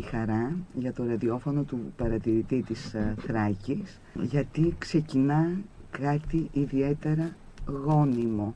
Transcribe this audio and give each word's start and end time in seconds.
Σήμερα 0.00 0.32
είναι 0.32 0.50
μεγάλη 0.50 0.56
χαρά 0.56 0.56
για 0.74 0.92
το 0.92 1.04
ραδιόφωνο 1.04 1.62
του 1.62 1.92
παρατηρητή 1.96 2.62
της 2.62 2.94
ε, 2.94 3.14
Θράκης 3.18 4.00
γιατί 4.14 4.74
ξεκινά 4.78 5.50
κάτι 5.90 6.48
ιδιαίτερα 6.52 7.36
γόνιμο. 7.66 8.54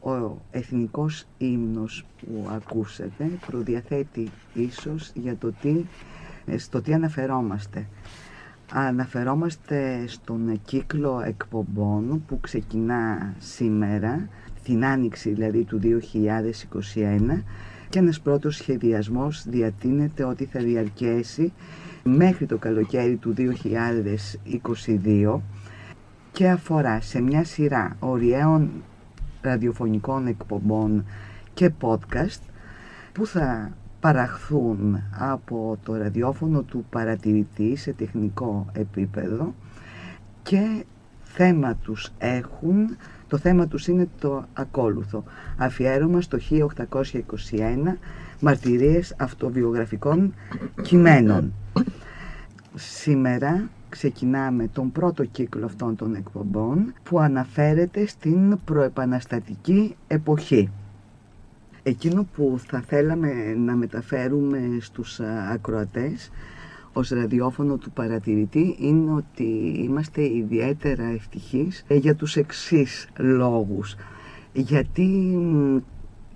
Ο 0.00 0.38
εθνικός 0.50 1.24
ύμνος 1.38 2.04
που 2.20 2.48
ακούσατε 2.50 3.30
προδιαθέτει 3.46 4.28
ίσως 4.54 5.12
για 5.14 5.36
το 5.36 5.52
τι, 5.60 5.84
ε, 6.46 6.58
στο 6.58 6.80
τι 6.80 6.94
αναφερόμαστε. 6.94 7.86
Αναφερόμαστε 8.72 10.04
στον 10.06 10.60
κύκλο 10.64 11.22
εκπομπών 11.24 12.22
που 12.26 12.40
ξεκινά 12.40 13.34
σήμερα, 13.38 14.28
την 14.64 14.84
άνοιξη 14.84 15.30
δηλαδή 15.30 15.64
του 15.64 15.78
2021 15.78 17.42
και 17.92 17.98
ένας 17.98 18.20
πρώτος 18.20 18.56
σχεδιασμός 18.56 19.44
διατείνεται 19.48 20.24
ότι 20.24 20.44
θα 20.44 20.60
διαρκέσει 20.60 21.52
μέχρι 22.04 22.46
το 22.46 22.58
καλοκαίρι 22.58 23.16
του 23.16 23.34
2022 25.24 25.40
και 26.32 26.48
αφορά 26.48 27.00
σε 27.00 27.20
μια 27.20 27.44
σειρά 27.44 27.96
ωριαίων 27.98 28.70
ραδιοφωνικών 29.40 30.26
εκπομπών 30.26 31.04
και 31.54 31.70
podcast 31.80 32.40
που 33.12 33.26
θα 33.26 33.76
παραχθούν 34.00 35.02
από 35.18 35.78
το 35.84 35.96
ραδιόφωνο 35.96 36.62
του 36.62 36.84
παρατηρητή 36.90 37.76
σε 37.76 37.92
τεχνικό 37.92 38.66
επίπεδο 38.72 39.54
και 40.42 40.84
θέμα 41.22 41.74
τους 41.74 42.12
έχουν 42.18 42.96
το 43.32 43.38
θέμα 43.38 43.66
τους 43.66 43.86
είναι 43.88 44.08
το 44.20 44.44
ακόλουθο. 44.52 45.24
Αφιέρωμα 45.56 46.20
στο 46.20 46.38
1821 46.50 46.66
μαρτυρίες 48.40 49.14
αυτοβιογραφικών 49.18 50.34
κειμένων. 50.82 51.52
Σήμερα 52.74 53.68
ξεκινάμε 53.88 54.68
τον 54.68 54.92
πρώτο 54.92 55.24
κύκλο 55.24 55.64
αυτών 55.64 55.96
των 55.96 56.14
εκπομπών 56.14 56.92
που 57.02 57.18
αναφέρεται 57.20 58.06
στην 58.06 58.58
προεπαναστατική 58.64 59.96
εποχή. 60.06 60.70
Εκείνο 61.82 62.26
που 62.34 62.60
θα 62.66 62.80
θέλαμε 62.80 63.32
να 63.56 63.74
μεταφέρουμε 63.74 64.60
στους 64.80 65.20
ακροατές 65.52 66.30
ως 66.92 67.08
ραδιόφωνο 67.08 67.76
του 67.76 67.90
παρατηρητή 67.90 68.76
είναι 68.78 69.12
ότι 69.12 69.74
είμαστε 69.84 70.22
ιδιαίτερα 70.22 71.04
ευτυχείς 71.04 71.84
ε, 71.88 71.94
για 71.94 72.14
τους 72.14 72.36
εξής 72.36 73.08
λόγους. 73.16 73.94
Γιατί 74.52 75.38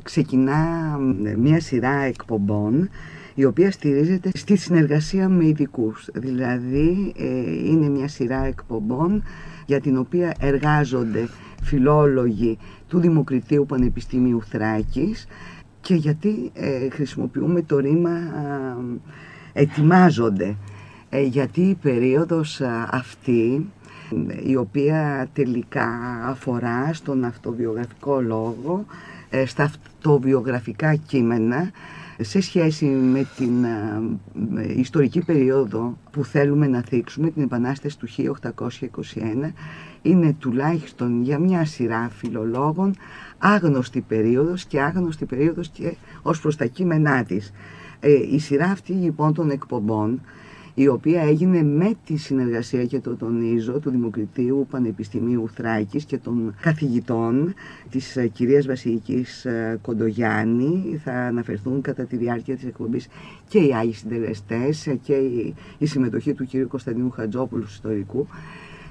ξεκινά 0.03 0.97
μια 1.37 1.61
σειρά 1.61 1.95
εκπομπών 1.95 2.89
η 3.35 3.45
οποία 3.45 3.71
στηρίζεται 3.71 4.31
στη 4.35 4.57
συνεργασία 4.57 5.29
με 5.29 5.47
ειδικούς. 5.47 6.09
Δηλαδή 6.15 7.13
ε, 7.17 7.69
είναι 7.69 7.89
μια 7.89 8.09
σειρά 8.09 8.45
εκπομπών 8.45 9.23
για 9.67 9.81
την 9.81 9.99
οποία 9.99 10.35
εργάζονται 10.41 11.29
φιλόλογοι 11.63 12.59
του 12.89 12.99
Δημοκριτίου 12.99 13.67
Πανεπιστημίου 13.67 14.43
Θράκης 14.43 15.27
και 15.81 15.95
γιατί 15.95 16.51
ε, 16.55 16.89
χρησιμοποιούμε 16.91 17.63
το 17.63 17.79
ρήμα 17.79 18.11
ετοιμάζονται 19.57 20.57
ε, 21.09 21.23
γιατί 21.23 21.61
η 21.61 21.75
περίοδος 21.75 22.61
αυτή 22.91 23.67
η 24.47 24.57
οποία 24.57 25.29
τελικά 25.33 25.89
αφορά 26.25 26.91
στον 26.93 27.25
αυτοβιογραφικό 27.25 28.21
λόγο 28.21 28.85
ε, 29.31 29.47
στα 29.47 29.63
αυτοβιογραφικά 29.63 30.95
κείμενα 30.95 31.71
σε 32.21 32.41
σχέση 32.41 32.85
με 32.85 33.27
την 33.37 33.67
ιστορική 34.77 35.25
περίοδο 35.25 35.99
που 36.11 36.25
θέλουμε 36.25 36.67
να 36.67 36.83
θίξουμε, 36.83 37.31
την 37.31 37.43
Επανάσταση 37.43 37.99
του 37.99 38.09
1821, 38.59 39.53
είναι 40.03 40.37
τουλάχιστον 40.39 41.23
για 41.23 41.39
μια 41.39 41.65
σειρά 41.65 42.11
φιλολόγων 42.17 42.95
άγνωστη 43.39 44.01
περίοδος 44.01 44.65
και 44.65 44.81
άγνωστη 44.81 45.25
περίοδος 45.25 45.69
και 45.69 45.97
ως 46.23 46.41
προς 46.41 46.57
τα 46.57 46.67
κείμενά 46.67 47.25
της. 47.25 47.53
Ε, 48.01 48.13
η 48.31 48.39
σειρά 48.39 48.65
αυτή 48.65 48.93
λοιπόν 48.93 49.35
των 49.35 49.51
εκπομπών 49.51 50.21
η 50.79 50.89
οποία 50.89 51.23
έγινε 51.23 51.63
με 51.63 51.93
τη 52.05 52.17
συνεργασία 52.17 52.85
και 52.85 52.99
το 52.99 53.17
τονίζω 53.17 53.73
του 53.73 53.91
Δημοκρατίου 53.91 54.67
Πανεπιστημίου 54.71 55.49
Θράκης 55.55 56.05
και 56.05 56.19
των 56.19 56.55
καθηγητών 56.61 57.55
της 57.91 58.17
ε, 58.17 58.27
κυρίας 58.27 58.67
Βασιλικής 58.67 59.45
ε, 59.45 59.79
Κοντογιάννη 59.83 61.01
θα 61.05 61.13
αναφερθούν 61.13 61.81
κατά 61.81 62.05
τη 62.05 62.17
διάρκεια 62.17 62.55
της 62.55 62.65
εκπομπής 62.65 63.09
και 63.49 63.59
οι 63.59 63.75
Άγιοι 63.75 63.93
Συντελεστές 63.93 64.97
και 65.03 65.15
η, 65.79 65.87
συμμετοχή 65.87 66.35
του 66.35 66.45
κυρίου 66.45 66.69
Κωνσταντίνου 66.69 67.11
Χατζόπουλου 67.11 67.65
ιστορικού 67.69 68.27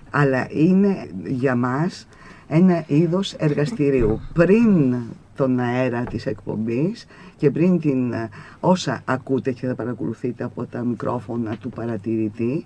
αλλά 0.09 0.47
είναι 0.49 1.07
για 1.25 1.55
μας 1.55 2.07
ένα 2.47 2.83
είδος 2.87 3.33
εργαστηρίου. 3.33 4.19
Πριν 4.33 4.95
τον 5.35 5.59
αέρα 5.59 6.03
της 6.03 6.25
εκπομπής 6.25 7.05
και 7.37 7.51
πριν 7.51 7.79
την 7.79 8.13
ε, 8.13 8.29
όσα 8.59 9.01
ακούτε 9.05 9.51
και 9.51 9.67
θα 9.67 9.75
παρακολουθείτε 9.75 10.43
από 10.43 10.65
τα 10.65 10.83
μικρόφωνα 10.83 11.57
του 11.57 11.69
παρατηρητή 11.69 12.65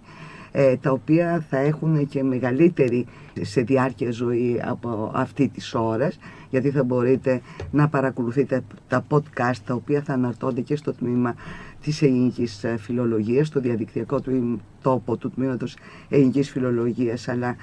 ε, 0.52 0.76
τα 0.76 0.92
οποία 0.92 1.46
θα 1.50 1.58
έχουν 1.58 2.08
και 2.08 2.24
μεγαλύτερη 2.24 3.06
σε 3.42 3.62
διάρκεια 3.62 4.12
ζωή 4.12 4.62
από 4.66 5.12
αυτή 5.14 5.48
της 5.48 5.74
ώρας 5.74 6.20
γιατί 6.50 6.70
θα 6.70 6.84
μπορείτε 6.84 7.42
να 7.72 7.88
παρακολουθείτε 7.88 8.64
τα 8.88 9.06
podcast 9.10 9.58
τα 9.66 9.74
οποία 9.74 10.02
θα 10.02 10.14
αναρτώνται 10.14 10.62
και 10.62 10.76
στο 10.76 10.94
τμήμα 10.94 11.36
της 11.82 12.02
ελληνικής 12.02 12.64
ε, 12.64 12.78
φιλολογίας, 12.78 13.48
στο 13.48 13.60
διαδικτυακό 13.60 14.22
του 14.22 14.62
τόπο 14.82 15.18
του 15.18 15.30
τμήματος 15.30 15.78
ελληνικής 16.10 16.50
φιλολογίας 16.50 17.28
αλλά 17.28 17.56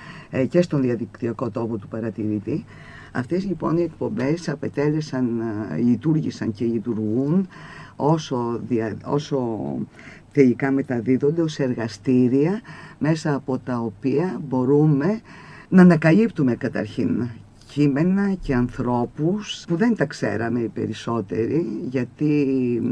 και 0.49 0.63
στον 0.63 0.81
διαδικτυακό 0.81 1.51
τόπο 1.51 1.77
του 1.77 1.89
παρατηρητή 1.89 2.65
Αυτές 3.17 3.45
λοιπόν 3.45 3.77
οι 3.77 3.83
εκπομπές 3.83 4.49
απετέλεσαν, 4.49 5.41
ε, 5.71 5.77
λειτουργήσαν 5.77 6.53
και 6.53 6.65
λειτουργούν 6.65 7.49
όσο, 7.97 8.61
όσο 9.05 9.59
τελικά 10.33 10.71
μεταδίδονται 10.71 11.43
ως 11.43 11.59
εργαστήρια 11.59 12.61
μέσα 12.99 13.35
από 13.35 13.59
τα 13.59 13.79
οποία 13.79 14.41
μπορούμε 14.49 15.21
να 15.69 15.83
ανακαλύπτουμε 15.83 16.55
καταρχήν 16.55 17.29
κείμενα 17.69 18.33
και 18.33 18.55
ανθρώπους 18.55 19.65
που 19.69 19.77
δεν 19.77 19.97
τα 19.97 20.05
ξέραμε 20.05 20.61
οι 20.61 20.69
περισσότεροι 20.69 21.67
γιατί 21.91 22.83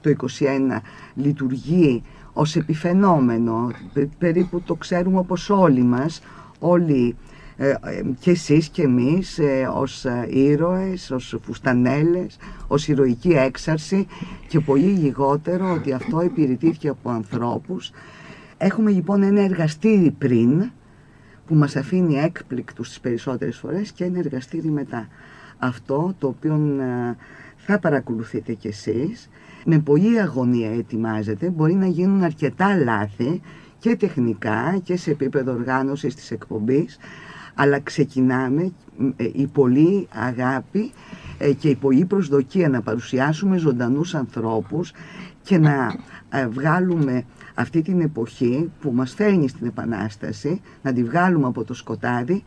το 0.00 0.10
21 0.10 0.80
λειτουργεί 1.14 2.02
ως 2.32 2.56
επιφαινόμενο. 2.56 3.70
Περίπου 4.18 4.60
το 4.60 4.74
ξέρουμε 4.74 5.18
όπως 5.18 5.50
όλοι 5.50 5.82
μας 5.82 6.22
όλοι 6.58 7.16
ε, 7.60 7.68
ε, 7.68 7.76
και 8.20 8.30
εσείς 8.30 8.68
και 8.68 8.82
εμείς 8.82 9.38
ε, 9.38 9.70
ως 9.74 10.06
ήρωες, 10.28 11.10
ως 11.10 11.38
φουστανέλες, 11.42 12.36
ως 12.66 12.88
ηρωική 12.88 13.30
έξαρση 13.30 14.06
και 14.48 14.60
πολύ 14.60 14.84
λιγότερο 14.84 15.72
ότι 15.72 15.92
αυτό 15.92 16.22
υπηρετήθηκε 16.22 16.88
από 16.88 17.10
ανθρώπους. 17.10 17.90
Έχουμε 18.56 18.90
λοιπόν 18.90 19.22
ένα 19.22 19.40
εργαστήρι 19.40 20.10
πριν 20.10 20.70
που 21.46 21.54
μας 21.54 21.76
αφήνει 21.76 22.14
έκπληκτους 22.14 22.88
τις 22.88 23.00
περισσότερες 23.00 23.56
φορές 23.56 23.92
και 23.92 24.04
ένα 24.04 24.18
εργαστήρι 24.18 24.70
μετά. 24.70 25.08
Αυτό 25.58 26.14
το 26.18 26.26
οποίο 26.26 26.76
θα 27.56 27.78
παρακολουθείτε 27.78 28.52
κι 28.52 28.68
εσείς, 28.68 29.28
με 29.64 29.78
πολλή 29.78 30.20
αγωνία 30.20 30.70
ετοιμάζεται, 30.70 31.50
μπορεί 31.50 31.74
να 31.74 31.86
γίνουν 31.86 32.22
αρκετά 32.22 32.76
λάθη 32.76 33.40
και 33.78 33.96
τεχνικά 33.96 34.78
και 34.82 34.96
σε 34.96 35.10
επίπεδο 35.10 35.52
οργάνωσης 35.52 36.14
της 36.14 36.30
εκπομπής, 36.30 36.98
αλλά 37.60 37.80
ξεκινάμε 37.80 38.72
ε, 39.16 39.28
η 39.32 39.46
πολλή 39.46 40.08
αγάπη 40.12 40.92
ε, 41.38 41.52
και 41.52 41.68
η 41.68 41.74
πολλή 41.74 42.04
προσδοκία 42.04 42.68
να 42.68 42.80
παρουσιάσουμε 42.82 43.56
ζωντανούς 43.56 44.14
ανθρώπους 44.14 44.92
και 45.42 45.58
να 45.58 45.94
ε, 46.30 46.46
βγάλουμε 46.46 47.24
αυτή 47.54 47.82
την 47.82 48.00
εποχή 48.00 48.70
που 48.80 48.92
μας 48.92 49.14
φέρνει 49.14 49.48
στην 49.48 49.66
Επανάσταση, 49.66 50.60
να 50.82 50.92
τη 50.92 51.04
βγάλουμε 51.04 51.46
από 51.46 51.64
το 51.64 51.74
σκοτάδι, 51.74 52.42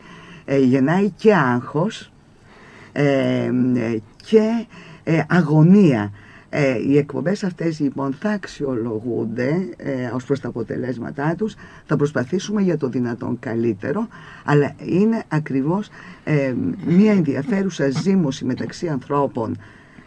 γεννάει 0.64 1.10
και 1.10 1.34
άγχος 1.34 2.12
και 4.16 4.66
αγωνία 5.26 6.12
ε, 6.54 6.78
οι 6.86 6.96
εκπομπές 6.96 7.44
αυτές 7.44 7.80
λοιπόν 7.80 8.12
θα 8.20 8.30
αξιολογούνται 8.30 9.68
ε, 9.76 10.06
ως 10.14 10.24
προς 10.24 10.40
τα 10.40 10.48
αποτελέσματά 10.48 11.34
τους, 11.38 11.54
θα 11.86 11.96
προσπαθήσουμε 11.96 12.62
για 12.62 12.76
το 12.76 12.88
δυνατόν 12.88 13.38
καλύτερο, 13.38 14.08
αλλά 14.44 14.74
είναι 14.84 15.24
ακριβώς 15.28 15.88
ε, 16.24 16.54
μια 16.86 17.12
ενδιαφέρουσα 17.12 17.88
ζήμωση 17.90 18.44
μεταξύ 18.44 18.88
ανθρώπων 18.88 19.56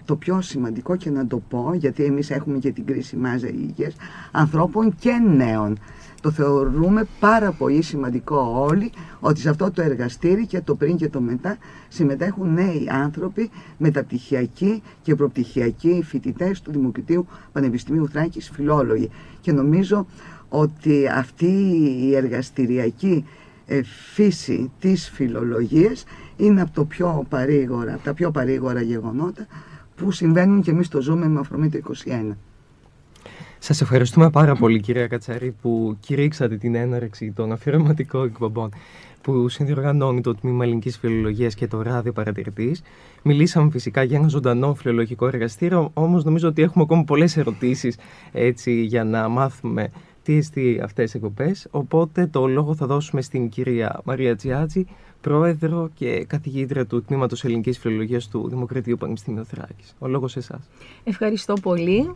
το 0.05 0.15
πιο 0.15 0.41
σημαντικό 0.41 0.95
και 0.95 1.09
να 1.09 1.27
το 1.27 1.41
πω, 1.49 1.73
γιατί 1.73 2.03
εμείς 2.03 2.29
έχουμε 2.29 2.57
και 2.57 2.71
την 2.71 2.85
κρίση 2.85 3.15
μάζα 3.15 3.47
υγείας, 3.47 3.95
ανθρώπων 4.31 4.95
και 4.99 5.11
νέων. 5.35 5.77
Το 6.21 6.31
θεωρούμε 6.31 7.07
πάρα 7.19 7.51
πολύ 7.51 7.81
σημαντικό 7.81 8.67
όλοι 8.69 8.91
ότι 9.19 9.39
σε 9.39 9.49
αυτό 9.49 9.71
το 9.71 9.81
εργαστήρι 9.81 10.45
και 10.45 10.61
το 10.61 10.75
πριν 10.75 10.97
και 10.97 11.09
το 11.09 11.21
μετά 11.21 11.57
συμμετέχουν 11.87 12.53
νέοι 12.53 12.87
άνθρωποι, 12.91 13.49
μεταπτυχιακοί 13.77 14.81
και 15.01 15.15
προπτυχιακοί 15.15 16.03
φοιτητές 16.05 16.61
του 16.61 16.71
Δημοκρατίου 16.71 17.27
Πανεπιστημίου 17.51 18.09
Θράκης, 18.09 18.49
φιλόλογοι. 18.49 19.09
Και 19.41 19.51
νομίζω 19.51 20.05
ότι 20.49 21.07
αυτή 21.07 21.51
η 22.01 22.15
εργαστηριακή 22.15 23.25
ε, 23.65 23.81
φύση 24.13 24.71
της 24.79 25.09
φιλολογίας 25.09 26.03
είναι 26.37 26.61
από, 26.61 26.71
το 26.73 26.85
πιο 26.85 27.25
παρήγορα, 27.29 27.93
από 27.93 28.03
τα 28.03 28.13
πιο 28.13 28.31
παρήγορα 28.31 28.81
γεγονότα 28.81 29.47
που 29.95 30.11
συμβαίνουν 30.11 30.61
και 30.61 30.71
εμείς 30.71 30.87
το 30.87 31.01
ζούμε 31.01 31.27
με 31.27 31.39
αφορμή 31.39 31.69
το 31.69 31.79
21. 32.05 32.35
Σας 33.59 33.81
ευχαριστούμε 33.81 34.29
πάρα 34.29 34.55
πολύ 34.55 34.79
κυρία 34.79 35.07
Κατσαρή 35.07 35.55
που 35.61 35.97
κηρύξατε 35.99 36.57
την 36.57 36.75
έναρξη 36.75 37.31
των 37.31 37.51
αφιερωματικών 37.51 38.25
εκπομπών 38.25 38.69
που 39.21 39.49
συνδιοργανώνει 39.49 40.21
το 40.21 40.35
Τμήμα 40.35 40.63
Ελληνικής 40.63 40.97
Φιλολογίας 40.97 41.55
και 41.55 41.67
το 41.67 41.81
Ράδιο 41.81 42.11
Παρατηρητής. 42.11 42.81
Μιλήσαμε 43.23 43.69
φυσικά 43.71 44.03
για 44.03 44.17
ένα 44.17 44.27
ζωντανό 44.27 44.73
φιλολογικό 44.73 45.27
εργαστήριο, 45.27 45.91
όμως 45.93 46.23
νομίζω 46.23 46.47
ότι 46.47 46.61
έχουμε 46.61 46.83
ακόμα 46.83 47.03
πολλές 47.03 47.37
ερωτήσεις 47.37 47.97
για 48.63 49.03
να 49.03 49.27
μάθουμε 49.27 49.91
τι 50.25 50.37
εστί 50.37 50.79
αυτές 50.83 51.13
οι 51.13 51.17
εκπομπές. 51.17 51.67
Οπότε 51.71 52.27
το 52.27 52.47
λόγο 52.47 52.75
θα 52.75 52.85
δώσουμε 52.85 53.21
στην 53.21 53.49
κυρία 53.49 54.01
Μαρία 54.03 54.35
Τζιάτζη, 54.35 54.85
πρόεδρο 55.21 55.89
και 55.93 56.25
καθηγήτρια 56.25 56.85
του 56.85 57.03
Τμήματος 57.03 57.43
Ελληνικής 57.43 57.77
Φιλολογίας 57.77 58.27
του 58.27 58.49
Δημοκρατίου 58.49 58.97
Πανεπιστημίου 58.97 59.45
Θράκη. 59.45 59.83
Ο 59.99 60.07
λόγος 60.07 60.31
σε 60.31 60.39
εσάς. 60.39 60.69
Ευχαριστώ 61.03 61.53
πολύ. 61.53 62.15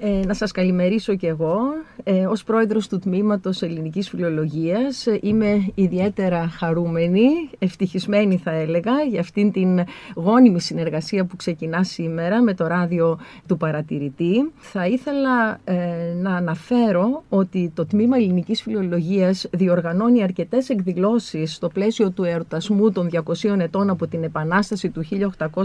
Ε, 0.00 0.20
να 0.26 0.34
σας 0.34 0.52
καλημερίσω 0.52 1.14
και 1.14 1.26
εγώ. 1.26 1.58
Ε, 2.04 2.26
ως 2.26 2.44
πρόεδρος 2.44 2.88
του 2.88 2.98
Τμήματος 2.98 3.62
Ελληνικής 3.62 4.08
Φιλολογίας 4.08 5.06
ε, 5.06 5.18
είμαι 5.22 5.66
ιδιαίτερα 5.74 6.48
χαρούμενη, 6.48 7.28
ευτυχισμένη 7.58 8.36
θα 8.36 8.50
έλεγα, 8.50 8.92
για 9.10 9.20
αυτήν 9.20 9.52
την 9.52 9.84
γόνιμη 10.14 10.60
συνεργασία 10.60 11.24
που 11.24 11.36
ξεκινά 11.36 11.84
σήμερα 11.84 12.42
με 12.42 12.54
το 12.54 12.66
ράδιο 12.66 13.18
του 13.46 13.56
παρατηρητή. 13.56 14.52
Θα 14.56 14.86
ήθελα 14.86 15.60
ε, 15.64 15.76
να 16.22 16.34
αναφέρω 16.36 17.24
ότι 17.28 17.72
το 17.74 17.86
Τμήμα 17.86 18.16
Ελληνικής 18.16 18.62
Φιλολογίας 18.62 19.46
διοργανώνει 19.50 20.22
αρκετές 20.22 20.68
εκδηλώσεις 20.68 21.54
στο 21.54 21.68
πλαίσιο 21.68 22.10
του 22.10 22.24
εορτασμού 22.24 22.90
των 22.92 23.08
200 23.42 23.58
ετών 23.58 23.90
από 23.90 24.06
την 24.06 24.22
Επανάσταση 24.22 24.90
του 24.90 25.04
1821 25.10 25.56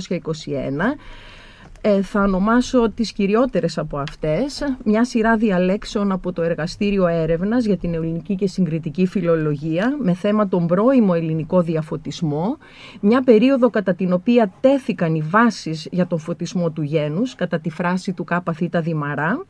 ε, 1.81 2.01
θα 2.01 2.21
ονομάσω 2.21 2.89
τις 2.91 3.11
κυριότερες 3.11 3.77
από 3.77 3.97
αυτές, 3.97 4.75
μια 4.83 5.05
σειρά 5.05 5.37
διαλέξεων 5.37 6.11
από 6.11 6.33
το 6.33 6.41
Εργαστήριο 6.41 7.07
Έρευνας 7.07 7.65
για 7.65 7.77
την 7.77 7.93
Ελληνική 7.93 8.35
και 8.35 8.47
Συγκριτική 8.47 9.05
Φιλολογία 9.05 9.97
με 10.01 10.13
θέμα 10.13 10.47
τον 10.47 10.67
πρώιμο 10.67 11.13
ελληνικό 11.15 11.61
διαφωτισμό, 11.61 12.57
μια 12.99 13.21
περίοδο 13.21 13.69
κατά 13.69 13.93
την 13.93 14.13
οποία 14.13 14.53
τέθηκαν 14.61 15.15
οι 15.15 15.21
βάσεις 15.21 15.87
για 15.91 16.07
τον 16.07 16.19
φωτισμό 16.19 16.69
του 16.69 16.81
γένους, 16.81 17.35
κατά 17.35 17.59
τη 17.59 17.69
φράση 17.69 18.13
του 18.13 18.23
ΚΘ 18.23 18.79
Δημαρά. 18.81 19.45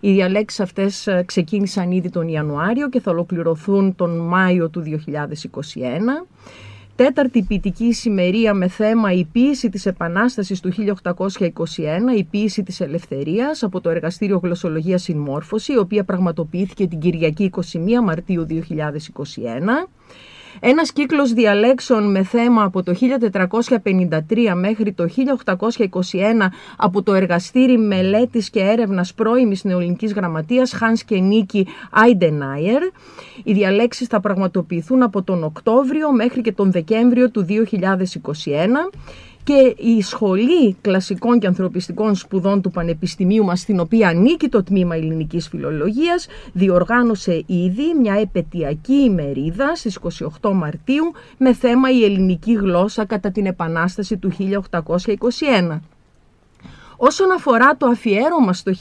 Οι 0.00 0.12
διαλέξεις 0.12 0.60
αυτές 0.60 1.06
ε, 1.06 1.22
ξεκίνησαν 1.26 1.90
ήδη 1.90 2.10
τον 2.10 2.28
Ιανουάριο 2.28 2.88
και 2.88 3.00
θα 3.00 3.10
ολοκληρωθούν 3.10 3.94
τον 3.94 4.18
Μάιο 4.18 4.68
του 4.68 4.82
2021 4.82 6.26
τέταρτη 6.96 7.42
ποιητική 7.42 7.84
ησημερία 7.84 8.54
με 8.54 8.68
θέμα 8.68 9.12
η 9.12 9.24
ποίηση 9.24 9.68
της 9.68 9.86
Επανάστασης 9.86 10.60
του 10.60 10.72
1821, 10.72 12.16
η 12.16 12.24
ποίηση 12.24 12.62
της 12.62 12.80
Ελευθερίας 12.80 13.62
από 13.62 13.80
το 13.80 13.90
Εργαστήριο 13.90 14.40
Γλωσσολογίας 14.42 15.02
Συμμόρφωση, 15.02 15.72
η 15.72 15.78
οποία 15.78 16.04
πραγματοποιήθηκε 16.04 16.86
την 16.86 16.98
Κυριακή 16.98 17.50
21 17.54 17.60
Μαρτίου 18.02 18.46
2021. 18.50 19.88
Ένας 20.60 20.92
κύκλος 20.92 21.32
διαλέξεων 21.32 22.10
με 22.10 22.22
θέμα 22.22 22.62
από 22.62 22.82
το 22.82 22.94
1453 23.84 24.54
μέχρι 24.54 24.92
το 24.92 25.08
1821 25.54 25.86
από 26.76 27.02
το 27.02 27.14
Εργαστήρι 27.14 27.78
Μελέτης 27.78 28.50
και 28.50 28.60
Έρευνας 28.60 29.14
Πρώιμης 29.14 29.64
Νεοελληνικής 29.64 30.12
Γραμματείας 30.12 30.76
Hans 30.80 31.00
και 31.06 31.18
Νίκη 31.18 31.66
Άιντενάιερ. 31.90 32.82
Οι 33.44 33.52
διαλέξεις 33.52 34.06
θα 34.06 34.20
πραγματοποιηθούν 34.20 35.02
από 35.02 35.22
τον 35.22 35.44
Οκτώβριο 35.44 36.12
μέχρι 36.12 36.40
και 36.40 36.52
τον 36.52 36.70
Δεκέμβριο 36.70 37.30
του 37.30 37.46
2021 37.48 37.54
και 39.46 39.74
η 39.76 40.02
Σχολή 40.02 40.76
Κλασικών 40.80 41.38
και 41.38 41.46
Ανθρωπιστικών 41.46 42.14
Σπουδών 42.14 42.62
του 42.62 42.70
Πανεπιστημίου 42.70 43.44
μας, 43.44 43.60
στην 43.60 43.80
οποία 43.80 44.08
ανήκει 44.08 44.48
το 44.48 44.62
Τμήμα 44.62 44.94
Ελληνικής 44.94 45.48
Φιλολογίας, 45.48 46.26
διοργάνωσε 46.52 47.42
ήδη 47.46 47.94
μια 48.00 48.14
επαιτειακή 48.14 48.94
ημερίδα 48.94 49.74
στις 49.74 49.98
28 50.40 50.52
Μαρτίου 50.52 51.12
με 51.38 51.52
θέμα 51.54 51.90
η 51.90 52.04
ελληνική 52.04 52.52
γλώσσα 52.52 53.04
κατά 53.04 53.30
την 53.30 53.46
Επανάσταση 53.46 54.16
του 54.16 54.30
1821. 54.30 55.80
Όσον 56.96 57.32
αφορά 57.32 57.76
το 57.76 57.86
αφιέρωμα 57.86 58.52
στο 58.52 58.72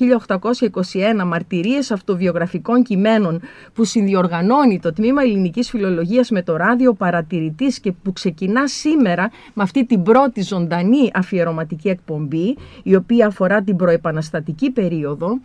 1821 1.21 1.23
μαρτυρίες 1.25 1.91
αυτοβιογραφικών 1.91 2.83
κειμένων 2.83 3.41
που 3.73 3.83
συνδιοργανώνει 3.83 4.79
το 4.79 4.93
Τμήμα 4.93 5.21
Ελληνικής 5.21 5.69
Φιλολογίας 5.69 6.29
με 6.29 6.41
το 6.41 6.55
ράδιο 6.55 6.93
παρατηρητής 6.93 7.79
και 7.79 7.91
που 7.91 8.13
ξεκινά 8.13 8.67
σήμερα 8.67 9.31
με 9.53 9.63
αυτή 9.63 9.85
την 9.85 10.03
πρώτη 10.03 10.41
ζωντανή 10.41 11.11
αφιερωματική 11.13 11.89
εκπομπή 11.89 12.57
η 12.83 12.95
οποία 12.95 13.27
αφορά 13.27 13.61
την 13.61 13.75
προεπαναστατική 13.75 14.71
περίοδο 14.71 15.39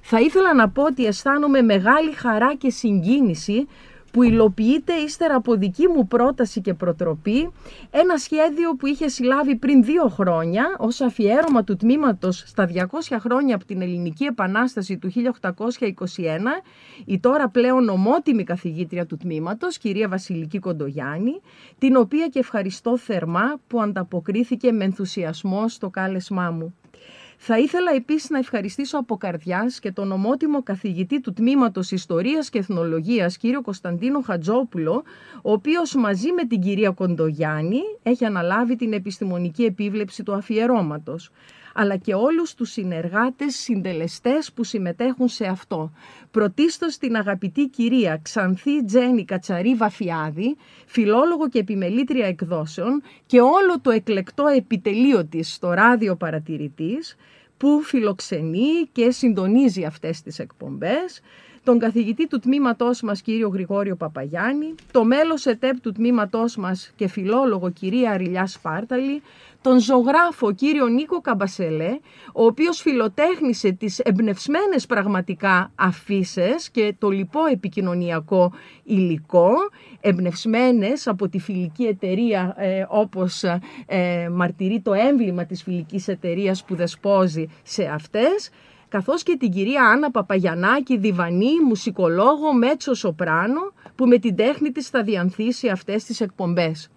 θα 0.00 0.20
ήθελα 0.20 0.54
να 0.54 0.68
πω 0.68 0.82
ότι 0.82 1.06
αισθάνομαι 1.06 1.62
μεγάλη 1.62 2.12
χαρά 2.12 2.54
και 2.58 2.70
συγκίνηση 2.70 3.66
που 4.10 4.22
υλοποιείται 4.22 4.94
ύστερα 4.94 5.34
από 5.34 5.54
δική 5.54 5.88
μου 5.88 6.06
πρόταση 6.06 6.60
και 6.60 6.74
προτροπή 6.74 7.50
ένα 7.90 8.16
σχέδιο 8.16 8.74
που 8.74 8.86
είχε 8.86 9.08
συλλάβει 9.08 9.56
πριν 9.56 9.82
δύο 9.82 10.08
χρόνια 10.08 10.64
ως 10.78 11.00
αφιέρωμα 11.00 11.64
του 11.64 11.76
τμήματος 11.76 12.42
στα 12.46 12.68
200 12.74 13.16
χρόνια 13.20 13.54
από 13.54 13.64
την 13.64 13.82
Ελληνική 13.82 14.24
Επανάσταση 14.24 14.98
του 14.98 15.12
1821 15.12 15.20
η 17.04 17.18
τώρα 17.18 17.48
πλέον 17.48 17.88
ομότιμη 17.88 18.44
καθηγήτρια 18.44 19.06
του 19.06 19.16
τμήματος, 19.16 19.78
κυρία 19.78 20.08
Βασιλική 20.08 20.58
Κοντογιάννη, 20.58 21.40
την 21.78 21.96
οποία 21.96 22.28
και 22.28 22.38
ευχαριστώ 22.38 22.98
θερμά 22.98 23.60
που 23.66 23.80
ανταποκρίθηκε 23.80 24.72
με 24.72 24.84
ενθουσιασμό 24.84 25.68
στο 25.68 25.90
κάλεσμά 25.90 26.50
μου. 26.50 26.74
Θα 27.38 27.58
ήθελα 27.58 27.92
επίσης 27.94 28.30
να 28.30 28.38
ευχαριστήσω 28.38 28.98
από 28.98 29.16
καρδιάς 29.16 29.78
και 29.78 29.92
τον 29.92 30.12
ομότιμο 30.12 30.62
καθηγητή 30.62 31.20
του 31.20 31.32
Τμήματος 31.32 31.90
Ιστορίας 31.90 32.50
και 32.50 32.58
Εθνολογίας, 32.58 33.36
κύριο 33.36 33.62
Κωνσταντίνο 33.62 34.20
Χατζόπουλο, 34.20 35.02
ο 35.42 35.52
οποίος 35.52 35.94
μαζί 35.94 36.32
με 36.32 36.44
την 36.44 36.60
κυρία 36.60 36.90
Κοντογιάννη 36.90 37.80
έχει 38.02 38.24
αναλάβει 38.24 38.76
την 38.76 38.92
επιστημονική 38.92 39.64
επίβλεψη 39.64 40.22
του 40.22 40.34
αφιερώματος 40.34 41.30
αλλά 41.78 41.96
και 41.96 42.14
όλους 42.14 42.54
τους 42.54 42.70
συνεργάτες, 42.70 43.56
συντελεστές 43.56 44.52
που 44.52 44.64
συμμετέχουν 44.64 45.28
σε 45.28 45.46
αυτό. 45.46 45.92
Πρωτίστως 46.36 46.96
την 46.98 47.16
αγαπητή 47.16 47.68
κυρία 47.68 48.20
Ξανθή 48.22 48.84
Τζένι 48.84 49.24
Κατσαρή 49.24 49.74
Βαφιάδη, 49.74 50.56
φιλόλογο 50.86 51.48
και 51.48 51.58
επιμελήτρια 51.58 52.26
εκδόσεων 52.26 53.02
και 53.26 53.40
όλο 53.40 53.80
το 53.82 53.90
εκλεκτό 53.90 54.46
επιτελείο 54.46 55.24
της 55.24 55.54
στο 55.54 55.72
ράδιο 55.72 56.16
παρατηρητής, 56.16 57.16
που 57.56 57.80
φιλοξενεί 57.82 58.88
και 58.92 59.10
συντονίζει 59.10 59.84
αυτές 59.84 60.22
τις 60.22 60.38
εκπομπές, 60.38 61.20
τον 61.64 61.78
καθηγητή 61.78 62.26
του 62.26 62.38
τμήματός 62.38 63.00
μας 63.02 63.22
κύριο 63.22 63.48
Γρηγόριο 63.48 63.96
Παπαγιάννη, 63.96 64.74
το 64.90 65.04
μέλος 65.04 65.46
ΕΤΕΠ 65.46 65.80
του 65.80 65.92
τμήματός 65.92 66.56
μας 66.56 66.92
και 66.96 67.08
φιλόλογο 67.08 67.70
κυρία 67.70 68.10
Αριλιά 68.10 68.46
Σπάρταλη, 68.46 69.22
τον 69.66 69.80
ζωγράφο 69.80 70.52
κύριο 70.52 70.86
Νίκο 70.86 71.20
Καμπασελέ, 71.20 71.98
ο 72.34 72.44
οποίος 72.44 72.80
φιλοτέχνησε 72.80 73.72
τις 73.72 73.98
εμπνευσμένες 73.98 74.86
πραγματικά 74.86 75.72
αφήσει 75.74 76.54
και 76.72 76.94
το 76.98 77.10
λοιπό 77.10 77.40
επικοινωνιακό 77.52 78.52
υλικό, 78.84 79.52
εμπνευσμένες 80.00 81.06
από 81.06 81.28
τη 81.28 81.38
φιλική 81.38 81.84
εταιρεία 81.84 82.54
ε, 82.56 82.86
όπως 82.88 83.42
ε, 83.86 84.28
μαρτυρεί 84.32 84.80
το 84.80 84.92
έμβλημα 84.92 85.44
της 85.44 85.62
φιλικής 85.62 86.08
εταιρείας 86.08 86.64
που 86.64 86.74
δεσπόζει 86.74 87.48
σε 87.62 87.84
αυτές, 87.84 88.50
καθώς 88.88 89.22
και 89.22 89.36
την 89.38 89.50
κυρία 89.50 89.82
Άννα 89.84 90.10
Παπαγιανάκη, 90.10 90.96
διβανή, 90.96 91.60
μουσικολόγο, 91.68 92.52
μέτσο 92.52 92.94
σοπράνο, 92.94 93.72
που 93.94 94.06
με 94.06 94.18
την 94.18 94.36
τέχνη 94.36 94.70
της 94.70 94.88
θα 94.88 95.02
διανθίσει 95.02 95.68
αυτές 95.68 96.04
τις 96.04 96.20
εκπομπές. 96.20 96.90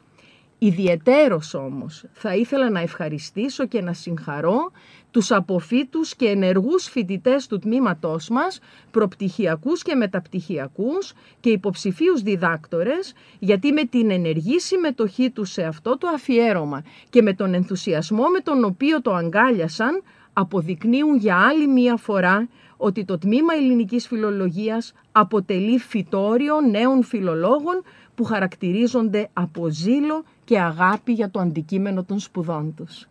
Ιδιαιτέρως 0.62 1.54
όμως 1.54 2.04
θα 2.13 2.36
ήθελα 2.36 2.70
να 2.70 2.80
ευχαριστήσω 2.80 3.66
και 3.68 3.82
να 3.82 3.94
συγχαρώ 3.94 4.72
τους 5.12 5.32
αποφύτους 5.32 6.16
και 6.16 6.25
ενεργούς 6.25 6.84
φοιτητές 6.89 7.48
του 7.48 7.60
τμήματός 7.60 8.30
μας, 8.30 8.60
προπτυχιακούς 8.92 9.84
και 9.84 9.96
μεταπτυχιακούς 9.96 11.13
και 11.39 11.50
υποψηφίους 11.50 12.22
διδάκτορες, 12.22 13.13
γιατί 13.39 13.72
με 13.72 13.84
την 13.84 14.12
ενεργή 14.12 14.60
συμμετοχή 14.60 15.30
τους 15.30 15.51
σε 15.51 15.63
αυτό 15.63 15.98
το 15.98 16.08
αφιέρωμα 16.08 16.84
και 17.10 17.22
με 17.22 17.34
τον 17.34 17.54
ενθουσιασμό 17.54 18.24
με 18.28 18.39
τον 18.39 18.63
οποίο 18.63 19.01
το 19.01 19.13
αγκάλιασαν, 19.13 20.04
αποδεικνύουν 20.34 21.18
για 21.18 21.38
άλλη 21.38 21.68
μία 21.68 21.98
φορά 21.98 22.48
ότι 22.78 23.06
το 23.06 23.18
Τμήμα 23.18 23.54
Ελληνικής 23.54 24.08
Φιλολογίας 24.08 24.94
αποτελεί 25.12 25.80
φυτόριο 25.80 26.62
νέων 26.62 27.04
φιλολόγων 27.04 27.84
που 28.16 28.24
χαρακτηρίζονται 28.24 29.30
από 29.34 29.70
ζήλο 29.70 30.24
και 30.50 30.60
αγάπη 30.60 31.12
για 31.12 31.29
το 31.29 31.39
αντικείμενο 31.39 32.03
των 32.03 32.20
σπουδών 32.20 32.74
τους. 32.75 33.08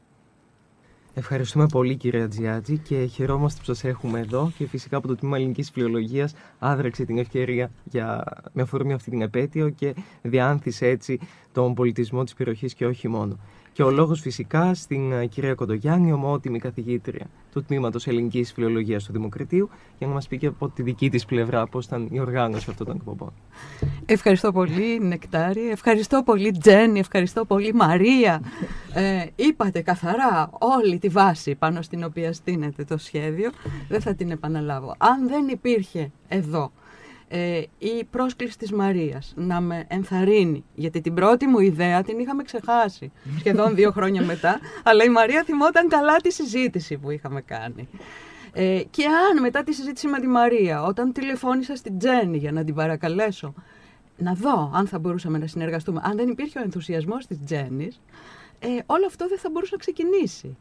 Ευχαριστούμε 1.15 1.67
πολύ 1.67 1.97
κυρία 1.97 2.29
Τζιάτζη 2.29 2.79
και 2.79 3.05
χαιρόμαστε 3.05 3.59
που 3.59 3.65
σας 3.65 3.85
έχουμε 3.85 4.19
εδώ 4.21 4.53
και 4.57 4.67
φυσικά 4.67 4.97
από 4.97 5.09
το 5.09 5.17
Τμήμα 5.17 5.37
Ελληνικής 5.37 5.71
Φιλολογίας 5.71 6.35
άδραξε 6.59 7.05
την 7.05 7.19
ευκαιρία 7.19 7.71
για, 7.85 8.25
με 8.53 8.63
αφορμή 8.63 8.93
αυτή 8.93 9.11
την 9.11 9.23
επέτειο 9.23 9.69
και 9.69 9.95
διάνθησε 10.23 10.87
έτσι 10.87 11.19
τον 11.59 11.75
πολιτισμό 11.75 12.25
της 12.25 12.35
περιοχής 12.35 12.75
και 12.75 12.87
όχι 12.87 13.09
μόνο. 13.09 13.39
Και 13.73 13.83
ο 13.83 13.91
λόγος 13.91 14.21
φυσικά 14.21 14.75
στην 14.75 15.13
ε, 15.13 15.27
κυρία 15.27 15.55
Κοντογιάννη, 15.55 16.13
ομότιμη 16.13 16.59
καθηγήτρια 16.59 17.27
του 17.53 17.63
Τμήματος 17.63 18.07
Ελληνικής 18.07 18.53
Φιλολογίας 18.53 19.05
του 19.05 19.13
Δημοκρατίου, 19.13 19.69
για 19.99 20.07
να 20.07 20.13
μας 20.13 20.29
πει 20.29 20.39
και 20.39 20.47
από 20.47 20.69
τη 20.69 20.83
δική 20.83 21.11
της 21.11 21.25
πλευρά 21.25 21.67
πώς 21.67 21.85
ήταν 21.85 22.09
η 22.11 22.21
οργάνωση 22.21 22.67
αυτών 22.71 22.87
των 22.87 22.97
εκπομπών. 22.97 23.33
Ευχαριστώ 24.07 24.53
πολύ 24.53 25.01
Νεκτάρη, 25.01 25.71
ευχαριστώ 25.71 26.23
πολύ 26.25 26.59
Τζέννη, 26.59 26.99
ευχαριστώ 26.99 27.45
πολύ 27.45 27.75
Μαρία. 27.75 28.43
Ε, 28.95 29.27
είπατε 29.37 29.81
καθαρά 29.81 30.51
όλη 30.59 30.99
τη 30.99 31.09
βάση 31.09 31.55
πάνω 31.55 31.83
στην 31.83 32.05
οποία 32.05 32.33
στείνεται 32.33 32.85
το 32.85 32.99
σχέδιο, 32.99 33.51
δεν 33.89 34.01
θα 34.01 34.15
την 34.15 34.31
επαναλάβω. 34.31 34.95
Αν 34.99 35.29
δεν 35.29 35.49
υπήρχε 35.49 36.11
εδώ 36.29 36.71
ε, 37.29 37.63
η 37.79 38.05
πρόσκληση 38.11 38.59
της 38.59 38.73
Μαρίας 38.73 39.33
να 39.37 39.61
με 39.61 39.85
ενθαρρύνει, 39.89 40.65
γιατί 40.75 41.01
την 41.01 41.15
πρώτη 41.15 41.47
μου 41.47 41.59
ιδέα 41.59 42.03
την 42.03 42.19
είχαμε 42.19 42.43
ξεχάσει 42.43 43.13
σχεδόν 43.39 43.75
δύο 43.75 43.91
χρόνια 43.91 44.23
μετά, 44.23 44.61
αλλά 44.83 45.05
η 45.05 45.09
Μαρία 45.09 45.43
θυμόταν 45.45 45.89
καλά 45.89 46.17
τη 46.17 46.33
συζήτηση 46.33 46.97
που 46.97 47.11
είχαμε 47.11 47.41
κάνει. 47.41 47.89
Ε, 48.53 48.83
και 48.91 49.05
αν 49.05 49.41
μετά 49.41 49.63
τη 49.63 49.73
συζήτηση 49.73 50.07
με 50.09 50.21
τη 50.21 50.27
Μαρία, 50.27 50.83
όταν 50.83 51.13
τηλεφώνησα 51.13 51.77
στην 51.77 51.99
Τζέννη 51.99 52.39
για 52.39 52.53
να 52.53 52.65
την 52.65 52.75
παρακαλέσω 52.75 53.55
να 54.17 54.33
δω 54.33 54.71
αν 54.75 54.87
θα 54.87 54.99
μπορούσαμε 54.99 55.39
να 55.39 55.47
συνεργαστούμε, 55.47 56.01
αν 56.05 56.17
δεν 56.17 56.29
υπήρχε 56.29 56.59
ο 56.59 56.63
ενθουσιασμός 56.63 57.27
της 57.27 57.39
Τζέννης, 57.45 58.01
ε, 58.59 58.67
όλο 58.87 59.07
αυτό 59.07 59.29
δεν 59.29 59.39
θα 59.39 59.51
μπορούσε 59.51 59.73
να 59.73 59.79
ξεκινήσει. 59.79 60.57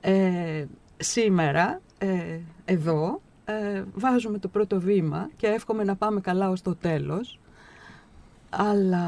Ε, 0.00 0.64
σήμερα, 0.96 1.80
ε, 1.98 2.38
εδώ, 2.64 3.20
ε, 3.48 3.82
βάζουμε 3.94 4.38
το 4.38 4.48
πρώτο 4.48 4.80
βήμα 4.80 5.30
και 5.36 5.46
εύχομαι 5.46 5.84
να 5.84 5.96
πάμε 5.96 6.20
καλά 6.20 6.50
ως 6.50 6.62
το 6.62 6.74
τέλος. 6.74 7.38
Αλλά 8.50 9.06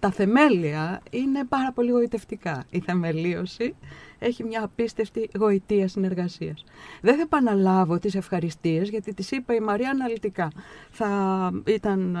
τα 0.00 0.10
θεμέλια 0.10 1.00
είναι 1.10 1.44
πάρα 1.44 1.72
πολύ 1.72 1.90
γοητευτικά. 1.90 2.64
Η 2.70 2.80
θεμελίωση 2.80 3.74
έχει 4.18 4.44
μια 4.44 4.62
απίστευτη 4.62 5.30
γοητεία 5.38 5.88
συνεργασίας. 5.88 6.64
Δεν 7.00 7.16
θα 7.16 7.22
επαναλάβω 7.22 7.98
τις 7.98 8.14
ευχαριστίες 8.14 8.88
γιατί 8.88 9.14
τις 9.14 9.30
είπα 9.30 9.54
η 9.54 9.60
Μαρία 9.60 9.90
αναλυτικά. 9.90 10.50
Θα 10.90 11.50
ήταν... 11.66 12.16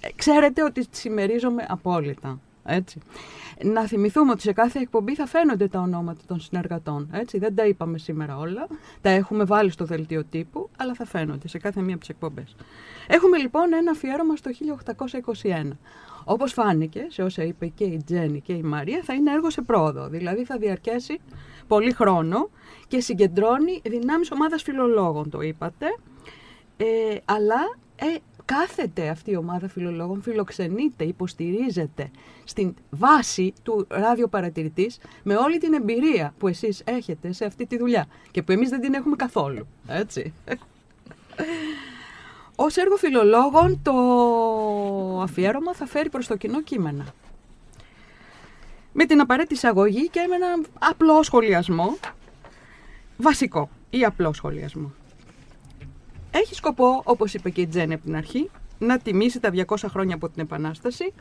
Ε, 0.00 0.08
ξέρετε 0.16 0.62
ότι 0.62 0.88
τις 0.88 1.00
συμμερίζομαι 1.00 1.66
απόλυτα. 1.68 2.38
Έτσι. 2.70 2.98
Να 3.64 3.86
θυμηθούμε 3.86 4.30
ότι 4.30 4.42
σε 4.42 4.52
κάθε 4.52 4.78
εκπομπή 4.78 5.14
θα 5.14 5.26
φαίνονται 5.26 5.68
τα 5.68 5.80
ονόματα 5.80 6.20
των 6.26 6.40
συνεργατών. 6.40 7.08
Έτσι. 7.12 7.38
Δεν 7.38 7.54
τα 7.54 7.66
είπαμε 7.66 7.98
σήμερα 7.98 8.38
όλα. 8.38 8.66
Τα 9.00 9.10
έχουμε 9.10 9.44
βάλει 9.44 9.70
στο 9.70 9.84
δελτίο 9.84 10.24
τύπου, 10.24 10.70
αλλά 10.76 10.94
θα 10.94 11.04
φαίνονται 11.06 11.48
σε 11.48 11.58
κάθε 11.58 11.80
μία 11.80 11.90
από 11.90 12.00
τις 12.00 12.08
εκπομπές. 12.08 12.56
Έχουμε 13.06 13.38
λοιπόν 13.38 13.72
ένα 13.72 13.90
αφιέρωμα 13.90 14.36
στο 14.36 14.50
1821. 15.42 15.70
Όπως 16.24 16.52
φάνηκε 16.52 17.06
σε 17.08 17.22
όσα 17.22 17.42
είπε 17.42 17.66
και 17.66 17.84
η 17.84 18.02
Τζέννη 18.06 18.40
και 18.40 18.52
η 18.52 18.62
Μαρία, 18.62 19.00
θα 19.02 19.14
είναι 19.14 19.32
έργο 19.32 19.50
σε 19.50 19.62
πρόοδο. 19.62 20.08
Δηλαδή 20.08 20.44
θα 20.44 20.58
διαρκέσει 20.58 21.20
πολύ 21.66 21.92
χρόνο 21.92 22.50
και 22.88 23.00
συγκεντρώνει 23.00 23.80
δυνάμεις 23.84 24.30
ομάδας 24.30 24.62
φιλολόγων, 24.62 25.30
το 25.30 25.40
είπατε. 25.40 25.86
Ε, 26.76 27.16
αλλά 27.24 27.76
ε, 27.96 28.16
κάθεται 28.50 29.08
αυτή 29.08 29.30
η 29.30 29.36
ομάδα 29.36 29.68
φιλολόγων, 29.68 30.22
φιλοξενείται, 30.22 31.04
υποστηρίζεται 31.04 32.10
στην 32.44 32.74
βάση 32.90 33.52
του 33.62 33.86
ραδιοπαρατηρητής 33.88 34.98
με 35.22 35.36
όλη 35.36 35.58
την 35.58 35.72
εμπειρία 35.72 36.34
που 36.38 36.48
εσείς 36.48 36.82
έχετε 36.84 37.32
σε 37.32 37.44
αυτή 37.44 37.66
τη 37.66 37.78
δουλειά 37.78 38.06
και 38.30 38.42
που 38.42 38.52
εμείς 38.52 38.68
δεν 38.68 38.80
την 38.80 38.94
έχουμε 38.94 39.16
καθόλου. 39.16 39.66
Έτσι. 39.86 40.32
Ως 42.56 42.76
έργο 42.76 42.96
φιλολόγων 42.96 43.80
το 43.82 43.92
αφιέρωμα 45.20 45.74
θα 45.74 45.86
φέρει 45.86 46.08
προς 46.08 46.26
το 46.26 46.36
κοινό 46.36 46.62
κείμενα. 46.62 47.04
Με 48.92 49.04
την 49.04 49.20
απαραίτητη 49.20 49.54
εισαγωγή 49.54 50.08
και 50.08 50.26
με 50.28 50.34
ένα 50.34 50.66
απλό 50.78 51.22
σχολιασμό, 51.22 51.98
βασικό 53.16 53.70
ή 53.90 54.04
απλό 54.04 54.32
σχολιασμό 54.32 54.92
έχει 56.30 56.54
σκοπό, 56.54 57.02
όπως 57.04 57.34
είπε 57.34 57.50
και 57.50 57.60
η 57.60 57.66
Τζέννη 57.66 57.94
από 57.94 58.04
την 58.04 58.16
αρχή, 58.16 58.50
να 58.78 58.98
τιμήσει 58.98 59.40
τα 59.40 59.50
200 59.52 59.76
χρόνια 59.88 60.14
από 60.14 60.28
την 60.28 60.42
Επανάσταση. 60.42 61.12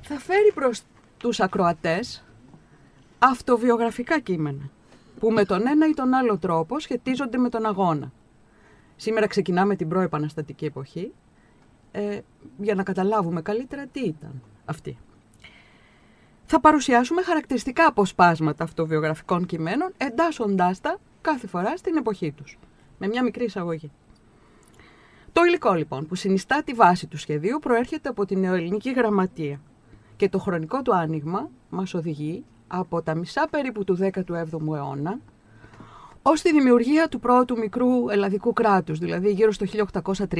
Θα 0.00 0.18
φέρει 0.18 0.52
προς 0.54 0.82
τους 1.16 1.40
ακροατές 1.40 2.24
αυτοβιογραφικά 3.18 4.20
κείμενα, 4.20 4.70
που 5.18 5.30
με 5.30 5.44
τον 5.44 5.66
ένα 5.66 5.88
ή 5.88 5.94
τον 5.94 6.14
άλλο 6.14 6.38
τρόπο 6.38 6.78
σχετίζονται 6.78 7.38
με 7.38 7.48
τον 7.48 7.66
αγώνα. 7.66 8.12
Σήμερα 8.96 9.26
ξεκινάμε 9.26 9.76
την 9.76 9.88
προεπαναστατική 9.88 10.64
εποχή, 10.64 11.12
ε, 11.92 12.18
για 12.58 12.74
να 12.74 12.82
καταλάβουμε 12.82 13.42
καλύτερα 13.42 13.86
τι 13.86 14.00
ήταν 14.00 14.42
αυτή. 14.64 14.98
Θα 16.44 16.60
παρουσιάσουμε 16.60 17.22
χαρακτηριστικά 17.22 17.86
αποσπάσματα 17.86 18.64
αυτοβιογραφικών 18.64 19.46
κειμένων, 19.46 19.92
εντάσσοντάς 19.96 20.80
τα 20.80 20.98
κάθε 21.20 21.46
φορά 21.46 21.76
στην 21.76 21.96
εποχή 21.96 22.32
τους, 22.32 22.58
με 22.98 23.06
μια 23.06 23.22
μικρή 23.22 23.44
εισαγωγή. 23.44 23.90
Το 25.34 25.44
υλικό 25.44 25.72
λοιπόν 25.72 26.06
που 26.06 26.14
συνιστά 26.14 26.62
τη 26.62 26.72
βάση 26.72 27.06
του 27.06 27.18
σχεδίου 27.18 27.58
προέρχεται 27.58 28.08
από 28.08 28.24
την 28.26 28.38
νεοελληνική 28.40 28.92
γραμματεία 28.92 29.60
και 30.16 30.28
το 30.28 30.38
χρονικό 30.38 30.82
του 30.82 30.94
άνοιγμα 30.94 31.50
μας 31.68 31.94
οδηγεί 31.94 32.44
από 32.68 33.02
τα 33.02 33.14
μισά 33.14 33.48
περίπου 33.50 33.84
του 33.84 33.98
17ου 34.00 34.74
αιώνα 34.74 35.18
ως 36.22 36.42
τη 36.42 36.52
δημιουργία 36.52 37.08
του 37.08 37.20
πρώτου 37.20 37.58
μικρού 37.58 38.08
ελλαδικού 38.08 38.52
κράτους, 38.52 38.98
δηλαδή 38.98 39.32
γύρω 39.32 39.52
στο 39.52 39.66
1830, 39.66 40.34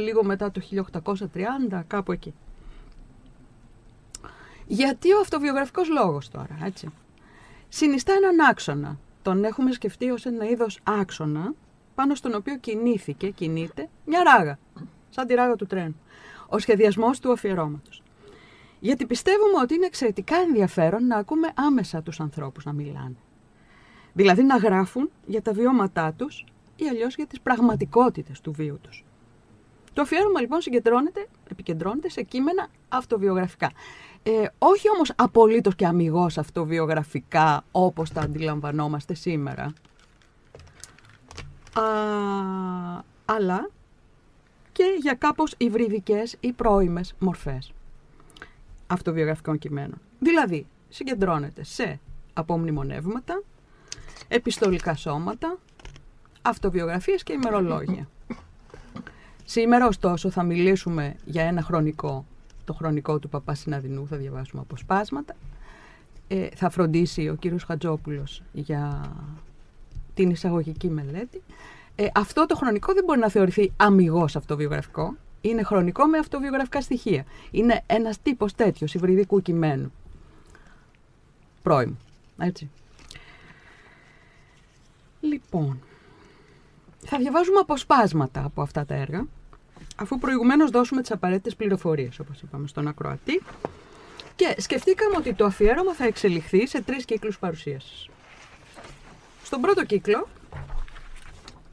λίγο 0.00 0.24
μετά 0.24 0.50
το 0.50 0.60
1830, 1.70 1.82
κάπου 1.86 2.12
εκεί. 2.12 2.34
Γιατί 4.66 5.12
ο 5.12 5.20
αυτοβιογραφικός 5.20 5.88
λόγος 5.88 6.28
τώρα, 6.28 6.58
έτσι; 6.64 6.88
Συνιστά 7.68 8.12
έναν 8.12 8.40
άξονα. 8.50 8.98
Τον 9.22 9.44
έχουμε 9.44 9.72
σκεφτεί 9.72 10.10
ως 10.10 10.26
ένα 10.26 10.44
είδος 10.48 10.80
άξονα, 10.82 11.54
πάνω 11.98 12.14
στον 12.14 12.34
οποίο 12.34 12.56
κινήθηκε, 12.56 13.30
κινείται, 13.30 13.88
μια 14.06 14.22
ράγα, 14.22 14.58
σαν 15.10 15.26
τη 15.26 15.34
ράγα 15.34 15.56
του 15.56 15.66
τρένου. 15.66 16.00
Ο 16.48 16.58
σχεδιασμός 16.58 17.20
του 17.20 17.32
αφιερώματος. 17.32 18.02
Γιατί 18.80 19.06
πιστεύουμε 19.06 19.60
ότι 19.62 19.74
είναι 19.74 19.86
εξαιρετικά 19.86 20.36
ενδιαφέρον 20.36 21.06
να 21.06 21.16
ακούμε 21.16 21.48
άμεσα 21.54 22.02
τους 22.02 22.20
ανθρώπους 22.20 22.64
να 22.64 22.72
μιλάνε. 22.72 23.16
Δηλαδή 24.12 24.42
να 24.42 24.56
γράφουν 24.56 25.10
για 25.26 25.42
τα 25.42 25.52
βιώματά 25.52 26.12
τους 26.12 26.44
ή 26.76 26.88
αλλιώς 26.88 27.14
για 27.14 27.26
τις 27.26 27.40
πραγματικότητες 27.40 28.40
του 28.40 28.52
βίου 28.52 28.78
τους. 28.82 29.04
Το 29.92 30.02
αφιέρωμα 30.02 30.40
λοιπόν 30.40 30.60
συγκεντρώνεται, 30.60 31.28
επικεντρώνεται 31.50 32.08
σε 32.08 32.22
κείμενα 32.22 32.68
αυτοβιογραφικά. 32.88 33.70
Ε, 34.22 34.46
όχι 34.58 34.90
όμως 34.90 35.12
απολύτως 35.16 35.74
και 35.74 35.86
αμυγός 35.86 36.38
αυτοβιογραφικά 36.38 37.64
όπως 37.70 38.10
τα 38.10 38.20
αντιλαμβανόμαστε 38.20 39.14
σήμερα, 39.14 39.72
α, 41.72 41.82
αλλά 43.24 43.70
και 44.72 44.84
για 45.00 45.14
κάπως 45.14 45.54
υβριδικές 45.56 46.36
ή 46.40 46.52
πρώιμες 46.52 47.14
μορφές 47.18 47.72
αυτοβιογραφικών 48.86 49.58
κειμένων. 49.58 50.00
Δηλαδή, 50.18 50.66
συγκεντρώνεται 50.88 51.64
σε 51.64 52.00
απομνημονεύματα, 52.32 53.42
επιστολικά 54.28 54.94
σώματα, 54.94 55.58
αυτοβιογραφίες 56.42 57.22
και 57.22 57.32
ημερολόγια. 57.32 58.08
Σήμερα, 59.44 59.86
ωστόσο, 59.86 60.30
θα 60.30 60.42
μιλήσουμε 60.42 61.14
για 61.24 61.42
ένα 61.42 61.62
χρονικό, 61.62 62.24
το 62.64 62.72
χρονικό 62.72 63.18
του 63.18 63.28
Παπά 63.28 63.54
Συναδεινού, 63.54 64.06
θα 64.06 64.16
διαβάσουμε 64.16 64.62
αποσπάσματα. 64.62 65.34
Ε, 66.28 66.48
θα 66.54 66.70
φροντίσει 66.70 67.28
ο 67.28 67.34
κύριος 67.34 67.64
Χατζόπουλος 67.64 68.42
για 68.52 69.12
την 70.18 70.30
εισαγωγική 70.30 70.90
μελέτη. 70.90 71.42
Ε, 71.94 72.06
αυτό 72.14 72.46
το 72.46 72.56
χρονικό 72.56 72.92
δεν 72.92 73.04
μπορεί 73.04 73.18
να 73.18 73.28
θεωρηθεί 73.28 73.72
αμυγός 73.76 74.36
αυτοβιογραφικό. 74.36 75.16
Είναι 75.40 75.62
χρονικό 75.62 76.06
με 76.06 76.18
αυτοβιογραφικά 76.18 76.80
στοιχεία. 76.80 77.24
Είναι 77.50 77.82
ένας 77.86 78.22
τύπος 78.22 78.54
τέτοιος 78.54 78.94
υβριδικού 78.94 79.42
κειμένου. 79.42 79.92
πρώιμου. 81.62 81.98
Έτσι. 82.38 82.70
Λοιπόν, 85.20 85.80
θα 86.98 87.18
διαβάζουμε 87.18 87.58
αποσπάσματα 87.58 88.44
από 88.44 88.62
αυτά 88.62 88.84
τα 88.84 88.94
έργα, 88.94 89.26
αφού 89.96 90.18
προηγουμένως 90.18 90.70
δώσουμε 90.70 91.00
τις 91.00 91.10
απαραίτητες 91.10 91.56
πληροφορίες, 91.56 92.18
όπως 92.18 92.40
είπαμε, 92.40 92.66
στον 92.66 92.88
ακροατή. 92.88 93.42
Και 94.36 94.54
σκεφτήκαμε 94.58 95.16
ότι 95.16 95.34
το 95.34 95.44
αφιέρωμα 95.44 95.94
θα 95.94 96.04
εξελιχθεί 96.04 96.66
σε 96.66 96.82
τρεις 96.82 97.04
κύκλους 97.04 97.38
παρουσίασης. 97.38 98.08
Στον 99.48 99.60
πρώτο 99.60 99.84
κύκλο 99.84 100.26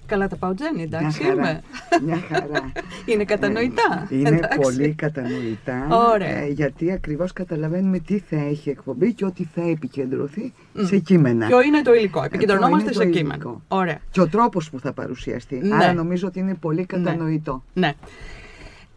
Καλά 0.05 0.27
τα 0.27 0.35
πάω 0.35 0.53
Τζένι, 0.53 0.81
εντάξει 0.81 1.23
Μια 1.23 1.29
χαρά. 1.35 1.49
είμαι. 1.49 1.61
Μια 2.05 2.21
χαρά. 2.29 2.71
Είναι 3.11 3.23
κατανοητά. 3.23 4.07
Είναι 4.09 4.29
εντάξει. 4.29 4.59
πολύ 4.59 4.93
κατανοητά. 4.93 5.87
Ωραία. 6.13 6.37
ε, 6.37 6.47
γιατί 6.47 6.91
ακριβώς 6.91 7.33
καταλαβαίνουμε 7.33 7.99
τι 7.99 8.19
θα 8.19 8.35
έχει 8.35 8.69
εκπομπή 8.69 9.13
και 9.13 9.25
ότι 9.25 9.49
θα 9.55 9.61
επικεντρωθεί 9.61 10.53
σε 10.77 10.97
κείμενα. 10.97 11.47
Ποιο 11.47 11.61
είναι 11.61 11.81
το 11.81 11.93
υλικό. 11.93 12.23
Επικεντρωνόμαστε 12.23 12.89
ποιο 12.89 13.01
είναι 13.01 13.11
σε 13.11 13.17
το 13.17 13.17
κείμενο. 13.17 13.41
υλικό. 13.43 13.61
Ωραία. 13.67 13.97
Και 14.11 14.21
ο 14.21 14.27
τρόπος 14.27 14.69
που 14.69 14.79
θα 14.79 14.93
παρουσιαστεί. 14.93 15.55
Ναι. 15.55 15.75
Άρα 15.75 15.93
νομίζω 15.93 16.27
ότι 16.27 16.39
είναι 16.39 16.55
πολύ 16.55 16.85
κατανοητό. 16.85 17.63
Ναι. 17.73 17.93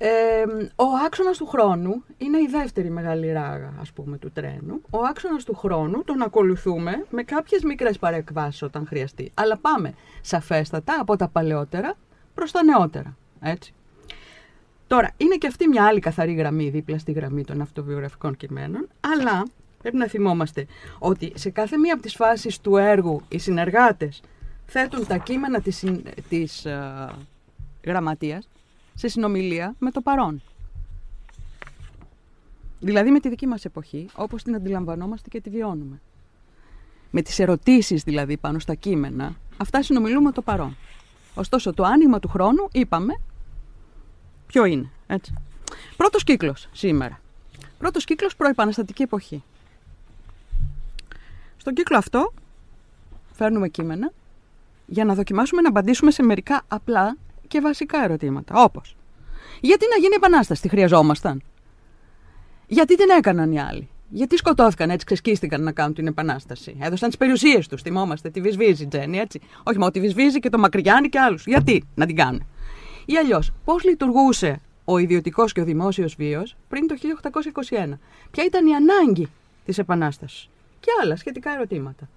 Ε, 0.01 0.43
ο 0.77 0.85
άξονας 1.07 1.37
του 1.37 1.47
χρόνου 1.47 2.05
είναι 2.19 2.39
η 2.39 2.47
δεύτερη 2.51 2.91
μεγάλη 2.91 3.33
ράγα, 3.33 3.73
ας 3.81 3.93
πούμε, 3.93 4.19
του 4.19 4.31
τρένου. 4.33 4.81
Ο 4.91 4.99
άξονας 5.11 5.45
του 5.45 5.55
χρόνου 5.55 6.05
τον 6.05 6.23
ακολουθούμε 6.23 7.05
με 7.11 7.23
κάποιες 7.23 7.63
μικρές 7.63 7.99
παρεκβάσεις 7.99 8.63
όταν 8.63 8.87
χρειαστεί. 8.87 9.31
Αλλά 9.35 9.57
πάμε 9.57 9.95
σαφέστατα 10.21 10.97
από 11.01 11.17
τα 11.17 11.29
παλαιότερα 11.29 11.95
προς 12.35 12.51
τα 12.53 12.65
νεότερα. 12.65 13.17
Έτσι. 13.41 13.73
Τώρα, 14.87 15.11
είναι 15.17 15.37
και 15.37 15.47
αυτή 15.47 15.69
μια 15.69 15.87
άλλη 15.87 16.01
καθαρή 16.01 16.33
γραμμή 16.33 16.69
δίπλα 16.69 16.99
στη 16.99 17.13
γραμμή 17.13 17.45
των 17.45 17.61
αυτοβιογραφικών 17.61 18.37
κειμένων, 18.37 18.89
αλλά 19.01 19.43
πρέπει 19.83 19.97
να 19.97 20.07
θυμόμαστε 20.07 20.67
ότι 20.99 21.33
σε 21.35 21.51
κάθε 21.51 21.77
μία 21.77 21.93
από 21.93 22.03
τις 22.03 22.15
φάσεις 22.15 22.61
του 22.61 22.77
έργου 22.77 23.21
οι 23.29 23.39
συνεργάτες 23.39 24.23
θέτουν 24.67 25.07
τα 25.07 25.17
κείμενα 25.17 25.61
της, 25.61 25.77
συν- 25.77 26.09
της 26.29 26.65
ε, 26.65 27.09
γραμματείας 27.85 28.49
σε 28.99 29.09
συνομιλία 29.09 29.75
με 29.79 29.91
το 29.91 30.01
παρόν. 30.01 30.43
Δηλαδή 32.81 33.11
με 33.11 33.21
τη 33.21 33.29
δική 33.29 33.47
μας 33.47 33.65
εποχή, 33.65 34.07
όπως 34.15 34.43
την 34.43 34.55
αντιλαμβανόμαστε 34.55 35.29
και 35.29 35.41
τη 35.41 35.51
βιώνουμε. 35.51 36.01
Με 37.11 37.23
τις 37.23 37.39
ερωτήσεις 37.39 38.03
δηλαδή 38.03 38.37
πάνω 38.37 38.59
στα 38.59 38.75
κείμενα, 38.75 39.35
αυτά 39.57 39.83
συνομιλούμε 39.83 40.21
με 40.21 40.33
το 40.33 40.43
παρόν. 40.43 40.77
Ωστόσο, 41.35 41.75
το 41.75 41.85
άνοιγμα 41.85 42.19
του 42.19 42.29
χρόνου, 42.29 42.69
είπαμε, 42.73 43.21
ποιο 44.47 44.65
είναι, 44.65 44.91
έτσι. 45.07 45.35
Πρώτος 45.97 46.25
κύκλος 46.25 46.69
σήμερα. 46.73 47.21
Πρώτος 47.79 48.05
κύκλος 48.05 48.37
προεπαναστατική 48.37 49.03
εποχή. 49.03 49.43
Στον 51.57 51.75
κύκλο 51.75 51.97
αυτό 51.97 52.33
φέρνουμε 53.33 53.69
κείμενα 53.69 54.13
για 54.87 55.05
να 55.05 55.15
δοκιμάσουμε 55.15 55.61
να 55.61 55.69
απαντήσουμε 55.69 56.11
σε 56.11 56.23
μερικά 56.23 56.63
απλά 56.69 57.17
και 57.49 57.61
βασικά 57.61 58.05
ερωτήματα. 58.05 58.63
Όπως, 58.63 58.97
γιατί 59.61 59.85
να 59.91 59.97
γίνει 59.97 60.15
επανάσταση, 60.17 60.63
τη 60.63 60.69
χρειαζόμασταν; 60.69 61.43
Γιατί 62.67 62.97
την 62.97 63.09
έκαναν 63.19 63.53
οι 63.53 63.61
άλλοι; 63.61 63.89
Γιατί 64.11 64.37
σκοτώθηκαν 64.37 64.91
έτσι, 64.91 65.07
ξεσκίστηκαν 65.07 65.63
να 65.63 65.73
κάνουν 65.73 65.95
την 65.95 66.07
επανάσταση; 66.07 66.77
Έδωσαν 66.81 67.09
τις 67.09 67.19
περιουσίες 67.19 67.69
τους. 67.69 67.83
Θυμόμαστε, 67.83 68.31
τη 68.31 68.41
βυσβίζει 68.41 68.83
η 68.83 68.87
Τζέννη, 68.87 69.19
έτσι. 69.19 69.41
Όχι 69.63 69.79
μόνο 69.79 69.91
τη 69.91 70.01
βυσβίζει 70.01 70.39
και 70.39 70.49
το 70.49 70.59
Μακριγιάννη 70.59 71.09
και 71.09 71.19
άλλους. 71.19 71.47
Γιατί 71.47 71.85
να 71.95 72.07
την 72.07 72.17
κάνουν; 72.17 72.47
Ή 73.05 73.17
αλλιώς, 73.17 73.53
πώς 73.65 73.85
λειτουργούσε 73.85 74.61
ο 74.85 74.99
ιδιωτικός 74.99 75.53
και 75.53 75.61
ο 75.61 75.65
δημόσιος 75.65 76.15
βίος 76.15 76.57
πριν 76.69 76.87
το 76.87 76.95
1821. 76.95 77.99
Ποια 78.31 78.45
ήταν 78.45 78.67
η 78.67 78.75
ανάγκη 78.75 79.29
της 79.65 79.79
επανάστασης; 79.79 80.49
Και 80.81 80.91
άλλα 81.03 81.17
σχετικά 81.17 81.51
ερωτήματα. 81.51 82.09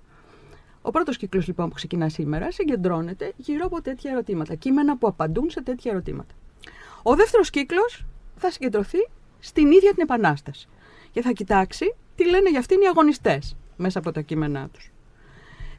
Ο 0.82 0.92
πρώτος 0.92 1.18
κύκλος 1.18 1.48
λοιπόν 1.48 1.70
που 1.70 1.76
ξεκινά 1.76 2.10
σήμερα 2.10 2.52
συγκεντρώνεται 2.52 3.34
γύρω 3.38 3.66
από 3.66 3.82
τέτοια 3.82 4.12
ερωτήματα. 4.12 4.56
Κείμενα 4.56 4.98
που 4.98 5.08
απαντούν 5.08 5.50
σε 5.50 5.62
τέτοια 5.62 5.92
ερωτήματα. 5.92 6.34
Ο 7.04 7.16
δεύτερος 7.16 7.50
κύκλος 7.50 8.06
θα 8.36 8.52
συγκεντρωθεί 8.52 9.08
στην 9.40 9.72
ίδια 9.72 9.94
την 9.94 10.02
Επανάσταση. 10.02 10.68
Και 11.12 11.22
θα 11.22 11.32
κοιτάξει 11.32 11.96
τι 12.16 12.30
λένε 12.30 12.50
για 12.50 12.60
αυτήν 12.60 12.82
οι 12.82 12.88
αγωνιστές 12.88 13.56
μέσα 13.78 14.00
από 14.00 14.12
τα 14.12 14.22
κείμενά 14.22 14.68
τους. 14.74 14.92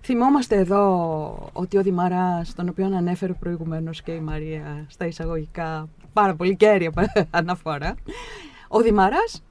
Θυμόμαστε 0.04 0.56
εδώ 0.56 1.50
ότι 1.52 1.76
ο 1.76 1.82
Δημαράς, 1.82 2.54
τον 2.54 2.68
οποίο 2.68 2.84
ανέφερε 2.84 3.32
προηγουμένως 3.32 4.02
και 4.02 4.12
η 4.12 4.20
Μαρία 4.20 4.86
στα 4.88 5.06
εισαγωγικά, 5.06 5.88
πάρα 6.12 6.34
πολύ 6.34 6.56
κέρια 6.56 6.92
αναφορά, 7.30 7.94
ο 8.68 8.80
Δημαράς 8.80 9.42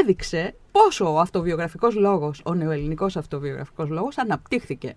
έδειξε 0.00 0.54
πόσο 0.72 1.14
ο 1.14 1.18
αυτοβιογραφικός 1.18 1.94
λόγος, 1.94 2.40
ο 2.44 2.54
νεοελληνικός 2.54 3.16
αυτοβιογραφικός 3.16 3.88
λόγος 3.88 4.18
αναπτύχθηκε 4.18 4.94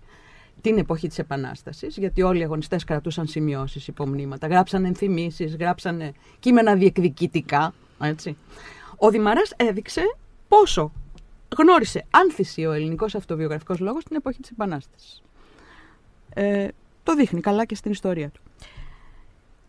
την 0.62 0.78
εποχή 0.78 1.08
της 1.08 1.20
Επανάστασης, 1.20 1.98
γιατί 1.98 2.22
όλοι 2.22 2.40
οι 2.40 2.44
αγωνιστές 2.44 2.84
κρατούσαν 2.84 3.28
σημειώσεις, 3.28 3.88
υπομνήματα, 3.88 4.48
γράψαν 4.48 4.86
ενθυμίσεις, 4.86 5.56
γράψαν 5.56 6.14
κείμενα 6.40 6.76
διεκδικητικά, 6.76 7.74
έτσι. 8.02 8.38
Ο 8.98 9.10
Δημαράς 9.10 9.54
έδειξε 9.56 10.02
πόσο 10.48 10.92
γνώρισε 11.58 12.06
άνθηση 12.10 12.66
ο 12.66 12.72
ελληνικός 12.72 13.16
αυτοβιογραφικός 13.16 13.80
λόγος 13.80 14.02
στην 14.02 14.16
εποχή 14.16 14.42
της 14.42 14.52
Επανάστασης. 14.52 15.22
Ε, 16.34 16.68
το 17.04 17.16
δείχνει 17.16 17.40
καλά 17.40 17.66
και 17.66 17.76
στην 17.76 17.92
ιστορία 17.92 18.30
του. 18.30 18.42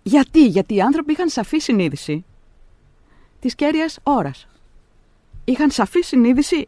Γιατί, 0.02 0.46
γιατί 0.46 0.74
οι 0.74 0.80
άνθρωποι 0.80 1.12
είχαν 1.12 1.28
σαφή 1.28 1.58
συνείδηση 1.58 2.24
της 3.40 3.54
κέρυας 3.54 3.98
ώρας. 4.02 4.48
Είχαν 5.48 5.70
σαφή 5.70 6.00
συνείδηση 6.00 6.66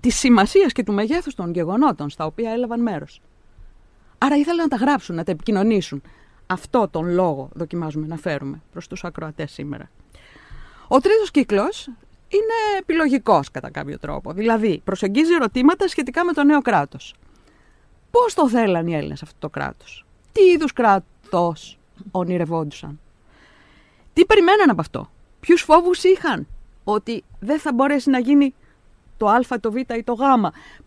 της 0.00 0.18
σημασίας 0.18 0.72
και 0.72 0.82
του 0.82 0.92
μεγέθους 0.92 1.34
των 1.34 1.52
γεγονότων 1.52 2.10
στα 2.10 2.24
οποία 2.24 2.50
έλαβαν 2.50 2.82
μέρος. 2.82 3.20
Άρα 4.18 4.36
ήθελαν 4.36 4.68
να 4.68 4.68
τα 4.68 4.76
γράψουν, 4.76 5.14
να 5.14 5.24
τα 5.24 5.30
επικοινωνήσουν. 5.30 6.02
Αυτό 6.46 6.88
τον 6.88 7.08
λόγο 7.12 7.48
δοκιμάζουμε 7.52 8.06
να 8.06 8.16
φέρουμε 8.16 8.62
προς 8.72 8.86
τους 8.88 9.04
ακροατές 9.04 9.52
σήμερα. 9.52 9.90
Ο 10.88 11.00
τρίτος 11.00 11.30
κύκλος 11.30 11.86
είναι 12.28 12.78
επιλογικός 12.78 13.50
κατά 13.50 13.70
κάποιο 13.70 13.98
τρόπο. 13.98 14.32
Δηλαδή, 14.32 14.80
προσεγγίζει 14.84 15.32
ερωτήματα 15.32 15.88
σχετικά 15.88 16.24
με 16.24 16.32
το 16.32 16.44
νέο 16.44 16.60
κράτος. 16.62 17.14
Πώς 18.10 18.34
το 18.34 18.48
θέλαν 18.48 18.86
οι 18.86 18.94
Έλληνες 18.94 19.22
αυτό 19.22 19.36
το 19.38 19.48
κράτος; 19.48 20.04
Τι 20.32 20.42
είδους 20.42 20.72
κράτος 20.72 21.78
ονειρευόντουσαν; 22.10 23.00
Τι 24.12 24.24
περιμέναν 24.24 24.70
από 24.70 24.80
αυτό; 24.80 25.10
Ποιους 25.40 25.62
φόβους 25.62 26.02
είχαν; 26.02 26.46
Ότι 26.84 27.24
δεν 27.40 27.58
θα 27.58 27.72
μπορέσει 27.72 28.10
να 28.10 28.18
γίνει 28.18 28.54
το 29.16 29.26
α, 29.28 29.60
το 29.60 29.72
β 29.72 29.76
ή 29.76 30.02
το 30.04 30.12
γ. 30.12 30.20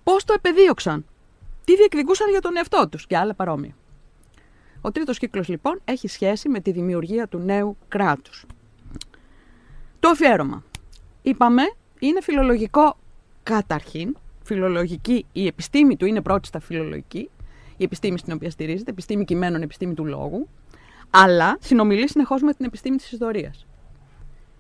Πώς 0.04 0.24
το 0.24 0.34
επεδίωξαν; 0.34 1.06
Τι 1.66 1.76
διεκδικούσαν 1.76 2.30
για 2.30 2.42
τον 2.42 2.58
εαυτό 2.58 2.88
τους; 2.90 3.08
Και 3.08 3.18
άλλα 3.18 3.34
παρόμοια. 3.34 3.76
Ο 4.82 4.92
τρίτος 4.92 5.18
κύκλος 5.18 5.48
λοιπόν 5.48 5.82
έχει 5.86 6.08
σχέση 6.08 6.50
με 6.50 6.60
τη 6.60 6.72
δημιουργία 6.72 7.28
του 7.28 7.38
νέου 7.38 7.78
κράτους. 7.88 8.46
Το 10.00 10.10
αφιέρωμα. 10.10 10.64
Είπαμε, 11.22 11.64
είναι 12.00 12.22
φιλολογικό 12.22 12.98
καταρχήν. 13.44 14.18
Φιλολογική, 14.44 15.26
η 15.32 15.48
επιστήμη 15.48 15.96
του 15.96 16.06
είναι 16.06 16.22
πρώτη 16.22 16.48
στα 16.48 16.60
φιλολογική. 16.60 17.30
Η 17.78 17.84
επιστήμη 17.84 18.18
στην 18.18 18.34
οποία 18.34 18.50
στηρίζεται, 18.50 18.92
επιστήμη 18.92 19.26
κειμένων, 19.26 19.62
επιστήμη 19.62 19.94
του 19.94 20.06
λόγου. 20.06 20.50
Αλλά 21.10 21.58
συνομιλεί 21.60 22.10
συνεχώς 22.10 22.42
με 22.42 22.54
την 22.54 22.66
επιστήμη 22.66 22.96
της 22.96 23.12
ιστορίας. 23.12 23.66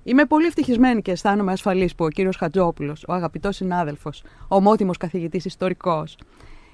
Είμαι 0.07 0.25
πολύ 0.25 0.45
ευτυχισμένη 0.45 1.01
και 1.01 1.11
αισθάνομαι 1.11 1.51
ασφαλής 1.51 1.95
που 1.95 2.05
ο 2.05 2.09
κύριος 2.09 2.35
Χατζόπουλος, 2.35 3.03
ο 3.07 3.13
αγαπητός 3.13 3.55
συνάδελφος, 3.55 4.23
ομότιμος 4.47 4.97
καθηγητής 4.97 5.45
ιστορικός, 5.45 6.17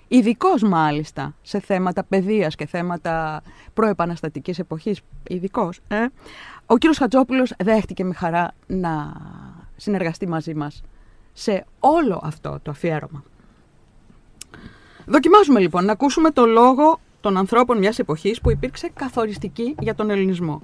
ειδικός 0.07 0.61
μάλιστα 0.61 1.35
σε 1.41 1.59
θέματα 1.59 2.03
παιδείας 2.03 2.55
και 2.55 2.65
θέματα 2.65 3.43
προεπαναστατικής 3.73 4.59
εποχής, 4.59 5.01
ειδικός, 5.27 5.79
ε, 5.87 6.05
ο 6.65 6.77
κύριος 6.77 6.97
Χατζόπουλος 6.97 7.53
δέχτηκε 7.63 8.03
με 8.03 8.13
χαρά 8.13 8.53
να 8.67 9.13
συνεργαστεί 9.75 10.27
μαζί 10.27 10.53
μας 10.53 10.83
σε 11.33 11.65
όλο 11.79 12.21
αυτό 12.23 12.59
το 12.61 12.71
αφιέρωμα. 12.71 13.23
Δοκιμάζουμε 15.05 15.59
λοιπόν 15.59 15.85
να 15.85 15.91
ακούσουμε 15.91 16.31
το 16.31 16.45
λόγο 16.45 16.99
των 17.21 17.37
ανθρώπων 17.37 17.77
μιας 17.77 17.99
εποχής 17.99 18.41
που 18.41 18.51
υπήρξε 18.51 18.89
καθοριστική 18.93 19.75
για 19.79 19.95
τον 19.95 20.09
ελληνισμό. 20.09 20.61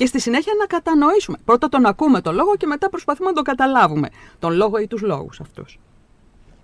Και 0.00 0.06
στη 0.06 0.20
συνέχεια 0.20 0.52
να 0.58 0.66
κατανοήσουμε. 0.66 1.36
Πρώτα 1.44 1.68
τον 1.68 1.86
ακούμε 1.86 2.20
το 2.20 2.32
λόγο 2.32 2.56
και 2.56 2.66
μετά 2.66 2.88
προσπαθούμε 2.88 3.28
να 3.28 3.34
τον 3.34 3.44
καταλάβουμε. 3.44 4.08
Τον 4.38 4.52
λόγο 4.52 4.78
ή 4.78 4.86
τους 4.86 5.00
λόγους 5.00 5.40
αυτούς. 5.40 5.78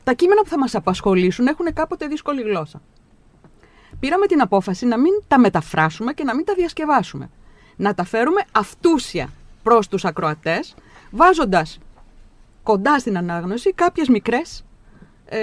Τα 0.04 0.12
κείμενα 0.12 0.42
που 0.42 0.48
θα 0.48 0.58
μας 0.58 0.74
απασχολήσουν 0.74 1.46
έχουν 1.46 1.72
κάποτε 1.72 2.06
δύσκολη 2.06 2.42
γλώσσα. 2.42 2.82
Πήραμε 4.00 4.26
την 4.26 4.40
απόφαση 4.40 4.86
να 4.86 4.98
μην 4.98 5.12
τα 5.28 5.38
μεταφράσουμε 5.38 6.12
και 6.12 6.24
να 6.24 6.34
μην 6.34 6.44
τα 6.44 6.54
διασκευάσουμε 6.54 7.30
να 7.76 7.94
τα 7.94 8.04
φέρουμε 8.04 8.44
αυτούσια 8.52 9.32
προς 9.62 9.88
τους 9.88 10.04
ακροατές, 10.04 10.74
βάζοντας 11.10 11.78
κοντά 12.62 12.98
στην 12.98 13.16
ανάγνωση 13.16 13.72
κάποιες 13.72 14.08
μικρές 14.08 14.64
ε, 15.24 15.36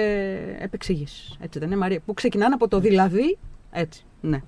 επεξηγήσεις. 0.58 1.36
Έτσι 1.40 1.58
δεν 1.58 1.68
είναι 1.68 1.76
Μαρία, 1.76 2.00
που 2.06 2.14
ξεκινάνε 2.14 2.54
από 2.54 2.68
το 2.68 2.78
δηλαδή, 2.78 3.38
έτσι, 3.70 4.04
ναι. 4.20 4.42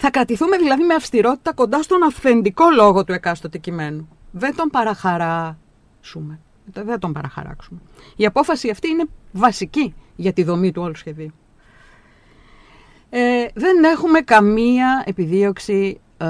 Θα 0.00 0.10
κρατηθούμε 0.10 0.56
δηλαδή 0.56 0.82
με 0.82 0.94
αυστηρότητα 0.94 1.52
κοντά 1.52 1.82
στον 1.82 2.02
αυθεντικό 2.02 2.64
λόγο 2.70 3.04
του 3.04 3.12
εκάστοτε 3.12 3.58
κειμένου. 3.58 4.08
Δεν 4.30 4.56
τον 4.56 4.68
παραχαράσουμε. 4.68 6.38
Δεν 6.64 6.98
τον 6.98 7.12
παραχαράξουμε. 7.12 7.80
Η 8.16 8.26
απόφαση 8.26 8.70
αυτή 8.70 8.88
είναι 8.88 9.04
βασική 9.32 9.94
για 10.16 10.32
τη 10.32 10.42
δομή 10.42 10.72
του 10.72 10.82
όλου 10.82 10.96
σχεδίου. 10.96 11.32
Ε, 13.10 13.46
δεν 13.54 13.84
έχουμε 13.84 14.20
καμία 14.20 15.02
επιδίωξη 15.06 16.00
ε, 16.16 16.26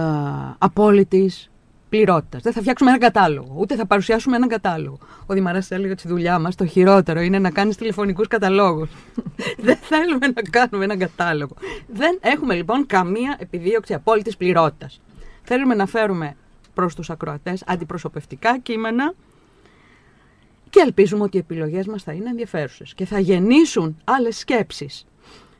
απόλυτης 0.59 1.51
πληρότητας. 1.89 2.43
Δεν 2.43 2.53
θα 2.53 2.61
φτιάξουμε 2.61 2.91
έναν 2.91 3.03
κατάλογο, 3.03 3.55
ούτε 3.57 3.77
θα 3.77 3.87
παρουσιάσουμε 3.87 4.37
έναν 4.37 4.49
κατάλογο. 4.49 4.99
Ο 5.27 5.35
Δημαράς 5.35 5.71
έλεγε 5.71 5.93
ότι 5.93 6.01
στη 6.01 6.09
δουλειά 6.09 6.39
μας 6.39 6.55
το 6.55 6.67
χειρότερο 6.67 7.21
είναι 7.21 7.39
να 7.39 7.51
κάνεις 7.51 7.77
τηλεφωνικούς 7.77 8.29
καταλόγους. 8.29 8.91
Δεν 9.67 9.77
θέλουμε 9.77 10.27
να 10.27 10.43
κάνουμε 10.51 10.85
έναν 10.85 10.99
κατάλογο. 10.99 11.55
Δεν 11.87 12.19
έχουμε 12.21 12.55
λοιπόν 12.55 12.87
καμία 12.87 13.37
επιδίωξη 13.39 13.95
απόλυτης 13.95 14.37
πληρότητας. 14.37 15.01
Θέλουμε 15.43 15.75
να 15.75 15.87
φέρουμε 15.87 16.37
προς 16.75 16.95
τους 16.95 17.11
ακροατές 17.11 17.63
αντιπροσωπευτικά 17.67 18.59
κείμενα 18.59 19.15
και 20.71 20.81
ελπίζουμε 20.81 21.23
ότι 21.23 21.37
οι 21.37 21.41
επιλογές 21.41 21.87
μας 21.87 22.03
θα 22.03 22.13
είναι 22.13 22.29
ενδιαφέρουσες 22.29 22.95
και 22.95 23.05
θα 23.05 23.19
γεννήσουν 23.19 23.97
άλλες 24.05 24.39
σκέψεις 24.39 25.07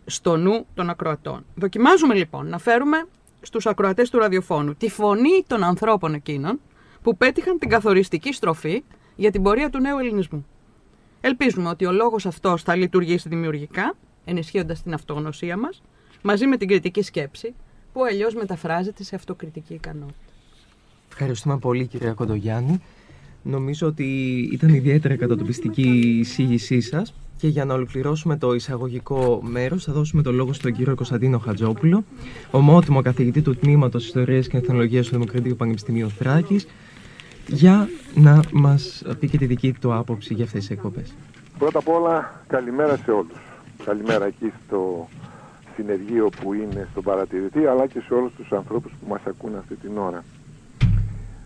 στο 0.07 0.37
νου 0.37 0.67
των 0.75 0.91
ακροατών. 0.91 1.45
Δοκιμάζουμε 1.55 2.15
λοιπόν 2.15 2.49
να 2.49 2.59
φέρουμε 2.59 3.07
στους 3.43 3.67
ακροατές 3.67 4.11
του 4.11 4.19
ραδιοφώνου 4.19 4.75
τη 4.75 4.89
φωνή 4.89 5.45
των 5.47 5.63
ανθρώπων 5.63 6.15
εκείνων 6.15 6.61
που 7.03 7.17
πέτυχαν 7.17 7.59
την 7.59 7.69
καθοριστική 7.69 8.33
στροφή 8.33 8.83
για 9.17 9.31
την 9.31 9.43
πορεία 9.43 9.71
του 9.71 9.81
νέου 9.81 9.99
ελληνισμού. 9.99 10.47
Ελπίζουμε 11.21 11.69
ότι 11.69 11.85
ο 11.87 11.93
λόγος 11.93 12.27
αυτός 12.27 12.63
θα 12.63 12.75
λειτουργήσει 12.75 13.29
δημιουργικά, 13.29 13.95
ενισχύοντας 14.25 14.83
την 14.83 14.95
αυτογνωσία 14.95 15.57
μας, 15.57 15.83
μαζί 16.23 16.47
με 16.47 16.57
την 16.57 16.69
κριτική 16.69 17.03
σκέψη, 17.03 17.55
που 17.93 18.05
αλλιώς 18.05 18.35
μεταφράζεται 18.35 19.03
σε 19.03 19.15
αυτοκριτική 19.15 19.75
ικανότητα. 19.75 20.33
Ευχαριστούμε 21.09 21.59
πολύ 21.59 21.87
κυρία 21.87 22.13
Κοντογιάννη. 22.13 22.83
Νομίζω 23.43 23.87
ότι 23.87 24.39
ήταν 24.53 24.75
ιδιαίτερα 24.75 25.17
κατατοπιστική 25.17 25.83
η 26.05 26.19
εισήγησή 26.19 26.81
σας 26.81 27.15
και 27.39 27.49
για 27.49 27.65
να 27.65 27.75
ολοκληρώσουμε 27.75 28.37
το 28.37 28.55
εισαγωγικό 28.55 29.41
μέρος, 29.43 29.85
θα 29.85 29.93
δώσουμε 29.93 30.23
το 30.23 30.33
λόγο 30.33 30.53
στον 30.53 30.73
κύριο 30.73 30.95
Κωνσταντίνο 30.95 31.39
Χατζόπουλο, 31.39 32.05
ομότιμο 32.51 33.03
καθηγητή 33.03 33.43
του 33.43 33.57
Τμήματος 33.57 34.07
Ιστορίας 34.07 34.49
και 34.49 34.57
Εθνολογίας 34.57 35.07
του 35.07 35.13
Δημοκρατικού 35.13 35.57
Πανεπιστημίου 35.57 36.11
Θράκης, 36.11 36.67
για 37.47 37.89
να 38.15 38.41
μας 38.53 39.03
πει 39.19 39.29
και 39.29 39.39
τη 39.39 39.47
δική 39.47 39.73
του 39.73 39.95
άποψη 39.95 40.35
για 40.35 40.45
αυτές 40.45 40.61
τις 40.61 40.71
εκπομπές. 40.71 41.15
Πρώτα 41.59 41.79
απ' 41.79 41.89
όλα, 41.89 42.43
καλημέρα 42.47 42.97
σε 42.97 43.11
όλους. 43.11 43.39
Καλημέρα 43.85 44.27
εκεί 44.27 44.53
στο 44.67 45.09
συνεργείο 45.77 46.29
που 46.41 46.55
είναι 46.55 46.89
στον 46.91 47.03
παρατηρητή, 47.03 47.67
αλλά 47.67 47.87
και 47.87 48.01
σε 48.07 48.15
όλους 48.15 48.33
τους 48.37 48.53
ανθρώπους 48.53 48.93
που 49.01 49.09
μας 49.09 49.21
ακούν 49.27 49.57
αυτή 49.59 49.75
την 49.75 49.99
ώρα. 49.99 50.25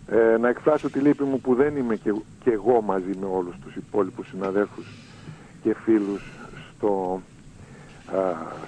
Ε, 0.07 0.37
να 0.39 0.49
εκφράσω 0.49 0.91
τη 0.91 0.99
λύπη 0.99 1.25
μου 1.25 1.41
που 1.41 1.55
δεν 1.55 1.77
είμαι 1.77 1.97
και, 1.97 2.15
και 2.45 2.51
εγώ 2.51 2.81
μαζί 2.81 3.11
με 3.21 3.27
όλους 3.33 3.55
τους 3.65 3.75
υπόλοιπους 3.77 4.29
συναδέλφους 4.29 4.87
και 5.63 5.75
φίλους 5.75 6.23
στο, 6.77 7.21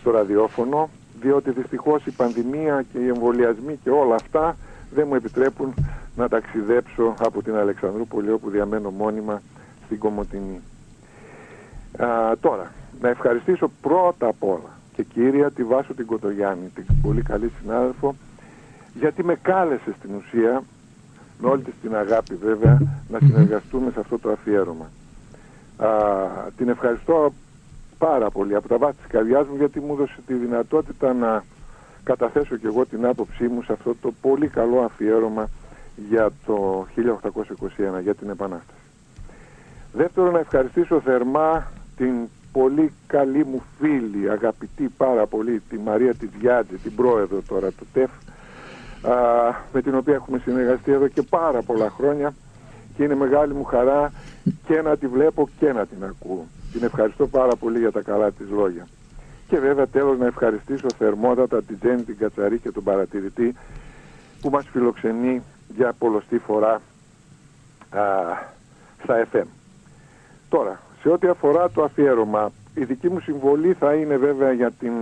στο 0.01 0.11
ραδιόφωνο 0.11 0.89
διότι 1.21 1.51
δυστυχώς 1.51 2.07
η 2.07 2.11
πανδημία 2.11 2.85
και 2.93 2.99
οι 2.99 3.09
εμβολιασμοί 3.09 3.79
και 3.83 3.91
όλα 3.91 4.15
αυτά 4.15 4.57
δεν 4.95 5.07
μου 5.09 5.15
επιτρέπουν 5.15 5.75
να 6.17 6.29
ταξιδέψω 6.29 7.15
από 7.19 7.43
την 7.43 7.57
Αλεξανδρούπολη 7.57 8.31
όπου 8.31 8.51
διαμένω 8.51 8.91
μόνιμα 8.91 9.43
στην 9.85 9.99
Κομωτινή. 9.99 10.61
τώρα, 12.41 12.73
να 13.01 13.09
ευχαριστήσω 13.09 13.71
πρώτα 13.81 14.27
απ' 14.27 14.43
όλα 14.45 14.73
και 14.95 15.03
κύρια 15.03 15.51
τη 15.51 15.65
Βάσο 15.65 15.95
την 15.95 16.07
Κοτογιάννη, 16.07 16.69
την 16.75 16.85
πολύ 17.03 17.23
καλή 17.23 17.53
συνάδελφο, 17.61 18.15
γιατί 18.95 19.25
με 19.25 19.35
κάλεσε 19.43 19.95
στην 19.99 20.11
ουσία, 20.15 20.63
με 21.41 21.49
όλη 21.49 21.63
της 21.63 21.75
την 21.83 21.97
αγάπη 21.97 22.35
βέβαια, 22.35 22.79
να 23.09 23.19
συνεργαστούμε 23.19 23.91
σε 23.91 24.01
αυτό 24.01 24.19
το 24.19 24.31
αφιέρωμα. 24.31 24.91
Α, 25.77 25.89
την 26.57 26.69
ευχαριστώ 26.69 27.33
πάρα 27.99 28.31
πολύ 28.31 28.55
από 28.55 28.69
τα 28.69 28.79
βάθη 28.79 28.97
της 28.97 29.07
καρδιάς 29.07 29.47
μου 29.47 29.57
γιατί 29.57 29.81
μου 29.81 29.93
έδωσε 29.93 30.19
τη 30.27 30.35
δυνατότητα 30.35 31.13
να 31.13 31.45
καταθέσω 32.05 32.57
και 32.57 32.67
εγώ 32.67 32.87
την 32.87 33.07
άποψή 33.07 33.49
μου 33.49 33.63
σε 33.63 33.73
αυτό 33.73 33.95
το 34.03 34.13
πολύ 34.21 34.49
καλό 34.49 34.81
αφιέρωμα 34.81 35.49
για 36.09 36.31
το 36.47 36.87
1821, 37.99 38.03
για 38.03 38.15
την 38.15 38.31
Επανάσταση. 38.31 38.79
Δεύτερον, 39.93 40.33
να 40.33 40.39
ευχαριστήσω 40.39 41.01
θερμά 41.01 41.67
την 41.97 42.15
πολύ 42.53 42.93
καλή 43.07 43.45
μου 43.45 43.63
φίλη, 43.79 44.31
αγαπητή 44.31 44.89
πάρα 44.97 45.27
πολύ, 45.27 45.63
τη 45.69 45.79
Μαρία 45.79 46.15
Τιδιάτζη, 46.15 46.77
την 46.77 46.95
πρόεδρο 46.95 47.43
τώρα 47.49 47.71
του 47.71 47.87
ΤΕΦ, 47.93 48.11
α, 49.03 49.15
με 49.73 49.83
την 49.83 49.95
οποία 49.95 50.15
έχουμε 50.15 50.39
συνεργαστεί 50.39 50.93
εδώ 50.93 51.09
και 51.09 51.23
πάρα 51.23 51.63
πολλά 51.63 51.91
χρόνια 51.91 52.35
και 52.97 53.03
είναι 53.03 53.15
μεγάλη 53.15 53.55
μου 53.55 53.65
χαρά 53.65 54.13
και 54.67 54.83
να 54.83 54.97
τη 54.97 55.07
βλέπω 55.07 55.49
και 55.59 55.73
να 55.73 55.87
την 55.87 56.05
ακούω. 56.05 56.47
Την 56.73 56.83
ευχαριστώ 56.83 57.27
πάρα 57.27 57.57
πολύ 57.57 57.79
για 57.79 57.93
τα 57.93 58.01
καλά 58.01 58.31
της 58.31 58.49
λόγια. 58.51 58.87
Και 59.49 59.59
βέβαια 59.59 59.87
τέλος 59.87 60.19
να 60.19 60.27
ευχαριστήσω 60.27 60.87
θερμότατα 60.99 61.63
την 61.63 61.79
Τζέννη 61.79 62.03
την 62.03 62.17
Κατσαρή 62.19 62.59
και 62.59 62.71
τον 62.71 62.83
παρατηρητή 62.83 63.55
που 64.41 64.51
μας 64.51 64.67
φιλοξενεί 64.73 65.43
για 65.77 65.93
πολλωστή 65.99 66.39
φορά 66.39 66.81
α, 67.91 68.01
στα 69.03 69.27
FM. 69.33 69.45
Τώρα, 70.49 70.81
σε 71.03 71.09
ό,τι 71.09 71.27
αφορά 71.29 71.71
το 71.71 71.83
αφιέρωμα, 71.83 72.53
η 72.75 72.85
δική 72.85 73.09
μου 73.09 73.21
συμβολή 73.21 73.73
θα 73.73 73.95
είναι 73.95 74.17
βέβαια 74.17 74.53
για 74.53 74.71
την 74.71 74.93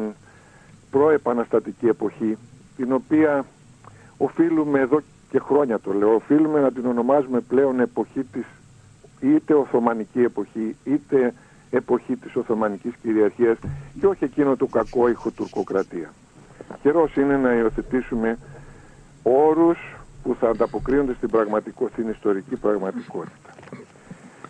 προεπαναστατική 0.91 1.87
εποχή, 1.87 2.39
την 2.77 2.93
οποία 2.93 3.45
οφείλουμε 4.17 4.81
εδώ 4.81 5.01
και 5.31 5.39
χρόνια 5.39 5.79
το 5.79 5.93
λέω, 5.93 6.15
οφείλουμε 6.15 6.61
να 6.61 6.73
την 6.73 6.87
ονομάζουμε 6.87 7.41
πλέον 7.41 7.81
εποχή 7.81 8.25
της 8.25 8.45
είτε 9.23 9.55
Οθωμανική 9.55 10.23
εποχή, 10.23 10.77
είτε 10.85 11.35
εποχή 11.71 12.17
της 12.17 12.37
Οθωμανικής 12.37 12.93
κυριαρχίας 13.03 13.59
και 14.01 14.07
όχι 14.07 14.25
εκείνο 14.25 14.57
το 14.57 14.67
κακό 14.67 15.09
ηχοτουρκοκρατία. 15.09 16.13
Καιρός 16.83 17.17
είναι 17.17 17.37
να 17.37 17.53
υιοθετήσουμε 17.55 18.39
όρους 19.23 19.79
που 20.23 20.37
θα 20.41 20.49
ανταποκρίνονται 20.49 21.15
στην, 21.15 21.29
πραγματικό, 21.29 21.89
στην 21.93 22.09
ιστορική 22.09 22.57
πραγματικότητα. 22.57 23.51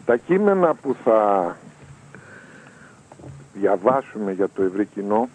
Τα 0.04 0.16
κείμενα 0.16 0.74
που 0.74 0.96
θα 1.04 1.56
διαβάσουμε 3.54 4.32
για 4.32 4.48
το 4.48 4.62
ευρύ 4.62 4.87
κοινό 4.87 5.28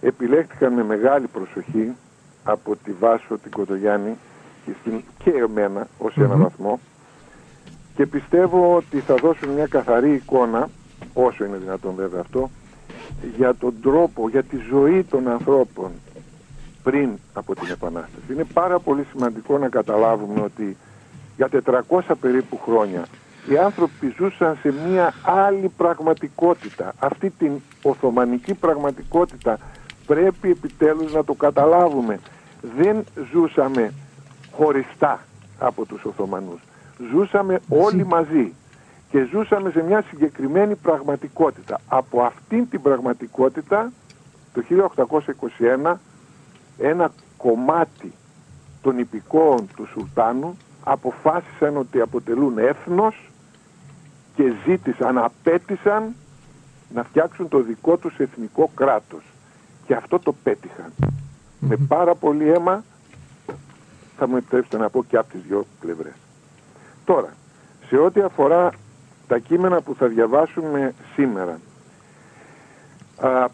επιλέχθηκαν 0.00 0.72
με 0.72 0.84
μεγάλη 0.84 1.26
προσοχή 1.26 1.92
από 2.44 2.76
τη 2.84 2.92
Βάσο, 2.92 3.38
την 3.38 3.50
Κοντογιάννη 3.50 4.16
και, 4.64 4.72
στην, 4.80 5.02
και 5.24 5.30
εμένα 5.30 5.86
ως 5.98 6.16
ένα 6.16 6.36
βαθμό 6.36 6.80
και 7.94 8.06
πιστεύω 8.06 8.76
ότι 8.76 9.00
θα 9.00 9.14
δώσουν 9.14 9.48
μια 9.48 9.66
καθαρή 9.66 10.14
εικόνα, 10.14 10.68
όσο 11.14 11.44
είναι 11.44 11.56
δυνατόν 11.56 11.94
βέβαια 11.94 12.20
αυτό, 12.20 12.50
για 13.36 13.54
τον 13.54 13.74
τρόπο, 13.82 14.28
για 14.28 14.42
τη 14.42 14.56
ζωή 14.70 15.04
των 15.04 15.28
ανθρώπων 15.28 15.90
πριν 16.82 17.10
από 17.32 17.54
την 17.54 17.70
Επανάσταση. 17.70 18.32
Είναι 18.32 18.44
πάρα 18.44 18.78
πολύ 18.78 19.06
σημαντικό 19.12 19.58
να 19.58 19.68
καταλάβουμε 19.68 20.40
ότι 20.40 20.76
για 21.36 21.48
400 21.88 22.00
περίπου 22.20 22.58
χρόνια 22.64 23.06
οι 23.48 23.58
άνθρωποι 23.58 24.14
ζούσαν 24.18 24.58
σε 24.60 24.74
μια 24.88 25.14
άλλη 25.22 25.68
πραγματικότητα. 25.76 26.92
Αυτή 26.98 27.30
την 27.30 27.52
Οθωμανική 27.82 28.54
πραγματικότητα 28.54 29.58
πρέπει 30.06 30.50
επιτέλους 30.50 31.12
να 31.12 31.24
το 31.24 31.34
καταλάβουμε. 31.34 32.18
Δεν 32.76 33.04
ζούσαμε 33.32 33.92
χωριστά 34.52 35.20
από 35.58 35.84
τους 35.84 36.04
Οθωμανούς. 36.04 36.60
Ζούσαμε 37.08 37.60
όλοι 37.68 38.06
μαζί 38.06 38.52
και 39.10 39.28
ζούσαμε 39.32 39.70
σε 39.70 39.82
μια 39.82 40.02
συγκεκριμένη 40.02 40.74
πραγματικότητα. 40.74 41.80
Από 41.88 42.22
αυτήν 42.22 42.68
την 42.68 42.82
πραγματικότητα 42.82 43.92
το 44.52 44.62
1821 45.84 45.94
ένα 46.78 47.12
κομμάτι 47.36 48.12
των 48.82 48.98
υπηκόων 48.98 49.68
του 49.76 49.86
Σουλτάνου 49.92 50.56
αποφάσισαν 50.84 51.76
ότι 51.76 52.00
αποτελούν 52.00 52.58
έθνος 52.58 53.30
και 54.34 54.52
ζήτησαν, 54.66 55.18
απέτησαν 55.18 56.14
να 56.94 57.02
φτιάξουν 57.02 57.48
το 57.48 57.60
δικό 57.60 57.96
τους 57.96 58.18
εθνικό 58.18 58.70
κράτος. 58.74 59.22
Και 59.86 59.94
αυτό 59.94 60.18
το 60.18 60.34
πετυχαν 60.42 60.92
Με 61.60 61.76
πάρα 61.88 62.14
πολύ 62.14 62.52
αίμα 62.52 62.84
θα 64.16 64.28
μου 64.28 64.36
επιτρέψετε 64.36 64.78
να 64.78 64.90
πω 64.90 65.04
και 65.04 65.16
από 65.16 65.30
τις 65.30 65.40
δυο 65.42 65.66
πλευρές. 65.80 66.29
Τώρα, 67.10 67.34
σε 67.88 67.96
ό,τι 67.96 68.20
αφορά 68.20 68.70
τα 69.28 69.38
κείμενα 69.38 69.80
που 69.80 69.94
θα 69.94 70.06
διαβάσουμε 70.06 70.94
σήμερα, 71.14 71.60
α, 73.20 73.48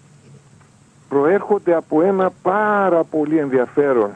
προέρχονται 1.08 1.74
από 1.74 2.02
ένα 2.02 2.30
πάρα 2.42 3.04
πολύ 3.04 3.38
ενδιαφέρον 3.38 4.10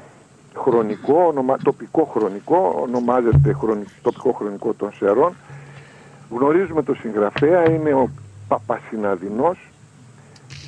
χρονικό, 0.57 1.35
τοπικό 1.63 2.05
χρονικό, 2.05 2.81
ονομάζεται 2.83 3.57
τοπικό 4.03 4.33
χρονικό 4.33 4.75
των 4.75 4.93
Σερών. 4.99 5.35
Γνωρίζουμε 6.31 6.83
το 6.83 6.95
συγγραφέα, 6.95 7.71
είναι 7.71 7.93
ο 7.95 8.09
Παπασυναδινός 8.49 9.59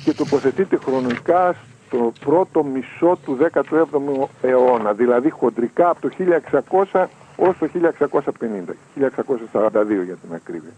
και 0.03 0.13
τοποθετείται 0.13 0.77
χρονικά 0.77 1.55
στο 1.87 2.11
πρώτο 2.25 2.63
μισό 2.63 3.17
του 3.25 3.37
17ου 3.53 4.27
αιώνα, 4.41 4.93
δηλαδή 4.93 5.29
χοντρικά 5.29 5.89
από 5.89 6.01
το 6.01 6.09
1600 6.91 7.05
ως 7.47 7.57
το 7.57 7.67
1650, 7.67 8.75
1642 8.95 10.03
για 10.05 10.15
την 10.15 10.33
ακρίβεια. 10.33 10.71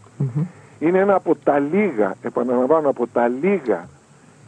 Είναι 0.80 1.00
ένα 1.00 1.16
από 1.16 1.36
τα 1.36 1.60
λίγα, 1.60 2.16
επαναλαμβάνω, 2.22 2.90
από 2.90 3.08
τα 3.08 3.28
λίγα 3.28 3.88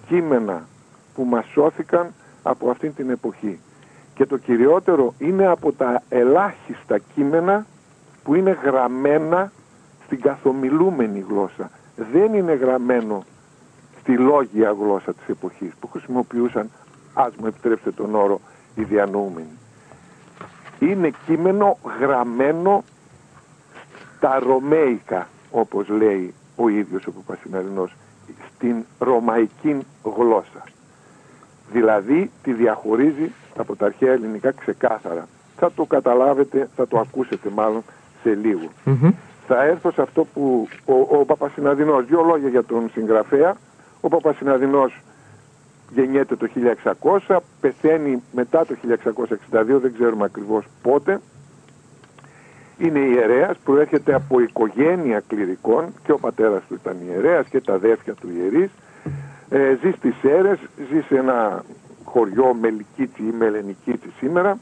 κείμενα 0.07 0.67
που 1.15 1.23
μας 1.23 1.45
σώθηκαν 1.45 2.13
από 2.43 2.69
αυτήν 2.69 2.93
την 2.95 3.09
εποχή. 3.09 3.59
Και 4.13 4.25
το 4.25 4.37
κυριότερο 4.37 5.13
είναι 5.17 5.47
από 5.47 5.71
τα 5.71 6.01
ελάχιστα 6.09 6.97
κείμενα 7.15 7.65
που 8.23 8.35
είναι 8.35 8.57
γραμμένα 8.63 9.51
στην 10.05 10.21
καθομιλούμενη 10.21 11.25
γλώσσα. 11.29 11.71
Δεν 12.11 12.33
είναι 12.33 12.53
γραμμένο 12.53 13.23
στη 13.99 14.17
λόγια 14.17 14.75
γλώσσα 14.79 15.13
της 15.13 15.27
εποχής 15.27 15.71
που 15.79 15.87
χρησιμοποιούσαν, 15.87 16.69
ας 17.13 17.35
μου 17.35 17.45
επιτρέψετε 17.45 17.91
τον 17.91 18.15
όρο, 18.15 18.41
οι 18.75 18.83
διανοούμενοι. 18.83 19.57
Είναι 20.79 21.11
κείμενο 21.25 21.77
γραμμένο 21.99 22.83
στα 24.17 24.39
ρωμαϊκά, 24.39 25.27
όπως 25.51 25.87
λέει 25.87 26.33
ο 26.55 26.67
ίδιος 26.69 27.05
ο 27.07 27.11
Παπασημερινός, 27.11 27.95
στην 28.55 28.75
ρωμαϊκή 28.99 29.77
γλώσσα. 30.17 30.63
Δηλαδή 31.71 32.31
τη 32.43 32.53
διαχωρίζει 32.53 33.31
από 33.57 33.75
τα 33.75 33.85
αρχαία 33.85 34.11
ελληνικά 34.11 34.51
ξεκάθαρα. 34.51 35.27
Θα 35.57 35.71
το 35.71 35.85
καταλάβετε, 35.85 36.69
θα 36.75 36.87
το 36.87 36.99
ακούσετε 36.99 37.49
μάλλον 37.49 37.83
σε 38.23 38.33
λιγο 38.33 38.69
Θα 39.47 39.63
έρθω 39.63 39.91
σε 39.91 40.01
αυτό 40.01 40.25
που 40.33 40.67
ο, 40.85 40.93
ο 41.19 41.25
Παπασυναδινός, 41.25 42.05
δύο 42.05 42.21
λόγια 42.21 42.49
για 42.49 42.63
τον 42.63 42.89
συγγραφέα. 42.93 43.55
Ο 44.01 44.07
Παπασυναδινός 44.07 45.01
γεννιέται 45.89 46.35
το 46.35 46.47
1600, 47.27 47.37
πεθαίνει 47.61 48.23
μετά 48.31 48.65
το 48.65 48.75
1662, 49.51 49.79
δεν 49.81 49.93
ξέρουμε 49.93 50.25
ακριβώς 50.25 50.65
πότε. 50.81 51.19
Είναι 52.77 52.99
ιερέας, 52.99 53.57
προέρχεται 53.57 54.13
από 54.13 54.39
οικογένεια 54.39 55.23
κληρικών 55.27 55.85
και 56.03 56.11
ο 56.11 56.17
πατέρας 56.17 56.63
του 56.67 56.73
ήταν 56.73 56.97
ιερέας 57.07 57.47
και 57.47 57.61
τα 57.61 57.73
αδέρφια 57.73 58.13
του 58.13 58.29
ιερείς. 58.37 58.69
Ε, 59.49 59.77
ζει 59.81 59.91
στις 59.91 60.15
Σέρες, 60.21 60.59
ζει 60.91 61.01
σε 61.01 61.17
ένα 61.17 61.63
χωριό 62.03 62.53
Μελικίτσι 62.53 63.21
ή 63.21 63.33
Μελενικίτσι 63.37 64.09
σήμερα, 64.17 64.57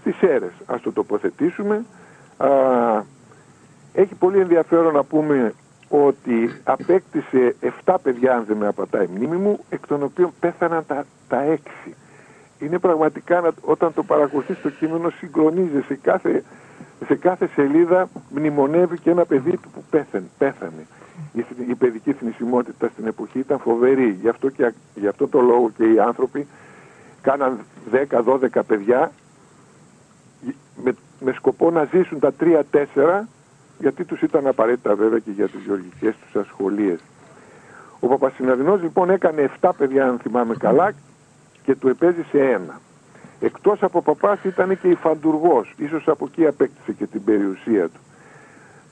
στις 0.00 0.16
Σέρες, 0.16 0.52
ας 0.66 0.80
το 0.80 0.92
τοποθετήσουμε. 0.92 1.84
Α, 2.36 2.48
έχει 3.92 4.14
πολύ 4.14 4.38
ενδιαφέρον 4.40 4.94
να 4.94 5.02
πούμε 5.04 5.54
ότι 5.92 6.50
απέκτησε 6.64 7.56
7 7.84 7.94
παιδιά, 8.02 8.34
αν 8.34 8.44
δεν 8.44 8.56
με 8.56 8.66
απατάει 8.66 9.04
η 9.04 9.08
μνήμη 9.14 9.36
μου, 9.36 9.58
εκ 9.70 9.86
των 9.86 10.02
οποίων 10.02 10.32
πέθαναν 10.40 10.86
τα, 10.86 11.04
τα 11.28 11.58
6. 11.86 11.90
Είναι 12.58 12.78
πραγματικά, 12.78 13.52
όταν 13.60 13.94
το 13.94 14.02
παρακολουθείς 14.02 14.60
το 14.60 14.70
κείμενο, 14.70 15.10
συγκρονίζεσαι 15.10 15.84
σε 15.86 15.94
κάθε, 16.02 16.44
σε 17.06 17.14
κάθε 17.14 17.46
σελίδα 17.54 18.08
μνημονεύει 18.30 18.98
και 18.98 19.10
ένα 19.10 19.24
παιδί 19.24 19.50
του 19.50 19.70
που 19.70 19.84
πέθανε. 19.90 20.26
πέθανε. 20.38 20.86
Η, 21.32 21.44
η 21.68 21.74
παιδική 21.74 22.12
θνησιμότητα 22.12 22.88
στην 22.92 23.06
εποχή 23.06 23.38
ήταν 23.38 23.58
φοβερή. 23.58 24.18
Γι' 24.20 24.28
αυτό, 24.28 24.50
και, 24.50 24.72
γι 24.94 25.06
αυτό 25.06 25.28
το 25.28 25.40
λόγο 25.40 25.70
και 25.76 25.84
οι 25.84 25.98
άνθρωποι 25.98 26.46
κάναν 27.20 27.58
10-12 28.10 28.60
παιδιά 28.66 29.12
με, 30.84 30.94
με 31.20 31.32
σκοπό 31.32 31.70
να 31.70 31.84
ζήσουν 31.84 32.18
τα 32.18 32.32
3-4 32.40 33.26
γιατί 33.80 34.04
τους 34.04 34.22
ήταν 34.22 34.46
απαραίτητα 34.46 34.94
βέβαια 34.94 35.18
και 35.18 35.30
για 35.30 35.48
τις 35.48 35.60
γεωργικές 35.66 36.14
τους 36.16 36.40
ασχολίες. 36.42 36.98
Ο 38.00 38.06
Παπασυναδινός 38.06 38.82
λοιπόν 38.82 39.10
έκανε 39.10 39.50
7 39.60 39.70
παιδιά 39.76 40.08
αν 40.08 40.18
θυμάμαι 40.18 40.54
καλά 40.54 40.92
και 41.62 41.74
του 41.74 41.88
επέζησε 41.88 42.38
ένα. 42.38 42.80
Εκτός 43.40 43.82
από 43.82 44.02
παπάς 44.02 44.44
ήταν 44.44 44.80
και 44.80 44.88
υφαντουργός, 44.88 45.74
ίσως 45.76 46.08
από 46.08 46.26
εκεί 46.30 46.46
απέκτησε 46.46 46.92
και 46.92 47.06
την 47.06 47.24
περιουσία 47.24 47.88
του. 47.88 48.00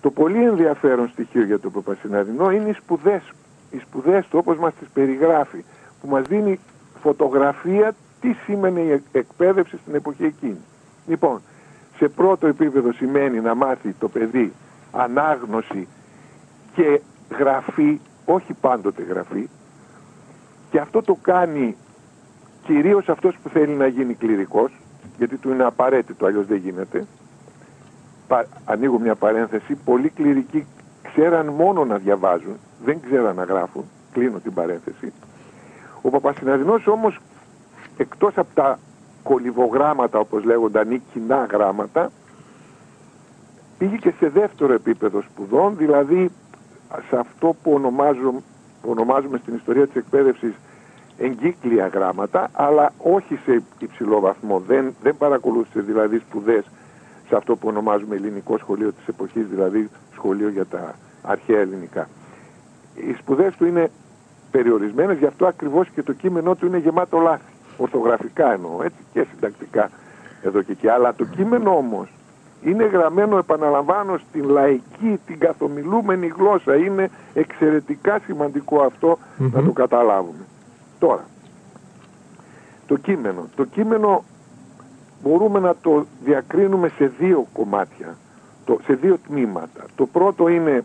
Το 0.00 0.10
πολύ 0.10 0.44
ενδιαφέρον 0.44 1.08
στοιχείο 1.08 1.44
για 1.44 1.58
τον 1.58 1.72
Παπασυναδινό 1.72 2.50
είναι 2.50 2.68
οι 2.68 2.72
σπουδές, 2.72 3.22
οι 3.70 3.78
σπουδές 3.78 4.26
του 4.26 4.38
όπως 4.38 4.58
μας 4.58 4.74
τις 4.74 4.88
περιγράφει, 4.88 5.64
που 6.00 6.08
μας 6.08 6.22
δίνει 6.22 6.60
φωτογραφία 7.02 7.94
τι 8.20 8.32
σήμαινε 8.44 8.80
η 8.80 9.02
εκπαίδευση 9.12 9.78
στην 9.82 9.94
εποχή 9.94 10.24
εκείνη. 10.24 10.60
Λοιπόν, 11.06 11.40
σε 11.96 12.08
πρώτο 12.08 12.46
επίπεδο 12.46 12.92
σημαίνει 12.92 13.40
να 13.40 13.54
μάθει 13.54 13.94
το 13.98 14.08
παιδί 14.08 14.52
ανάγνωση 14.92 15.88
και 16.74 17.00
γραφή, 17.38 18.00
όχι 18.24 18.52
πάντοτε 18.60 19.02
γραφή, 19.02 19.48
και 20.70 20.78
αυτό 20.78 21.02
το 21.02 21.18
κάνει 21.22 21.76
κυρίως 22.62 23.08
αυτός 23.08 23.38
που 23.42 23.48
θέλει 23.48 23.72
να 23.72 23.86
γίνει 23.86 24.14
κληρικός, 24.14 24.72
γιατί 25.18 25.36
του 25.36 25.50
είναι 25.50 25.64
απαραίτητο, 25.64 26.26
αλλιώς 26.26 26.46
δεν 26.46 26.56
γίνεται. 26.56 27.06
Πα, 28.28 28.46
ανοίγω 28.64 28.98
μια 28.98 29.14
παρένθεση, 29.14 29.74
πολλοί 29.74 30.08
κληρικοί 30.08 30.66
ξέραν 31.02 31.46
μόνο 31.46 31.84
να 31.84 31.96
διαβάζουν, 31.96 32.56
δεν 32.84 33.00
ξέραν 33.00 33.36
να 33.36 33.44
γράφουν, 33.44 33.84
κλείνω 34.12 34.38
την 34.38 34.54
παρένθεση. 34.54 35.12
Ο 36.02 36.10
Παπασυναδινός 36.10 36.86
όμως, 36.86 37.18
εκτός 37.96 38.38
από 38.38 38.54
τα 38.54 38.78
κολυβογράμματα 39.22 40.18
όπως 40.18 40.44
λέγονταν 40.44 40.90
ή 40.90 41.02
κοινά 41.12 41.46
γράμματα, 41.50 42.10
πήγε 43.78 43.96
και 43.96 44.12
σε 44.18 44.28
δεύτερο 44.28 44.72
επίπεδο 44.72 45.20
σπουδών, 45.20 45.76
δηλαδή 45.76 46.30
σε 47.08 47.16
αυτό 47.18 47.56
που 47.62 47.72
ονομάζουμε, 47.72 48.42
που 48.82 48.90
ονομάζουμε 48.90 49.38
στην 49.38 49.54
ιστορία 49.54 49.86
της 49.86 49.96
εκπαίδευσης 49.96 50.54
εγκύκλια 51.18 51.86
γράμματα, 51.86 52.50
αλλά 52.52 52.92
όχι 52.98 53.38
σε 53.44 53.62
υψηλό 53.78 54.20
βαθμό. 54.20 54.62
Δεν, 54.66 54.94
δεν 55.02 55.16
παρακολούθησε 55.16 55.80
δηλαδή 55.80 56.18
σπουδές 56.18 56.64
σε 57.28 57.36
αυτό 57.36 57.56
που 57.56 57.68
ονομάζουμε 57.68 58.16
ελληνικό 58.16 58.58
σχολείο 58.58 58.92
της 58.92 59.08
εποχής, 59.08 59.46
δηλαδή 59.46 59.90
σχολείο 60.12 60.48
για 60.48 60.66
τα 60.66 60.94
αρχαία 61.22 61.60
ελληνικά. 61.60 62.08
Οι 62.94 63.12
σπουδές 63.12 63.54
του 63.56 63.66
είναι 63.66 63.90
περιορισμένες, 64.50 65.18
γι' 65.18 65.26
αυτό 65.26 65.46
ακριβώς 65.46 65.88
και 65.90 66.02
το 66.02 66.12
κείμενό 66.12 66.54
του 66.54 66.66
είναι 66.66 66.78
γεμάτο 66.78 67.18
λάθη. 67.18 67.52
Ορθογραφικά 67.76 68.52
εννοώ, 68.52 68.82
έτσι 68.82 68.98
και 69.12 69.26
συντακτικά 69.30 69.90
εδώ 70.42 70.62
και 70.62 70.72
εκεί. 70.72 70.88
Αλλά 70.88 71.14
το 71.14 71.24
κείμενο 71.24 71.76
όμως 71.76 72.08
είναι 72.62 72.84
γραμμένο, 72.84 73.38
επαναλαμβάνω, 73.38 74.18
στην 74.28 74.44
λαϊκή, 74.44 75.20
την 75.26 75.38
καθομιλούμενη 75.38 76.26
γλώσσα. 76.26 76.76
Είναι 76.76 77.10
εξαιρετικά 77.34 78.18
σημαντικό 78.24 78.92
να 79.36 79.62
το 79.62 79.72
καταλάβουμε. 79.72 80.44
Τώρα, 80.98 81.24
το 82.86 82.96
κείμενο. 82.96 83.48
Το 83.56 83.64
κείμενο 83.64 84.24
μπορούμε 85.22 85.58
να 85.58 85.74
το 85.80 86.06
διακρίνουμε 86.24 86.88
σε 86.88 87.12
δύο 87.18 87.46
κομμάτια, 87.52 88.16
το, 88.64 88.78
σε 88.84 88.94
δύο 88.94 89.18
τμήματα. 89.26 89.84
Το 89.94 90.06
πρώτο 90.06 90.48
είναι 90.48 90.84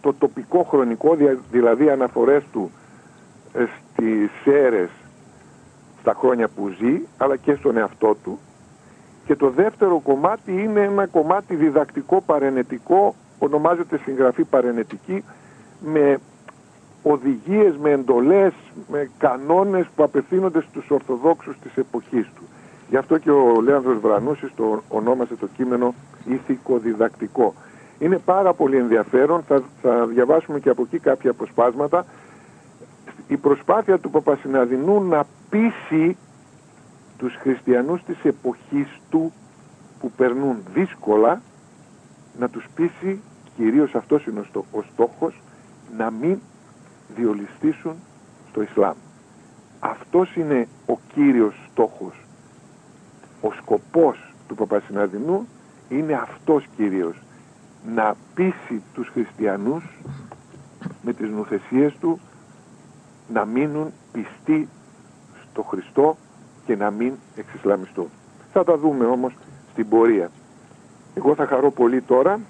το 0.00 0.14
τοπικό 0.14 0.62
χρονικό, 0.62 1.16
δηλαδή 1.50 1.90
αναφορές 1.90 2.44
του 2.52 2.70
ε, 3.52 3.64
στις 3.64 4.54
αίρες 4.54 4.90
στα 6.00 6.14
χρόνια 6.18 6.48
που 6.48 6.68
ζει, 6.68 7.00
αλλά 7.16 7.36
και 7.36 7.54
στον 7.54 7.76
εαυτό 7.76 8.16
του. 8.22 8.38
Και 9.28 9.36
το 9.36 9.50
δεύτερο 9.50 10.00
κομμάτι 10.00 10.62
είναι 10.62 10.80
ένα 10.80 11.06
κομμάτι 11.06 11.54
διδακτικό 11.54 12.20
παρενετικό, 12.26 13.14
ονομάζεται 13.38 13.98
συγγραφή 13.98 14.44
παρενετική, 14.44 15.24
με 15.80 16.18
οδηγίες, 17.02 17.76
με 17.76 17.90
εντολές, 17.90 18.52
με 18.90 19.10
κανόνες 19.18 19.86
που 19.96 20.02
απευθύνονται 20.02 20.60
στους 20.60 20.90
Ορθοδόξους 20.90 21.58
της 21.58 21.76
εποχής 21.76 22.30
του. 22.34 22.42
Γι' 22.88 22.96
αυτό 22.96 23.18
και 23.18 23.30
ο 23.30 23.60
Λέανδρος 23.60 24.00
Βρανούσης 24.00 24.50
το 24.56 24.82
ονόμασε 24.88 25.36
το 25.36 25.46
κείμενο 25.56 25.94
ηθικο-διδακτικό. 26.24 27.54
Είναι 27.98 28.18
πάρα 28.18 28.52
πολύ 28.52 28.76
ενδιαφέρον, 28.76 29.42
θα, 29.42 29.62
θα 29.82 30.06
διαβάσουμε 30.06 30.60
και 30.60 30.70
από 30.70 30.82
εκεί 30.82 30.98
κάποια 30.98 31.30
αποσπάσματα. 31.30 32.04
Η 33.26 33.36
προσπάθεια 33.36 33.98
του 33.98 34.10
Παπασυναδινού 34.10 35.02
να 35.02 35.24
πείσει 35.50 36.16
τους 37.18 37.34
χριστιανούς 37.34 38.04
της 38.04 38.24
εποχής 38.24 39.00
του 39.10 39.32
που 40.00 40.10
περνούν 40.10 40.62
δύσκολα 40.74 41.42
να 42.38 42.48
τους 42.48 42.66
πείσει, 42.74 43.20
κυρίως 43.56 43.94
αυτός 43.94 44.26
είναι 44.26 44.40
ο 44.70 44.82
στόχος, 44.92 45.42
να 45.96 46.10
μην 46.10 46.38
διολυστήσουν 47.14 47.94
στο 48.50 48.62
Ισλάμ. 48.62 48.96
Αυτός 49.80 50.36
είναι 50.36 50.68
ο 50.86 50.98
κύριος 51.14 51.54
στόχος. 51.70 52.14
Ο 53.40 53.52
σκοπός 53.52 54.34
του 54.48 54.54
Παπασυναδινού 54.54 55.46
είναι 55.88 56.12
αυτός 56.12 56.66
κυρίως. 56.76 57.22
Να 57.94 58.16
πείσει 58.34 58.82
τους 58.94 59.08
χριστιανούς 59.08 59.84
με 61.02 61.12
τις 61.12 61.30
νουθεσίες 61.30 61.96
του 62.00 62.20
να 63.28 63.44
μείνουν 63.44 63.92
πιστοί 64.12 64.68
στο 65.50 65.62
Χριστό 65.62 66.16
και 66.68 66.76
να 66.76 66.90
μην 66.90 67.12
εξισλαμιστούν. 67.36 68.08
Θα 68.52 68.64
τα 68.64 68.76
δούμε 68.76 69.04
όμως 69.04 69.32
στην 69.72 69.88
πορεία. 69.88 70.30
Εγώ 71.14 71.34
θα 71.34 71.46
χαρώ 71.46 71.70
πολύ 71.70 72.00
τώρα 72.00 72.40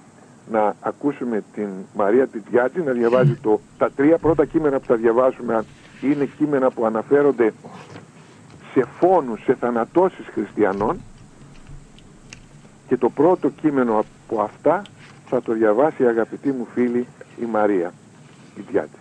να 0.50 0.74
ακούσουμε 0.80 1.44
την 1.54 1.68
Μαρία 1.94 2.26
Τιτιάτη 2.26 2.80
να 2.80 2.92
διαβάζει 2.92 3.34
το, 3.34 3.60
τα 3.78 3.90
τρία 3.90 4.18
πρώτα 4.18 4.44
κείμενα 4.44 4.78
που 4.78 4.86
θα 4.86 4.94
διαβάσουμε 4.94 5.64
είναι 6.00 6.28
κείμενα 6.38 6.70
που 6.70 6.86
αναφέρονται 6.86 7.52
σε 8.72 8.84
φόνους, 9.00 9.42
σε 9.44 9.54
θανατώσεις 9.54 10.26
χριστιανών 10.32 11.00
Και 12.88 12.96
το 12.96 13.10
πρώτο 13.10 13.48
κείμενο 13.48 13.98
από 13.98 14.40
αυτά 14.40 14.82
θα 15.26 15.42
το 15.42 15.52
διαβάσει 15.52 16.02
η 16.02 16.06
αγαπητή 16.06 16.48
μου 16.48 16.66
φίλη 16.74 17.06
η 17.40 17.44
Μαρία 17.44 17.92
η 18.56 18.60
Διάτη. 18.70 18.98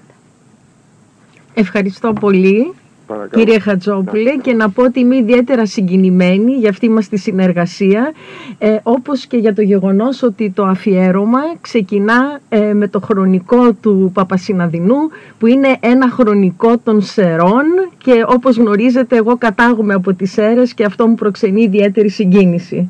Ευχαριστώ 1.54 2.14
πολύ. 2.14 2.74
Παρακαλώ. 3.08 3.44
Κύριε 3.44 3.60
Χατζόπουλε 3.60 4.36
και 4.36 4.54
να 4.54 4.70
πω 4.70 4.84
ότι 4.84 5.00
είμαι 5.00 5.16
ιδιαίτερα 5.16 5.66
συγκινημένη 5.66 6.52
για 6.54 6.70
αυτή 6.70 6.90
μας 6.90 7.08
τη 7.10 7.18
συνεργασία 7.18 8.12
ε, 8.58 8.78
όπως 8.84 9.26
και 9.26 9.38
για 9.38 9.54
το 9.54 9.62
γεγονός 9.62 10.24
ότι 10.24 10.52
το 10.52 10.64
αφιέρωμα 10.64 11.40
ξεκινά 11.62 12.40
ε, 12.50 12.74
με 12.74 12.88
το 12.88 13.00
χρονικό 13.00 13.74
του 13.74 14.12
Παπασυναδινού 14.14 14.96
που 15.40 15.46
είναι 15.48 15.78
ένα 15.80 16.10
χρονικό 16.10 16.78
των 16.78 17.02
Σερών 17.02 17.64
και 17.98 18.24
όπως 18.28 18.58
γνωρίζετε 18.58 19.16
εγώ 19.16 19.38
κατάγομαι 19.38 19.94
από 19.94 20.14
τις 20.14 20.32
Σέρες 20.32 20.74
και 20.74 20.84
αυτό 20.84 21.08
μου 21.08 21.16
προξενεί 21.16 21.62
ιδιαίτερη 21.62 22.10
συγκίνηση. 22.10 22.90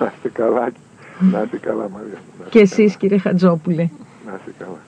Να 0.00 0.12
είστε 0.16 0.28
καλά. 0.28 0.68
Να 1.32 1.42
είστε 1.44 1.56
καλά 1.56 1.88
Μαρία. 1.92 2.12
Να 2.12 2.44
είστε 2.46 2.48
Και 2.50 2.58
εσείς 2.58 2.76
καλά. 2.76 2.96
κύριε 2.98 3.18
Χατζόπουλε. 3.18 3.88
Να 4.26 4.32
είστε 4.38 4.52
καλά. 4.58 4.78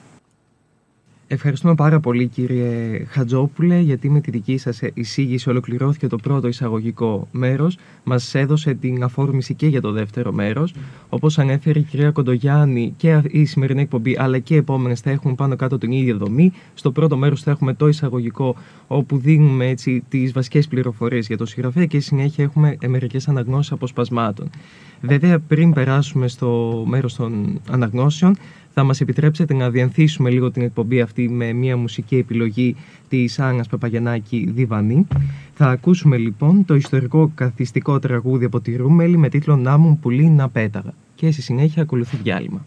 Ευχαριστούμε 1.33 1.75
πάρα 1.75 1.99
πολύ 1.99 2.27
κύριε 2.27 3.03
Χατζόπουλε 3.09 3.79
γιατί 3.79 4.09
με 4.09 4.21
τη 4.21 4.31
δική 4.31 4.57
σας 4.57 4.81
εισήγηση 4.93 5.49
ολοκληρώθηκε 5.49 6.07
το 6.07 6.15
πρώτο 6.15 6.47
εισαγωγικό 6.47 7.27
μέρος. 7.31 7.77
Μας 8.03 8.35
έδωσε 8.35 8.73
την 8.73 9.03
αφόρμηση 9.03 9.53
και 9.53 9.67
για 9.67 9.81
το 9.81 9.91
δεύτερο 9.91 10.31
μέρος. 10.31 10.73
Όπως 11.09 11.39
ανέφερε 11.39 11.79
η 11.79 11.81
κυρία 11.83 12.11
Κοντογιάννη 12.11 12.93
και 12.97 13.21
η 13.27 13.45
σημερινή 13.45 13.81
εκπομπή 13.81 14.15
αλλά 14.19 14.39
και 14.39 14.53
οι 14.53 14.57
επόμενες 14.57 14.99
θα 14.99 15.09
έχουν 15.09 15.35
πάνω 15.35 15.55
κάτω 15.55 15.77
την 15.77 15.91
ίδια 15.91 16.15
δομή. 16.15 16.51
Στο 16.73 16.91
πρώτο 16.91 17.17
μέρος 17.17 17.41
θα 17.41 17.51
έχουμε 17.51 17.73
το 17.73 17.87
εισαγωγικό 17.87 18.55
όπου 18.87 19.17
δίνουμε 19.17 19.67
έτσι 19.67 20.03
τις 20.09 20.31
βασικές 20.31 20.67
πληροφορίες 20.67 21.27
για 21.27 21.37
το 21.37 21.45
συγγραφέα 21.45 21.85
και 21.85 21.99
στη 21.99 22.07
συνέχεια 22.07 22.43
έχουμε 22.43 22.77
μερικές 22.87 23.27
αναγνώσεις 23.27 23.71
αποσπασμάτων. 23.71 24.49
Βέβαια 25.01 25.39
πριν 25.39 25.73
περάσουμε 25.73 26.27
στο 26.27 26.83
μέρος 26.87 27.15
των 27.15 27.61
αναγνώσεων 27.69 28.35
θα 28.73 28.83
μας 28.83 29.01
επιτρέψετε 29.01 29.53
να 29.53 29.69
διανθίσουμε 29.69 30.29
λίγο 30.29 30.51
την 30.51 30.61
εκπομπή 30.61 31.01
αυτή 31.01 31.29
με 31.29 31.53
μια 31.53 31.77
μουσική 31.77 32.15
επιλογή 32.17 32.75
της 33.09 33.39
Άννας 33.39 33.67
Παπαγιανάκη 33.67 34.51
Διβανή. 34.55 35.07
Θα 35.53 35.69
ακούσουμε 35.69 36.17
λοιπόν 36.17 36.65
το 36.65 36.75
ιστορικό 36.75 37.31
καθιστικό 37.35 37.99
τραγούδι 37.99 38.45
από 38.45 38.61
τη 38.61 38.75
Ρούμελη 38.75 39.17
με 39.17 39.29
τίτλο 39.29 39.55
«Να 39.55 39.77
μου 39.77 39.97
πουλί 40.01 40.25
να 40.25 40.49
πέταγα» 40.49 40.93
και 41.15 41.31
στη 41.31 41.41
συνέχεια 41.41 41.81
ακολουθεί 41.81 42.17
διάλειμμα. 42.23 42.65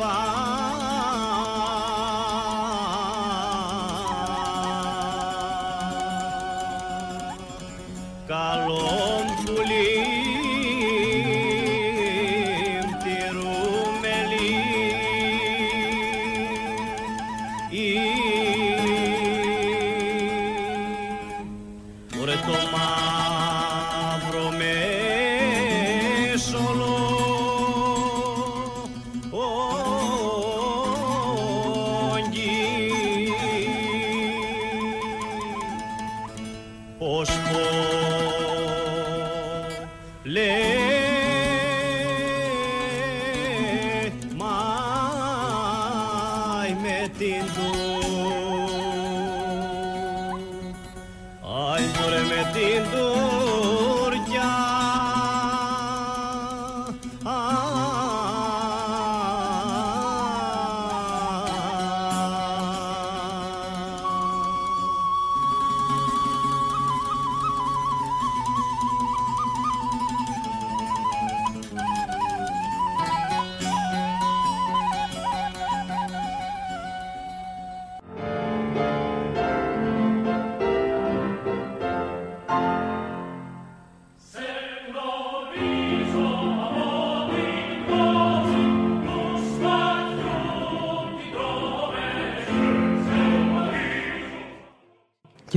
Baba. 0.00 0.29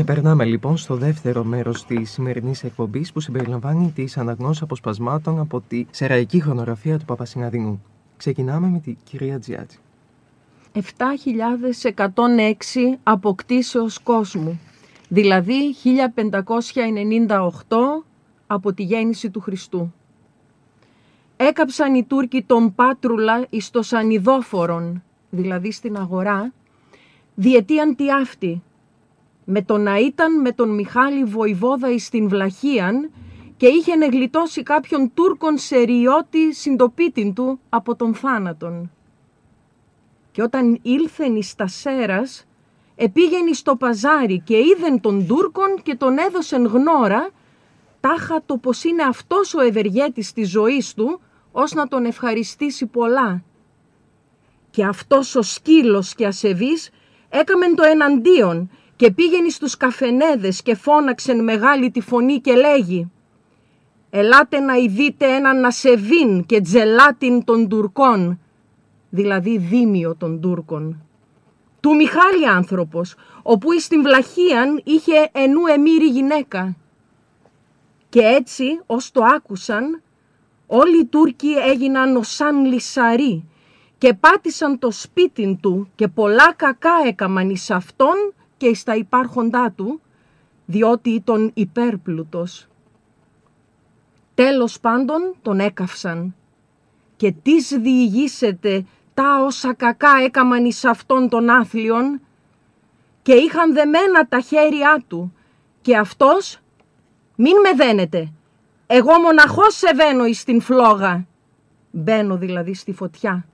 Και 0.04 0.14
περνάμε 0.14 0.45
λοιπόν 0.45 0.78
στο 0.78 0.95
δεύτερο 0.95 1.43
μέρος 1.43 1.86
της 1.86 2.12
σημερινής 2.12 2.64
εκπομπής 2.64 3.12
που 3.12 3.20
συμπεριλαμβάνει 3.20 3.91
τις 3.95 4.18
αναγνώσεις 4.18 4.62
αποσπασμάτων 4.62 5.39
από 5.39 5.62
τη 5.68 5.86
σεραϊκή 5.91 6.41
χρονογραφία 6.41 6.99
του 6.99 7.06
Παπασυναδινού. 7.06 7.84
Ξεκινάμε 8.18 8.68
με 8.68 8.80
τη 8.80 8.95
κυρία 9.04 9.39
Τζιάτζη. 9.39 9.78
7.106 10.74 10.82
αποκτήσεως 13.04 13.99
κόσμου, 13.99 14.60
δηλαδή 15.10 15.76
1598 17.68 17.78
από 18.47 18.74
τη 18.74 18.84
γέννηση 18.84 19.30
του 19.30 19.39
Χριστού. 19.39 19.93
έκαψαν 21.38 21.95
οι 21.95 22.04
Τούρκοι 22.04 22.43
τον 22.43 22.76
Πάτρουλα 22.76 23.45
εις 23.49 23.70
το 23.70 23.82
Σανιδόφορον, 23.82 25.04
δηλαδή 25.30 25.72
στην 25.72 25.97
αγορά, 25.97 26.54
διετίαν 27.36 27.95
τι 27.95 28.12
αυτή, 28.12 28.62
με 29.46 29.62
το 29.62 29.78
να 29.78 29.98
ήταν 29.98 30.41
με 30.41 30.52
τον 30.52 30.70
Μιχάλη 30.70 31.24
Βοηβόδα 31.24 31.91
εις 31.91 32.10
την 32.10 32.28
Βλαχίαν 32.28 33.12
και 33.58 33.68
είχε 33.68 33.94
γλιτώσει 34.12 34.64
κάποιον 34.64 35.12
Τούρκον 35.14 35.58
σεριώτη 35.58 36.54
συντοπίτην 36.54 37.34
του 37.34 37.60
από 37.70 37.96
τον 37.96 38.16
θάνατον. 38.16 38.91
Και 40.32 40.41
όταν 40.41 40.80
ήλθεν 40.82 41.36
εις 41.36 41.56
τα 41.56 41.68
Σέρας, 41.68 42.48
επήγαινε 42.96 43.54
στο 43.54 43.76
παζάρι 43.76 44.39
και 44.39 44.58
είδεν 44.58 45.02
τον 45.02 45.28
Τούρκον 45.28 45.82
και 45.84 45.96
τον 45.96 46.18
έδωσεν 46.18 46.66
γνώρα, 46.66 47.30
τάχα 48.00 48.41
το 48.46 48.58
πως 48.58 48.84
είναι 48.84 49.04
αυτός 49.04 49.54
ο 49.54 49.62
ευεργέτης 49.62 50.34
της 50.34 50.50
ζωής 50.50 50.94
του, 50.94 51.22
ως 51.52 51.74
να 51.74 51.88
τον 51.88 52.06
ευχαριστήσει 52.06 52.86
πολλά. 52.86 53.44
Και 54.70 54.86
αυτός 54.86 55.36
ο 55.36 55.41
σκύλος 55.41 56.16
και 56.16 56.26
ασεβής 56.26 56.89
έκαμεν 57.30 57.76
το 57.76 57.84
εναντίον 57.84 58.70
και 59.04 59.12
πήγαινε 59.12 59.49
στους 59.49 59.78
καφενέδες 59.78 60.62
και 60.62 60.76
φώναξεν 60.76 61.43
μεγάλη 61.43 61.91
τη 61.91 62.01
φωνή 62.01 62.39
και 62.39 62.54
λέγει 62.54 63.12
«Ελάτε 64.10 64.60
να 64.60 64.74
ειδείτε 64.74 65.36
έναν 65.36 65.66
ασεβήν 65.66 66.45
και 66.45 66.62
τζελάτιν 66.62 67.43
των 67.43 67.68
Τουρκών», 67.68 68.39
δηλαδή 69.10 69.58
δίμιο 69.58 70.16
των 70.16 70.41
Τούρκων. 70.41 71.06
Του 71.80 71.95
Μιχάλη 71.95 72.47
άνθρωπος, 72.47 73.16
όπου 73.41 73.72
εις 73.72 73.88
την 73.88 74.01
Βλαχίαν 74.01 74.82
είχε 74.84 75.30
ενού 75.32 75.66
εμμύρη 75.66 76.06
γυναίκα. 76.06 76.76
Και 78.10 78.22
έτσι, 78.22 78.80
ως 78.86 79.12
το 79.12 79.24
άκουσαν, 79.24 80.01
όλοι 80.68 80.99
οι 80.99 81.06
Τούρκοι 81.06 81.54
έγιναν 81.54 82.24
σαν 82.24 82.66
λισαροί 82.66 83.49
και 83.97 84.14
πάτησαν 84.14 84.80
το 84.80 84.91
σπίτι 84.91 85.60
του 85.62 85.91
και 85.95 86.08
πολλά 86.08 86.54
κακά 86.56 86.93
έκαμαν 87.06 87.49
εις 87.49 87.72
αυτόν 87.72 88.34
και 88.64 88.70
εις 88.70 88.84
τα 88.84 88.95
υπάρχοντά 88.95 89.72
του, 89.72 90.01
διότι 90.66 91.09
ήταν 91.09 91.51
υπέρπλουτος. 91.53 92.68
Τέλος 94.34 94.80
πάντων 94.80 95.36
τον 95.41 95.59
έκαυσαν 95.59 96.36
και 97.16 97.32
τις 97.32 97.68
διηγήσετε 97.68 98.86
τα 99.14 99.43
όσα 99.45 99.74
κακά 99.74 100.11
έκαμαν 100.24 100.66
εις 100.66 100.86
αυτόν 100.86 101.30
τον 101.30 101.49
άθλιον 101.49 102.22
και 103.22 103.34
είχαν 103.34 103.74
δεμένα 103.74 104.28
τα 104.28 104.39
χέρια 104.39 105.03
του 105.07 105.34
και 105.82 105.97
αυτός 105.97 106.59
«Μην 107.36 107.55
με 107.59 107.84
δένετε, 107.84 108.32
εγώ 108.88 109.20
μοναχός 109.20 109.76
σε 109.76 109.93
βαίνω 109.95 110.26
εις 110.26 110.43
την 110.43 110.61
φλόγα». 110.61 111.26
Μπαίνω 111.91 112.38
δηλαδή 112.38 112.74
στη 112.74 112.93
φωτιά. 112.93 113.45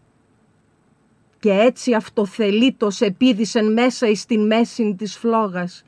Και 1.40 1.52
έτσι 1.52 1.94
αυτοθελήτως 1.94 3.02
επίδησεν 3.02 3.74
μέσα 3.74 4.08
εις 4.08 4.26
την 4.26 4.46
μέση 4.46 4.96
της 4.98 5.18
φλόγας. 5.18 5.84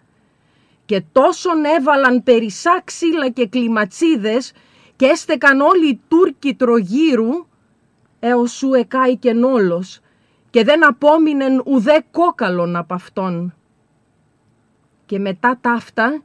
Και 0.85 1.03
τόσον 1.11 1.63
έβαλαν 1.63 2.23
περισσά 2.23 2.81
ξύλα 2.83 3.29
και 3.29 3.47
κλιματσίδες 3.47 4.53
και 4.95 5.05
έστεκαν 5.05 5.61
όλοι 5.61 5.87
οι 5.89 6.01
Τούρκοι 6.07 6.53
τρογύρου 6.53 7.45
έως 8.19 8.51
σου 8.51 8.73
εκάηκεν 8.73 9.43
όλος 9.43 9.99
και 10.49 10.63
δεν 10.63 10.85
απόμεινεν 10.85 11.61
ουδέ 11.65 12.03
κόκαλον 12.11 12.75
από 12.75 12.93
αυτόν. 12.93 13.55
Και 15.05 15.19
μετά 15.19 15.57
ταύτα 15.61 16.23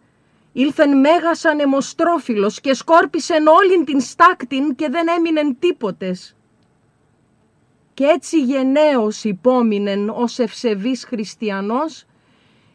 ήλθεν 0.53 0.99
μέγας 0.99 1.45
ανεμοστρόφιλος 1.45 2.61
και 2.61 2.75
σκόρπισεν 2.75 3.47
όλην 3.47 3.85
την 3.85 4.01
στάκτην 4.01 4.75
και 4.75 4.89
δεν 4.89 5.07
έμεινεν 5.17 5.57
τίποτες. 5.59 6.37
Και 7.97 8.05
έτσι 8.05 8.43
γενναίος 8.43 9.25
υπόμεινεν 9.25 10.09
ως 10.09 10.39
ευσεβής 10.39 11.05
χριστιανός 11.05 12.05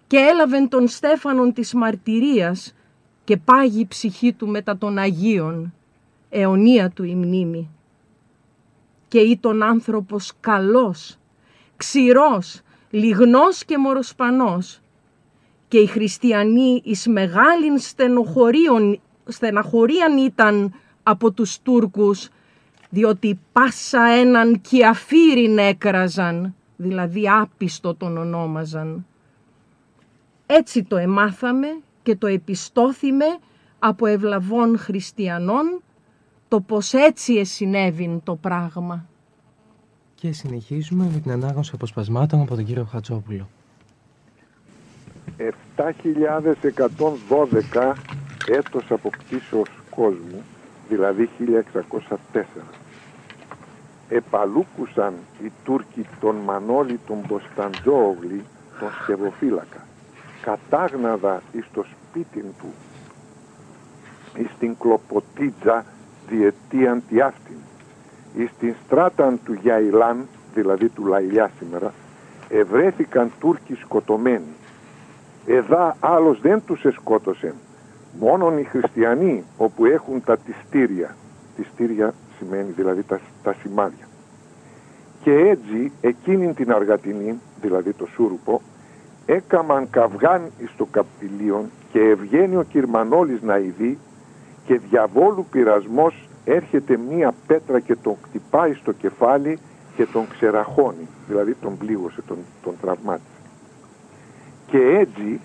και 0.07 0.17
έλαβεν 0.17 0.69
τον 0.69 0.88
Στέφανον 0.88 1.53
της 1.53 1.74
μαρτυρίας 1.74 2.76
και 3.24 3.38
πάγει 3.38 3.80
η 3.80 3.88
ψυχή 3.88 4.34
του 4.34 4.47
μετά 4.47 4.78
των 4.78 4.97
Αγίων, 4.97 5.74
αιωνία 6.30 6.89
του 6.89 7.03
η 7.03 7.15
μνήμη 7.15 7.69
και 9.11 9.19
ήταν 9.19 9.63
άνθρωπος 9.63 10.34
καλός, 10.39 11.17
ξηρός, 11.78 12.61
λιγνός 12.89 13.65
και 13.65 13.78
μοροσπανός. 13.78 14.80
Και 15.67 15.78
οι 15.78 15.86
χριστιανοί 15.86 16.82
εις 16.84 17.07
μεγάλην 17.07 17.80
στεναχωρίαν 19.26 20.17
ήταν 20.17 20.74
από 21.03 21.32
τους 21.32 21.61
Τούρκους, 21.61 22.30
διότι 22.92 23.39
πάσα 23.52 24.04
έναν 24.04 24.62
κιαφύριν 24.62 25.58
έκραζαν, 25.58 26.56
δηλαδή 26.76 27.30
άπιστο 27.30 27.96
τον 27.96 28.18
ονόμαζαν. 28.18 29.06
Έτσι 30.46 30.84
το 30.84 30.98
εμάθαμε 30.98 31.68
και 32.04 32.16
το 32.16 32.28
επιστόθημε 32.28 33.26
από 33.80 34.06
ευλαβών 34.06 34.78
χριστιανών 34.78 35.82
το 36.48 36.60
πως 36.60 36.94
έτσι 36.94 37.34
εσυνέβην 37.34 38.22
το 38.24 38.36
πράγμα. 38.36 39.06
Και 40.16 40.32
συνεχίζουμε 40.32 41.10
με 41.14 41.20
την 41.20 41.32
ανάγνωση 41.32 41.72
αποσπασμάτων 41.74 42.42
από 42.42 42.56
τον 42.56 42.66
κύριο 42.66 42.84
Χατσόπουλο. 42.84 43.48
7.112 45.38 47.94
έτος 48.48 48.92
αποκτήσεως 48.92 49.70
κόσμου, 49.89 50.44
δηλαδή 50.89 51.30
1604. 52.34 52.44
Επαλούκουσαν 54.14 55.14
οι 55.43 55.51
Τούρκοι 55.64 56.07
τον 56.20 56.36
Μανώλη 56.36 56.99
τον 57.07 57.18
Μποσταντζόγλη, 57.28 58.43
τον 58.80 58.89
Σκευοφύλακα, 59.01 59.86
κατάγναδα 60.41 61.41
εις 61.51 61.66
το 61.74 61.86
σπίτι 61.91 62.39
του, 62.39 62.74
εις 64.36 64.49
την 64.59 64.78
Κλοποτίτζα 64.80 65.86
διετίαν 66.28 67.03
τη 67.09 67.22
αυτήν. 67.22 67.55
Εις 68.36 68.49
την 68.59 68.76
στράταν 68.86 69.39
του 69.45 69.53
Γιαϊλάν, 69.53 70.28
δηλαδή 70.53 70.89
του 70.89 71.05
Λαϊλιά 71.05 71.51
σήμερα, 71.59 71.93
ευρέθηκαν 72.49 73.32
Τούρκοι 73.39 73.74
σκοτωμένοι. 73.74 74.53
Εδά 75.45 75.97
άλλος 75.99 76.41
δεν 76.41 76.62
τους 76.66 76.86
εσκότωσεν, 76.86 77.53
μόνον 78.20 78.57
οι 78.57 78.64
χριστιανοί 78.64 79.43
όπου 79.57 79.86
έχουν 79.86 80.24
τα 80.24 80.38
τιστήρια. 80.38 81.16
Τιστήρια 81.55 82.14
σημαίνει 82.42 82.72
δηλαδή 82.72 83.04
τα, 83.04 83.20
τα 83.44 83.56
σημάδια. 83.62 84.08
Και 85.24 85.36
έτσι 85.36 85.92
εκείνη 86.02 86.54
την 86.54 86.72
αργατινή, 86.72 87.39
δηλαδή 87.62 87.94
το 87.94 88.06
Σούρουπο, 88.06 88.62
έκαμαν 89.26 89.89
καυγάν 89.89 90.52
εις 90.58 90.72
το 90.78 90.88
καπηλίον 90.92 91.70
και 91.92 92.00
ευγαίνει 92.00 92.56
ο 92.56 92.64
Κυρμανόλης 92.64 93.42
να 93.42 93.58
ειδεί 93.58 93.98
και 94.66 94.80
διαβόλου 94.89 95.46
πειρασμός 95.52 96.30
έρχεται 96.46 96.98
μία 96.98 97.34
πέτρα 97.48 97.80
και 97.80 97.96
τον 97.96 98.16
κτυπάει 98.22 98.74
στο 98.74 98.92
κεφάλι 98.92 99.60
και 99.96 100.06
τον 100.06 100.28
ξεραχώνει, 100.30 101.08
δηλαδή 101.28 101.54
τον 101.54 101.78
πλήγωσε, 101.78 102.22
τον, 102.22 102.38
τον 102.64 102.74
τραυμάτισε. 102.82 103.26
Και 104.68 104.78
έτσι 104.78 105.39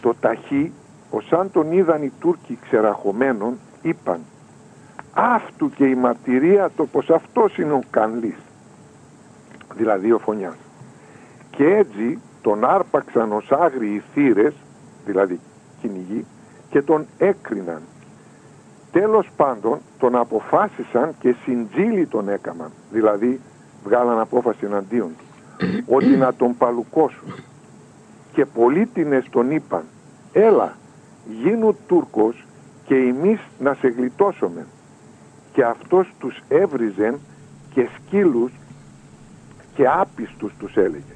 το 0.00 0.14
ταχύ, 0.20 0.72
ως 1.10 1.32
αν 1.32 1.50
τον 1.50 1.72
είδαν 1.72 2.02
οι 2.02 2.12
Τούρκοι 2.20 2.58
ξεραχωμένον, 2.62 3.58
είπαν 3.82 4.20
«Αυτού 5.12 5.70
και 5.70 5.84
η 5.84 5.94
μαρτυρία 5.94 6.70
το 6.76 6.86
πως 6.86 7.10
αυτός 7.10 7.58
είναι 7.58 7.72
ο 7.72 7.80
Κανλής», 7.90 8.38
δηλαδή 9.74 10.12
ο 10.12 10.18
Φωνιάς. 10.18 10.56
Και 11.50 11.64
έτσι 11.64 12.18
τον 12.42 12.64
άρπαξαν 12.64 13.32
ως 13.32 13.52
άγριοι 13.52 14.02
θύρες, 14.12 14.54
δηλαδή 15.04 15.40
κυνηγοί, 15.80 16.24
και 16.70 16.82
τον 16.82 17.06
έκριναν 17.18 17.82
Τέλος 18.92 19.28
πάντων 19.36 19.78
τον 19.98 20.16
αποφάσισαν 20.16 21.14
και 21.18 21.34
συντζήλι 21.44 22.06
τον 22.06 22.28
έκαμαν, 22.28 22.70
δηλαδή 22.90 23.40
βγάλαν 23.84 24.18
απόφαση 24.20 24.64
εναντίον 24.64 25.08
του, 25.18 25.24
ότι 25.86 26.16
να 26.16 26.34
τον 26.34 26.56
παλουκώσουν. 26.56 27.34
Και 28.32 28.46
πολίτινες 28.46 29.26
τον 29.30 29.50
είπαν, 29.50 29.82
έλα 30.32 30.76
γίνου 31.42 31.76
Τούρκος 31.86 32.46
και 32.84 32.94
εμείς 32.94 33.40
να 33.58 33.74
σε 33.74 33.88
γλιτώσουμε. 33.88 34.66
Και 35.52 35.64
αυτός 35.64 36.12
τους 36.18 36.42
έβριζεν 36.48 37.18
και 37.74 37.88
σκύλους 37.96 38.52
και 39.74 39.88
άπιστους 39.88 40.52
τους 40.58 40.76
έλεγε. 40.76 41.14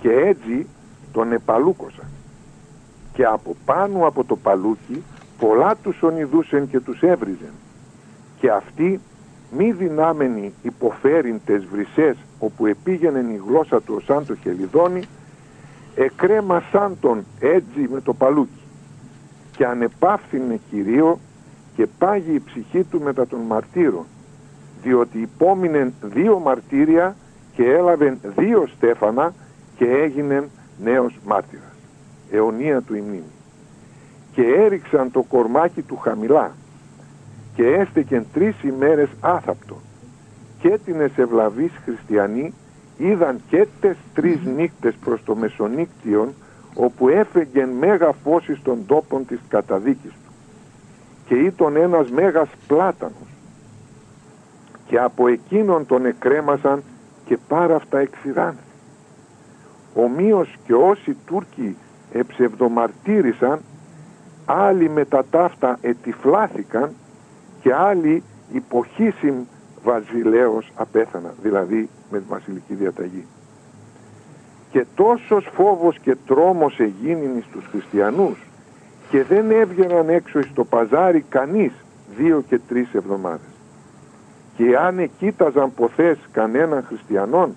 Και 0.00 0.10
έτσι 0.10 0.66
τον 1.12 1.32
επαλούκωσαν. 1.32 2.06
Και 3.12 3.24
από 3.24 3.56
πάνω 3.64 4.06
από 4.06 4.24
το 4.24 4.36
παλούκι 4.36 5.02
πολλά 5.38 5.76
τους 5.82 6.02
ονειδούσεν 6.02 6.68
και 6.68 6.80
τους 6.80 7.00
έβριζεν 7.02 7.52
και 8.40 8.50
αυτοί 8.50 9.00
μη 9.56 9.72
δυνάμενοι 9.72 10.52
υποφέρειν 10.62 11.40
τες 11.44 11.64
βρυσές 11.64 12.16
όπου 12.38 12.66
επήγαινεν 12.66 13.30
η 13.30 13.40
γλώσσα 13.46 13.82
του 13.82 14.02
σαν 14.06 14.26
το 14.26 14.34
χελιδόνι 14.34 15.02
εκρέμασαν 15.94 16.96
τον 17.00 17.24
έτσι 17.40 17.88
με 17.90 18.00
το 18.00 18.14
παλούκι 18.14 18.62
και 19.56 19.66
ανεπάφθηνε 19.66 20.60
κυρίως 20.70 21.18
και 21.80 21.86
πάγει 21.98 22.34
η 22.34 22.40
ψυχή 22.40 22.84
του 22.84 23.00
μετά 23.00 23.26
των 23.26 23.40
μαρτύρων 23.40 24.04
διότι 24.82 25.18
υπόμεινε 25.18 25.92
δύο 26.02 26.38
μαρτύρια 26.38 27.16
και 27.54 27.64
έλαβε 27.70 28.18
δύο 28.36 28.66
στέφανα 28.76 29.34
και 29.76 29.84
έγινε 29.84 30.48
νέος 30.82 31.18
μάρτυρας. 31.26 31.74
Αιωνία 32.30 32.80
του 32.80 32.94
ημνήμη. 32.94 33.32
Και 34.32 34.42
έριξαν 34.42 35.10
το 35.10 35.22
κορμάκι 35.22 35.82
του 35.82 35.96
χαμηλά 35.96 36.52
και 37.54 37.66
έστεκεν 37.66 38.26
τρεις 38.32 38.62
ημέρες 38.62 39.08
άθαπτο 39.20 39.76
και 40.58 40.78
την 40.84 41.00
ευλαβείς 41.00 41.72
χριστιανοί 41.84 42.54
είδαν 42.98 43.40
και 43.48 43.66
τες 43.80 43.96
τρεις 44.14 44.38
νύχτες 44.56 44.94
προς 45.04 45.22
το 45.24 45.34
μεσονύκτιον 45.34 46.34
όπου 46.74 47.08
έφεγγεν 47.08 47.68
μέγα 47.68 48.12
φως 48.12 48.60
των 48.62 48.86
τόπων 48.86 49.26
της 49.26 49.38
καταδίκης 49.48 50.10
του 50.10 50.19
και 51.30 51.36
ήταν 51.36 51.76
ένας 51.76 52.10
μέγας 52.10 52.48
πλάτανος 52.66 53.28
και 54.86 54.98
από 54.98 55.28
εκείνον 55.28 55.86
τον 55.86 56.06
εκρέμασαν 56.06 56.82
και 57.24 57.38
πάρα 57.48 57.74
αυτά 57.74 57.98
εξηράνθη. 57.98 58.62
Ομοίως 59.94 60.56
και 60.66 60.74
όσοι 60.74 61.16
Τούρκοι 61.26 61.76
εψευδομαρτύρησαν 62.12 63.60
άλλοι 64.44 64.88
με 64.88 65.04
τα 65.04 65.24
ταύτα 65.30 65.78
ετυφλάθηκαν 65.80 66.92
και 67.60 67.74
άλλοι 67.74 68.22
υποχήσιμ 68.52 69.36
βασιλέως 69.84 70.72
απέθανα, 70.74 71.34
δηλαδή 71.42 71.88
με 72.10 72.18
τη 72.18 72.24
βασιλική 72.28 72.74
διαταγή. 72.74 73.26
Και 74.70 74.86
τόσος 74.94 75.50
φόβος 75.54 75.98
και 75.98 76.16
τρόμος 76.26 76.78
εγίνην 76.80 77.42
στους 77.48 77.66
χριστιανούς 77.70 78.49
και 79.10 79.22
δεν 79.22 79.50
έβγαιναν 79.50 80.08
έξω 80.08 80.42
στο 80.42 80.64
παζάρι 80.64 81.24
κανείς 81.28 81.72
δύο 82.16 82.44
και 82.48 82.58
τρεις 82.68 82.94
εβδομάδες. 82.94 83.48
Και 84.56 84.76
αν 84.76 84.98
εκείταζαν 84.98 85.74
ποθές 85.74 86.18
κανέναν 86.32 86.84
χριστιανών, 86.86 87.54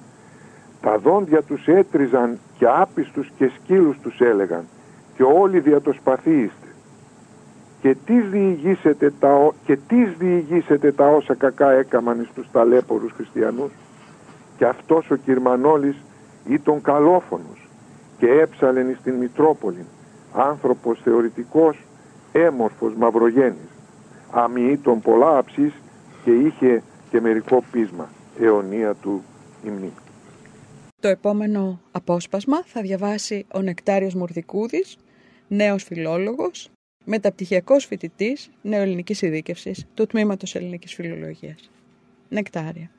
τα 0.81 0.97
δόντια 0.97 1.41
τους 1.41 1.67
έτριζαν 1.67 2.39
και 2.57 2.65
άπιστους 2.67 3.31
και 3.37 3.51
σκύλους 3.55 3.97
τους 3.99 4.19
έλεγαν 4.19 4.63
και 5.15 5.23
όλοι 5.23 5.59
δια 5.59 5.81
το 5.81 5.93
σπαθί 5.93 6.31
είστε. 6.31 6.67
Και 7.81 7.95
τις 8.05 8.29
διηγήσετε 8.29 9.13
τα, 9.19 9.51
και 9.65 9.77
τις 9.87 10.13
διηγήσετε 10.17 10.91
τα 10.91 11.07
όσα 11.07 11.33
κακά 11.33 11.71
έκαμαν 11.71 12.21
εις 12.21 12.29
τους 12.35 12.51
ταλέπορους 12.51 13.11
χριστιανούς. 13.11 13.71
Και 14.57 14.65
αυτός 14.65 15.11
ο 15.11 15.15
Κυρμανόλης 15.15 15.95
ήταν 16.47 16.81
καλόφωνος 16.81 17.69
και 18.17 18.27
έψαλεν 18.27 18.89
εις 18.89 19.01
την 19.03 19.13
Μητρόπολη 19.13 19.85
άνθρωπος 20.33 20.99
θεωρητικός, 21.03 21.77
έμορφος 22.31 22.93
μαυρογένης. 22.95 23.69
Αμοιή 24.31 24.77
των 24.77 25.01
πολλά 25.01 25.37
αψής 25.37 25.73
και 26.23 26.31
είχε 26.31 26.83
και 27.09 27.21
μερικό 27.21 27.63
πείσμα, 27.71 28.09
αιωνία 28.39 28.93
του 28.93 29.23
υμνή. 29.63 29.91
Το 31.01 31.07
επόμενο 31.07 31.79
απόσπασμα 31.91 32.63
θα 32.65 32.81
διαβάσει 32.81 33.45
ο 33.53 33.61
Νεκτάριος 33.61 34.13
Μουρδικούδης, 34.13 34.97
νέος 35.47 35.83
φιλόλογος, 35.83 36.69
μεταπτυχιακός 37.05 37.85
φοιτητής 37.85 38.49
νεοελληνικής 38.61 39.21
ειδίκευσης 39.21 39.85
του 39.93 40.05
Τμήματος 40.05 40.55
Ελληνικής 40.55 40.93
Φιλολογίας. 40.93 41.69
Νεκτάρια. 42.29 42.89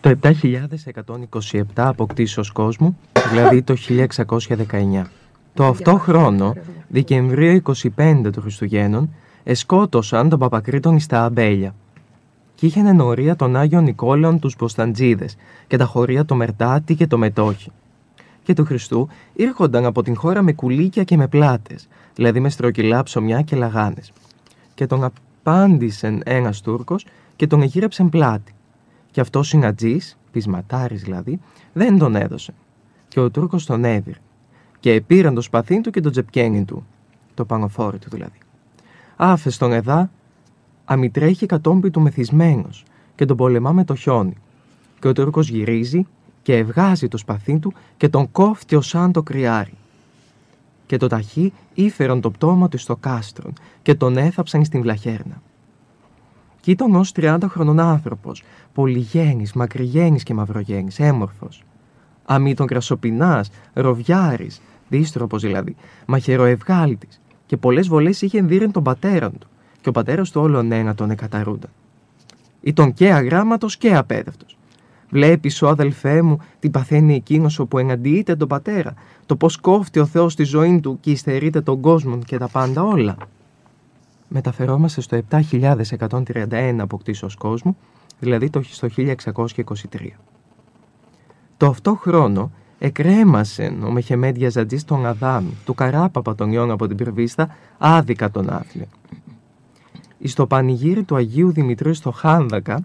Το 0.00 0.08
7127 0.08 1.62
αποκτήσεως 1.74 2.50
κόσμου, 2.50 2.98
δηλαδή 3.30 3.62
το 3.62 3.76
1619. 3.76 5.10
Το 5.54 5.66
αυτό 5.66 5.98
χρόνο, 5.98 6.54
Δεκεμβρίου 6.88 7.62
25 7.96 8.30
του 8.32 8.40
Χριστουγέννων, 8.40 9.14
εσκότωσαν 9.44 10.28
τον 10.28 10.38
Παπακρίτον 10.38 11.00
στα 11.00 11.24
Αμπέλια. 11.24 11.74
Και 12.54 12.66
είχαν 12.66 12.86
ενορία 12.86 13.36
των 13.36 13.56
Άγιων 13.56 13.84
Νικόλαων 13.84 14.38
τους 14.38 14.56
Ποσταντζίδες 14.56 15.36
και 15.66 15.76
τα 15.76 15.84
χωρία 15.84 16.24
το 16.24 16.34
Μερτάτη 16.34 16.94
και 16.94 17.06
το 17.06 17.18
Μετόχι. 17.18 17.70
Και 18.42 18.54
του 18.54 18.64
Χριστού 18.64 19.08
ήρχονταν 19.32 19.84
από 19.84 20.02
την 20.02 20.16
χώρα 20.16 20.42
με 20.42 20.52
κουλίκια 20.52 21.04
και 21.04 21.16
με 21.16 21.26
πλάτες, 21.26 21.88
δηλαδή 22.14 22.40
με 22.40 22.48
στρογγυλά 22.48 23.02
ψωμιά 23.02 23.42
και 23.42 23.56
λαγάνες. 23.56 24.12
Και 24.74 24.86
τον 24.86 25.04
απάντησε 25.04 26.18
ένας 26.24 26.60
Τούρκος 26.60 27.06
και 27.36 27.46
τον 27.46 27.62
εγύρεψε 27.62 28.04
πλάτη. 28.04 28.54
Και 29.10 29.20
αυτός 29.20 29.48
συνατζής, 29.48 30.18
πεισματάρης 30.30 31.02
δηλαδή, 31.02 31.40
δεν 31.72 31.98
τον 31.98 32.16
έδωσε. 32.16 32.54
Και 33.08 33.20
ο 33.20 33.30
Τούρκος 33.30 33.66
τον 33.66 33.84
έδιρε 33.84 34.18
και 34.84 35.00
πήραν 35.00 35.34
το 35.34 35.40
σπαθί 35.40 35.80
του 35.80 35.90
και 35.90 36.00
το 36.00 36.10
τζεπκένι 36.10 36.64
του, 36.64 36.86
το 37.34 37.44
πανοφόρι 37.44 37.98
του 37.98 38.08
δηλαδή. 38.10 38.38
Άφε 39.16 39.50
τον 39.58 39.72
εδά, 39.72 40.10
αμητρέχει 40.84 41.46
κατόμπι 41.46 41.90
του 41.90 42.00
μεθυσμένος 42.00 42.84
και 43.14 43.24
τον 43.24 43.36
πολεμά 43.36 43.72
με 43.72 43.84
το 43.84 43.94
χιόνι. 43.94 44.36
Και 45.00 45.08
ο 45.08 45.12
Τούρκος 45.12 45.48
γυρίζει 45.48 46.06
και 46.42 46.56
ευγάζει 46.56 47.08
το 47.08 47.16
σπαθί 47.16 47.58
του 47.58 47.72
και 47.96 48.08
τον 48.08 48.30
κόφτει 48.30 48.74
ως 48.74 48.86
σαν 48.86 49.12
το 49.12 49.22
κρυάρι. 49.22 49.74
Και 50.86 50.96
το 50.96 51.06
ταχύ 51.06 51.52
ήφεραν 51.74 52.20
το 52.20 52.30
πτώμα 52.30 52.68
του 52.68 52.78
στο 52.78 52.96
κάστρον 52.96 53.52
και 53.82 53.94
τον 53.94 54.16
έθαψαν 54.16 54.64
στην 54.64 54.80
βλαχέρνα. 54.80 55.42
Κι 56.60 56.70
ήταν 56.70 56.94
ως 56.94 57.12
30 57.16 57.38
χρονών 57.48 57.80
άνθρωπος, 57.80 58.42
πολυγένης, 58.72 59.52
μακριγένης 59.52 60.22
και 60.22 60.34
μαυρογένης, 60.34 60.98
έμορφος. 60.98 61.64
Αμή 62.26 62.54
τον 62.54 62.66
κρασοπινάς, 62.66 63.50
ροβιάρης, 63.72 64.60
δίστροπος 64.88 65.42
δηλαδή, 65.42 65.76
μαχαιροευγάλτης 66.06 67.20
και 67.46 67.56
πολλές 67.56 67.88
βολές 67.88 68.22
είχε 68.22 68.38
ενδύρεν 68.38 68.72
τον 68.72 68.82
πατέρα 68.82 69.30
του 69.30 69.46
και 69.80 69.88
ο 69.88 69.92
πατέρας 69.92 70.30
του 70.30 70.40
όλον 70.40 70.72
ένα 70.72 70.94
τον 70.94 71.10
εκαταρούνταν. 71.10 71.70
Ήταν 72.60 72.92
και 72.92 73.12
αγράμματος 73.12 73.76
και 73.76 73.94
απέδευτος. 73.94 74.58
Βλέπεις 75.10 75.62
ο 75.62 75.68
αδελφέ 75.68 76.22
μου 76.22 76.38
τι 76.58 76.70
παθαίνει 76.70 77.14
εκείνος 77.14 77.58
όπου 77.58 77.78
εναντιείται 77.78 78.36
τον 78.36 78.48
πατέρα, 78.48 78.94
το 79.26 79.36
πώς 79.36 79.56
κόφτει 79.56 79.98
ο 79.98 80.06
Θεός 80.06 80.34
τη 80.34 80.44
ζωή 80.44 80.80
του 80.80 80.98
και 81.00 81.10
υστερείται 81.10 81.60
τον 81.60 81.80
κόσμο 81.80 82.18
και 82.18 82.38
τα 82.38 82.48
πάντα 82.48 82.82
όλα. 82.82 83.16
Μεταφερόμαστε 84.28 85.00
στο 85.00 85.20
7131 85.30 86.76
αποκτήσεως 86.78 87.34
κόσμου, 87.34 87.76
δηλαδή 88.18 88.50
το 88.50 88.62
στο 88.62 88.88
1623. 88.96 89.12
Το 91.56 91.66
αυτό 91.66 91.94
χρόνο 91.94 92.50
εκρέμασε 92.84 93.76
ο 93.84 93.90
Μεχεμέντια 93.90 94.50
Ζατζή 94.50 94.84
τον 94.84 95.06
Αδάμι, 95.06 95.56
του 95.64 95.74
καράπαπα 95.74 96.34
τον 96.34 96.52
Ιώνα 96.52 96.72
από 96.72 96.86
την 96.86 96.96
Πυρβίστα, 96.96 97.56
άδικα 97.78 98.30
τον 98.30 98.50
άθλιο. 98.50 98.86
Στο 100.24 100.46
πανηγύρι 100.46 101.02
του 101.02 101.16
Αγίου 101.16 101.52
Δημητρίου 101.52 101.94
στο 101.94 102.10
Χάνδακα 102.10 102.84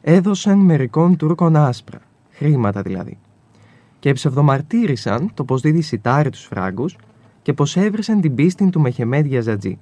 έδωσαν 0.00 0.58
μερικών 0.58 1.16
Τούρκων 1.16 1.56
άσπρα, 1.56 2.00
χρήματα 2.30 2.82
δηλαδή, 2.82 3.18
και 3.98 4.12
ψευδομαρτύρησαν 4.12 5.30
το 5.34 5.44
πως 5.44 5.60
δίδει 5.60 5.80
σιτάρι 5.80 6.30
τους 6.30 6.44
φράγκους 6.44 6.96
και 7.42 7.52
πως 7.52 7.76
έβρισαν 7.76 8.20
την 8.20 8.34
πίστη 8.34 8.70
του 8.70 8.80
Μεχεμέντια 8.80 9.40
Ζατζή. 9.40 9.78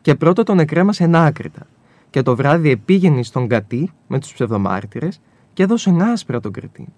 Και 0.00 0.14
πρώτο 0.14 0.42
τον 0.42 0.58
εκρέμασαν 0.58 1.14
άκρητα 1.14 1.66
και 2.10 2.22
το 2.22 2.36
βράδυ 2.36 2.70
επήγαινε 2.70 3.22
στον 3.22 3.48
Κατή 3.48 3.90
με 4.06 4.18
τους 4.18 4.32
ψευδομάρτυρες 4.32 5.20
και 5.52 5.62
έδωσε 5.62 5.96
άσπρα 6.00 6.40
τον 6.40 6.52
κριτή. 6.52 6.88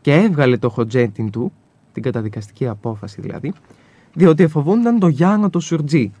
Και 0.00 0.14
έβγαλε 0.14 0.58
το 0.58 0.68
χοντζέτιν 0.68 1.30
του, 1.30 1.52
την 1.92 2.02
καταδικαστική 2.02 2.68
απόφαση 2.68 3.20
δηλαδή, 3.20 3.52
διότι 4.14 4.42
εφοβούνταν 4.42 4.98
το 4.98 5.08
Γιάννο 5.08 5.50
το 5.50 5.60
Σουρτζή, 5.60 6.12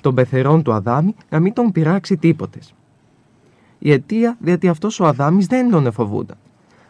τον 0.00 0.14
πεθερόν 0.14 0.62
του 0.62 0.72
Αδάμι, 0.72 1.14
να 1.28 1.40
μην 1.40 1.52
τον 1.52 1.72
πειράξει 1.72 2.16
τίποτες. 2.16 2.74
Η 3.78 3.92
αιτία 3.92 4.36
διότι 4.40 4.68
αυτός 4.68 5.00
ο 5.00 5.06
Αδάμις 5.06 5.46
δεν 5.46 5.70
τον 5.70 5.86
εφοβούνταν. 5.86 6.36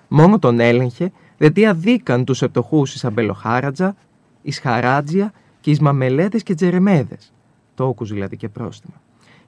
Μόνο 0.08 0.38
τον 0.38 0.60
έλεγχε 0.60 1.12
διότι 1.38 1.66
αδίκαν 1.66 2.24
τους 2.24 2.42
επτοχούς 2.42 2.94
εις 2.94 3.04
Αμπελοχάρατζα, 3.04 3.96
εις 4.42 4.58
Χαράτζια 4.58 5.32
και 5.60 5.70
εις 5.70 5.80
Μαμελέδες 5.80 6.42
και 6.42 6.54
Τζερεμέδες, 6.54 7.32
τόκους 7.74 8.12
δηλαδή 8.12 8.36
και 8.36 8.48
πρόστιμα. 8.48 8.94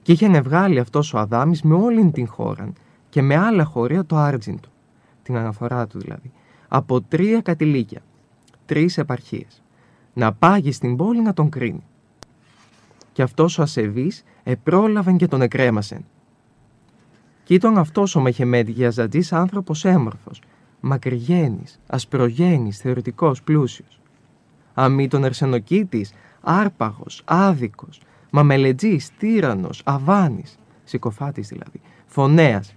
Και 0.01 0.11
είχε 0.11 0.41
βγάλει 0.41 0.79
αυτός 0.79 1.13
ο 1.13 1.17
Αδάμις 1.17 1.61
με 1.61 1.75
όλη 1.75 2.11
την 2.11 2.27
χώρα 2.27 2.73
και 3.09 3.21
με 3.21 3.35
άλλα 3.35 3.63
χωρία 3.63 4.05
το 4.05 4.15
άρτζιν 4.15 4.59
του 4.59 4.69
την 5.23 5.37
αναφορά 5.37 5.87
του 5.87 5.99
δηλαδή, 5.99 6.31
από 6.75 7.01
τρία 7.01 7.41
κατηλίκια, 7.41 8.01
τρεις 8.65 8.97
επαρχίες, 8.97 9.63
να 10.13 10.33
πάγει 10.33 10.71
στην 10.71 10.95
πόλη 10.95 11.21
να 11.21 11.33
τον 11.33 11.49
κρίνει. 11.49 11.83
Και 13.11 13.21
αυτός 13.21 13.57
ο 13.57 13.61
ασεβής 13.61 14.23
επρόλαβεν 14.43 15.17
και 15.17 15.27
τον 15.27 15.41
εκρέμασεν. 15.41 16.05
Κι 17.43 17.53
ήταν 17.53 17.77
αυτός 17.77 18.15
ο 18.15 18.21
Μεχεμέντ 18.21 18.69
Γιαζατζής 18.69 19.33
άνθρωπος 19.33 19.85
έμορφος, 19.85 20.41
μακριγένης, 20.79 21.79
ασπρογένης, 21.87 22.77
θεωρητικός, 22.77 23.43
πλούσιος. 23.43 23.99
Αμή 24.73 25.07
τον 25.07 25.23
Ερσενοκίτης, 25.23 26.13
άρπαγος, 26.41 27.21
άδικος, 27.25 28.01
μαμελετζής, 28.31 29.09
τύρανος, 29.17 29.81
αβάνης, 29.85 30.59
συκοφάτης 30.83 31.47
δηλαδή, 31.47 31.81
φωνέας, 32.05 32.75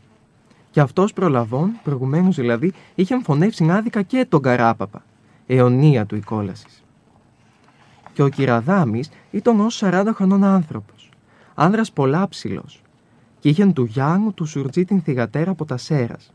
και 0.76 0.82
αυτός 0.82 1.12
προλαβών, 1.12 1.72
προηγουμένως 1.82 2.36
δηλαδή, 2.36 2.72
είχε 2.94 3.20
φωνεύσει 3.22 3.70
άδικα 3.70 4.02
και 4.02 4.26
τον 4.28 4.42
Καράπαπα, 4.42 5.02
αιωνία 5.46 6.06
του 6.06 6.16
η 6.16 6.20
κόλαση. 6.20 6.66
Και 8.12 8.22
ο 8.22 8.28
Κυραδάμης 8.28 9.10
ήταν 9.30 9.60
ως 9.60 9.82
40 9.84 10.12
χρονών 10.14 10.44
άνθρωπος, 10.44 11.10
άνδρας 11.54 11.92
πολλάψιλο, 11.92 12.64
και 13.38 13.48
είχαν 13.48 13.72
του 13.72 13.84
Γιάννου 13.84 14.34
του 14.34 14.44
Σουρτζή 14.44 14.84
την 14.84 15.00
θυγατέρα 15.00 15.50
από 15.50 15.64
τα 15.64 15.76
Σέρας. 15.76 16.32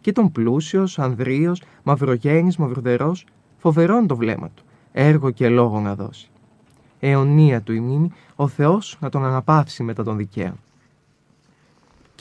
Και 0.00 0.10
ήταν 0.10 0.32
πλούσιος, 0.32 0.98
ανδρείος, 0.98 1.62
μαυρογένης, 1.82 2.56
μαυροδερός, 2.56 3.26
φοβερόν 3.58 4.06
το 4.06 4.16
βλέμμα 4.16 4.48
του, 4.54 4.64
έργο 4.92 5.30
και 5.30 5.48
λόγο 5.48 5.80
να 5.80 5.94
δώσει. 5.94 6.30
Αιωνία 7.00 7.60
του 7.62 7.72
η 7.72 7.80
μνήμη, 7.80 8.12
ο 8.36 8.48
Θεός 8.48 8.96
να 9.00 9.08
τον 9.08 9.24
αναπαύσει 9.24 9.82
μετά 9.82 10.04
τον 10.04 10.16
δικαίων. 10.16 10.58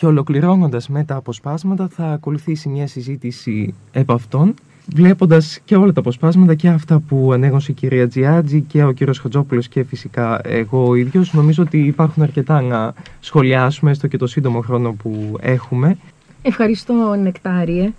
Και 0.01 0.07
ολοκληρώνοντας 0.07 0.89
με 0.89 1.03
τα 1.03 1.15
αποσπάσματα 1.15 1.87
θα 1.87 2.05
ακολουθήσει 2.05 2.69
μια 2.69 2.87
συζήτηση 2.87 3.73
επ' 3.91 4.11
αυτών, 4.11 4.53
βλέποντας 4.95 5.59
και 5.65 5.75
όλα 5.75 5.93
τα 5.93 5.99
αποσπάσματα 5.99 6.55
και 6.55 6.67
αυτά 6.67 6.99
που 6.99 7.33
ανέγνωσε 7.33 7.71
η 7.71 7.73
κυρία 7.73 8.07
Τζιάτζη 8.07 8.61
και 8.61 8.83
ο 8.83 8.91
κύριος 8.91 9.19
Χατζόπουλος 9.19 9.67
και 9.67 9.83
φυσικά 9.83 10.41
εγώ 10.43 10.87
ο 10.87 10.95
ίδιος, 10.95 11.33
νομίζω 11.33 11.63
ότι 11.63 11.77
υπάρχουν 11.77 12.23
αρκετά 12.23 12.61
να 12.61 12.93
σχολιάσουμε 13.19 13.93
στο 13.93 14.07
και 14.07 14.17
το 14.17 14.27
σύντομο 14.27 14.61
χρόνο 14.61 14.93
που 14.93 15.37
έχουμε. 15.39 15.97
Ευχαριστώ 16.41 17.15
Νεκτάριε. 17.21 17.91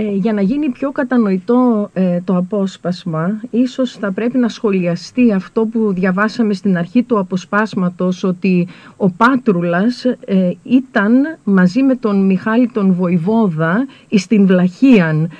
Ε, 0.00 0.10
για 0.14 0.32
να 0.32 0.40
γίνει 0.40 0.68
πιο 0.68 0.92
κατανοητό 0.92 1.90
ε, 1.92 2.20
το 2.24 2.36
απόσπασμα, 2.36 3.40
ίσως 3.50 3.92
θα 3.92 4.12
πρέπει 4.12 4.38
να 4.38 4.48
σχολιαστεί 4.48 5.32
αυτό 5.32 5.66
που 5.66 5.92
διαβάσαμε 5.92 6.54
στην 6.54 6.76
αρχή 6.76 7.02
του 7.02 7.18
αποσπάσματος, 7.18 8.24
ότι 8.24 8.68
ο 8.96 9.10
Πάτρουλας 9.10 10.04
ε, 10.04 10.50
ήταν 10.62 11.38
μαζί 11.44 11.82
με 11.82 11.94
τον 11.94 12.26
Μιχάλη 12.26 12.68
τον 12.68 12.92
Βοηβόδα 12.92 13.86
στην 14.10 14.46
Βλαχίαν 14.46 15.30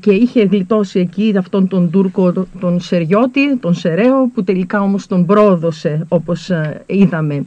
και 0.00 0.12
είχε 0.12 0.44
γλιτώσει 0.44 0.98
εκεί 0.98 1.34
αυτόν 1.38 1.68
τον 1.68 1.90
Τούρκο 1.90 2.32
τον 2.60 2.80
Σεριώτη, 2.80 3.56
τον 3.56 3.74
Σεραίο, 3.74 4.30
που 4.34 4.44
τελικά 4.44 4.80
όμως 4.80 5.06
τον 5.06 5.26
πρόδωσε 5.26 6.06
όπως 6.08 6.50
είδαμε. 6.86 7.44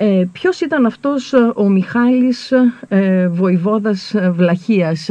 Ε, 0.00 0.28
ποιος 0.32 0.60
ήταν 0.60 0.86
αυτός 0.86 1.32
ε, 1.32 1.52
ο 1.54 1.68
Μιχάλης 1.68 2.52
ε, 2.88 3.28
Βοηβόδας 3.28 4.14
ε, 4.14 4.30
Βλαχίας; 4.30 5.10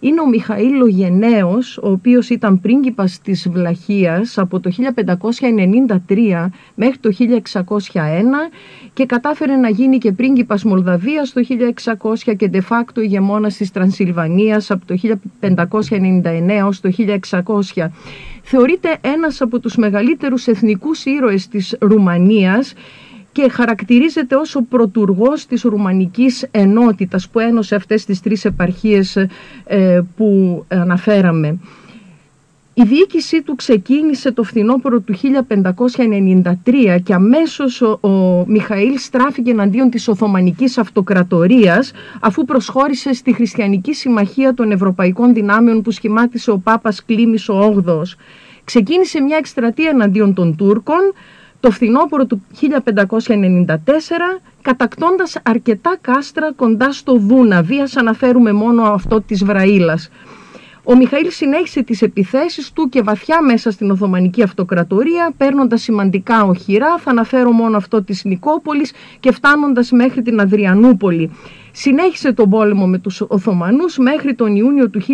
Είναι 0.00 0.20
ο 0.20 0.28
Μιχαήλ 0.28 0.82
ο 0.82 0.86
Γενναίος, 0.86 1.78
ο 1.78 1.90
οποίος 1.90 2.30
ήταν 2.30 2.60
πρίγκιπας 2.60 3.20
της 3.20 3.48
Βλαχίας 3.48 4.38
από 4.38 4.60
το 4.60 4.70
1593 6.08 6.48
μέχρι 6.74 6.98
το 6.98 7.10
1601 7.52 7.94
και 8.92 9.06
κατάφερε 9.06 9.56
να 9.56 9.68
γίνει 9.68 9.98
και 9.98 10.12
πρίγκιπας 10.12 10.64
Μολδαβίας 10.64 11.32
το 11.32 11.40
1600 12.24 12.36
και 12.36 12.50
de 12.52 12.60
facto 12.68 13.02
ηγεμόνας 13.02 13.56
της 13.56 13.70
Τρανσιλβανίας 13.70 14.70
από 14.70 14.86
το 14.86 14.94
1599 15.40 16.66
ως 16.66 16.80
το 16.80 16.90
1600. 17.74 17.90
Θεωρείται 18.42 18.98
ένας 19.00 19.40
από 19.40 19.58
τους 19.58 19.76
μεγαλύτερους 19.76 20.46
εθνικούς 20.46 21.04
ήρωες 21.04 21.48
της 21.48 21.76
Ρουμανίας 21.80 22.74
και 23.32 23.48
χαρακτηρίζεται 23.48 24.34
ως 24.36 24.54
ο 24.54 24.62
πρωτουργός 24.62 25.46
της 25.46 25.62
Ρουμανικής 25.62 26.46
Ενότητας 26.50 27.28
που 27.28 27.38
ένωσε 27.38 27.74
αυτές 27.74 28.04
τις 28.04 28.20
τρεις 28.20 28.44
επαρχίες 28.44 29.16
ε, 29.64 30.00
που 30.16 30.64
αναφέραμε. 30.68 31.58
Η 32.80 32.82
διοίκησή 32.82 33.42
του 33.42 33.54
ξεκίνησε 33.54 34.32
το 34.32 34.42
φθινόπωρο 34.42 35.00
του 35.00 35.14
1593 35.14 36.98
και 37.02 37.14
αμέσως 37.14 37.80
ο, 37.82 37.98
ο 38.00 38.44
Μιχαήλ 38.46 38.98
στράφηκε 38.98 39.50
εναντίον 39.50 39.90
της 39.90 40.08
Οθωμανικής 40.08 40.78
Αυτοκρατορίας 40.78 41.92
αφού 42.20 42.44
προσχώρησε 42.44 43.12
στη 43.12 43.32
Χριστιανική 43.34 43.94
Συμμαχία 43.94 44.54
των 44.54 44.70
Ευρωπαϊκών 44.70 45.34
Δυνάμεων 45.34 45.82
που 45.82 45.90
σχημάτισε 45.90 46.50
ο 46.50 46.58
Πάπας 46.58 47.04
Κλήμης 47.04 47.48
ο 47.48 47.82
8 47.86 48.02
Ξεκίνησε 48.64 49.20
μια 49.20 49.36
εκστρατεία 49.36 49.88
εναντίον 49.88 50.34
των 50.34 50.56
Τούρκων 50.56 51.12
το 51.60 51.70
φθινόπωρο 51.70 52.26
του 52.26 52.42
1594 52.60 53.74
κατακτώντας 54.62 55.38
αρκετά 55.42 55.96
κάστρα 56.00 56.52
κοντά 56.52 56.92
στο 56.92 57.16
Δούναβι, 57.16 57.80
ας 57.80 57.96
αναφέρουμε 57.96 58.52
μόνο 58.52 58.82
αυτό 58.82 59.20
της 59.20 59.44
Βραήλας. 59.44 60.10
Ο 60.90 60.96
Μιχαήλ 60.96 61.30
συνέχισε 61.30 61.82
τις 61.82 62.02
επιθέσεις 62.02 62.72
του 62.72 62.88
και 62.88 63.02
βαθιά 63.02 63.42
μέσα 63.42 63.70
στην 63.70 63.90
Οθωμανική 63.90 64.42
Αυτοκρατορία, 64.42 65.32
παίρνοντας 65.36 65.82
σημαντικά 65.82 66.44
οχυρά, 66.44 66.98
θα 66.98 67.10
αναφέρω 67.10 67.50
μόνο 67.50 67.76
αυτό 67.76 68.02
της 68.02 68.24
Νικόπολης 68.24 68.92
και 69.20 69.32
φτάνοντας 69.32 69.90
μέχρι 69.90 70.22
την 70.22 70.40
Αδριανούπολη. 70.40 71.30
Συνέχισε 71.72 72.32
τον 72.32 72.50
πόλεμο 72.50 72.86
με 72.86 72.98
τους 72.98 73.20
Οθωμανούς 73.28 73.98
μέχρι 73.98 74.34
τον 74.34 74.56
Ιούνιο 74.56 74.90
του 74.90 75.00
1599 75.00 75.06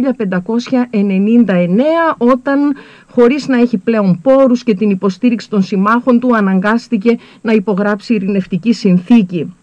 όταν 2.18 2.74
χωρίς 3.10 3.48
να 3.48 3.58
έχει 3.60 3.76
πλέον 3.76 4.20
πόρους 4.22 4.62
και 4.62 4.74
την 4.74 4.90
υποστήριξη 4.90 5.50
των 5.50 5.62
συμμάχων 5.62 6.20
του 6.20 6.36
αναγκάστηκε 6.36 7.18
να 7.40 7.52
υπογράψει 7.52 8.14
ειρηνευτική 8.14 8.72
συνθήκη. 8.72 9.54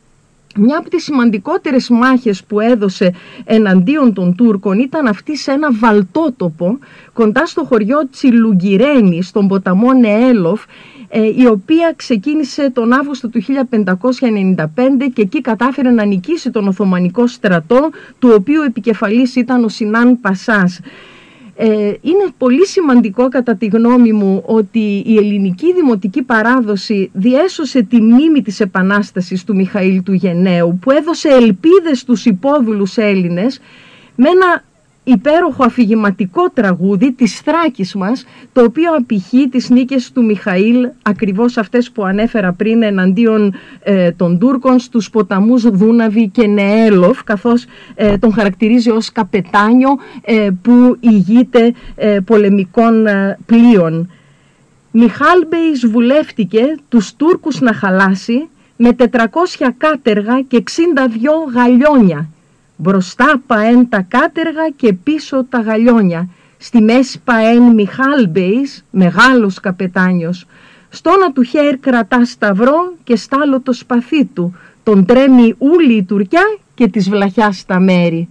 Μια 0.56 0.78
από 0.78 0.89
τις 0.89 1.04
σημαντικότερες 1.04 1.89
μάχες 1.89 2.43
που 2.43 2.60
έδωσε 2.60 3.14
εναντίον 3.43 4.14
των 4.14 4.36
Τούρκων 4.36 4.80
ήταν 4.80 5.08
αυτή 5.08 5.38
σε 5.38 5.52
ένα 5.52 5.74
βαλτότοπο 5.74 6.80
κοντά 7.14 7.45
στο 7.45 7.64
χωριό 7.64 8.10
Τσιλουγκυρένη 8.12 9.24
στον 9.24 9.47
ποταμό 9.47 9.93
Νεέλοφ 9.93 10.64
ε, 11.14 11.41
η 11.41 11.45
οποία 11.45 11.93
ξεκίνησε 11.95 12.70
τον 12.70 12.93
Αύγουστο 12.93 13.30
του 13.30 13.41
1595 13.76 14.66
και 15.14 15.22
εκεί 15.22 15.41
κατάφερε 15.41 15.89
να 15.89 16.06
νικήσει 16.06 16.52
τον 16.52 16.68
Οθωμανικό 16.68 17.28
στρατό 17.28 17.89
του 18.20 18.30
οποίου 18.36 18.62
επικεφαλής 18.62 19.36
ήταν 19.36 19.64
ο 19.64 19.68
Σινάν 19.70 20.20
Πασάς. 20.22 20.80
Ε, 21.64 21.93
είναι 22.01 22.34
πολύ 22.38 22.68
σημαντικό 22.68 23.30
κατά 23.30 23.55
τη 23.55 23.66
γνώμη 23.66 24.12
μου 24.12 24.43
ότι 24.45 25.03
η 25.05 25.18
ελληνική 25.18 25.74
δημοτική 25.74 26.22
παράδοση 26.22 27.09
διέσωσε 27.14 27.82
τη 27.82 28.01
μνήμη 28.01 28.41
της 28.41 28.59
Επανάστασης 28.59 29.43
του 29.43 29.55
Μιχαήλ 29.55 30.03
του 30.03 30.14
Γενναίου 30.14 30.80
που 30.82 30.91
έδωσε 30.91 31.30
ελπίδες 31.30 31.99
στους 31.99 32.26
υπόδουλους 32.26 32.97
Έλληνες 32.97 33.59
με 34.16 34.30
ένα 34.30 34.64
υπέροχο 35.04 35.64
αφηγηματικό 35.64 36.49
τραγούδι 36.49 37.12
της 37.12 37.39
Θράκης 37.39 37.95
μας, 37.95 38.26
το 38.54 38.64
οποίο 38.64 38.93
απηχεί 38.95 39.49
τις 39.49 39.70
νίκες 39.70 40.12
του 40.12 40.26
Μιχαήλ, 40.26 40.89
ακριβώς 41.02 41.58
αυτές 41.58 41.91
που 41.91 42.06
ανέφερα 42.06 42.54
πριν 42.54 42.84
εναντίον 42.84 43.54
ε, 43.84 44.12
των 44.12 44.39
Τούρκων 44.39 44.80
στους 44.80 45.10
ποταμούς 45.10 45.70
Δούναβη 45.70 46.30
και 46.30 46.47
Νεέλοφ, 46.47 47.24
καθώς 47.24 47.66
ε, 47.95 48.18
τον 48.18 48.34
χαρακτηρίζει 48.34 48.89
ως 48.89 49.12
καπετάνιο 49.12 49.89
ε, 50.22 50.49
που 50.62 50.97
ηγείται 50.99 51.74
πολεμικών 52.26 53.06
πλοίων. 53.45 54.12
Μιχάλμπεϊς 54.91 55.88
βουλεύτηκε 55.88 56.76
τους 56.89 57.16
Τούρκους 57.16 57.60
να 57.60 57.74
χαλάσει 57.74 58.49
με 58.76 58.95
400 58.97 59.70
κάτεργα 59.78 60.41
και 60.47 60.64
62 60.72 61.54
γαλιόνια 61.54 62.30
Μπροστά 62.82 63.41
παέν 63.47 63.89
τα 63.89 64.05
κάτεργα 64.07 64.69
και 64.75 64.93
πίσω 64.93 65.45
τα 65.49 65.59
γαλιόνια. 65.59 66.29
Στη 66.57 66.82
μέση 66.82 67.21
παέν 67.23 67.61
Μιχάλμπεϊς, 67.61 68.86
μεγάλος 68.91 69.59
καπετάνιος. 69.59 70.45
Στόνα 70.89 71.32
του 71.32 71.43
χέρ 71.43 71.77
κρατά 71.77 72.25
σταυρό 72.25 72.93
και 73.03 73.15
στάλο 73.15 73.61
το 73.61 73.73
σπαθί 73.73 74.25
του. 74.25 74.55
Τον 74.84 75.05
τρέμει 75.05 75.55
ούλη 75.57 75.93
η 75.93 76.03
Τουρκιά 76.03 76.41
και 76.73 76.88
της 76.88 77.09
βλαχιά 77.09 77.51
στα 77.51 77.79
μέρη. 77.79 78.29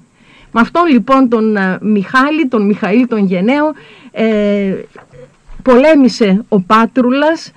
Με 0.53 0.61
αυτόν 0.61 0.86
λοιπόν 0.86 1.28
τον 1.28 1.57
ε, 1.57 1.78
Μιχάλη, 1.80 2.48
τον 2.48 2.66
Μιχαήλ 2.66 3.07
τον 3.07 3.24
Γενναίο, 3.24 3.72
ε, 4.11 4.74
πολέμησε 5.62 6.44
ο 6.48 6.61
Πάτρουλας 6.61 7.53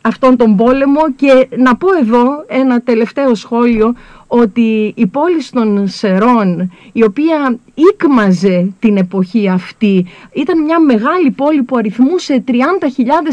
αυτόν 0.00 0.36
τον 0.36 0.56
πόλεμο 0.56 1.00
και 1.16 1.48
να 1.56 1.76
πω 1.76 1.88
εδώ 2.00 2.44
ένα 2.48 2.80
τελευταίο 2.80 3.34
σχόλιο 3.34 3.94
ότι 4.32 4.92
η 4.96 5.06
πόλη 5.06 5.44
των 5.52 5.88
Σερών, 5.88 6.72
η 6.92 7.04
οποία 7.04 7.58
ήκμαζε 7.74 8.72
την 8.78 8.96
εποχή 8.96 9.48
αυτή, 9.48 10.06
ήταν 10.32 10.62
μια 10.62 10.80
μεγάλη 10.80 11.30
πόλη 11.30 11.62
που 11.62 11.76
αριθμούσε 11.76 12.44
30.000 12.48 12.52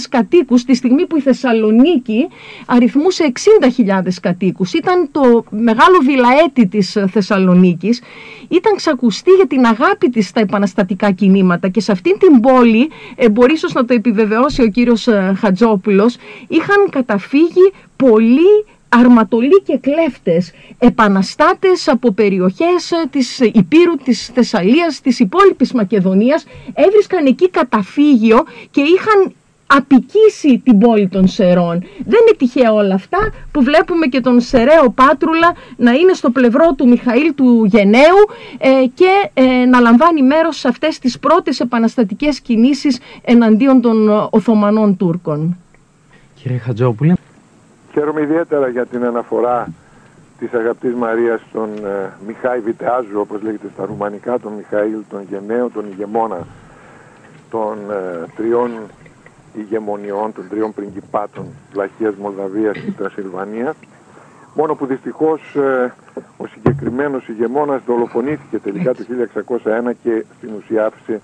κατοίκους, 0.09 0.63
τη 0.63 0.75
στιγμή 0.75 1.05
που 1.05 1.17
η 1.17 1.21
Θεσσαλονίκη 1.21 2.27
αριθμούσε 2.65 3.31
60.000 4.03 4.19
κατοίκους. 4.21 4.73
Ήταν 4.73 5.09
το 5.11 5.43
μεγάλο 5.49 5.97
βιλαέτη 6.03 6.67
της 6.67 6.97
Θεσσαλονίκης, 7.11 8.01
ήταν 8.47 8.75
ξακουστή 8.75 9.31
για 9.31 9.47
την 9.47 9.65
αγάπη 9.65 10.09
της 10.09 10.27
στα 10.27 10.39
επαναστατικά 10.39 11.11
κινήματα 11.11 11.69
και 11.69 11.81
σε 11.81 11.91
αυτήν 11.91 12.17
την 12.19 12.39
πόλη, 12.39 12.89
ε, 13.15 13.29
μπορεί 13.29 13.53
ίσως 13.53 13.73
να 13.73 13.85
το 13.85 13.93
επιβεβαιώσει 13.93 14.61
ο 14.61 14.67
κύριος 14.67 15.07
ε, 15.07 15.33
Χατζόπουλος, 15.39 16.17
είχαν 16.47 16.89
καταφύγει 16.89 17.71
πολλοί 17.95 18.65
αρματολοί 18.89 19.61
και 19.65 19.77
κλέφτες, 19.77 20.51
επαναστάτες 20.77 21.87
από 21.87 22.11
περιοχές 22.11 22.91
ε, 22.91 23.07
της 23.09 23.39
Υπήρου, 23.39 23.95
της 24.03 24.31
Θεσσαλίας, 24.33 25.01
της 25.01 25.19
υπόλοιπης 25.19 25.71
Μακεδονίας, 25.71 26.45
έβρισκαν 26.73 27.25
εκεί 27.25 27.49
καταφύγιο 27.49 28.45
και 28.71 28.81
είχαν 28.81 29.33
απικήσει 29.67 30.57
την 30.63 30.79
πόλη 30.79 31.07
των 31.07 31.27
Σερών. 31.27 31.79
Δεν 31.79 32.19
είναι 32.21 32.37
τυχαία 32.37 32.73
όλα 32.73 32.95
αυτά 32.95 33.17
που 33.51 33.63
βλέπουμε 33.63 34.07
και 34.07 34.21
τον 34.21 34.41
Σεραίο 34.41 34.89
Πάτρουλα 34.89 35.55
να 35.77 35.91
είναι 35.91 36.13
στο 36.13 36.29
πλευρό 36.29 36.73
του 36.77 36.87
Μιχαήλ 36.87 37.35
του 37.35 37.65
Γενναίου 37.65 38.17
ε, 38.57 38.69
και 38.93 39.29
ε, 39.33 39.65
να 39.65 39.79
λαμβάνει 39.79 40.23
μέρος 40.23 40.57
σε 40.57 40.67
αυτές 40.67 40.99
τις 40.99 41.19
πρώτες 41.19 41.59
επαναστατικές 41.59 42.39
κινήσεις 42.39 42.99
εναντίον 43.21 43.81
των 43.81 44.09
Οθωμανών 44.29 44.97
Τούρκων. 44.97 45.57
Κύριε 46.41 46.57
Χατζόπουλε, 46.57 47.13
Χαίρομαι 47.97 48.21
ιδιαίτερα 48.21 48.67
για 48.67 48.85
την 48.85 49.03
αναφορά 49.03 49.67
της 50.39 50.53
αγαπητής 50.53 50.93
Μαρίας 50.93 51.41
τον 51.51 51.69
ε, 51.85 52.13
Μιχάη 52.27 52.59
Βιτεάζου 52.59 53.19
όπως 53.19 53.41
λέγεται 53.41 53.67
στα 53.73 53.85
ρουμανικά 53.85 54.39
τον 54.39 54.53
Μιχαήλ 54.53 54.97
τον 55.09 55.21
Γενναίο 55.29 55.69
τον 55.69 55.85
ηγεμόνα 55.91 56.47
των 57.49 57.77
ε, 57.91 58.25
τριών 58.35 58.71
ηγεμονιών 59.53 60.33
των 60.33 60.47
τριών 60.49 60.73
πριγκιπάτων 60.73 61.45
Βλαχίας, 61.71 62.15
Μολδαβίας 62.15 62.77
και 62.77 62.91
Τρασιλβανίας 62.91 63.75
μόνο 64.53 64.75
που 64.75 64.85
δυστυχώς 64.85 65.55
ε, 65.55 65.93
ο 66.37 66.47
συγκεκριμένος 66.47 67.27
ηγεμόνας 67.27 67.81
δολοφονήθηκε 67.85 68.59
τελικά 68.59 68.93
το 68.93 69.03
1601 69.45 69.91
και 70.03 70.25
στην 70.37 70.49
ουσία 70.57 70.85
άφησε 70.85 71.21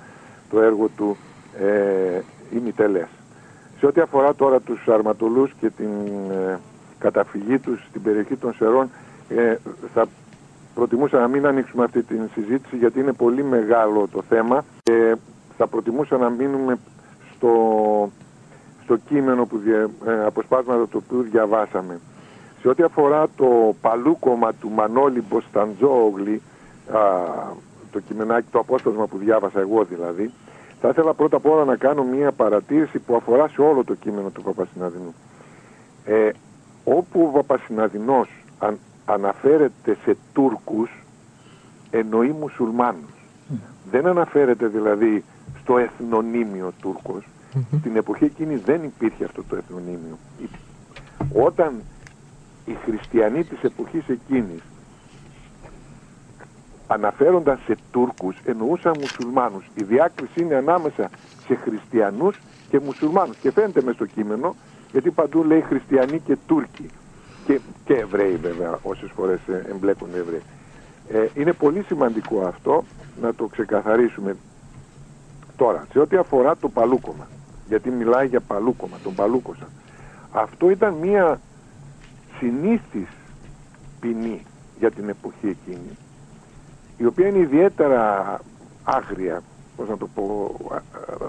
το 0.50 0.62
έργο 0.62 0.90
του 0.98 1.18
ε, 1.60 2.22
ημιτελές. 2.56 3.08
Σε 3.84 3.90
ό,τι 3.90 4.02
αφορά 4.02 4.36
τώρα 4.36 4.60
τους 4.60 4.88
αρματολούς 4.88 5.54
και 5.60 5.70
την 5.70 5.90
ε, 6.32 6.60
καταφυγή 7.00 7.60
τους 7.60 7.86
στην 7.90 8.02
περιοχή 8.02 8.36
των 8.36 8.54
Σερών 8.54 8.90
ε, 9.30 9.56
θα 9.94 10.06
προτιμούσα 10.74 11.20
να 11.20 11.28
μην 11.28 11.46
ανοίξουμε 11.46 11.84
αυτή 11.84 12.04
την 12.04 12.30
συζήτηση 12.34 12.78
γιατί 12.78 13.00
είναι 13.00 13.14
πολύ 13.14 13.44
μεγάλο 13.44 14.08
το 14.12 14.22
θέμα 14.30 14.64
και 14.84 15.16
θα 15.58 15.68
προτιμούσα 15.68 16.18
να 16.18 16.30
μείνουμε 16.30 16.80
στο, 17.36 17.52
στο 18.84 18.96
κείμενο 18.98 19.46
που 19.46 19.58
δια, 19.58 19.90
ε, 20.06 20.26
αποσπάσματα 20.26 20.88
το 20.88 21.02
οποίο 21.06 21.22
διαβάσαμε. 21.32 22.00
Σε 22.62 22.70
ό,τι 22.70 22.84
αφορά 22.84 23.28
το 23.36 23.76
παλούκομα 23.82 24.54
του 24.54 24.70
Μανώλη 24.70 25.24
Μποσταντζόγλη, 25.30 26.42
α, 26.94 27.00
το 27.92 28.00
κειμενάκι, 28.00 28.48
το 28.52 28.60
απόσπασμα 28.60 29.08
που 29.08 29.18
διάβασα 29.18 29.60
εγώ 29.60 29.84
δηλαδή, 29.84 30.32
θα 30.84 30.90
ήθελα 30.92 31.14
πρώτα 31.14 31.38
απ' 31.38 31.46
όλα 31.46 31.66
να 31.66 31.76
κάνω 31.76 32.04
μια 32.04 32.32
παρατήρηση 32.32 33.00
που 33.00 33.16
αφορά 33.16 33.48
σε 33.48 33.62
όλο 33.62 33.84
το 33.84 33.94
κείμενο 33.96 34.30
του 34.30 34.42
Παπασυναδινού. 34.42 35.14
Ε, 36.06 36.30
όπου 36.84 37.22
ο 37.22 37.32
Παπασυναδινός 37.32 38.30
αν, 38.60 38.78
αναφέρεται 39.06 39.98
σε 40.04 40.18
Τούρκους, 40.34 41.04
εννοεί 41.90 42.36
μουσουλμάνους. 42.40 43.14
Δεν 43.92 44.08
αναφέρεται 44.08 44.68
δηλαδή 44.68 45.24
στο 45.62 45.78
εθνονίμιο 45.78 46.74
Τούρκος. 46.82 47.28
Στην 47.80 47.96
εποχή 47.96 48.26
εκείνη 48.26 48.56
δεν 48.56 48.84
υπήρχε 48.84 49.24
αυτό 49.24 49.44
το 49.44 49.56
εθνονίμιο. 49.56 50.18
Όταν 51.34 51.82
οι 52.66 52.74
χριστιανοί 52.86 53.44
της 53.44 53.64
εποχής 53.64 54.10
εκείνης 54.10 54.62
αναφέρονταν 56.94 57.60
σε 57.66 57.76
Τούρκους 57.92 58.36
εννοούσαν 58.46 58.94
μουσουλμάνους. 59.00 59.66
Η 59.76 59.84
διάκριση 59.84 60.42
είναι 60.42 60.56
ανάμεσα 60.56 61.10
σε 61.48 61.56
χριστιανούς 61.56 62.40
και 62.70 62.80
μουσουλμάνους. 62.80 63.38
Και 63.38 63.52
φαίνεται 63.52 63.82
μες 63.82 63.96
στο 63.96 64.06
κείμενο 64.06 64.56
γιατί 64.92 65.12
παντού 65.12 65.44
λέει 65.44 65.62
χριστιανοί 65.62 66.20
και 66.20 66.38
Τούρκοι. 66.48 66.90
Και, 67.46 67.60
και 67.86 67.94
Εβραίοι 67.94 68.36
βέβαια 68.36 68.80
όσες 68.82 69.12
φορές 69.16 69.40
ε, 69.48 69.66
εμπλέκουν 69.70 70.10
Εβραίοι. 70.16 70.42
Ε, 71.12 71.28
είναι 71.34 71.54
πολύ 71.54 71.84
σημαντικό 71.84 72.46
αυτό 72.46 72.84
να 73.22 73.34
το 73.34 73.46
ξεκαθαρίσουμε. 73.46 74.36
Τώρα, 75.56 75.88
σε 75.92 76.00
ό,τι 76.00 76.18
αφορά 76.18 76.56
το 76.58 76.70
παλούκομα, 76.70 77.28
γιατί 77.68 77.90
μιλάει 77.90 78.28
για 78.28 78.40
παλούκομα, 78.40 78.98
τον 79.04 79.16
παλούκοσα. 79.16 79.68
Αυτό 80.32 80.70
ήταν 80.70 80.94
μία 80.94 81.40
συνήθις 82.40 83.08
ποινή 84.00 84.46
για 84.80 84.92
την 84.92 85.10
εποχή 85.10 85.48
εκείνη 85.48 85.98
η 86.98 87.06
οποία 87.06 87.28
είναι 87.28 87.38
ιδιαίτερα 87.38 88.40
άγρια, 88.84 89.42
πώς 89.76 89.90
να 89.90 89.98
το 89.98 90.08
πω, 90.16 90.56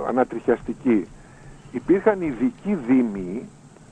ανατριχιαστική. 0.09 1.07
Υπήρχαν 1.73 2.21
ειδικοί 2.21 2.75
δήμοι, 2.87 3.49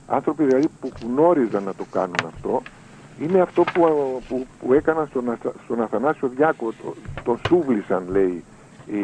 άνθρωποι 0.07 0.43
δηλαδή 0.43 0.67
που 0.79 0.91
γνώριζαν 1.03 1.63
να 1.63 1.73
το 1.73 1.85
κάνουν 1.91 2.19
αυτό, 2.25 2.61
είναι 3.21 3.41
αυτό 3.41 3.63
που, 3.63 3.81
που, 4.27 4.47
που 4.59 4.73
έκαναν 4.73 5.07
στον, 5.07 5.37
στον 5.63 5.81
Αθανάσιο 5.81 6.27
Διάκο, 6.27 6.71
το, 6.83 6.95
τον 7.23 7.39
σούβλησαν 7.47 8.03
λέει, 8.09 8.43
οι, 8.85 9.01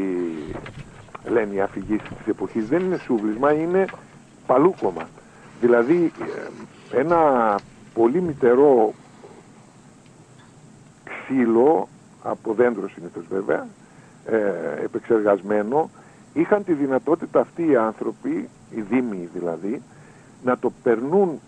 λένε 1.29 1.53
οι 1.53 1.61
αφηγήσεις 1.61 2.09
της 2.17 2.27
εποχής. 2.27 2.67
Δεν 2.67 2.79
είναι 2.79 2.97
σούβλισμα, 2.97 3.53
είναι 3.53 3.85
παλούκομα. 4.45 5.07
Δηλαδή 5.61 6.11
ε, 6.93 6.99
ένα 6.99 7.55
πολύ 7.93 8.21
μητερό 8.21 8.93
ξύλο 11.03 11.87
από 12.23 12.53
δέντρο 12.53 12.89
συνήθως 12.89 13.23
βέβαια, 13.29 13.67
ε, 14.25 14.83
επεξεργασμένο, 14.83 15.89
είχαν 16.33 16.63
τη 16.63 16.73
δυνατότητα 16.73 17.39
αυτοί 17.39 17.67
οι 17.67 17.75
άνθρωποι, 17.75 18.49
οι 18.69 18.81
δήμοι 18.81 19.29
δηλαδή, 19.33 19.81
να 20.43 20.57
το 20.57 20.71
περνούν, 20.83 21.39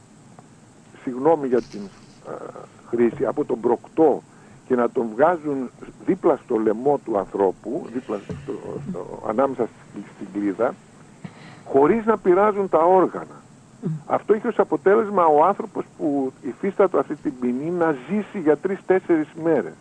συγγνώμη 1.03 1.47
για 1.47 1.61
την 1.61 1.81
ε, 2.27 2.31
χρήση, 2.89 3.25
από 3.25 3.45
τον 3.45 3.59
προκτό 3.59 4.21
και 4.67 4.75
να 4.75 4.89
τον 4.89 5.07
βγάζουν 5.15 5.69
δίπλα 6.05 6.39
στο 6.43 6.57
λαιμό 6.57 6.99
του 7.05 7.17
ανθρώπου, 7.17 7.85
δίπλα 7.93 8.19
στο, 8.23 8.33
στο, 8.89 9.23
ανάμεσα 9.27 9.67
στην 10.15 10.27
κλίδα, 10.33 10.73
χωρίς 11.65 12.05
να 12.05 12.17
πειράζουν 12.17 12.69
τα 12.69 12.79
όργανα. 12.83 13.41
Αυτό 14.05 14.33
είχε 14.33 14.47
ως 14.47 14.59
αποτέλεσμα 14.59 15.25
ο 15.25 15.45
άνθρωπος 15.45 15.85
που 15.97 16.33
υφίστατο 16.41 16.97
αυτή 16.97 17.15
την 17.15 17.33
ποινή 17.39 17.69
να 17.69 17.95
ζήσει 18.09 18.39
για 18.39 18.57
τρεις-τέσσερις 18.57 19.27
μέρες. 19.43 19.73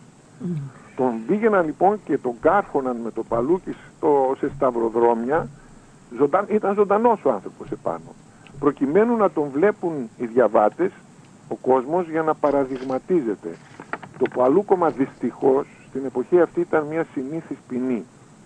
Τον 1.01 1.25
πήγαιναν 1.27 1.65
λοιπόν 1.65 1.99
και 2.05 2.17
τον 2.17 2.33
κάρχοναν 2.39 2.97
με 2.97 3.11
το 3.11 3.23
παλούκι 3.23 3.75
στο, 3.97 4.35
σε 4.39 4.51
σταυροδρόμια, 4.55 5.47
ζωταν, 6.17 6.45
ήταν 6.49 6.73
ζωντανός 6.73 7.25
ο 7.25 7.31
άνθρωπος 7.31 7.71
επάνω. 7.71 8.15
Προκειμένου 8.59 9.15
να 9.15 9.31
τον 9.31 9.49
βλέπουν 9.51 10.09
οι 10.17 10.25
διαβάτες, 10.25 10.91
ο 11.47 11.55
κόσμος 11.55 12.09
για 12.09 12.21
να 12.21 12.33
παραδειγματίζεται. 12.33 13.49
Το 14.17 14.25
παλούκομα 14.35 14.89
δυστυχώς 14.89 15.67
στην 15.89 16.05
εποχή 16.05 16.41
αυτή 16.41 16.59
ήταν 16.59 16.85
μια 16.85 17.05
συνήθις 17.13 17.57
ποινή. 17.67 18.05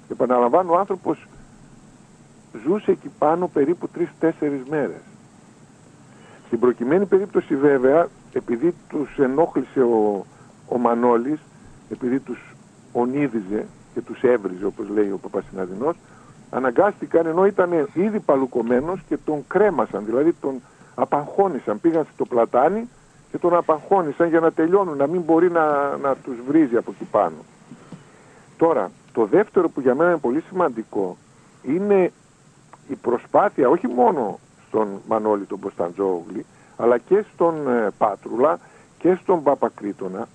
Επαναλαμβάνω 0.10 0.74
ο 0.74 0.78
άνθρωπος 0.78 1.28
ζούσε 2.66 2.92
εκεί 2.92 3.12
πάνω 3.20 3.48
περίπου 3.48 3.88
τρεις-τέσσερις 3.88 4.62
μέρες. 4.70 5.02
Στην 6.46 6.60
προκειμένη 6.60 7.06
περίπτωση 7.06 7.56
βέβαια, 7.56 8.08
επειδή 8.34 8.74
τους 8.90 9.18
ενόχλησε 9.18 9.82
ο, 9.82 10.26
ο 10.68 10.78
Μανώλης, 10.78 11.40
επειδή 11.90 12.20
τους 12.20 12.40
ονίδιζε 12.92 13.66
και 13.94 14.02
τους 14.02 14.22
έβριζε 14.22 14.66
όπως 14.66 14.90
λέει 14.90 15.10
ο 15.10 15.18
Παπασυναδινός 15.18 15.96
αναγκάστηκαν 16.50 17.26
ενώ 17.26 17.46
ήταν 17.46 17.90
ήδη 17.94 18.20
παλουκωμένος 18.20 19.00
και 19.08 19.18
τον 19.26 19.48
κρέμασαν, 19.48 20.06
δηλαδή 20.06 20.34
τον 20.34 20.62
απαγχώνησαν, 20.96 21.80
πήγαν 21.82 22.08
στο 22.14 22.26
πλατάνι 22.26 22.90
και 23.32 23.38
τον 23.38 23.56
απαγχώνησαν 23.56 24.30
για 24.30 24.40
να 24.40 24.52
τελειώνουν, 24.52 24.98
να 24.98 25.08
μην 25.08 25.22
μπορεί 25.22 25.52
να, 25.52 25.98
να 25.98 26.16
τους 26.16 26.36
βρίζει 26.48 26.76
από 26.76 26.92
εκεί 26.92 27.04
πάνω. 27.12 27.36
Τώρα, 28.58 28.92
το 29.14 29.26
δεύτερο 29.26 29.70
που 29.70 29.82
για 29.82 29.96
μένα 29.96 30.10
είναι 30.10 30.20
πολύ 30.20 30.44
σημαντικό 30.50 31.18
είναι 31.64 32.12
η 32.88 32.96
προσπάθεια 32.96 33.70
όχι 33.70 33.88
μόνο 33.88 34.40
στον 34.68 34.88
Μανώλη 35.08 35.46
τον 35.46 35.60
Ποσταντζόγλη 35.60 36.46
αλλά 36.78 36.98
και 36.98 37.26
στον 37.34 37.68
ε, 37.68 37.90
Πάτρουλα 37.98 38.60
και 38.98 39.18
στον 39.22 39.44
Παπακρίτονα 39.44 40.28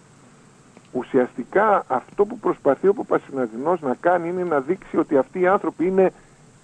ουσιαστικά 0.92 1.84
αυτό 1.88 2.24
που 2.24 2.38
προσπαθεί 2.38 2.88
ο 2.88 2.94
Παπασυναδεινός 2.94 3.80
να 3.80 3.94
κάνει 3.94 4.28
είναι 4.28 4.44
να 4.44 4.60
δείξει 4.60 4.96
ότι 4.96 5.16
αυτοί 5.16 5.40
οι 5.40 5.46
άνθρωποι 5.46 5.86
είναι, 5.86 6.12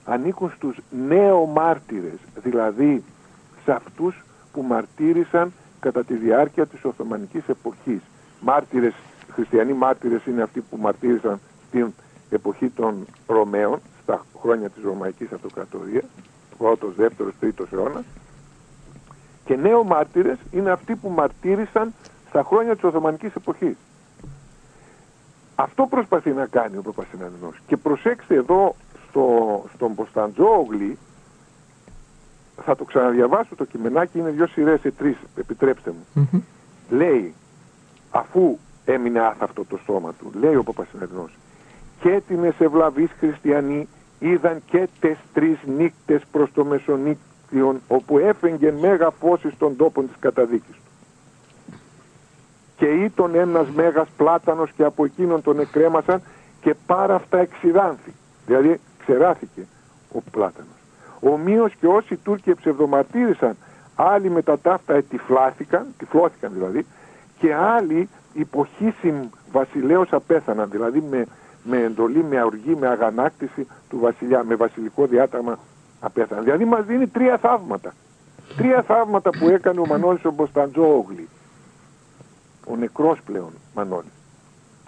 ανήκουν 0.05 0.51
στους 0.57 0.79
νέο 1.07 1.45
μάρτυρες, 1.47 2.19
δηλαδή 2.43 3.05
σε 3.65 3.73
αυτούς 3.73 4.25
που 4.53 4.63
μαρτύρησαν 4.63 5.53
κατά 5.81 6.05
τη 6.05 6.15
διάρκεια 6.15 6.67
της 6.67 6.85
Οθωμανικής 6.85 7.49
εποχής. 7.49 8.01
Μάρτυρες, 8.41 8.95
χριστιανοί 9.33 9.73
μάρτυρες 9.73 10.27
είναι 10.27 10.43
αυτοί 10.43 10.61
που 10.61 10.77
μαρτύρησαν 10.77 11.41
στην 11.69 11.93
εποχή 12.31 12.69
των 12.69 13.07
Ρωμαίων, 13.27 13.79
στα 14.03 14.25
χρόνια 14.41 14.69
της 14.71 14.83
Ρωμαϊκής 14.83 15.33
Αυτοκρατορίας, 15.33 16.05
πρώτος, 16.59 16.95
δεύτερος, 16.95 17.33
τρίτος 17.41 17.73
αιώνας, 17.73 18.05
και 19.45 19.57
νέο 19.57 19.85
μάρτυρες 19.85 20.39
είναι 20.51 20.71
αυτοί 20.71 20.97
που 20.97 21.09
μαρτύρησαν 21.09 21.95
στα 22.29 22.43
χρόνια 22.43 22.75
της 22.75 22.85
Οθωμανικής 22.85 23.35
εποχής. 23.35 23.77
Αυτό 25.59 25.87
προσπαθεί 25.87 26.31
να 26.31 26.47
κάνει 26.47 26.77
ο 26.77 26.83
Παπασυνανινός. 26.83 27.61
Και 27.67 27.77
προσέξτε 27.77 28.35
εδώ 28.35 28.75
στο, 29.09 29.65
στον 29.75 29.95
Ποσταντζόγλη, 29.95 30.99
θα 32.65 32.77
το 32.77 32.85
ξαναδιαβάσω 32.85 33.55
το 33.55 33.65
κειμενάκι, 33.65 34.19
είναι 34.19 34.31
δύο 34.31 34.47
σειρές 34.47 34.81
σε 34.81 34.91
τρεις, 34.91 35.17
επιτρέψτε 35.37 35.91
μου. 35.91 36.43
Λέει, 36.91 37.35
αφού 38.11 38.59
έμεινε 38.85 39.21
άθαυτο 39.21 39.65
το 39.65 39.79
στόμα 39.83 40.13
του, 40.13 40.31
λέει 40.39 40.55
ο 40.55 40.63
Παπασυνανινός, 40.63 41.39
και 42.01 42.23
την 42.29 42.45
εσευλαβείς 42.45 43.11
χριστιανοί 43.19 43.89
είδαν 44.19 44.63
και 44.67 44.89
τες 45.01 45.17
τρεις 45.33 45.59
νύκτες 45.77 46.23
προς 46.31 46.53
το 46.53 46.65
Μεσονύκτιον, 46.65 47.81
όπου 47.89 48.19
έφεγγε 48.19 48.73
μέγα 48.81 49.11
φως 49.11 49.41
των 49.59 49.77
τόπων 49.77 50.07
της 50.07 50.17
καταδίκης 50.19 50.75
του 50.75 50.86
και 52.77 52.87
ήταν 52.87 53.35
ένας 53.35 53.69
μέγας 53.71 54.09
πλάτανος 54.17 54.71
και 54.73 54.85
από 54.85 55.05
εκείνον 55.05 55.43
τον 55.43 55.61
εκρέμασαν 55.61 56.23
και 56.61 56.75
πάρα 56.87 57.15
αυτά 57.15 57.39
εξηράνθη. 57.39 58.13
Δηλαδή 58.47 58.81
ξεράθηκε 58.99 59.67
ο 60.13 60.21
πλάτανος. 60.31 60.77
Ομοίως 61.21 61.75
και 61.81 61.87
όσοι 61.87 62.17
Τούρκοι 62.17 62.55
ψευδομαρτύρησαν, 62.55 63.57
άλλοι 63.95 64.31
με 64.31 64.43
τα 64.43 64.59
ταύτα 64.59 64.95
ετυφλάθηκαν, 64.95 65.87
τυφλώθηκαν 65.99 66.53
δηλαδή, 66.53 66.87
και 67.39 67.55
άλλοι 67.55 68.09
υποχήσιμ 68.33 69.17
βασιλέως 69.53 70.13
απέθαναν, 70.13 70.71
δηλαδή 70.71 71.03
με, 71.11 71.27
με 71.63 71.79
εντολή, 71.83 72.25
με 72.25 72.39
αργή, 72.39 72.77
με 72.81 72.87
αγανάκτηση 72.87 73.67
του 73.89 73.99
βασιλιά, 73.99 74.45
με 74.45 74.55
βασιλικό 74.55 75.07
διάταγμα 75.07 75.59
απέθαναν. 76.01 76.45
Δηλαδή 76.45 76.65
μας 76.65 76.85
δίνει 76.85 77.07
τρία 77.07 77.39
θαύματα. 77.39 77.93
Τρία 78.57 78.83
θαύματα 78.83 79.31
που 79.31 79.49
έκανε 79.49 79.81
ο 79.81 79.87
Μανώλης 79.87 80.25
ο 80.25 80.31
Μποσταντζόγλη. 80.31 81.29
Ο 82.71 82.77
νεκρός 82.77 83.23
πλέον 83.23 83.51
Μανώλης. 83.75 84.13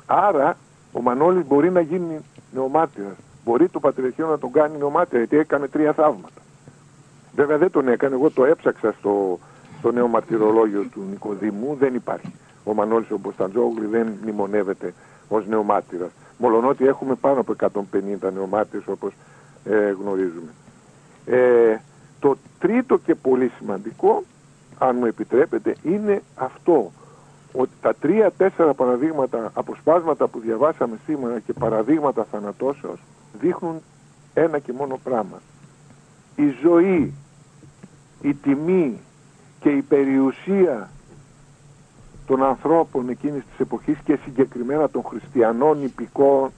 Άρα 0.07 0.57
ο 0.93 1.01
Μανώλης 1.01 1.47
μπορεί 1.47 1.71
να 1.71 1.81
γίνει 1.81 2.21
νεομάρτυρας. 2.53 3.17
Μπορεί 3.45 3.69
το 3.69 3.81
Πατριαρχείο 3.81 4.29
να 4.29 4.39
τον 4.39 4.53
κάνει 4.53 4.79
νεομάρτυρα 4.79 5.19
γιατί 5.19 5.37
έκανε 5.37 5.69
τρία 5.69 5.93
θαύματα. 5.93 6.41
Βέβαια 7.35 7.59
δεν 7.59 7.71
τον 7.71 7.89
έκανε, 7.89 8.15
εγώ 8.15 8.31
το 8.31 8.45
έψαξα 8.45 8.93
στο, 8.99 9.39
στο 9.79 9.93
νέο 9.93 10.09
μαρτυρολόγιο 10.09 10.83
του 10.93 11.07
Νικοδήμου, 11.11 11.77
δεν 11.79 11.95
υπάρχει. 11.95 12.35
Ο 12.65 12.75
Μανώλης 12.75 13.11
ο 13.11 13.19
Μποσταντζόγλη 13.19 13.87
δεν 13.87 14.13
μνημονεύεται 14.23 14.95
ως 15.29 15.47
νεομάρτυρας. 15.47 16.11
Μολονότι 16.39 16.87
έχουμε 16.87 17.15
πάνω 17.15 17.41
από 17.41 17.55
150 17.93 18.33
νεομάρτυρες 18.33 18.87
όπως 18.87 19.13
ε, 19.65 19.91
γνωρίζουμε. 20.01 20.53
Ε, 21.27 21.77
το 22.21 22.37
τρίτο 22.59 22.99
και 22.99 23.15
πολύ 23.15 23.51
σημαντικό, 23.59 24.23
αν 24.79 24.97
μου 24.97 25.07
επιτρέπετε, 25.07 25.75
είναι 25.83 26.23
αυτό. 26.35 26.93
Ότι 27.53 27.71
τα 27.81 27.95
τρία-τέσσερα 27.95 28.75
παραδείγματα, 28.75 29.51
αποσπάσματα 29.55 30.27
που 30.27 30.41
διαβάσαμε 30.41 30.99
σήμερα 31.07 31.39
και 31.41 31.53
παραδείγματα 31.53 32.25
θανατώσεως 32.31 32.99
δείχνουν 33.41 33.81
ένα 34.35 34.59
και 34.59 34.73
μόνο 34.73 34.99
πράγμα. 35.03 35.41
Η 36.37 36.55
ζωή, 36.63 37.15
η 38.23 38.35
τιμή 38.35 38.99
και 39.61 39.71
η 39.71 39.83
περιουσία 39.83 40.91
των 42.27 42.43
ανθρώπων 42.43 43.09
εκείνης 43.09 43.43
της 43.51 43.59
εποχής 43.59 43.99
και 44.05 44.19
συγκεκριμένα 44.25 44.89
των 44.89 45.03
χριστιανών 45.03 45.83
υπηκών 45.85 46.51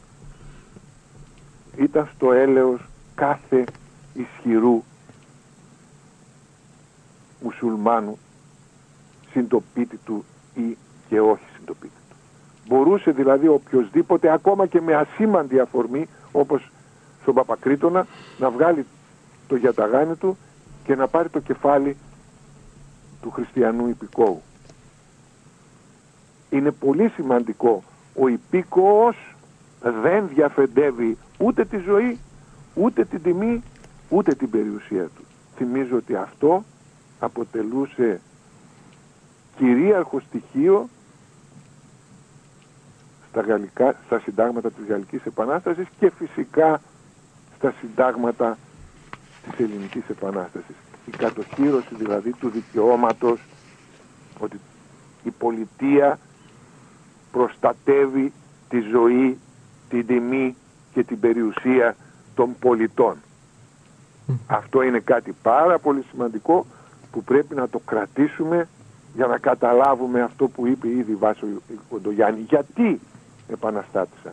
ήταν 1.77 2.09
στο 2.15 2.33
έλεος 2.33 2.81
κάθε 3.15 3.65
ισχυρού 4.15 4.83
μουσουλμάνου 7.41 8.19
συντοπίτη 9.33 9.97
του 9.97 10.25
ή 10.55 10.77
και 11.09 11.21
όχι 11.21 11.45
συντοπίτη 11.57 11.93
του. 12.09 12.17
Μπορούσε 12.69 13.11
δηλαδή 13.11 13.49
οποιοδήποτε 13.49 14.33
ακόμα 14.33 14.67
και 14.67 14.81
με 14.81 14.95
ασήμαντη 14.95 15.59
αφορμή 15.59 16.09
όπως 16.33 16.71
στον 17.23 17.35
Παπακρίτονα 17.35 18.07
να 18.39 18.51
βγάλει 18.51 18.87
το 19.49 19.57
γιαταγάνι 19.57 20.15
του 20.15 20.37
και 20.85 20.95
να 20.95 21.09
πάρει 21.09 21.29
το 21.29 21.41
κεφάλι 21.41 21.97
του 23.23 23.31
χριστιανού 23.31 23.89
υπηκόου. 23.89 24.43
Είναι 26.51 26.71
πολύ 26.71 27.09
σημαντικό 27.09 27.83
ο 28.15 28.29
υπήκοος 28.29 29.17
δεν 29.81 30.29
διαφεντεύει 30.29 31.19
ούτε 31.39 31.65
τη 31.65 31.79
ζωή, 31.79 32.19
ούτε 32.75 33.05
την 33.05 33.23
τιμή, 33.23 33.63
ούτε 34.09 34.35
την 34.35 34.51
περιουσία 34.51 35.05
του. 35.05 35.25
Θυμίζω 35.57 35.97
ότι 35.97 36.15
αυτό 36.15 36.65
αποτελούσε 37.19 38.21
κυρίαρχο 39.61 40.21
στοιχείο 40.21 40.89
στα, 43.31 43.41
γαλλικά, 43.41 43.95
στα 44.07 44.19
συντάγματα 44.21 44.71
της 44.71 44.87
Γαλλικής 44.87 45.25
Επανάστασης 45.25 45.87
και 45.99 46.11
φυσικά 46.19 46.81
στα 47.57 47.75
συντάγματα 47.81 48.59
της 49.43 49.59
Ελληνικής 49.65 50.03
Επανάστασης. 50.09 50.75
Η 51.07 51.11
κατοχήρωση 51.11 51.95
δηλαδή 51.95 52.33
του 52.33 52.49
δικαιώματος 52.49 53.41
ότι 54.39 54.61
η 55.23 55.31
πολιτεία 55.31 56.19
προστατεύει 57.33 58.33
τη 58.69 58.81
ζωή, 58.81 59.39
την 59.89 60.07
τιμή 60.07 60.57
και 60.93 61.03
την 61.05 61.21
περιουσία 61.21 61.97
των 62.35 62.57
πολιτών. 62.59 63.17
Αυτό 64.47 64.83
είναι 64.83 64.99
κάτι 64.99 65.35
πάρα 65.43 65.79
πολύ 65.79 66.05
σημαντικό 66.11 66.67
που 67.11 67.25
πρέπει 67.25 67.55
να 67.55 67.69
το 67.69 67.79
κρατήσουμε 67.79 68.69
για 69.15 69.27
να 69.27 69.39
καταλάβουμε 69.39 70.23
αυτό 70.23 70.49
που 70.49 70.67
είπε 70.67 70.89
ήδη 70.89 71.15
Βάσο 71.15 71.47
Κοντογιάννη. 71.91 72.41
Γιατί 72.49 73.01
επαναστάτησαν. 73.49 74.33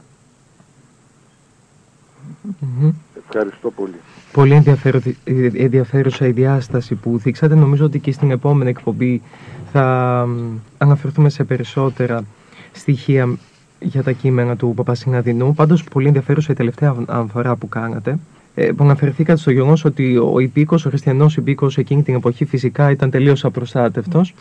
Ευχαριστώ 3.17 3.71
πολύ. 3.71 3.95
Πολύ 4.31 4.63
ενδιαφέρουσα 5.53 6.27
η 6.27 6.31
διάσταση 6.31 6.95
που 6.95 7.17
δείξατε. 7.17 7.55
Νομίζω 7.55 7.85
ότι 7.85 7.99
και 7.99 8.11
στην 8.11 8.31
επόμενη 8.31 8.69
εκπομπή 8.69 9.21
θα 9.71 10.27
αναφερθούμε 10.77 11.29
σε 11.29 11.43
περισσότερα 11.43 12.23
στοιχεία 12.71 13.37
για 13.79 14.03
τα 14.03 14.11
κείμενα 14.11 14.55
του 14.55 14.73
Παπασυναδινού. 14.75 15.53
Πάντως 15.53 15.83
πολύ 15.83 16.07
ενδιαφέρουσα 16.07 16.51
η 16.51 16.55
τελευταία 16.55 16.95
αναφορά 17.07 17.55
που 17.55 17.69
κάνατε 17.69 18.11
ε, 18.11 18.17
που 18.75 18.83
αναφερθήκατε 18.83 19.39
στο 19.39 19.51
γεγονός 19.51 19.85
ότι 19.85 20.17
ο 20.17 20.39
υπήκος, 20.39 20.85
ο 20.85 20.89
χριστιανός 20.89 21.37
υπήκος 21.37 21.77
εκείνη 21.77 22.03
την 22.03 22.15
εποχή 22.15 22.45
φυσικά 22.45 22.91
ήταν 22.91 23.09
τελείως 23.09 23.45
απροστάτευτος. 23.45 24.33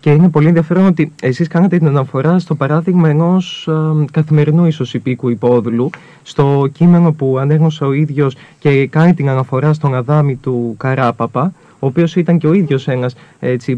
Και 0.00 0.10
είναι 0.10 0.28
πολύ 0.28 0.46
ενδιαφέρον 0.46 0.86
ότι 0.86 1.12
εσείς 1.22 1.48
κάνατε 1.48 1.78
την 1.78 1.86
αναφορά 1.86 2.38
στο 2.38 2.54
παράδειγμα 2.54 3.08
ενός 3.08 3.68
ε, 3.68 4.04
καθημερινού 4.12 4.66
ίσως 4.66 4.94
υπήκου 4.94 5.28
υπόδουλου, 5.28 5.90
στο 6.22 6.68
κείμενο 6.72 7.12
που 7.12 7.38
ανέγνωσε 7.38 7.84
ο 7.84 7.92
ίδιος 7.92 8.36
και 8.58 8.86
κάνει 8.86 9.14
την 9.14 9.28
αναφορά 9.28 9.72
στον 9.72 9.94
Αδάμι 9.94 10.36
του 10.36 10.74
Καράπαπα, 10.78 11.52
ο 11.78 11.86
οποίος 11.86 12.16
ήταν 12.16 12.38
και 12.38 12.46
ο 12.46 12.52
ίδιος 12.52 12.88
ένας 12.88 13.14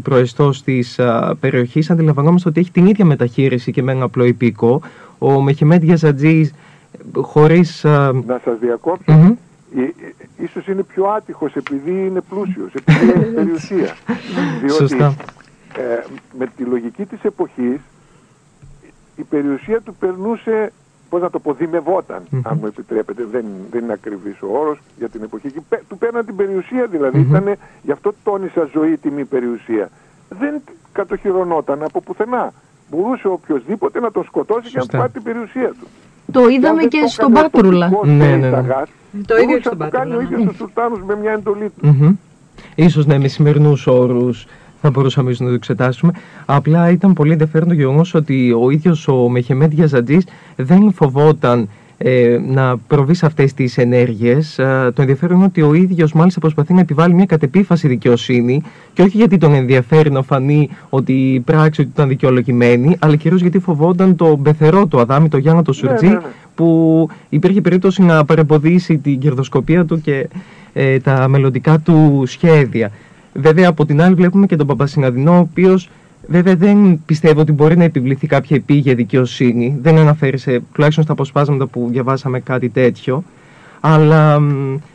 προεστός 0.03 0.63
της 0.63 0.99
περιοχής. 1.39 1.89
Αντιλαμβανόμαστε 1.89 2.49
ότι 2.49 2.59
έχει 2.59 2.71
την 2.71 2.85
ίδια 2.85 3.05
μεταχείριση 3.05 3.71
και 3.71 3.83
με 3.83 3.91
ένα 3.91 4.05
απλό 4.05 4.25
υπήκο. 4.25 4.81
Ο 5.17 5.41
Μεχημέντ 5.41 5.83
Γιαζατζής, 5.83 6.53
χωρίς. 7.15 7.83
Να 7.83 8.41
σας 8.43 8.59
διακόψω 8.59 9.37
ίσως 10.37 10.67
είναι 10.67 10.83
πιο 10.83 11.05
άτυχος 11.05 11.55
επειδή 11.55 12.05
είναι 12.05 12.21
πλούσιος, 12.21 12.73
επειδή 12.73 13.09
έχει 13.09 13.31
περιουσία. 13.39 13.95
Διότι 14.61 14.95
ε, 15.77 16.03
με 16.37 16.47
τη 16.55 16.63
λογική 16.63 17.05
της 17.05 17.23
εποχής 17.23 17.79
η 19.15 19.23
περιουσία 19.23 19.81
του 19.81 19.95
περνούσε, 19.95 20.71
πώς 21.09 21.21
να 21.21 21.29
το 21.29 21.39
πω, 21.39 21.53
δημευόταν, 21.53 22.23
αν 22.43 22.57
μου 22.61 22.65
επιτρέπετε, 22.65 23.25
δεν, 23.31 23.45
δεν 23.71 23.83
είναι 23.83 23.93
ακριβής 23.93 24.41
ο 24.41 24.47
όρος 24.47 24.79
για 24.97 25.09
την 25.09 25.23
εποχή. 25.23 25.51
Και 25.51 25.61
του 25.87 25.97
παίρναν 25.97 26.25
την 26.25 26.35
περιουσία 26.35 26.85
δηλαδή, 26.85 27.19
ήταν, 27.19 27.55
γι' 27.81 27.91
αυτό 27.91 28.13
τόνισα 28.23 28.69
ζωή 28.73 28.97
τιμή 28.97 29.25
περιουσία. 29.25 29.89
Δεν 30.29 30.61
κατοχυρωνόταν 30.91 31.83
από 31.83 32.01
πουθενά. 32.01 32.53
Μπορούσε 32.89 33.27
οποιοδήποτε 33.27 33.99
να 33.99 34.11
τον 34.11 34.23
σκοτώσει 34.23 34.69
και 34.69 34.77
να 34.77 34.85
του 34.85 34.97
πάρει 34.97 35.11
την 35.11 35.23
περιουσία 35.23 35.69
του. 35.69 35.87
Το 36.31 36.47
είδαμε 36.47 36.81
και, 36.81 36.87
και 36.87 37.07
στον 37.07 37.31
Πάτρουλα. 37.31 37.91
Ναι, 38.03 38.35
ναι, 38.35 38.35
ναι. 38.35 38.61
Το 39.27 39.37
ίδιο 39.37 39.59
στον 39.59 39.77
το 39.77 39.87
κάνει 39.89 40.15
ο 40.15 40.21
ίδιος 40.21 40.43
ναι. 40.43 40.49
ο 40.49 40.53
Σουλτάνος 40.57 40.99
με 41.07 41.15
μια 41.15 41.31
εντολή 41.31 41.71
του. 41.81 41.97
Mm-hmm. 42.01 42.15
Ίσως 42.75 43.05
ναι, 43.05 43.17
με 43.17 43.27
σημερινούς 43.27 43.87
όρους 43.87 44.45
θα 44.81 44.89
μπορούσαμε 44.89 45.35
να 45.39 45.47
το 45.47 45.53
εξετάσουμε. 45.53 46.11
Απλά 46.45 46.89
ήταν 46.89 47.13
πολύ 47.13 47.31
ενδιαφέρον 47.31 47.67
το 47.67 47.73
γεγονός 47.73 48.13
ότι 48.13 48.51
ο 48.61 48.69
ίδιος 48.69 49.07
ο 49.07 49.29
Μεχεμέντ 49.29 49.73
Γιαζαντζής 49.73 50.27
δεν 50.55 50.93
φοβόταν 50.93 51.69
ε, 51.97 52.39
να 52.47 52.77
προβείς 52.77 53.17
σε 53.17 53.25
αυτές 53.25 53.53
τις 53.53 53.77
ενέργειες. 53.77 54.59
Ε, 54.59 54.91
το 54.95 55.01
ενδιαφέρον 55.01 55.35
είναι 55.37 55.45
ότι 55.45 55.61
ο 55.61 55.73
ίδιος 55.73 56.13
μάλιστα 56.13 56.39
προσπαθεί 56.39 56.73
να 56.73 56.79
επιβάλλει 56.79 57.13
μια 57.13 57.25
κατεπίφαση 57.25 57.87
δικαιοσύνη 57.87 58.61
και 58.93 59.01
όχι 59.01 59.17
γιατί 59.17 59.37
τον 59.37 59.53
ενδιαφέρει 59.53 60.11
να 60.11 60.21
φανεί 60.21 60.69
ότι 60.89 61.13
η 61.13 61.39
πράξη 61.39 61.83
του 61.83 61.89
ήταν 61.93 62.07
δικαιολογημένη, 62.07 62.95
αλλά 62.99 63.15
κυρίως 63.15 63.41
γιατί 63.41 63.59
φοβόταν 63.59 64.15
το 64.15 64.39
πεθερό 64.43 64.85
του 64.85 64.99
Αδάμι, 64.99 65.29
το 65.29 65.37
Γιάννα 65.37 65.61
το 65.61 65.71
ναι, 65.71 65.77
Σουρτζή, 65.77 66.07
ναι, 66.07 66.13
ναι. 66.13 66.21
που 66.55 67.09
υπήρχε 67.29 67.61
περίπτωση 67.61 68.01
να 68.01 68.25
παρεμποδίσει 68.25 68.97
την 68.97 69.19
κερδοσκοπία 69.19 69.85
του 69.85 70.01
και 70.01 70.29
ε, 70.73 70.99
τα 70.99 71.27
μελλοντικά 71.27 71.79
του 71.79 72.23
σχέδια. 72.25 72.91
Βέβαια 73.33 73.69
από 73.69 73.85
την 73.85 74.01
άλλη 74.01 74.15
βλέπουμε 74.15 74.45
και 74.45 74.55
τον 74.55 74.67
Παπασυναδινό, 74.67 75.31
ο 75.35 75.39
οποίος 75.39 75.89
Βέβαια 76.27 76.55
δεν 76.55 77.01
πιστεύω 77.05 77.41
ότι 77.41 77.51
μπορεί 77.51 77.77
να 77.77 77.83
επιβληθεί 77.83 78.27
κάποια 78.27 78.55
επίγεια 78.55 78.95
δικαιοσύνη. 78.95 79.77
Δεν 79.81 79.97
αναφέρει 79.97 80.37
σε, 80.37 80.61
τουλάχιστον 80.73 81.03
στα 81.03 81.13
αποσπάσματα 81.13 81.67
που 81.67 81.87
διαβάσαμε 81.91 82.39
κάτι 82.39 82.69
τέτοιο. 82.69 83.23
Αλλά 83.79 84.41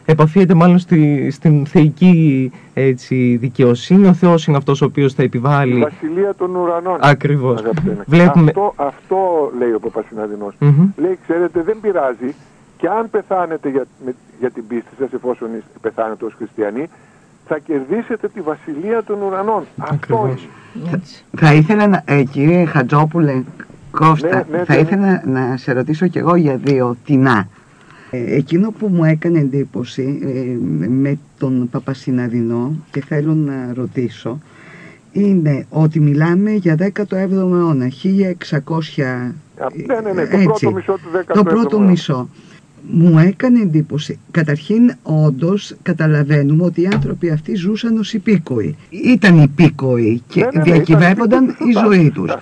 επαφίεται 0.05 0.55
μάλλον 0.55 0.79
στη, 0.79 1.31
στην 1.31 1.67
θεϊκή 1.67 2.53
έτσι, 2.75 3.37
δικαιοσύνη. 3.37 4.07
Ο 4.07 4.13
Θεός 4.13 4.47
είναι 4.47 4.57
αυτός 4.57 4.83
ο 4.83 4.85
οποίος 4.85 5.15
θα 5.15 5.23
επιβάλλει... 5.23 5.77
Η 5.77 5.81
βασιλεία 5.81 6.35
των 6.35 6.55
ουρανών. 6.55 6.99
Ακριβώς. 7.01 7.63
Βλέπουμε... 8.07 8.49
Αυτό, 8.49 8.73
αυτό 8.77 9.17
λέει 9.59 9.73
ο 9.73 9.81
Παπασυναδεινός. 9.81 10.55
Λέει, 10.97 11.19
ξέρετε, 11.23 11.63
δεν 11.63 11.77
πειράζει 11.81 12.35
και 12.77 12.89
αν 12.89 13.11
πεθάνετε 13.11 13.69
για, 13.69 13.87
για 14.41 14.51
την 14.51 14.67
πίστη 14.67 14.91
σας, 14.99 15.13
εφόσον 15.13 15.49
πεθάνετε 15.81 16.25
ως 16.25 16.35
χριστιανοί, 16.37 16.89
θα 17.53 17.59
κερδίσετε 17.59 18.29
τη 18.29 18.41
βασιλεία 18.41 19.03
των 19.05 19.23
ουρανών. 19.23 19.65
Αυτό 19.77 20.37
είναι. 20.83 21.01
Θα, 21.37 21.55
ήθελα, 21.55 21.87
να, 21.87 22.03
ε, 22.05 22.23
κύριε 22.23 22.65
Χατζόπουλε, 22.65 23.43
Κώστα, 23.91 24.29
ναι, 24.51 24.59
ναι, 24.59 24.65
θα 24.65 24.75
ναι, 24.75 24.81
ήθελα 24.81 25.23
να 25.27 25.57
σε 25.57 25.73
ρωτήσω 25.73 26.07
κι 26.07 26.19
εγώ 26.19 26.35
για 26.37 26.57
δύο 26.57 26.97
τεινά. 27.05 27.49
Ε, 28.11 28.35
εκείνο 28.37 28.71
που 28.71 28.87
μου 28.89 29.05
έκανε 29.05 29.39
εντύπωση 29.39 30.19
ε, 30.23 30.87
με 30.89 31.19
τον 31.39 31.69
Παπασυναδεινό 31.71 32.73
και 32.91 33.01
θέλω 33.01 33.35
να 33.35 33.73
ρωτήσω 33.75 34.39
είναι 35.13 35.67
ότι 35.71 36.01
μιλάμε 36.01 36.51
για 36.51 36.77
17ο 36.95 37.13
αιώνα, 37.31 37.89
1600 37.89 39.03
Α, 39.03 39.67
Ναι, 39.87 40.01
ναι, 40.01 40.13
ναι, 40.13 40.27
το 40.27 40.37
έτσι. 40.37 40.45
πρώτο 40.47 40.73
μισό 40.73 40.93
του 40.93 41.09
17ου 41.19 41.35
το 41.35 41.43
πρώτο 41.43 41.77
αιώνα. 41.77 41.91
μισό. 41.91 42.29
Μου 42.93 43.19
έκανε 43.19 43.61
εντύπωση. 43.61 44.19
Καταρχήν, 44.31 44.93
όντως 45.03 45.75
καταλαβαίνουμε 45.83 46.65
ότι 46.65 46.81
οι 46.81 46.87
άνθρωποι 46.87 47.31
αυτοί 47.31 47.55
ζούσαν 47.55 47.99
ως 47.99 48.13
υπήκοοι. 48.13 48.77
Ήταν 48.91 49.43
υπήκοοι 49.43 50.23
και 50.29 50.41
Ναι, 50.41 50.47
ναι, 50.47 50.59
ναι, 50.59 50.63
διακυβεύονταν 50.63 51.45
ήταν 51.45 51.57
η 51.59 51.71
υπήκοοι. 51.71 51.83
ζωή 51.97 52.11
τους. 52.11 52.33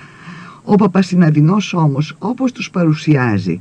Ο 0.65 0.75
Παπασυναδεινός 0.75 1.75
όμως, 1.75 2.15
όπως 2.19 2.53
τους 2.53 2.71
παρουσιάζει 2.71 3.57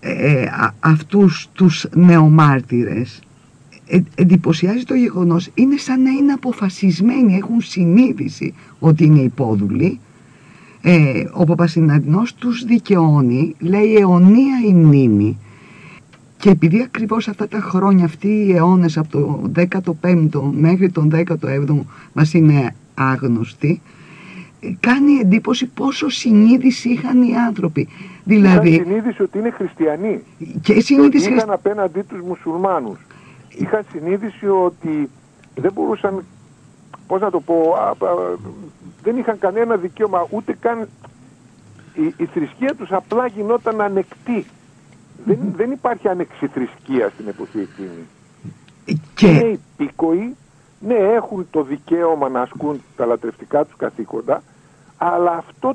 ε, 0.00 0.42
α- 0.42 0.74
αυτούς 0.80 1.48
τους 1.52 1.86
νεομάρτυρες, 1.94 3.20
ε, 3.86 4.00
εντυπωσιάζει 4.14 4.84
το 4.84 4.94
γεγονός, 4.94 5.48
είναι 5.54 5.76
σαν 5.76 6.02
να 6.02 6.10
είναι 6.10 6.32
αποφασισμένοι, 6.32 7.34
έχουν 7.34 7.60
συνείδηση 7.60 8.54
ότι 8.78 9.04
είναι 9.04 9.20
υπόδουλοι. 9.20 9.98
Ε, 10.82 11.24
ο 11.32 11.44
Παπασυναδεινός 11.44 12.34
τους 12.34 12.64
δικαιώνει, 12.64 13.54
λέει 13.58 13.94
αιωνία 13.94 14.54
η 14.68 14.72
μνήμη. 14.74 15.38
Και 16.40 16.50
επειδή 16.50 16.82
ακριβώς 16.82 17.28
αυτά 17.28 17.48
τα 17.48 17.60
χρόνια, 17.60 18.04
αυτοί 18.04 18.28
οι 18.28 18.56
αιώνες 18.56 18.98
από 18.98 19.08
το 19.08 19.50
15ο 19.54 20.40
μέχρι 20.52 20.90
τον 20.90 21.10
17ο 21.14 21.84
μας 22.12 22.34
είναι 22.34 22.74
άγνωστοι, 22.94 23.80
ε, 24.60 24.68
κάνει 24.80 25.12
εντύπωση 25.12 25.66
πόσο 25.66 26.08
συνείδηση 26.08 26.88
είχαν 26.88 27.22
οι 27.22 27.36
άνθρωποι. 27.36 27.88
Δηλαδή, 28.24 28.68
Είχαν 28.70 28.86
συνείδηση 28.86 29.22
ότι 29.22 29.38
είναι 29.38 29.50
χριστιανοί. 29.50 30.22
και 30.38 30.46
Και 30.62 30.72
ότι 30.72 30.82
συνείδηση 30.82 31.32
είχαν 31.32 31.50
απέναντί 31.50 32.00
τους 32.00 32.20
μουσουλμάνους. 32.20 32.98
Είχαν 33.48 33.84
συνείδηση 33.92 34.48
ότι 34.48 35.10
δεν 35.54 35.72
μπορούσαν, 35.72 36.24
πώς 37.06 37.20
να 37.20 37.30
το 37.30 37.40
πω, 37.40 37.74
α, 37.74 38.06
α, 38.06 38.14
δεν 39.02 39.16
είχαν 39.16 39.38
κανένα 39.38 39.76
δικαίωμα, 39.76 40.26
ούτε 40.30 40.56
καν 40.60 40.88
η, 41.94 42.14
η 42.16 42.24
θρησκεία 42.24 42.74
τους 42.74 42.92
απλά 42.92 43.26
γινόταν 43.26 43.80
ανεκτή. 43.80 44.44
Δεν, 45.24 45.38
δεν 45.56 45.70
υπάρχει 45.70 46.08
ανεξιθρησκεία 46.08 47.10
στην 47.14 47.28
εποχή 47.28 47.58
εκείνη. 47.58 48.06
και 49.14 49.26
Είναι 49.26 49.58
υπήκοοι, 49.76 50.36
ναι 50.80 50.94
έχουν 50.94 51.46
το 51.50 51.62
δικαίωμα 51.62 52.28
να 52.28 52.40
ασκούν 52.40 52.82
τα 52.96 53.06
λατρευτικά 53.06 53.64
τους 53.64 53.76
καθήκοντα, 53.76 54.42
αλλά 54.96 55.32
αυτό 55.32 55.74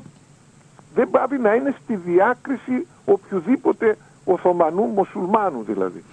δεν 0.94 1.10
πάβει 1.10 1.38
να 1.38 1.54
είναι 1.54 1.74
στη 1.82 1.96
διάκριση 1.96 2.86
οποιοδήποτε 3.04 3.96
Οθωμανού 4.28 4.84
μουσουλμάνου 4.84 5.62
δηλαδή. 5.62 6.04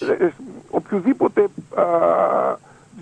Ε, 0.00 0.24
ε, 0.24 0.32
οποιοδήποτε 0.70 1.48
α, 1.74 1.84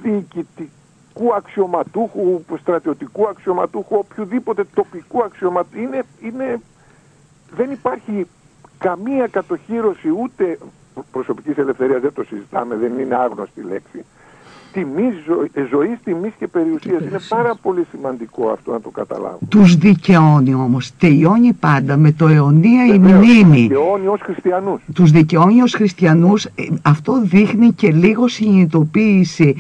διοικητικού 0.02 1.34
αξιωματούχου, 1.36 2.42
στρατιωτικού 2.60 3.28
αξιωματούχου, 3.28 3.96
οποιοδήποτε 3.96 4.64
τοπικού 4.74 5.22
αξιωματούχου. 5.24 5.82
Είναι, 5.82 6.02
είναι, 6.20 6.60
δεν 7.50 7.70
υπάρχει 7.70 8.26
καμία 8.82 9.26
κατοχήρωση 9.30 10.08
ούτε 10.22 10.58
προσωπικής 11.12 11.56
ελευθερίας, 11.56 12.00
δεν 12.00 12.12
το 12.14 12.24
συζητάμε, 12.24 12.74
δεν 12.76 12.92
είναι 12.98 13.14
άγνωστη 13.14 13.62
λέξη, 13.62 14.04
τιμής, 14.72 15.14
ζω, 15.26 15.44
ε, 15.52 15.62
ζωής, 15.70 15.98
τιμής 16.04 16.32
και 16.38 16.46
περιουσίας. 16.46 17.02
Είναι 17.02 17.18
πάρα 17.28 17.54
πολύ 17.62 17.86
σημαντικό 17.90 18.48
αυτό 18.50 18.72
να 18.72 18.80
το 18.80 18.90
καταλάβουμε. 18.90 19.38
τους 19.48 19.76
δικαιώνει 19.76 20.54
όμως. 20.54 20.96
Τελειώνει 20.98 21.52
πάντα 21.52 21.96
με 21.96 22.12
το 22.12 22.28
αιωνία 22.28 22.86
η 22.86 22.98
Βεβαίως, 22.98 23.26
μνήμη. 23.26 23.60
δικαιώνει 23.60 24.06
ως 24.06 24.20
χριστιανούς. 24.20 24.80
Τους 24.94 25.10
δικαιώνει 25.10 25.62
ως 25.62 25.72
χριστιανούς. 25.74 26.44
Ε, 26.44 26.50
Αυτό 26.82 27.20
δείχνει 27.24 27.72
και 27.72 27.90
λίγο 27.92 28.28
συνειδητοποίηση. 28.28 29.56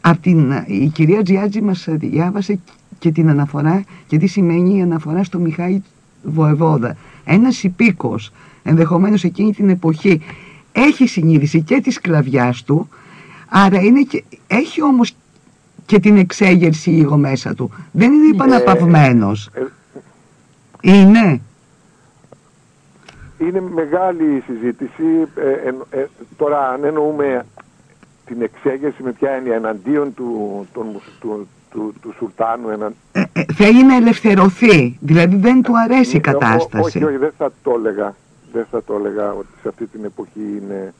Από 0.00 0.18
την, 0.20 0.52
η 0.66 0.86
κυρία 0.94 1.22
Τζιάτζη 1.22 1.60
μας 1.60 1.86
διάβασε 1.88 2.58
και 2.98 3.10
την 3.10 3.28
αναφορά 3.28 3.84
και 4.06 4.18
τι 4.18 4.26
σημαίνει 4.26 4.78
η 4.78 4.82
αναφορά 4.82 5.24
στο 5.24 5.38
Μιχάη 5.38 5.82
Βοεβόδα. 6.22 6.96
Ένας 7.24 7.62
υπήκος, 7.62 8.32
ενδεχομένως 8.68 9.24
εκείνη 9.24 9.52
την 9.54 9.68
εποχή, 9.68 10.20
έχει 10.72 11.06
συνείδηση 11.06 11.62
και 11.62 11.80
της 11.80 11.94
σκλαβιάς 11.94 12.62
του, 12.62 12.88
άρα 13.48 13.80
είναι 13.80 14.02
και, 14.02 14.24
έχει 14.46 14.82
όμως 14.82 15.14
και 15.86 15.98
την 15.98 16.16
εξέγερση 16.16 16.90
λίγο 16.90 17.16
μέσα 17.16 17.54
του. 17.54 17.70
Δεν 17.92 18.12
είναι 18.12 18.26
υπαναπαυμένος. 18.26 19.50
Ε, 19.54 19.60
Είναι. 20.80 21.40
Είναι 23.38 23.60
μεγάλη 23.74 24.24
η 24.36 24.42
συζήτηση. 24.46 25.28
Ε, 25.36 25.68
εν- 25.68 25.86
ε, 25.90 26.04
τώρα, 26.36 26.68
αν 26.68 26.84
εννοούμε 26.84 27.46
την 28.26 28.42
εξέγερση 28.42 29.02
με 29.02 29.12
ποια 29.12 29.30
έννοια 29.30 29.54
εναντίον 29.54 30.14
του, 30.14 30.66
των 30.72 30.86
μουσ- 30.86 31.18
του, 31.20 31.48
του, 31.70 31.94
του 32.02 32.14
Σουλτάνου, 32.18 32.68
εναν... 32.68 32.94
Ε, 33.12 33.22
ε, 33.32 33.44
θέλει 33.54 33.84
να 33.84 33.94
ελευθερωθεί. 33.96 34.96
Δηλαδή 35.00 35.36
δεν 35.36 35.62
του 35.62 35.78
αρέσει 35.78 36.16
η 36.16 36.20
Ε, 36.24 36.28
ό- 36.28 36.32
κατάσταση. 36.32 36.84
όχι, 36.98 37.04
όχι, 37.04 37.16
δεν 37.16 37.32
θα 37.38 37.52
το 37.62 37.72
έλεγα. 37.78 38.14
Δεν 38.52 38.66
θα 38.70 38.82
το 38.82 38.94
έλεγα 38.94 39.32
ότι 39.32 39.48
σε 39.62 39.68
αυτή 39.68 39.86
την 39.86 40.04
εποχή 40.04 40.60
είναι, 40.62 40.94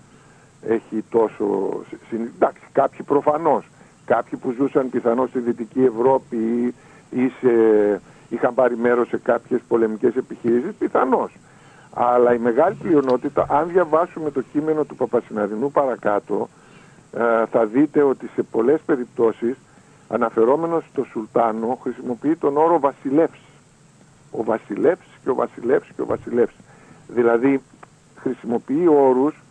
έχει 0.63 1.05
τόσο... 1.11 1.71
συ- 1.89 1.99
συν- 2.09 2.31
Εντάξει, 2.35 2.63
κάποιοι 2.73 3.03
προφανώς. 3.03 3.65
Κάποιοι 4.05 4.39
που 4.39 4.55
ζούσαν 4.59 4.91
πιθανώς 4.91 5.29
στη 5.29 5.39
Δυτική 5.39 5.85
Ευρώπη 5.85 6.37
ή, 6.37 6.75
ή 7.23 7.33
σε- 7.41 8.01
είχαν 8.29 8.55
πάρει 8.55 8.77
μέρος 8.77 9.09
σε 9.09 9.19
κάποιες 9.19 9.61
πολεμικές 9.69 10.17
επιχειρήσεις, 10.17 10.75
πιθανώς. 10.79 11.33
Αλλά 11.95 12.35
η 12.35 12.39
μεγάλη 12.39 12.75
πλειονότητα, 12.75 13.47
αν 13.49 13.69
διαβάσουμε 13.69 14.31
το 14.31 14.43
κείμενο 14.53 14.85
του 14.85 14.97
Παπασυναδινού 14.97 15.71
παρακάτω, 15.71 16.49
ε, 17.13 17.47
θα 17.51 17.67
δείτε 17.67 18.03
ότι 18.03 18.31
σε 18.35 18.43
πολλές 18.43 18.81
περιπτώσεις 18.87 19.57
αναφερόμενος 20.09 20.85
στο 20.93 21.05
Σουλτάνο 21.05 21.79
χρησιμοποιεί 21.83 22.37
τον 22.37 22.57
όρο 22.57 22.79
βασιλεύς. 22.81 23.39
Ο 24.31 24.43
βασιλεύς 24.45 25.07
και 25.23 25.31
ο 25.31 25.35
βασιλεύς 25.35 25.89
και 25.97 26.03
ο 26.03 26.07
βασιλεύς. 26.07 26.55
Δηλαδή 27.09 27.63
χρησιμοποιεί 28.17 28.87
όρους 28.89 29.43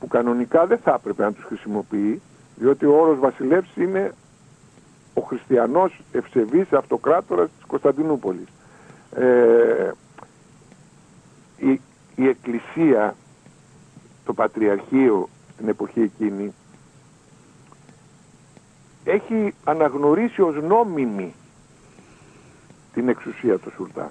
που 0.00 0.08
κανονικά 0.08 0.66
δεν 0.66 0.78
θα 0.78 0.94
έπρεπε 0.94 1.22
να 1.24 1.32
τους 1.32 1.44
χρησιμοποιεί 1.44 2.22
διότι 2.56 2.86
ο 2.86 3.00
όρος 3.00 3.18
βασιλεύς 3.18 3.76
είναι 3.76 4.12
ο 5.14 5.20
χριστιανός 5.20 6.00
ευσεβής 6.12 6.72
αυτοκράτορας 6.72 7.48
της 7.56 7.64
Κωνσταντινούπολης. 7.66 8.48
Ε, 9.16 9.90
η, 11.56 11.80
η 12.14 12.28
Εκκλησία, 12.28 13.16
το 14.24 14.32
Πατριαρχείο 14.32 15.28
την 15.56 15.68
εποχή 15.68 16.00
εκείνη 16.00 16.54
έχει 19.04 19.54
αναγνωρίσει 19.64 20.42
ως 20.42 20.62
νόμιμη 20.62 21.34
την 22.92 23.08
εξουσία 23.08 23.58
του 23.58 23.70
Σουλτάν. 23.76 24.10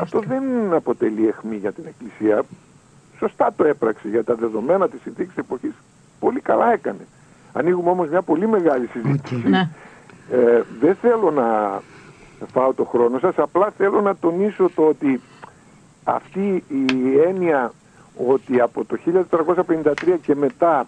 Αυτό 0.00 0.20
δεν 0.20 0.72
αποτελεί 0.72 1.28
αιχμή 1.28 1.56
για 1.56 1.72
την 1.72 1.84
Εκκλησία. 1.86 2.42
Σωστά 3.18 3.52
το 3.56 3.64
έπραξε 3.64 4.08
για 4.08 4.24
τα 4.24 4.34
δεδομένα 4.34 4.88
της 4.88 5.00
συνθήκης 5.02 5.36
εποχής. 5.36 5.72
Πολύ 6.20 6.40
καλά 6.40 6.72
έκανε. 6.72 7.06
Ανοίγουμε 7.52 7.90
όμως 7.90 8.08
μια 8.08 8.22
πολύ 8.22 8.48
μεγάλη 8.48 8.86
συζήτηση. 8.86 9.34
Οκ. 9.34 9.48
Ναι. 9.48 9.68
Ε, 10.30 10.62
δεν 10.80 10.94
θέλω 10.94 11.30
να 11.30 11.80
φάω 12.52 12.74
το 12.74 12.84
χρόνο 12.84 13.18
σας, 13.18 13.38
απλά 13.38 13.72
θέλω 13.76 14.00
να 14.00 14.16
τονίσω 14.16 14.70
το 14.74 14.82
ότι 14.82 15.20
αυτή 16.04 16.64
η 16.68 17.18
έννοια 17.26 17.72
ότι 18.28 18.60
από 18.60 18.84
το 18.84 18.96
1453 19.36 20.18
και 20.22 20.34
μετά 20.34 20.86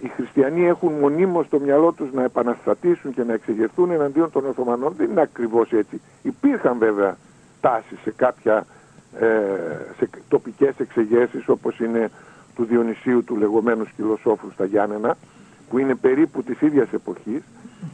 οι 0.00 0.08
χριστιανοί 0.08 0.66
έχουν 0.66 0.92
μονίμως 0.92 1.46
στο 1.46 1.58
μυαλό 1.58 1.92
τους 1.92 2.12
να 2.12 2.22
επαναστατήσουν 2.22 3.14
και 3.14 3.24
να 3.24 3.32
εξεγερθούν 3.32 3.90
εναντίον 3.90 4.30
των 4.30 4.46
Οθωμανών 4.46 4.94
δεν 4.96 5.10
είναι 5.10 5.20
ακριβώς 5.20 5.72
έτσι. 5.72 6.00
Υπήρχαν 6.22 6.78
βέβαια 6.78 7.16
τάσεις 7.60 7.98
σε 8.02 8.10
κάποια 8.10 8.66
ε, 9.20 9.26
σε 9.98 10.08
τοπικές 10.28 10.74
εξεγέρσεις 10.78 11.48
όπως 11.48 11.78
είναι 11.78 12.10
του 12.54 12.64
Διονυσίου 12.64 13.24
του 13.24 13.36
λεγόμενου 13.36 13.84
σκυλοσόφου 13.84 14.50
στα 14.50 14.64
Γιάννενα 14.64 15.16
που 15.70 15.78
είναι 15.78 15.94
περίπου 15.94 16.42
της 16.42 16.60
ίδιας 16.60 16.92
εποχής 16.92 17.42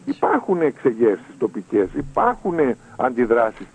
υπάρχουν 0.04 0.60
εξεγέρσεις 0.60 1.36
τοπικές, 1.38 1.88
υπάρχουν 1.94 2.58
αντιδράσεις. 2.96 3.66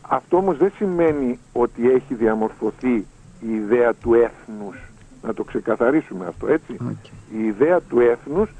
Αυτό 0.00 0.36
όμως 0.36 0.56
δεν 0.58 0.72
σημαίνει 0.76 1.38
ότι 1.52 1.90
έχει 1.90 2.14
διαμορφωθεί 2.14 3.06
η 3.40 3.54
ιδέα 3.54 3.94
του 3.94 4.14
έθνους. 4.14 4.76
Να 5.22 5.34
το 5.34 5.44
ξεκαθαρίσουμε 5.44 6.26
αυτό, 6.26 6.46
έτσι. 6.46 6.72
Οκ. 6.72 7.06
Η 7.38 7.44
ιδέα 7.44 7.80
του 7.80 8.00
έθνους 8.00 8.50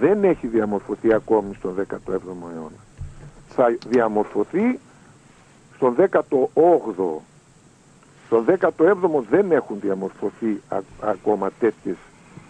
δεν 0.00 0.24
έχει 0.24 0.46
διαμορφωθεί 0.46 1.12
ακόμη 1.12 1.54
στον 1.54 1.74
17ο 1.74 2.52
αιώνα. 2.54 2.78
Θα 3.48 3.76
διαμορφωθεί 3.88 4.78
στον 5.78 5.94
18ο. 5.96 7.22
Στον 8.26 8.44
17ο 8.60 9.22
δεν 9.30 9.52
έχουν 9.52 9.76
διαμορφωθεί 9.80 10.60
α- 10.68 10.78
ακόμα 11.00 11.50
τέτοιες 11.58 11.96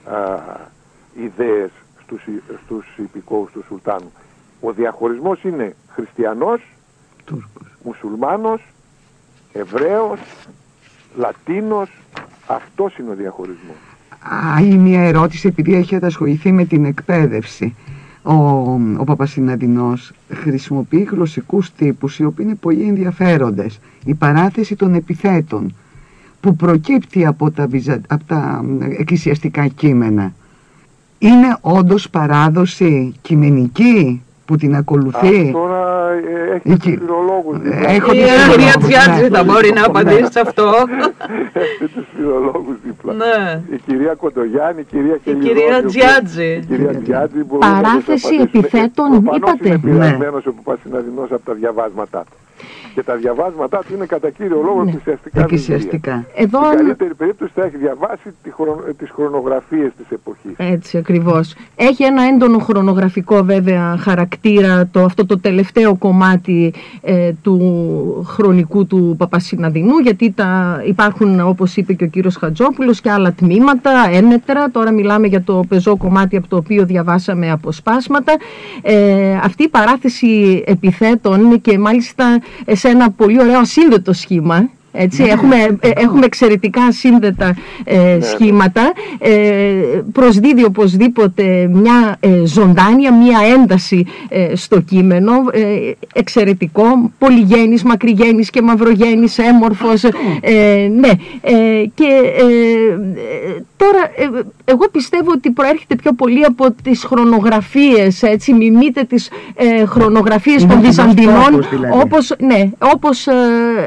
α, 0.04 0.40
ιδέες 1.16 1.70
στους, 2.02 2.26
υ- 2.26 2.42
στους 2.64 2.86
υπηκόους 2.96 3.50
του 3.52 3.64
Σουλτάνου. 3.68 4.12
Ο 4.60 4.72
διαχωρισμός 4.72 5.42
είναι 5.44 5.74
χριστιανός, 5.88 6.60
Τούρκος. 7.24 7.66
μουσουλμάνος, 7.82 8.62
Εβραίος, 9.52 10.18
Λατίνος. 11.16 11.90
Αυτός 12.46 12.98
είναι 12.98 13.10
ο 13.10 13.14
διαχωρισμός. 13.14 13.76
Άλλη 14.56 14.74
μια 14.76 15.02
ερώτηση 15.02 15.48
επειδή 15.48 15.74
έχετε 15.74 16.06
ασχοληθεί 16.06 16.52
με 16.52 16.64
την 16.64 16.84
εκπαίδευση. 16.84 17.76
Ο, 18.28 18.34
ο 18.96 19.04
Παπασυναδεινός 19.04 20.12
χρησιμοποιεί 20.32 21.08
γλωσσικούς 21.10 21.72
τύπους 21.72 22.18
οι 22.18 22.24
οποίοι 22.24 22.46
είναι 22.48 22.58
πολύ 22.60 22.82
ενδιαφέροντες. 22.82 23.78
Η 24.04 24.14
παράθεση 24.14 24.76
των 24.76 24.94
επιθέτων 24.94 25.74
που 26.40 26.56
προκύπτει 26.56 27.26
από 27.26 27.50
τα, 27.50 27.66
βυζα- 27.66 28.00
από 28.08 28.24
τα 28.24 28.64
εκκλησιαστικά 28.98 29.66
κείμενα. 29.66 30.34
Είναι 31.18 31.56
όντως 31.60 32.10
παράδοση 32.10 33.14
κειμενική; 33.22 34.22
Που 34.48 34.56
την 34.56 34.74
ακολουθεί. 34.76 35.48
Α, 35.48 35.52
τώρα 35.52 36.10
ε, 36.10 36.54
έχει 36.54 36.70
Εκεί- 36.72 36.96
τους 36.96 37.04
φιλολόγους. 37.06 37.56
Ε, 37.56 37.60
δίπλα. 37.62 37.88
έχω 37.96 38.12
Η 38.12 38.16
τους 38.18 38.24
κυρία 38.26 38.42
φιλολόγους, 38.42 38.84
Τσιάτζη 38.86 39.22
ναι. 39.22 39.28
θα 39.36 39.44
μπορεί 39.44 39.68
να 39.68 39.80
Ναι. 39.80 39.86
απαντήσει 39.86 40.32
σε 40.32 40.40
αυτό. 40.40 40.64
Έχει 41.62 41.86
τους 41.94 42.06
φιλολόγους 42.16 42.76
δίπλα. 42.84 43.12
Ναι. 43.22 43.62
Η 43.74 43.78
κυρία 43.86 44.14
Κοντογιάννη, 44.14 44.80
η 44.80 44.84
κυρία 44.92 45.14
Η 45.14 45.20
Χελιδόνη, 45.24 45.48
κυρία 45.48 45.64
η 45.64 45.68
οποία- 45.78 45.88
Τζιάτζη. 45.88 46.50
Η 46.62 46.64
κυρία 46.70 46.94
Τζιάτζη 47.02 47.40
μπορεί 47.48 47.60
να 47.66 47.72
Παράθεση 47.80 48.18
σας 48.18 48.24
απαντήσει. 48.32 48.50
επιθέτων, 48.58 49.08
Προφανώς 49.10 49.36
είπατε. 49.36 49.66
είναι 49.66 49.74
επηρεασμένος 49.74 50.44
Ναι. 50.44 50.50
ο 50.52 50.54
Παπασυναδεινός 50.62 51.28
από 51.36 51.44
τα 51.48 51.52
διαβάσματά 51.60 52.20
του. 52.30 52.36
Και 52.94 53.02
τα 53.02 53.14
διαβάσματά 53.14 53.78
του 53.78 53.94
είναι 53.94 54.06
κατά 54.06 54.30
κύριο 54.30 54.60
λόγο 54.64 54.82
Ναι. 54.84 54.90
εκκλησιαστικά 54.90 55.30
βιβλία. 55.40 55.42
Εκκλησιαστικά. 55.44 56.24
Εδώ 56.34 56.58
Στην 56.58 56.70
αν- 56.70 56.76
καλύτερη 56.76 57.14
περίπτωση 57.14 57.52
θα 57.54 57.64
έχει 57.64 57.76
διαβάσει 57.76 58.34
τη 58.42 58.50
χρονο, 58.52 58.76
τις 58.98 59.10
χρονογραφίες 59.10 59.90
της 59.96 60.06
εποχής. 60.10 60.52
Έτσι 60.56 60.98
ακριβώς. 60.98 61.54
Έχει 61.76 62.04
ένα 62.04 62.22
έντονο 62.22 62.58
χρονογραφικό 62.58 63.42
βέβαια 63.42 63.96
χαρακτήρα 63.96 64.88
το, 64.92 65.00
αυτό 65.04 65.26
το 65.26 65.38
τελευταίο 65.38 65.96
κομμάτι 65.96 66.72
ε, 67.02 67.32
του 67.42 67.56
χρονικού 68.28 68.86
του 68.86 69.14
Παπασυναδεινού 69.18 69.98
γιατί 69.98 70.30
τα, 70.36 70.80
υπάρχουν 70.86 71.40
όπως 71.40 71.76
είπε 71.76 71.92
και 71.92 72.04
ο 72.04 72.06
κύριος 72.06 72.36
Χατζόπουλος 72.36 73.00
και 73.00 73.10
άλλα 73.10 73.32
τμήματα, 73.32 73.90
ένετρα. 74.12 74.70
Τώρα 74.70 74.90
μιλάμε 74.92 75.26
για 75.26 75.42
το 75.42 75.64
πεζό 75.68 75.96
κομμάτι 75.96 76.36
από 76.36 76.48
το 76.48 76.56
οποίο 76.56 76.84
διαβάσαμε 76.84 77.50
αποσπάσματα. 77.50 78.32
Ε, 78.82 79.36
αυτή 79.42 79.62
η 79.62 79.68
παράθεση 79.68 80.62
επιθέτων 80.66 81.60
και 81.60 81.78
μάλιστα 81.78 82.24
σε 82.66 82.87
ένα 82.88 83.10
πολύ 83.10 83.40
ωραίο 83.40 83.58
ασύνδετο 83.58 84.12
σχήμα 84.12 84.70
έτσι, 84.92 85.22
έχουμε, 85.22 85.56
ε, 85.80 85.90
έχουμε 85.94 86.24
εξαιρετικά 86.24 86.92
σύνδετα 86.92 87.56
ε, 87.84 88.18
σχήματα. 88.20 88.92
Ε, 89.18 89.32
προσδίδει 90.12 90.64
οπωσδήποτε 90.64 91.70
μια 91.72 92.16
ε, 92.20 92.44
ζωντάνια, 92.44 93.14
μια 93.14 93.38
ένταση 93.54 94.06
ε, 94.28 94.56
στο 94.56 94.80
κείμενο. 94.80 95.32
Ε, 95.52 95.90
εξαιρετικό, 96.14 97.10
πολυγένης, 97.18 97.82
μακρυγένης 97.82 98.50
και 98.50 98.62
μαυρογένης, 98.62 99.38
έμορφος. 99.38 100.04
Ε, 100.40 100.88
ναι, 100.98 101.10
ε, 101.40 101.84
και 101.94 102.20
ε, 102.38 102.42
ε, 102.42 103.62
τώρα 103.76 104.02
ε, 104.16 104.40
εγώ 104.64 104.88
πιστεύω 104.92 105.30
ότι 105.30 105.50
προέρχεται 105.50 105.94
πιο 105.96 106.12
πολύ 106.12 106.44
από 106.44 106.66
τις 106.82 107.04
χρονογραφίες, 107.04 108.22
έτσι, 108.22 108.52
μιμείται 108.52 109.02
τις 109.04 109.30
ε, 109.54 109.84
χρονογραφίες 109.84 110.62
Είναι 110.62 110.72
των 110.72 110.80
κοινός 110.80 110.96
Βυζαντινών, 110.96 111.50
τόπος, 111.50 111.68
δηλαδή. 111.68 112.00
όπως, 112.00 112.34
ναι, 112.38 112.70
όπως 112.78 113.26
ε, 113.26 113.32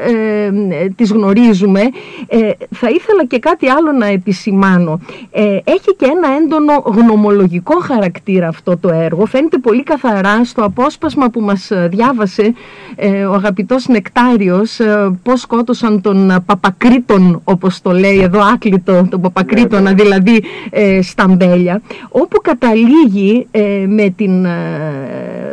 ε, 0.05 0.45
ε, 0.83 0.89
τις 1.01 1.11
γνωρίζουμε. 1.11 1.81
Ε, 2.27 2.37
θα 2.69 2.89
ήθελα 2.89 3.25
και 3.27 3.39
κάτι 3.39 3.69
άλλο 3.69 3.91
να 3.91 4.05
επισημάνω. 4.05 4.99
Ε, 5.31 5.57
έχει 5.63 5.95
και 5.97 6.05
ένα 6.05 6.27
έντονο 6.41 6.83
γνωμολογικό 6.85 7.79
χαρακτήρα 7.79 8.47
αυτό 8.47 8.77
το 8.77 8.89
έργο. 8.89 9.25
Φαίνεται 9.25 9.57
πολύ 9.57 9.83
καθαρά 9.83 10.43
στο 10.45 10.63
απόσπασμα 10.63 11.29
που 11.29 11.41
μας 11.41 11.71
ε, 11.71 11.87
διάβασε 11.91 12.53
ε, 12.95 13.25
ο 13.25 13.33
αγαπητός 13.33 13.87
Νεκτάριος 13.87 14.79
ε, 14.79 15.19
πώς 15.23 15.41
σκότωσαν 15.41 16.01
τον 16.01 16.29
ε, 16.29 16.39
Παπακρίτον, 16.45 17.41
όπως 17.43 17.81
το 17.81 17.91
λέει 17.91 18.19
εδώ 18.19 18.39
άκλητο, 18.53 19.07
τον 19.09 19.21
Παπακρίτονα 19.21 19.93
δηλαδή 19.93 20.43
ε, 20.69 21.01
στα 21.01 21.27
μπέλια, 21.27 21.81
όπου 22.09 22.41
καταλήγει 22.41 23.47
ε, 23.51 23.85
με 23.87 24.09
την 24.09 24.45
ε, 24.45 24.51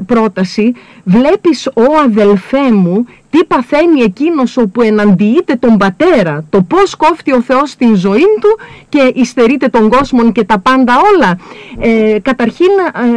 πρόταση 0.06 0.72
«Βλέπεις, 1.04 1.66
ο 1.66 1.82
αδελφέ 2.04 2.72
μου, 2.72 3.06
τι 3.30 3.44
παθαίνει 3.44 4.00
εκείνος 4.00 4.56
όπου 4.56 4.82
εναντιείται 4.82 5.54
τον 5.54 5.76
πατέρα, 5.76 6.44
το 6.50 6.62
πώς 6.62 6.96
κόφτει 6.96 7.32
ο 7.32 7.40
Θεός 7.42 7.74
την 7.76 7.94
ζωή 7.94 8.26
του 8.40 8.58
και 8.88 9.12
υστερείται 9.14 9.68
τον 9.68 9.90
κόσμο 9.90 10.32
και 10.32 10.44
τα 10.44 10.58
πάντα 10.58 10.94
όλα. 11.14 11.38
Ε, 11.78 12.18
καταρχήν 12.22 12.70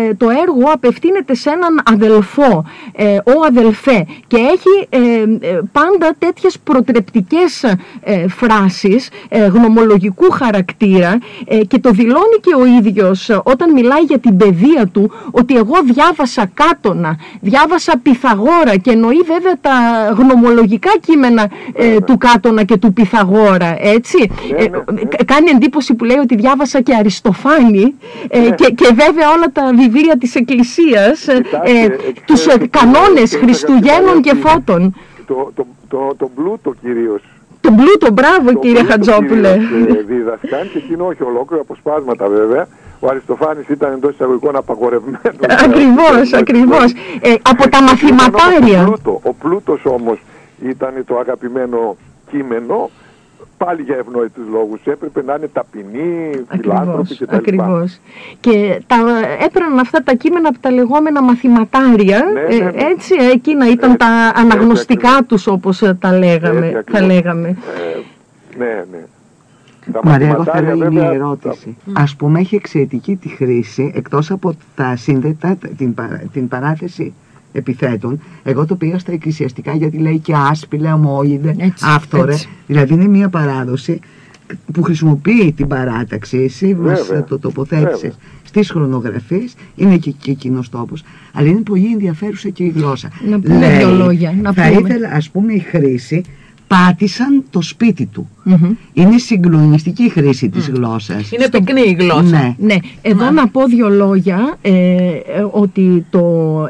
ε, 0.09 0.14
το 0.14 0.30
έργο 0.30 0.72
απευθύνεται 0.74 1.36
σε 1.36 1.49
έναν 1.49 1.82
αδελφό, 1.86 2.66
ε, 2.95 3.16
ο 3.16 3.45
αδελφέ 3.47 4.05
και 4.28 4.38
έχει 4.38 4.88
ε, 4.89 4.99
ε, 5.47 5.59
πάντα 5.72 6.16
τέτοιες 6.20 6.59
προτρεπτικές 6.59 7.64
ε, 8.01 8.28
φράσεις 8.28 9.09
ε, 9.30 9.45
γνωμολογικού 9.45 10.32
χαρακτήρα 10.32 11.18
ε, 11.45 11.57
και 11.57 11.80
το 11.80 11.91
δηλώνει 11.91 12.38
και 12.41 12.55
ο 12.55 12.66
ίδιος 12.66 13.30
ε, 13.30 13.41
όταν 13.43 13.72
μιλάει 13.72 14.01
για 14.01 14.20
την 14.20 14.38
παιδεία 14.38 14.88
του 14.88 15.12
ότι 15.32 15.55
εγώ 15.55 15.76
διάβασα 15.93 16.51
κάτωνα, 16.53 17.18
διάβασα 17.41 17.93
Πυθαγόρα 18.03 18.78
και 18.82 18.91
εννοεί 18.91 19.22
βέβαια 19.26 19.57
τα 19.62 19.72
γνωμολογικά 20.10 20.91
κείμενα 21.02 21.47
ε, 21.74 21.99
του 21.99 22.18
Κάτωνα 22.18 22.64
και 22.64 22.78
του 22.78 22.93
Πυθαγόρα, 22.93 23.76
έτσι. 23.80 24.18
Ναι, 24.52 24.58
Ε, 24.64 24.68
ναι, 24.70 24.78
ναι. 24.91 25.02
κα- 25.02 25.24
κάνει 25.26 25.49
εντύπωση 25.49 25.93
που 25.93 26.04
λέει 26.04 26.18
ότι 26.18 26.36
διάβασα 26.36 26.82
και 26.82 26.93
Αριστοφάνη 26.95 27.95
ε, 28.30 28.39
και, 28.39 28.72
και 28.72 28.86
βέβαια 28.93 29.30
όλα 29.36 29.45
τα 29.54 29.72
βιβλία 29.76 30.18
της 30.18 30.36
Εκκλησίας, 30.36 31.28
ε, 31.28 31.34
Κοιτάξτε, 31.41 31.72
ε, 31.72 31.88
ξέρετε, 31.88 32.14
τους 32.26 32.45
ε, 32.45 32.52
κύριε- 32.52 32.68
κανόνες 32.68 33.30
κύριε 33.30 33.43
Χριστουγέννων 33.45 34.22
και 34.22 34.30
Σακατζημαράκη, 34.30 34.47
Φώτων. 34.66 34.95
Το, 35.28 35.52
το, 35.56 35.66
το, 35.89 36.16
το 36.18 36.30
πλούτο 36.36 36.74
κυρίως. 36.82 37.22
Τον 37.62 37.76
πλούτο, 37.76 38.12
μπράβο 38.12 38.52
Το 38.54 38.60
κύριε 38.60 38.76
πλούτο 38.84 38.91
Χατζόπουλε. 38.91 39.58
κυρίως, 39.58 39.97
ε, 39.97 40.04
δίδασκαν 40.08 40.70
και 40.72 40.78
εκείνο 40.78 41.06
όχι 41.06 41.24
ολόκληρο, 41.24 41.62
αποσπάσματα 41.62 42.28
βέβαια. 42.28 42.68
Ο 43.04 43.08
Αριστοφάνης 43.10 43.68
ήταν 43.68 43.91
εντός 43.93 44.14
εισαγωγικών 44.14 44.56
απαγορευμένος. 44.56 45.22
Ακριβώς, 45.66 46.34
ακριβώς. 46.34 46.91
Ε, 47.22 47.34
από 47.41 47.62
τα 47.62 47.68
Ήταν 47.68 47.82
όμως 47.84 48.02
μαθηματάρια. 48.02 48.82
Ο, 48.82 48.86
πλούτο, 48.86 49.20
ο 49.24 49.34
πλούτος 49.34 49.82
όμως 49.86 50.20
ήταν 50.66 51.04
το 51.06 51.18
αγαπημένο 51.18 51.97
κείμενο 52.32 52.89
πάλι 53.57 53.82
για 53.82 53.95
ευνόητους 53.95 54.44
λόγους. 54.52 54.82
Έπρεπε 54.86 55.23
να 55.23 55.34
είναι 55.34 55.48
ταπεινοί, 55.53 56.32
φιλάνθρωποι 56.49 57.02
Ακριβώς, 57.11 57.18
κτλ. 57.18 57.36
ακριβώς. 57.36 57.99
Και 58.40 58.82
τα, 58.88 58.95
έπαιρναν 59.45 59.80
αυτά 59.80 60.03
τα 60.03 60.14
κείμενα 60.14 60.48
από 60.49 60.57
τα 60.60 60.72
λεγόμενα 60.72 61.22
μαθηματάρια, 61.22 62.19
Ναι, 62.34 62.41
ναι, 62.41 62.56
ε, 62.56 62.60
ναι. 62.72 62.72
έτσι, 62.91 63.14
εκείνα 63.34 63.69
ήταν 63.69 63.91
Έτσι, 63.91 64.06
τα 64.06 64.28
έτσι 64.28 64.41
αναγνωστικά 64.41 65.07
ακριβώς. 65.10 65.28
τους 65.28 65.48
όπως 65.48 65.82
ε, 65.82 65.98
τα 66.02 66.18
λέγαμε. 66.18 66.60
Έτσι 66.65 66.72
τα 66.73 66.80
ακριβώς. 66.80 67.07
λέγαμε. 67.07 67.48
Ε, 67.48 67.99
ναι, 68.57 68.86
ναι. 68.91 68.99
Τα 69.91 69.99
Μαρία, 70.03 70.27
εγώ 70.27 70.38
μαθηματάρια, 70.38 70.69
θέλω 70.69 70.84
βέβαια, 70.84 71.01
μια 71.03 71.11
ερώτηση. 71.11 71.76
Ας 71.93 72.15
πούμε 72.15 72.39
έχει 72.39 72.55
εξαιρετική 72.55 73.15
τη 73.15 73.30
χρήση, 73.30 73.91
εκτός 73.95 74.31
από 74.31 74.53
τα 74.76 74.95
σύνδετα, 74.95 75.57
την, 75.77 75.93
παρά- 75.93 76.22
την 76.34 76.47
παράθεση 76.47 77.13
επιθέτων, 77.53 78.19
εγώ 78.43 78.65
το 78.65 78.76
πήγα 78.76 78.99
στα 78.99 79.11
εκκλησιαστικά 79.11 79.73
γιατί 79.76 79.97
λέει 79.97 80.19
και 80.19 80.34
άσπηλε, 80.49 80.89
αμόιδε, 80.89 81.55
Έτσι, 81.57 81.85
άφθορε. 81.88 82.31
έτσι. 82.31 82.49
Δηλαδή 82.68 82.93
είναι 82.93 83.07
μια 83.07 83.30
παράδοση 83.30 83.99
που 84.73 84.81
χρησιμοποιεί 84.84 85.51
την 85.55 85.68
παράταξη, 85.68 86.38
εσύ 86.38 86.76
μας 86.76 87.01
Βέβαια, 87.07 87.23
το 87.23 87.39
τοποθέτησες 87.39 88.01
βέβαια. 88.01 88.15
στις 88.43 88.69
χρονογραφίες, 88.72 89.55
είναι 89.76 89.97
και, 89.97 90.11
και 90.11 90.31
εκείνος 90.31 90.69
τόπος, 90.69 91.03
αλλά 91.34 91.47
είναι 91.47 91.61
πολύ 91.61 91.91
ενδιαφέρουσα 91.91 92.49
και 92.49 92.63
η 92.63 92.69
γλώσσα. 92.76 93.09
Να 93.30 93.39
πούμε 93.39 93.77
δύο 93.77 93.91
λόγια, 93.91 94.34
να 94.41 94.53
θα 94.53 94.68
πούμε. 94.68 94.80
ήθελα 94.89 95.09
ας 95.11 95.30
πούμε 95.30 95.53
η 95.53 95.59
χρήση, 95.59 96.23
πάτησαν 96.72 97.43
το 97.49 97.61
σπίτι 97.61 98.06
του. 98.06 98.30
Μμμ. 98.43 98.76
Είναι 98.93 99.18
συγκλονιστική 99.18 100.03
η 100.03 100.10
χρήση 100.10 100.49
της 100.49 100.69
γλώσσας. 100.69 101.31
Είναι 101.31 101.49
πυκνή 101.49 101.81
η 101.81 101.95
γλώσσα. 101.99 102.23
Ναι. 102.23 102.56
Ναι, 102.57 102.76
εδώ 103.02 103.31
να 103.31 103.48
πω 103.48 103.65
δύο 103.65 103.89
λόγια 103.89 104.57
ε, 104.61 104.72
ε, 104.72 105.19
ότι 105.52 106.06
το 106.10 106.22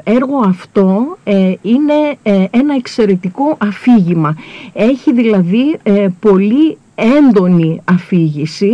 έργο 0.03 0.37
αυτό 0.45 1.17
ε, 1.23 1.53
είναι 1.61 1.93
ε, 2.23 2.45
ένα 2.51 2.75
εξαιρετικό 2.75 3.57
αφήγημα. 3.57 4.35
Έχει 4.73 5.13
δηλαδή 5.13 5.77
ε, 5.83 6.07
πολύ 6.19 6.77
έντονη 6.95 7.81
αφήγηση. 7.83 8.71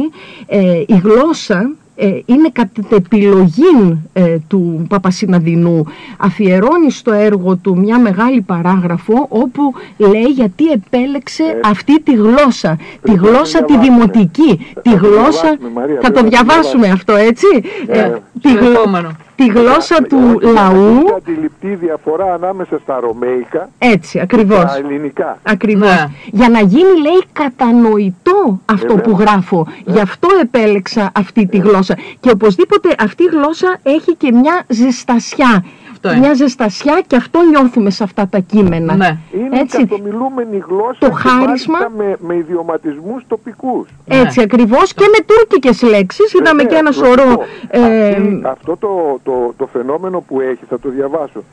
Ε, 0.47 0.83
η 0.87 1.01
γλώσσα 1.03 1.59
ε, 1.59 1.86
είναι 2.25 2.49
κατά 2.53 2.81
επιλογή 2.95 4.01
ε, 4.13 4.37
του 4.47 4.85
Παπασυναδεινού. 4.89 5.85
Αφιερώνει 6.17 6.91
στο 6.91 7.11
έργο 7.11 7.55
του 7.55 7.77
μια 7.77 7.99
μεγάλη 7.99 8.41
παράγραφο 8.41 9.25
όπου 9.29 9.61
λέει 9.97 10.21
γιατί 10.35 10.63
επέλεξε 10.71 11.43
αυτή 11.63 12.01
τη 12.01 12.13
γλώσσα. 12.15 12.75
Τη 12.75 12.83
Πρέπει 13.01 13.19
να 13.19 13.27
γλώσσα 13.29 13.59
το 13.59 13.65
τη 13.65 13.71
διαβάσουμε. 13.77 14.05
δημοτική. 14.11 14.65
Θα 14.73 14.81
Τη 14.81 14.89
το 14.89 14.95
γλώσσα... 14.95 15.41
διαβάσουμε, 15.41 15.69
Μαρία, 15.73 15.99
Θα 16.01 16.11
το 16.11 16.11
πρέπει 16.11 16.15
να 16.15 16.23
το 16.23 16.29
διαβάσουμε 16.29 16.87
αυτό 16.87 17.15
έτσι; 17.15 17.45
Ναι. 17.87 17.97
Ε, 17.97 18.21
τη, 18.41 18.49
Στο 18.49 18.59
γλω- 18.59 18.71
επόμενο. 18.73 19.11
Τη 19.37 19.45
γλώσσα 19.45 19.95
του 20.09 20.17
Όχι, 20.41 20.45
να 20.53 20.61
λαού. 20.61 20.89
Είναι 20.91 21.13
αντιληπτή 21.17 21.75
διαφορά 21.75 22.33
ανάμεσα 22.33 22.79
στα 22.83 22.99
ρωμαϊκά 22.99 23.69
Έτσι, 23.77 24.11
και 24.11 24.21
ακριβώς. 24.21 24.63
τα 24.63 24.75
ελληνικά. 24.77 25.37
Ακριβώς. 25.43 25.89
Ναι. 25.89 26.07
Για 26.31 26.49
να 26.49 26.59
γίνει 26.59 27.01
λέει 27.01 27.23
κατανοητό 27.33 28.59
αυτό 28.65 28.93
Ε, 28.97 29.01
που 29.01 29.15
βέβαια. 29.15 29.25
γράφω. 29.31 29.67
Γι' 29.85 29.99
αυτό 29.99 30.27
επέλεξα 30.41 31.11
αυτή 31.15 31.45
τη 31.47 31.57
γλώσσα. 31.57 31.97
Και 32.19 32.29
οπωσδήποτε 32.29 32.95
αυτή 32.99 33.23
η 33.23 33.29
γλώσσα 33.31 33.77
έχει 33.83 34.15
και 34.15 34.31
μια 34.31 34.63
ζεστασιά. 34.67 35.65
Αυτό 36.07 36.17
Αυτό 36.17 36.17
είναι. 36.17 36.27
μια 36.27 36.33
ζεστασιά 36.33 37.01
και 37.07 37.15
αυτό 37.15 37.39
νιώθουμε 37.41 37.89
σε 37.89 38.03
αυτά 38.03 38.27
τα 38.27 38.39
κείμενα. 38.39 38.95
Ναι. 38.95 39.17
Είναι 39.33 39.59
Έτσι. 39.59 39.85
καθομιλούμενη 39.87 40.57
γλώσσα 40.67 40.97
Το 40.99 41.07
και 41.07 41.13
χάρισμα. 41.15 41.77
μάλιστα 41.79 41.89
με, 41.97 42.15
με 42.19 42.35
ιδιωματισμούς 42.35 43.23
τοπικούς. 43.27 43.87
Έτσι 44.07 44.41
ακριβώς 44.41 44.93
και 44.93 45.05
με 45.17 45.25
τουρκικές 45.25 45.81
λέξεις. 45.81 46.33
Είδαμε 46.33 46.61
και 46.63 46.67
Βέβαια, 46.67 46.79
ένα 46.79 46.91
σωρό... 46.91 47.23
λογικό. 47.23 47.43
ε, 47.69 48.07
Αυτή- 48.09 48.41
αυτό 48.45 48.77
το, 48.77 49.19
το, 49.23 49.53
το 49.57 49.67
φαινόμενο 49.67 50.19
που 50.19 50.41
έχει, 50.41 50.65
θα 50.69 50.79
το 50.79 50.89
διαβάσω, 50.89 51.43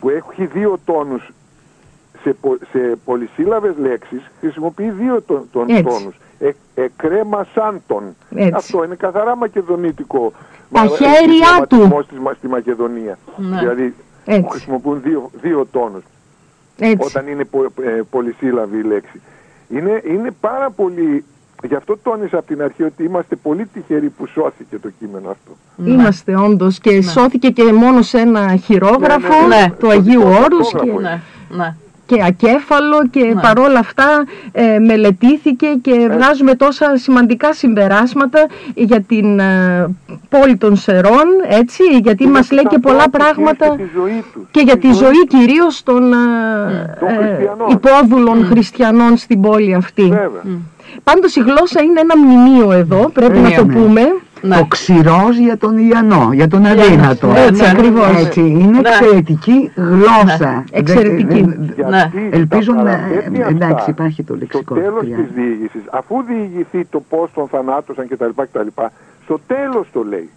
που 0.00 0.08
έχει 0.08 0.46
δύο 0.46 0.78
τόνους 0.84 1.30
σε, 2.22 2.36
πο- 2.40 2.58
σε 2.70 2.98
πολυσύλλαβες 3.04 3.74
λέξεις, 3.80 4.30
χρησιμοποιεί 4.40 4.90
δύο 4.90 5.22
το, 5.26 5.44
τον 5.52 5.68
Έτσι. 5.68 5.82
τόνους. 5.82 6.14
Ε, 6.38 6.50
εκρέμα 6.74 7.46
σάντον. 7.54 8.02
Έτσι. 8.34 8.52
Αυτό 8.54 8.84
είναι 8.84 8.94
καθαρά 8.94 9.36
μακεδονίτικο. 9.36 10.32
Τα 10.72 10.80
μα- 10.84 10.88
χέρια 10.88 11.66
του. 11.68 11.74
ιδιωματισμός 11.76 12.06
της 12.06 12.18
μα- 12.18 12.32
στη 12.32 12.48
Μακεδονίας. 12.48 13.18
Ναι. 13.36 13.58
Δηλαδή 13.58 13.94
Έτσι. 14.24 14.40
που 14.40 14.48
χρησιμοποιούν 14.48 15.00
δύο, 15.02 15.30
δύο 15.42 15.66
τόνους 15.72 16.02
έτσι. 16.78 17.06
όταν 17.06 17.26
είναι 17.26 17.44
πο, 17.44 17.64
ε, 17.64 18.00
πολυσύλλαβη 18.10 18.78
η 18.78 18.82
λέξη. 18.82 19.20
Είναι, 19.68 20.02
είναι 20.06 20.30
πάρα 20.40 20.70
πολύ... 20.70 21.24
Γι' 21.68 21.74
αυτό 21.74 21.96
τόνισα 22.02 22.38
από 22.38 22.46
την 22.46 22.62
αρχή 22.62 22.82
ότι 22.82 23.04
είμαστε 23.04 23.36
πολύ 23.36 23.66
τυχεροί 23.66 24.08
που 24.08 24.26
σώθηκε 24.26 24.78
το 24.78 24.88
κείμενο 24.98 25.30
αυτό. 25.30 25.50
Είμαστε 25.90 26.36
όντως 26.36 26.78
και 26.78 27.02
σώθηκε 27.02 27.50
και 27.50 27.72
μόνο 27.72 28.02
σε 28.02 28.18
ένα 28.18 28.56
χειρόγραφο 28.56 29.46
Ναι, 29.46 29.56
ναι, 29.56 29.62
ναι. 29.62 29.70
του 29.78 29.86
Ναι. 29.86 29.92
Αγίου 29.92 30.20
Το 30.20 30.28
Όρους 30.28 30.70
και, 30.72 30.78
χειρόγραφο. 30.78 31.00
Ναι, 31.00 31.20
ναι. 31.56 31.74
Και 32.10 32.22
ακέφαλο 32.26 33.06
και 33.10 33.24
Ναι. 33.24 33.40
παρόλα 33.40 33.78
αυτά 33.78 34.24
ε, 34.52 34.78
μελετήθηκε 34.78 35.66
και 35.82 36.08
βγάζουμε 36.12 36.54
τόσα 36.54 36.96
σημαντικά 36.96 37.52
συμπεράσματα 37.52 38.46
για 38.74 39.00
την 39.00 39.38
ε, 39.38 39.88
πόλη 40.28 40.56
των 40.56 40.76
Σερών, 40.76 41.26
έτσι, 41.48 41.82
γιατί 42.02 42.24
Και 42.24 42.30
μας 42.30 42.46
για 42.46 42.54
λέει 42.54 42.64
τους 42.64 42.72
και 42.74 42.78
πολλά 42.78 43.02
ανθρώπους 43.04 43.18
πράγματα 43.18 43.66
Και 43.76 43.82
τη 43.82 43.88
ζωή 43.94 44.24
τους. 44.32 44.42
και 44.50 44.60
για 44.60 44.76
τη 44.78 44.92
ζωή 44.92 45.26
κυρίως 45.28 45.82
των, 45.82 46.12
ε, 46.12 46.16
Των 47.00 47.08
ε, 47.08 47.12
χριστιανών. 47.14 47.68
υπόδουλων 47.70 48.44
χριστιανών 48.46 49.16
στην 49.16 49.40
πόλη 49.40 49.74
αυτή. 49.74 50.02
Βέβαια. 50.02 50.42
Πάντως 51.04 51.36
η 51.36 51.40
γλώσσα 51.40 51.82
είναι 51.82 52.00
ένα 52.00 52.14
μνημείο 52.18 52.72
εδώ, 52.72 53.10
πρέπει 53.12 53.38
να 53.38 53.50
το 53.50 53.64
Μνημείο. 53.64 53.86
πούμε. 53.86 54.02
Ναι. 54.42 54.56
Το 54.56 54.64
ξηρός 54.64 55.36
για 55.38 55.56
τον 55.56 55.78
Ιαννό, 55.78 56.30
για 56.32 56.48
τον 56.48 56.66
αδύνατο. 56.66 57.26
Ναι, 57.26 57.40
Έτσι, 57.40 57.62
ναι, 57.62 57.68
ακριβώς. 57.70 58.16
Έτσι, 58.24 58.40
είναι 58.40 58.66
Ναι. 58.80 58.88
εξαιρετική 58.88 59.70
γλώσσα. 59.74 60.64
Εξαιρετική. 60.72 61.42
Δεν- 61.42 61.72
δεν- 61.76 61.88
Ναι. 61.88 61.96
Γιατί 62.12 62.28
Ελπίζω 62.36 62.72
τα 62.74 62.82
να- 62.82 62.90
παραπέτει 62.90 63.40
εντάξει, 63.40 63.74
αυτά 63.74 63.90
υπάρχει 63.90 64.22
το 64.22 64.36
λεξικό, 64.36 64.62
Στο 64.62 64.74
τέλος 64.74 65.00
Τριάννα. 65.00 65.24
της 65.26 65.34
διήγησης, 65.34 65.82
αφού 65.90 66.22
διηγηθεί 66.22 66.84
το 66.84 67.00
πώς 67.08 67.30
τον 67.34 67.48
θανάτωσαν 67.48 68.08
κτλ. 68.08 68.24
κτλ. 68.36 68.66
Στο 69.24 69.40
τέλος 69.46 69.86
το 69.92 70.02
λέει. 70.02 70.30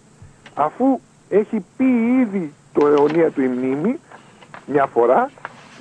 Αφού 0.54 1.00
έχει 1.28 1.64
πει 1.76 1.84
ήδη 2.20 2.52
το 2.72 2.86
αιωνία 2.86 3.30
του 3.30 3.42
η 3.42 3.46
μνήμη, 3.56 3.98
μια 4.66 4.86
φορά, 4.92 5.30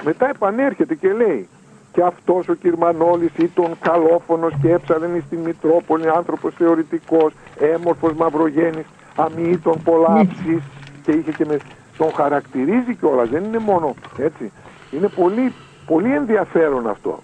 μετά 0.03 0.29
επανέρχεται 0.29 0.95
και 0.95 1.13
λέει 1.17 1.47
και 1.93 2.01
αυτός 2.01 2.47
ο 2.49 2.53
Κυρμανόλης 2.53 3.31
ήταν 3.37 3.77
καλόφωνος 3.79 4.53
και 4.61 4.71
έψαλεν 4.71 5.23
στην 5.25 5.39
Μητρόπολη 5.39 6.09
άνθρωπος 6.09 6.53
θεωρητικός, 6.57 7.33
έμορφος 7.59 8.13
μαυρογένης, 8.13 8.85
αμοιήτων 9.15 9.81
πολλά 9.83 10.13
αψής 10.13 10.63
και 11.03 11.11
είχε 11.11 11.31
και 11.31 11.45
με... 11.45 11.57
Τον 11.97 12.13
χαρακτηρίζει 12.13 12.95
κιόλας, 12.95 13.29
δεν 13.29 13.43
είναι 13.43 13.57
μόνο 13.59 13.95
έτσι. 14.17 14.51
Είναι 14.91 15.07
πολύ, 15.07 15.53
πολύ 15.85 16.13
ενδιαφέρον 16.13 16.89
αυτό, 16.89 17.19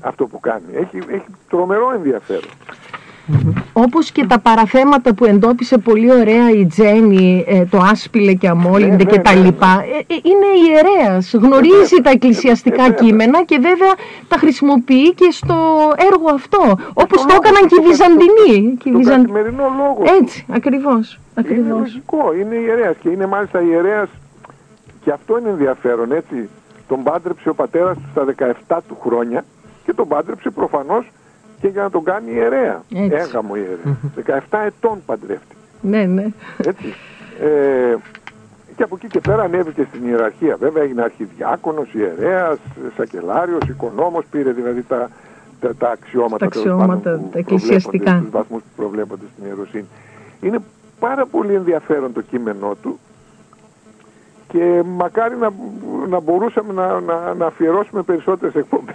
αυτό 0.00 0.26
που 0.26 0.40
κάνει. 0.40 0.64
Έχει, 0.72 0.96
έχει 0.96 1.26
τρομερό 1.48 1.92
ενδιαφέρον. 1.94 2.50
Όπως 3.72 4.10
και 4.10 4.26
τα 4.26 4.38
παραθέματα 4.38 5.14
που 5.14 5.24
εντόπισε 5.24 5.78
πολύ 5.78 6.12
ωραία 6.12 6.50
η 6.50 6.66
Τζέννη, 6.66 7.44
ε, 7.48 7.64
το 7.64 7.78
άσπιλε 7.78 8.32
και 8.34 8.48
αμόλυντε 8.48 8.96
Ναι, 8.96 9.04
και 9.04 9.16
ναι, 9.16 9.22
τα 9.22 9.34
ναι, 9.34 9.40
λοιπά, 9.40 9.82
ε, 10.08 10.14
ε, 10.14 10.18
είναι 10.22 10.46
ιερέας, 10.68 11.32
γνωρίζει 11.34 11.74
βέβαια, 11.76 12.02
τα 12.02 12.10
εκκλησιαστικά 12.10 12.82
ε, 12.84 12.86
βέβαια. 12.88 13.06
κείμενα 13.06 13.44
και 13.44 13.58
βέβαια 13.60 13.92
τα 14.28 14.36
χρησιμοποιεί 14.36 15.14
και 15.14 15.28
στο 15.30 15.54
έργο 16.12 16.28
αυτό, 16.34 16.58
όπως 16.94 17.20
Στο 17.20 17.28
το 17.28 17.34
λόγο, 17.34 17.40
έκαναν 17.44 17.68
στο 17.68 17.68
και 17.68 17.74
οι 17.74 17.82
κα- 17.82 17.88
Βυζαντινοί. 17.88 18.76
και 18.76 18.88
οι 18.88 18.92
Το 18.92 18.98
Βυζαν- 18.98 19.20
καθημερινό 19.20 19.64
λόγο. 19.76 19.98
του. 20.04 20.12
Έτσι, 20.22 20.44
ακριβώς. 20.50 21.18
Είναι 21.38 21.46
ακριβώς. 21.48 21.78
λογικό, 21.78 22.32
είναι 22.40 22.54
ιερέας 22.54 22.96
και 23.02 23.08
είναι 23.08 23.26
μάλιστα 23.26 23.60
ιερέας 23.62 24.08
και 25.04 25.10
αυτό 25.10 25.38
είναι 25.38 25.48
ενδιαφέρον 25.48 26.12
έτσι. 26.12 26.48
Τον 26.88 27.02
πάντρεψε 27.02 27.48
ο 27.48 27.54
πατέρας 27.54 27.96
του 27.96 28.08
στα 28.12 28.24
17 28.24 28.82
του 28.88 28.96
χρόνια 29.04 29.44
και 29.84 29.92
τον 29.92 30.08
πάντρεψε 30.08 30.50
προφανώς 30.50 31.10
και 31.60 31.68
για 31.68 31.82
να 31.82 31.90
τον 31.90 32.04
κάνει 32.04 32.32
ιερέα. 32.32 32.82
Έτσι. 32.94 33.16
Έγαμο 33.16 33.54
ιερέα. 33.56 34.40
17 34.50 34.58
ετών 34.66 34.98
παντρεύτηκε. 35.06 35.54
Ναι, 35.80 36.04
ναι. 36.04 36.26
Έτσι. 36.56 36.94
Ε, 37.40 37.96
και 38.76 38.82
από 38.82 38.94
εκεί 38.96 39.06
και 39.06 39.20
πέρα 39.20 39.42
ανέβηκε 39.42 39.86
στην 39.88 40.08
ιεραρχία. 40.08 40.56
Βέβαια 40.56 40.82
έγινε 40.82 41.02
αρχιδιάκονος, 41.02 41.94
ιερέας, 41.94 42.58
σακελάριος, 42.96 43.62
οικονόμος, 43.68 44.24
πήρε 44.30 44.50
δηλαδή 44.52 44.82
τα, 44.82 45.10
τα, 45.60 45.74
τα 45.74 45.90
αξιώματα, 45.90 46.36
Τα 46.46 46.50
τέλος 46.50 46.66
αξιώματα, 46.66 47.02
πάντων, 47.10 47.20
που 47.20 47.28
τα 47.32 47.38
εκκλησιαστικά. 47.38 48.04
προβλέπονται, 48.04 48.22
Τους 48.24 48.30
βαθμούς 48.30 48.60
που 48.62 48.68
προβλέπονται 48.76 49.24
στην 49.34 49.44
ιεροσύνη. 49.46 49.86
Είναι 50.40 50.58
πάρα 50.98 51.26
πολύ 51.26 51.54
ενδιαφέρον 51.54 52.12
το 52.12 52.20
κείμενό 52.20 52.74
του 52.82 52.98
και 54.56 54.82
μακάρι 54.96 55.34
να, 55.40 55.48
να 56.08 56.20
μπορούσαμε 56.20 56.72
να, 56.72 56.86
να, 57.00 57.34
να 57.38 57.46
αφιερώσουμε 57.46 58.02
περισσότερες 58.02 58.54
εκπομπές 58.54 58.94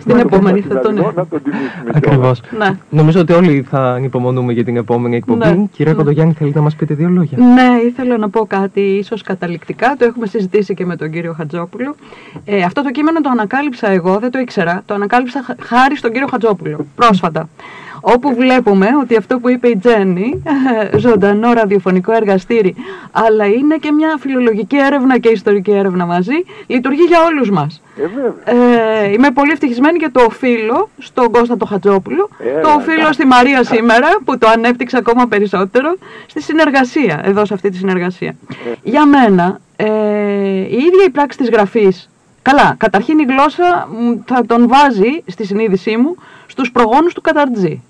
Στην 0.00 0.18
επόμενη 0.18 0.60
θα 0.60 0.78
τον- 0.80 0.94
να 0.94 1.26
τον 1.26 1.42
τιμήσουμε 1.42 1.82
κιόλας. 1.84 1.96
Ακριβώς. 1.96 2.40
Ναι. 2.58 2.78
Νομίζω 2.90 3.20
ότι 3.20 3.32
όλοι 3.32 3.62
θα 3.70 3.80
ανυπομονούμε 3.92 4.52
για 4.52 4.64
την 4.64 4.76
επόμενη 4.76 5.16
εκπομπή. 5.16 5.38
Ναι. 5.46 5.66
Κυρία 5.72 5.92
Ναι. 5.92 5.98
Κοντογιάννη, 5.98 6.32
θέλετε 6.32 6.58
να 6.58 6.64
μας 6.64 6.74
πείτε 6.76 6.94
δύο 6.94 7.08
λόγια; 7.08 7.38
Ναι, 7.38 7.80
ήθελα 7.86 8.18
να 8.18 8.28
πω 8.28 8.46
κάτι 8.46 8.80
ίσως 8.80 9.22
καταληκτικά. 9.22 9.94
Το 9.98 10.04
έχουμε 10.04 10.26
συζητήσει 10.26 10.74
και 10.74 10.84
με 10.86 10.96
τον 10.96 11.10
κύριο 11.10 11.32
Χατζόπουλο. 11.32 11.94
Ε, 12.44 12.62
αυτό 12.62 12.82
το 12.82 12.90
κείμενο 12.90 13.20
το 13.20 13.28
ανακάλυψα 13.30 13.88
εγώ, 13.90 14.18
δεν 14.18 14.30
το 14.30 14.38
ήξερα. 14.38 14.82
Το 14.86 14.94
ανακάλυψα 14.94 15.42
χ- 15.46 15.62
χάρη 15.64 15.96
στον 15.96 16.12
κύριο 16.12 16.26
Χατζόπουλο, 16.30 16.86
πρόσφατα. 16.94 17.48
Όπου 18.00 18.34
βλέπουμε 18.34 18.88
ότι 19.02 19.16
αυτό 19.16 19.38
που 19.38 19.48
είπε 19.48 19.68
η 19.68 19.76
Τζέννη, 19.76 20.42
ζωντανό 21.04 21.52
ραδιοφωνικό 21.52 22.12
εργαστήρι, 22.12 22.74
αλλά 23.12 23.46
είναι 23.46 23.76
και 23.76 23.92
μια 23.92 24.16
φιλολογική 24.20 24.76
έρευνα 24.76 25.18
και 25.18 25.28
ιστορική 25.28 25.70
έρευνα 25.70 26.06
μαζί, 26.06 26.44
λειτουργεί 26.66 27.02
για 27.02 27.18
όλους 27.24 27.50
μας. 27.50 27.82
Ε, 27.96 28.06
βέβαια. 28.06 29.02
Ε, 29.02 29.12
είμαι 29.12 29.30
πολύ 29.30 29.52
ευτυχισμένη 29.52 29.98
και 29.98 30.08
το 30.12 30.20
οφείλω 30.20 30.88
στον 30.98 31.30
Κώστα 31.30 31.56
το 31.56 31.64
Χατζόπουλο. 31.64 32.28
Έλα, 32.38 32.60
το 32.60 32.68
οφείλω 32.68 32.94
εντάξει. 32.94 33.12
στη 33.12 33.26
Μαρία 33.26 33.64
σήμερα 33.64 34.08
που 34.24 34.38
το 34.38 34.48
ανέπτυξε 34.48 34.96
ακόμα 34.96 35.26
περισσότερο 35.26 35.96
στη 36.26 36.42
συνεργασία, 36.42 37.20
εδώ 37.24 37.44
σε 37.44 37.54
αυτή 37.54 37.70
τη 37.70 37.76
συνεργασία. 37.76 38.36
Για 38.82 39.06
μένα, 39.06 39.60
ε, 39.76 39.86
η 40.60 40.76
ίδια 40.76 41.04
η 41.06 41.10
πράξη 41.10 41.38
της 41.38 41.50
γραφής, 41.50 42.08
καλά, 42.42 42.74
καταρχήν 42.78 43.18
η 43.18 43.24
γλώσσα 43.24 43.88
μ, 43.90 44.14
θα 44.24 44.46
τον 44.46 44.68
βάζει 44.68 45.22
στη 45.26 45.46
συνείδησή 45.46 45.96
μου 45.96 46.16
στους 46.46 46.72
προγόνους 46.72 47.14
του 47.14 47.20
Καταρτζή. 47.20 47.82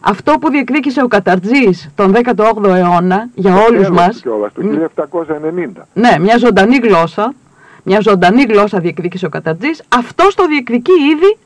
Αυτό 0.00 0.38
που 0.40 0.50
διεκδίκησε 0.50 1.02
ο 1.02 1.08
Καταρτζής 1.08 1.90
τον 1.94 2.14
18ο 2.14 2.64
αιώνα 2.64 3.28
για 3.34 3.54
όλους 3.54 3.82
Τέλος 3.82 3.90
μας, 3.90 4.20
κιόλας, 4.20 4.52
το 4.52 4.62
1790. 4.62 5.86
ναι, 5.92 6.18
μια 6.20 6.38
ζωντανή 6.38 6.76
γλώσσα, 6.76 7.34
μια 7.82 8.00
ζωντανή 8.00 8.42
γλώσσα 8.42 8.78
διεκδίκησε 8.78 9.26
ο 9.26 9.28
Καταρτζής, 9.28 9.82
αυτός 9.88 10.34
το 10.34 10.46
διεκδικεί 10.46 10.92
ήδη 10.92 11.38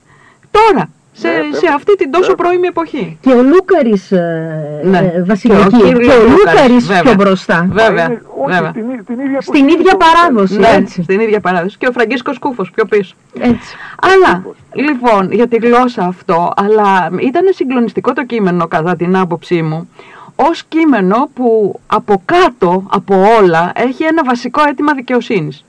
τώρα, 0.50 0.88
σε, 1.14 1.28
Ναι, 1.28 1.34
σε 1.34 1.40
βέβαια. 1.50 1.74
αυτή 1.74 1.96
την 1.96 2.10
τόσο 2.10 2.26
Βέβαια. 2.30 2.36
πρώιμη 2.44 2.66
εποχή. 2.66 3.18
Και 3.20 3.30
ο 3.32 3.42
Λούκαρης, 3.42 4.12
ε, 4.12 4.80
Ναι. 4.84 4.98
ε, 4.98 5.22
Βασιλική, 5.22 5.60
Και 5.60 5.66
ο 5.76 5.78
και 5.78 5.84
κύριος 5.92 6.16
ο 6.16 6.22
Λούκαρης, 6.22 6.38
Λούκαρης 6.44 6.86
πιο 6.86 6.94
βέβαια. 6.96 7.14
μπροστά. 7.14 7.66
Βέβαια, 7.70 8.04
είναι, 8.04 8.22
όχι, 8.42 8.52
βέβαια. 8.52 8.70
Στην, 8.70 8.90
ί- 8.90 9.02
την 9.06 9.18
ίδια 9.20 9.40
Στην 9.40 9.54
εποχή 9.64 9.74
ίδια 9.80 9.90
το- 9.92 9.96
παράδοση. 9.96 10.58
Ναι, 10.58 10.68
έτσι. 10.68 11.02
στην 11.02 11.20
ίδια 11.20 11.40
παράδοση. 11.40 11.76
Και 11.78 11.86
ο 11.88 11.92
Φραγκίσκος 11.92 12.38
Κούφος 12.38 12.70
πιο 12.70 12.84
πίσω. 12.84 13.14
Έτσι. 13.38 13.76
Αλλά, 14.12 14.42
λοιπόν, 14.72 15.32
για 15.32 15.46
τη 15.48 15.56
γλώσσα 15.56 16.02
αυτό, 16.04 16.52
αλλά 16.56 17.10
ήταν 17.20 17.42
συγκλονιστικό 17.50 18.12
το 18.12 18.24
κείμενο 18.24 18.66
κατά 18.68 18.96
την 18.96 19.16
άποψή 19.16 19.62
μου, 19.62 19.88
ως 20.36 20.62
κείμενο 20.68 21.28
που 21.34 21.80
από 21.86 22.22
κάτω, 22.24 22.84
από 22.90 23.14
όλα, 23.38 23.72
έχει 23.74 24.04
ένα 24.04 24.24
βασικό 24.24 24.62
αίτημα 24.68 24.92
δικαιοσύνης. 24.94 25.64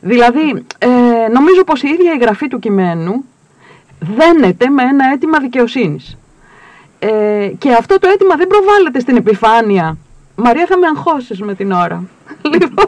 Δηλαδή, 0.00 0.64
ε, 0.78 0.88
νομίζω 1.32 1.64
πως 1.64 1.82
η 1.82 1.88
ίδια 1.88 2.12
η 2.12 2.18
γραφή 2.18 2.48
του 2.48 2.58
κειμένου 2.58 3.24
δένεται 4.00 4.68
με 4.68 4.82
ένα 4.82 5.04
αίτημα 5.12 5.38
δικαιοσύνης. 5.38 6.16
Ε, 6.98 7.50
και 7.58 7.72
αυτό 7.72 7.98
το 7.98 8.08
αίτημα 8.08 8.34
δεν 8.36 8.46
προβάλλεται 8.46 9.00
στην 9.00 9.16
επιφάνεια. 9.16 9.96
Μαρία 10.34 10.66
θα 10.68 10.78
με 10.78 10.86
αγχώσεις 10.86 11.40
με 11.42 11.54
την 11.54 11.72
ώρα. 11.72 12.02
Λοιπόν, 12.52 12.86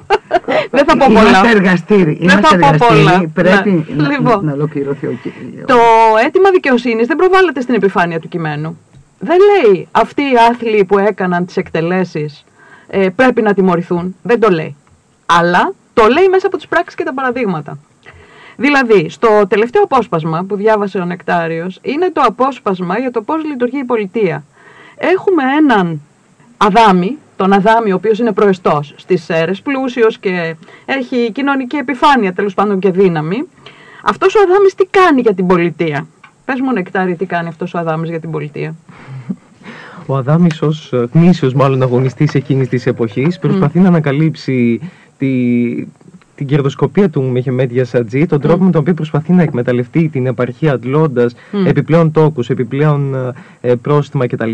δεν 0.71 0.85
θα 0.85 0.97
πω 0.97 1.07
πολλά. 1.07 1.21
Είμαστε 1.29 1.49
εργαστήρι. 1.49 2.19
Δεν 2.21 2.29
θα 2.29 2.35
Είμαστε 2.35 2.57
πω 2.59 2.67
εργαστήρι. 2.67 3.05
πολλά. 3.05 3.31
Πρέπει 3.35 3.85
Ναι. 3.89 4.03
να, 4.03 4.09
Λοιπόν. 4.09 4.45
να 4.45 4.53
ολοκληρωθεί 4.53 5.07
ο 5.07 5.19
κύριο. 5.23 5.65
Το 5.67 5.77
αίτημα 6.25 6.51
δικαιοσύνης 6.51 7.07
δεν 7.07 7.17
προβάλλεται 7.17 7.61
στην 7.61 7.75
επιφάνεια 7.75 8.21
του 8.21 8.29
κειμένου. 8.29 8.79
Δεν 9.19 9.37
λέει 9.39 9.89
αυτοί 9.91 10.23
οι 10.23 10.35
άθλοι 10.51 10.85
που 10.85 10.99
έκαναν 10.99 11.47
τις 11.47 11.57
εκτελέσεις 11.57 12.45
ε, 12.89 13.09
πρέπει 13.09 13.43
να 13.43 13.55
τιμωρηθούν. 13.55 14.17
Δεν 14.23 14.41
το 14.41 14.49
λέει. 14.49 14.77
Αλλά 15.27 15.73
το 15.95 16.07
λέει 16.09 16.29
μέσα 16.29 16.47
από 16.47 16.57
τις 16.57 16.67
πράξεις 16.69 16.95
και 16.95 17.05
τα 17.05 17.15
παραδείγματα. 17.15 17.79
Δηλαδή, 18.61 19.09
στο 19.09 19.29
τελευταίο 19.49 19.83
απόσπασμα 19.83 20.45
που 20.49 20.57
διάβασε 20.57 20.99
ο 20.99 21.05
Νεκτάριος 21.05 21.79
είναι 21.83 22.11
το 22.13 22.21
απόσπασμα 22.21 22.99
για 22.99 23.11
το 23.11 23.23
πώς 23.23 23.45
λειτουργεί 23.45 23.79
η 23.79 23.85
πολιτεία. 23.85 24.45
Έχουμε 24.97 25.43
έναν 25.59 26.01
Αδάμι, 26.57 27.19
τον 27.37 27.53
Αδάμι, 27.53 27.93
ο 27.93 27.95
οποίος 27.95 28.19
είναι 28.19 28.33
προεστός 28.33 28.95
στις 28.97 29.29
αίρες, 29.29 29.63
πλούσιος 29.63 30.19
και 30.19 30.57
έχει 30.85 31.33
κοινωνική 31.33 31.77
επιφάνεια 31.77 32.33
τέλος 32.33 32.55
πάντων 32.55 32.79
και 32.79 32.91
δύναμη. 32.91 33.49
Αυτός 34.03 34.35
ο 34.35 34.41
Αδάμις 34.41 34.75
τι 34.75 34.85
κάνει 34.91 35.21
για 35.21 35.35
την 35.35 35.47
πολιτεία; 35.47 36.07
Πες 36.45 36.61
μου 36.61 36.73
Νεκτάρη 36.73 37.15
τι 37.15 37.27
κάνει 37.27 37.49
αυτός 37.49 37.75
ο 37.75 37.79
Αδάμις 37.79 38.11
για 38.11 38.21
την 38.21 38.31
πολιτεία; 38.31 38.75
Ο 40.07 40.17
Αδάμης 40.17 40.63
ως 40.63 40.93
ε, 40.93 41.09
γνήσιος 41.13 41.55
μάλλον 41.55 41.83
αγωνιστής 41.83 42.35
εκείνης 42.35 42.69
της 42.69 42.87
εποχής 42.87 43.39
προσπαθεί 43.39 43.79
να 43.79 43.89
ανακαλύψει 43.89 44.81
τη, 45.19 45.29
την 46.41 46.49
κερδοσκοπία 46.49 47.11
του 47.11 47.23
Μεχεμέτ 47.23 47.71
Γιασατζή, 47.73 48.27
τον 48.27 48.41
τρόπο 48.41 48.65
με 48.65 48.71
τον 48.71 48.81
οποίο 48.81 48.95
προσπαθεί 48.95 49.33
να 49.33 49.43
εκμεταλλευτεί 49.43 50.09
την 50.09 50.27
επαρχία 50.27 50.73
αντλώντας 50.73 51.35
επιπλέον 51.67 52.13
τόκους, 52.13 52.51
επιπλέον 52.51 53.15
ε, 53.61 53.75
πρόστιμα 53.75 54.27
κτλ. 54.27 54.53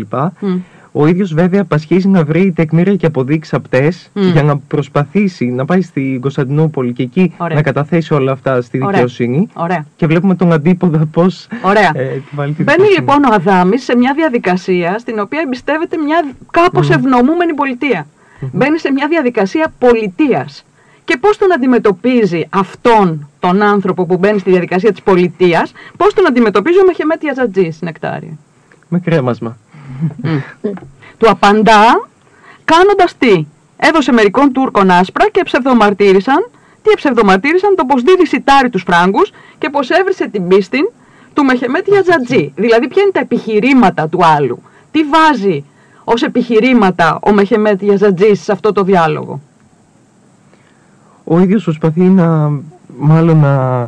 Ο 0.91 1.07
ίδιος 1.07 1.33
βέβαια 1.33 1.63
πασχίζει 1.63 2.07
να 2.07 2.23
βρει 2.23 2.51
τεκμήρια 2.55 2.95
και 2.95 3.05
αποδείξει 3.05 3.55
απτές 3.55 4.09
για 4.13 4.43
να 4.43 4.57
προσπαθήσει 4.57 5.45
να 5.45 5.65
πάει 5.65 5.81
στην 5.81 6.21
Κωνσταντινούπολη 6.21 6.93
και 6.93 7.03
εκεί 7.03 7.33
Ωραία. 7.37 7.55
να 7.55 7.61
καταθέσει 7.61 8.13
όλα 8.13 8.31
αυτά 8.31 8.61
στη 8.61 8.77
Ωραία. 8.77 8.89
δικαιοσύνη. 8.91 9.47
Ωραία. 9.53 9.85
Και 9.95 10.07
βλέπουμε 10.07 10.35
τον 10.35 10.53
αντίποδα 10.53 11.05
πώς 11.11 11.47
Ωραία. 11.61 11.91
ε, 11.93 12.03
τη 12.03 12.21
βάλει 12.31 12.53
τη 12.53 12.63
Μπαίνει 12.63 12.77
δικαιοσύνη. 12.77 12.97
λοιπόν 12.99 13.23
ο 13.23 13.33
Αδάμης 13.33 13.83
σε 13.83 13.95
μια 13.95 14.13
διαδικασία 14.15 14.99
στην 14.99 15.19
οποία 15.19 15.39
εμπιστεύεται 15.45 15.97
μια 15.97 16.31
κάπως 16.51 16.89
ευνομούμενη 16.89 17.53
πολιτεία. 17.53 18.07
Μπαίνει 18.51 18.79
σε 18.79 18.91
μια 18.91 19.07
διαδικασία 19.07 19.73
πολιτείας. 19.79 20.65
Και 21.07 21.17
πώς 21.17 21.37
τον 21.37 21.53
αντιμετωπίζει 21.53 22.47
αυτόν 22.49 23.29
τον 23.39 23.61
άνθρωπο 23.61 24.05
που 24.05 24.17
μπαίνει 24.17 24.39
στη 24.39 24.49
διαδικασία 24.49 24.91
της 24.91 25.01
πολιτείας, 25.01 25.71
πώς 25.97 26.13
τον 26.13 26.27
αντιμετωπίζει 26.27 26.79
ο 26.79 26.85
Μεχεμέτ 26.85 27.23
Ιαζατζής 27.23 27.75
στην 27.75 27.87
Εκτάρια; 27.87 28.37
Με 28.87 28.99
κρέμασμα. 28.99 29.57
Του 31.17 31.29
απαντά 31.29 32.07
κάνοντας 32.63 33.17
τι; 33.17 33.45
Έδωσε 33.77 34.11
μερικών 34.11 34.51
Τούρκων 34.53 34.89
άσπρα 34.89 35.29
και 35.29 35.43
ψευδομαρτύρησαν. 35.43 36.49
Τι 36.81 36.95
ψευδομαρτύρησαν, 36.95 37.75
το 37.75 37.85
πως 37.85 38.01
δίδει 38.01 38.27
σιτάρι 38.27 38.69
τους 38.69 38.83
φράγκους 38.83 39.31
και 39.57 39.69
πως 39.69 39.89
έβρισε 39.89 40.27
την 40.27 40.47
πίστη 40.47 40.89
του 41.33 41.43
Μεχεμέτ 41.43 41.87
Ιαζατζή. 41.87 42.51
Δηλαδή 42.55 42.87
ποια 42.87 43.01
είναι 43.01 43.11
τα 43.11 43.19
επιχειρήματα 43.19 44.07
του 44.07 44.25
άλλου; 44.25 44.61
Τι 44.91 45.03
βάζει 45.03 45.63
ως 46.03 46.23
επιχειρήματα 46.23 47.19
ο 47.21 47.33
Μεχεμέτ 47.33 47.81
Ιαζατζής 47.81 48.43
σε 48.43 48.51
αυτό 48.51 48.71
το 48.71 48.83
διάλογο; 48.83 49.41
Ο 51.27 51.39
ίδιος 51.39 51.63
προσπαθεί 51.63 52.01
να 52.01 52.51
μάλλον 52.97 53.37
να 53.37 53.87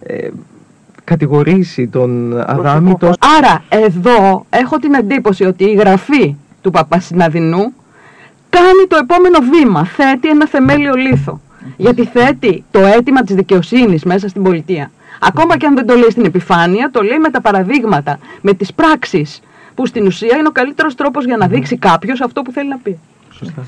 ε, 0.00 0.28
κατηγορήσει 1.04 1.88
τον 1.88 2.40
Αδάμη 2.40 2.96
τόσο 2.98 3.14
Άρα 3.38 3.64
εδώ 3.68 4.46
έχω 4.50 4.76
την 4.76 4.94
εντύπωση 4.94 5.44
ότι 5.44 5.64
η 5.64 5.74
γραφή 5.74 6.36
του 6.60 6.70
Παπασυναδινού 6.70 7.72
κάνει 8.50 8.86
το 8.88 8.96
επόμενο 8.96 9.38
βήμα, 9.52 9.84
θέτει 9.84 10.28
ένα 10.28 10.46
θεμέλιο 10.46 10.94
λίθο. 10.94 11.40
Γιατί 11.76 12.04
θέτει 12.04 12.64
το 12.70 12.78
αίτημα 12.78 13.22
της 13.22 13.34
δικαιοσύνης 13.34 14.04
μέσα 14.04 14.28
στην 14.28 14.42
πολιτεία. 14.42 14.90
Ακόμα 15.20 15.56
και 15.56 15.66
αν 15.66 15.74
δεν 15.74 15.86
το 15.86 15.94
λέει 15.94 16.10
στην 16.10 16.24
επιφάνεια, 16.24 16.90
το 16.90 17.02
λέει 17.02 17.18
με 17.18 17.30
τα 17.30 17.40
παραδείγματα, 17.40 18.18
με 18.40 18.52
τις 18.54 18.72
πράξεις, 18.72 19.40
που 19.74 19.86
στην 19.86 20.06
ουσία 20.06 20.36
είναι 20.36 20.48
ο 20.48 20.50
καλύτερος 20.50 20.94
τρόπος 20.94 21.24
για 21.24 21.36
να 21.36 21.46
δείξει 21.46 21.76
κάποιος 21.76 22.20
αυτό 22.20 22.42
που 22.42 22.52
θέλει 22.52 22.68
να 22.68 22.78
πει. 22.78 22.98
σωστά. 23.30 23.62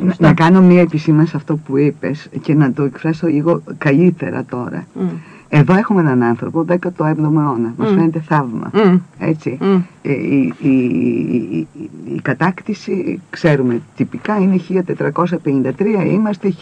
Να, 0.00 0.14
να 0.18 0.34
κάνω 0.34 0.62
μία 0.62 0.80
επισήμανση 0.80 1.30
σε 1.30 1.36
αυτό 1.36 1.56
που 1.56 1.76
είπες 1.76 2.28
και 2.42 2.54
να 2.54 2.72
το 2.72 2.82
εκφράσω 2.82 3.26
λίγο 3.26 3.62
καλύτερα 3.78 4.44
τώρα. 4.44 4.86
Μμ. 4.94 5.06
Εδώ 5.48 5.74
έχουμε 5.74 6.00
έναν 6.00 6.22
άνθρωπο 6.22 6.64
17ο 6.68 6.98
αιώνα. 7.18 7.74
Μας 7.76 7.90
Μμ. 7.90 7.94
φαίνεται 7.94 8.20
θαύμα. 8.20 8.70
Μμ. 8.74 8.96
Έτσι. 9.18 9.58
Μμ. 9.60 9.74
Ε, 10.02 10.12
η, 10.12 10.54
η, 10.58 10.68
η, 10.68 11.66
η- 11.72 11.90
η 12.14 12.20
κατάκτηση, 12.22 13.20
ξέρουμε, 13.30 13.80
τυπικά 13.96 14.36
είναι 14.38 14.60
1453, 14.68 16.06
είμαστε 16.12 16.54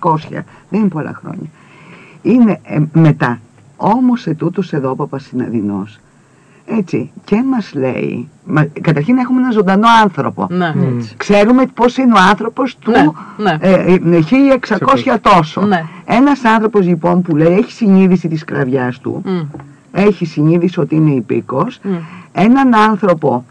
1600. 0.00 0.16
Δεν 0.70 0.80
είναι 0.80 0.88
πολλά 0.88 1.12
χρόνια. 1.14 1.48
Είναι 2.22 2.60
ε, 2.62 2.78
μετά. 2.92 3.40
Όμως 3.76 4.26
ετούτος 4.26 4.72
εδώ 4.72 4.90
ο 4.90 4.96
Παπασυναδεινός, 4.96 5.98
έτσι, 6.66 7.10
και 7.24 7.42
μας 7.50 7.70
λέει, 7.74 8.28
μα, 8.44 8.64
καταρχήν 8.80 9.16
έχουμε 9.18 9.40
ένα 9.40 9.50
ζωντανό 9.50 9.86
άνθρωπο. 10.02 10.46
Ναι. 10.50 10.72
Μμ. 10.74 10.98
Ξέρουμε 11.16 11.66
πώς 11.74 11.96
είναι 11.96 12.12
ο 12.12 12.18
άνθρωπος 12.30 12.76
του 12.76 12.90
Ναι, 12.90 13.04
ναι. 13.36 13.56
ε, 13.60 13.72
ε, 13.72 13.98
1600 15.06 15.16
τόσο. 15.20 15.60
Ναι. 15.60 15.84
Ένας 16.04 16.44
άνθρωπος 16.44 16.86
λοιπόν 16.86 17.22
που 17.22 17.36
λέει 17.36 17.56
έχει 17.56 17.72
συνείδηση 17.72 18.28
της 18.28 18.40
σκλαβιάς 18.40 18.98
του, 18.98 19.22
Μμ. 19.24 19.40
έχει 19.92 20.24
συνείδηση 20.26 20.80
ότι 20.80 20.94
είναι 20.94 21.10
υπήκος, 21.10 21.78
Μμ. 21.82 21.94
έναν 22.32 22.74
άνθρωπο 22.74 23.44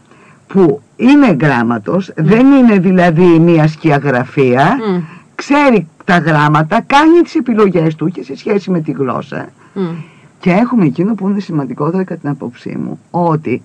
που 0.47 0.81
είναι 0.95 1.37
γράμματος, 1.41 2.11
δεν 2.15 2.51
είναι 2.51 2.79
δηλαδή 2.79 3.39
μια 3.39 3.67
σκιαγραφία, 3.67 4.77
Μμ. 4.89 4.99
ξέρει 5.35 5.87
τα 6.05 6.17
γράμματα, 6.17 6.81
κάνει 6.87 7.21
τις 7.21 7.35
επιλογές 7.35 7.95
του 7.95 8.07
και 8.07 8.23
σε 8.23 8.37
σχέση 8.37 8.71
με 8.71 8.79
τη 8.79 8.91
γλώσσα. 8.91 9.47
Μμ. 10.45 10.51
Και 10.51 10.59
έχουμε 10.61 10.85
εκείνο 10.85 11.15
που 11.15 11.29
είναι 11.29 11.39
σημαντικότερο 11.39 12.03
κατά 12.03 12.15
την 12.15 12.29
άποψή 12.29 12.77
μου, 12.83 12.99
ότι 13.11 13.61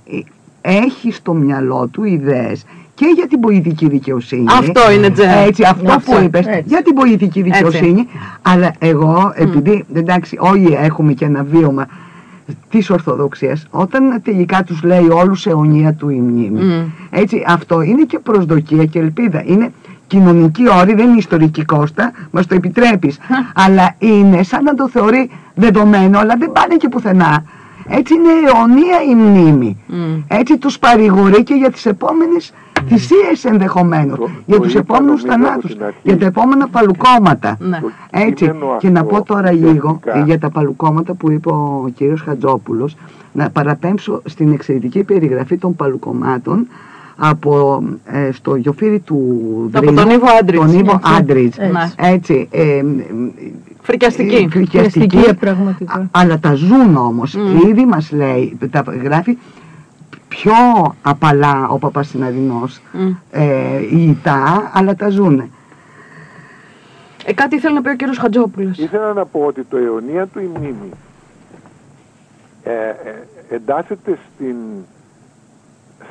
έχει 0.61 1.13
στο 1.13 1.35
μυαλό 1.35 1.89
του 1.93 2.05
ιδέες 2.05 2.65
και 2.95 3.07
για 3.15 3.27
την 3.27 3.41
πολιτική 3.41 3.89
δικαιοσύνη. 3.89 4.45
Αυτό 4.49 4.91
είναι 4.91 5.11
τζε. 5.11 5.45
Έτσι, 5.47 5.63
αυτό 5.65 5.93
Αυτό, 5.93 6.13
που 6.13 6.23
είπες, 6.23 6.47
έτσι. 6.47 6.65
για 6.67 6.83
την 6.83 6.95
πολιτική 6.95 7.43
δικαιοσύνη. 7.43 8.07
Αλλά 8.43 8.75
εγώ, 8.79 9.33
επειδή, 9.35 9.85
εντάξει, 9.95 10.37
όλοι 10.41 10.73
έχουμε 10.81 11.13
και 11.13 11.25
ένα 11.25 11.45
βίωμα 11.45 11.87
της 12.71 12.91
Ορθοδοξίας, 12.91 13.67
όταν 13.71 14.21
τελικά 14.23 14.63
τους 14.63 14.83
λέει 14.83 15.09
όλους 15.09 15.47
αιωνία 15.47 15.95
του 15.95 16.09
η 16.09 16.21
μνήμη. 16.21 16.61
Μμ. 16.61 16.89
Έτσι, 17.11 17.45
αυτό 17.47 17.81
είναι 17.83 18.03
και 18.03 18.19
προσδοκία 18.19 18.85
και 18.85 18.99
ελπίδα. 18.99 19.43
Είναι 19.47 19.73
κοινωνική 20.15 20.63
όρη, 20.81 20.95
δεν 20.95 21.09
είναι 21.09 21.19
ιστορική 21.19 21.65
κόστα, 21.65 22.13
μας 22.31 22.47
το 22.47 22.55
επιτρέπεις. 22.55 23.19
αλλά 23.55 23.95
είναι 23.99 24.43
σαν 24.43 24.63
να 24.65 24.75
το 24.75 24.89
θεωρεί 24.89 25.31
δεδομένο, 25.55 26.19
αλλά 26.19 26.35
δεν 26.39 26.53
πάνε 26.53 26.75
και 26.77 26.89
πουθενά. 26.89 27.45
Έτσι 27.89 28.15
είναι 28.15 28.29
αιωνία 28.47 29.03
η 29.11 29.15
μνήμη. 29.15 29.77
Μμ. 29.87 29.97
Έτσι 30.29 30.59
τους 30.59 30.79
παρηγορεί 30.79 31.43
και 31.43 31.55
για 31.55 31.71
τις 31.71 31.87
επόμενες 31.87 32.53
θυσίες 32.89 33.45
ενδεχομένως. 33.45 34.19
Το- 34.19 34.29
για 34.47 34.57
το 34.57 34.63
τους 34.63 34.73
είπα, 34.73 34.81
επόμενους 34.81 35.23
νομίζω, 35.25 35.35
από 35.35 35.45
θανάτους. 35.47 35.73
την 35.75 35.85
αρχή. 35.85 35.99
Για 36.03 36.19
τα 36.19 36.27
επόμενα 36.27 36.69
παλουκόματα. 36.69 37.57
Ναι. 37.61 37.79
Το 37.81 37.91
Έτσι. 38.11 38.33
κείμενο 38.47 38.77
Και 38.79 38.91
να 38.91 39.01
αυτό, 39.01 39.15
πω 39.15 39.23
τώρα 39.23 39.53
λίγο 39.53 39.99
ουσιαστικά, 40.01 40.25
για 40.25 40.39
τα 40.39 40.51
παλουκόματα 40.51 41.15
που 41.15 41.31
είπε 41.31 41.49
ο 41.49 41.91
κύριος 41.95 42.21
Χατζόπουλος, 42.23 42.97
να 43.33 43.51
παραπέμψω 43.51 44.23
στην 44.25 44.53
εξαιρετική 44.53 45.03
περιγραφή 45.05 45.57
των 45.59 45.77
παλουκομάτων 45.77 46.67
από 47.23 47.83
ε, 48.05 48.33
στο 48.33 48.55
γιοφύρι 48.55 48.99
του 49.01 49.17
Από 49.73 49.81
Δρύμου, 49.87 49.97
τον 49.97 50.11
Ήβο 50.11 50.27
Άντριτς. 50.41 50.65
τον 50.65 50.79
Ήβο 50.79 50.93
Έτσι. 50.93 51.13
Άντριτς. 51.19 51.59
Έτσι. 51.59 51.95
Έτσι. 51.97 52.49
ε, 52.53 52.83
μ, 52.83 52.99
Φρικιαστική. 53.83 54.35
ε, 54.35 54.49
φρικιαστική, 54.49 54.99
Φρικιαστική, 54.99 55.35
πραγματικά. 55.35 55.93
α- 55.95 56.07
αλλά 56.11 56.39
τα 56.39 56.55
ζουν 56.55 56.97
όμως. 56.97 57.35
Μμ. 57.35 57.69
Ήδη 57.69 57.85
μας 57.87 58.13
λέει, 58.13 58.59
τα 58.71 58.85
γράφει 59.03 59.39
πιο 60.29 60.53
απαλά 61.03 61.69
ο 61.69 61.79
Παπασυναδεινός 61.79 62.81
Μμ. 62.93 63.11
ε, 63.31 63.45
η 63.91 64.03
ΙΤΑ, 64.09 64.71
αλλά 64.75 64.95
τα 64.95 65.09
ζουνε. 65.09 65.49
Ε, 67.25 67.33
κάτι 67.33 67.57
ήθελε 67.57 67.75
να 67.75 67.83
πει 67.83 67.89
ο 67.89 67.95
κύριος 67.97 68.19
Χατζόπουλος. 68.19 68.79
Ήθελα 68.79 69.13
να 69.13 69.25
πω 69.27 69.41
ότι 69.47 69.63
το 69.71 69.77
αιωνία 69.77 70.27
του 70.27 70.41
η 70.41 70.49
μνήμη 70.59 70.91
ε, 72.63 72.73
ε, 72.73 73.55
εντάσσεται 73.55 74.19
στην, 74.35 74.55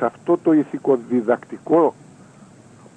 σε 0.00 0.06
αυτό 0.06 0.38
το 0.42 0.52
ηθικοδιδακτικό 0.52 1.94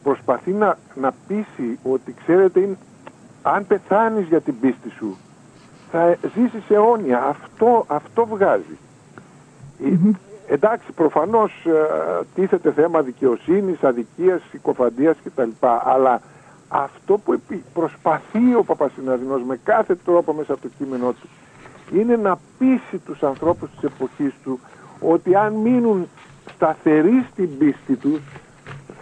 προσπαθεί 0.04 0.52
να, 0.52 0.78
να 0.96 1.14
πείσει 1.28 1.80
ότι 1.84 2.16
ξέρετε 2.24 2.60
είναι, 2.60 2.78
αν 3.42 3.68
πεθάνεις 3.68 4.28
για 4.28 4.42
την 4.42 4.60
πίστη 4.60 4.90
σου 4.90 5.18
θα 5.92 6.18
ζήσεις 6.36 6.70
αιώνια. 6.70 7.24
Αυτό, 7.24 7.86
αυτό 7.88 8.26
βγάζει. 8.26 8.78
Ε, 9.84 9.98
εντάξει 10.54 10.92
προφανώς 10.92 11.52
ε, 11.66 12.24
τίθεται 12.36 12.72
θέμα 12.72 13.02
δικαιοσύνης, 13.02 13.84
αδικίας, 13.84 14.42
συκοφαντίας 14.50 15.18
κτλ. 15.24 15.50
Αλλά 15.84 16.22
αυτό 16.68 17.18
που 17.18 17.34
επι- 17.34 17.64
προσπαθεί 17.74 18.56
ο 18.58 18.64
Παπασυναδεινός 18.64 19.44
με 19.44 19.60
κάθε 19.64 19.96
τρόπο 19.96 20.34
μέσα 20.34 20.54
από 20.54 20.62
το 20.62 20.70
κείμενό 20.78 21.12
του 21.12 21.28
είναι 21.98 22.16
να 22.16 22.38
πείσει 22.58 22.98
τους 23.06 23.24
ανθρώπους 23.24 23.70
της 23.70 23.84
εποχής 23.84 24.34
του 24.44 24.60
ότι 25.00 25.36
αν 25.36 25.54
μείνουν 25.54 26.08
σταθεροί 26.56 27.26
στην 27.32 27.58
πίστη 27.58 27.96
τους 27.96 28.20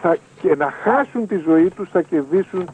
θα, 0.02 0.18
και 0.42 0.56
να 0.56 0.72
χάσουν 0.84 1.28
τη 1.28 1.38
ζωή 1.38 1.70
τους 1.70 1.90
θα 1.90 2.02
κερδίσουν 2.02 2.70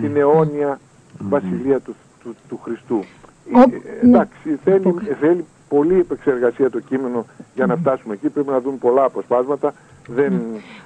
την 0.00 0.16
αιώνια 0.16 0.80
βασιλεία 1.18 1.80
του, 1.80 1.94
του, 2.22 2.34
του 2.48 2.60
Χριστού. 2.62 3.04
Ο- 3.52 3.60
Ε, 3.60 3.66
ναι. 3.66 3.78
εντάξει, 4.08 4.58
θέλει, 4.64 4.94
θέλει 5.20 5.44
πολύ 5.68 5.98
επεξεργασία 5.98 6.70
το 6.70 6.80
κείμενο 6.80 7.26
για 7.54 7.66
να 7.66 7.76
φτάσουμε 7.76 8.14
εκεί. 8.14 8.28
Πρέπει 8.28 8.48
να 8.50 8.60
δουν 8.60 8.78
πολλά 8.78 9.04
αποσπάσματα. 9.04 9.74
Δεν, 10.06 10.42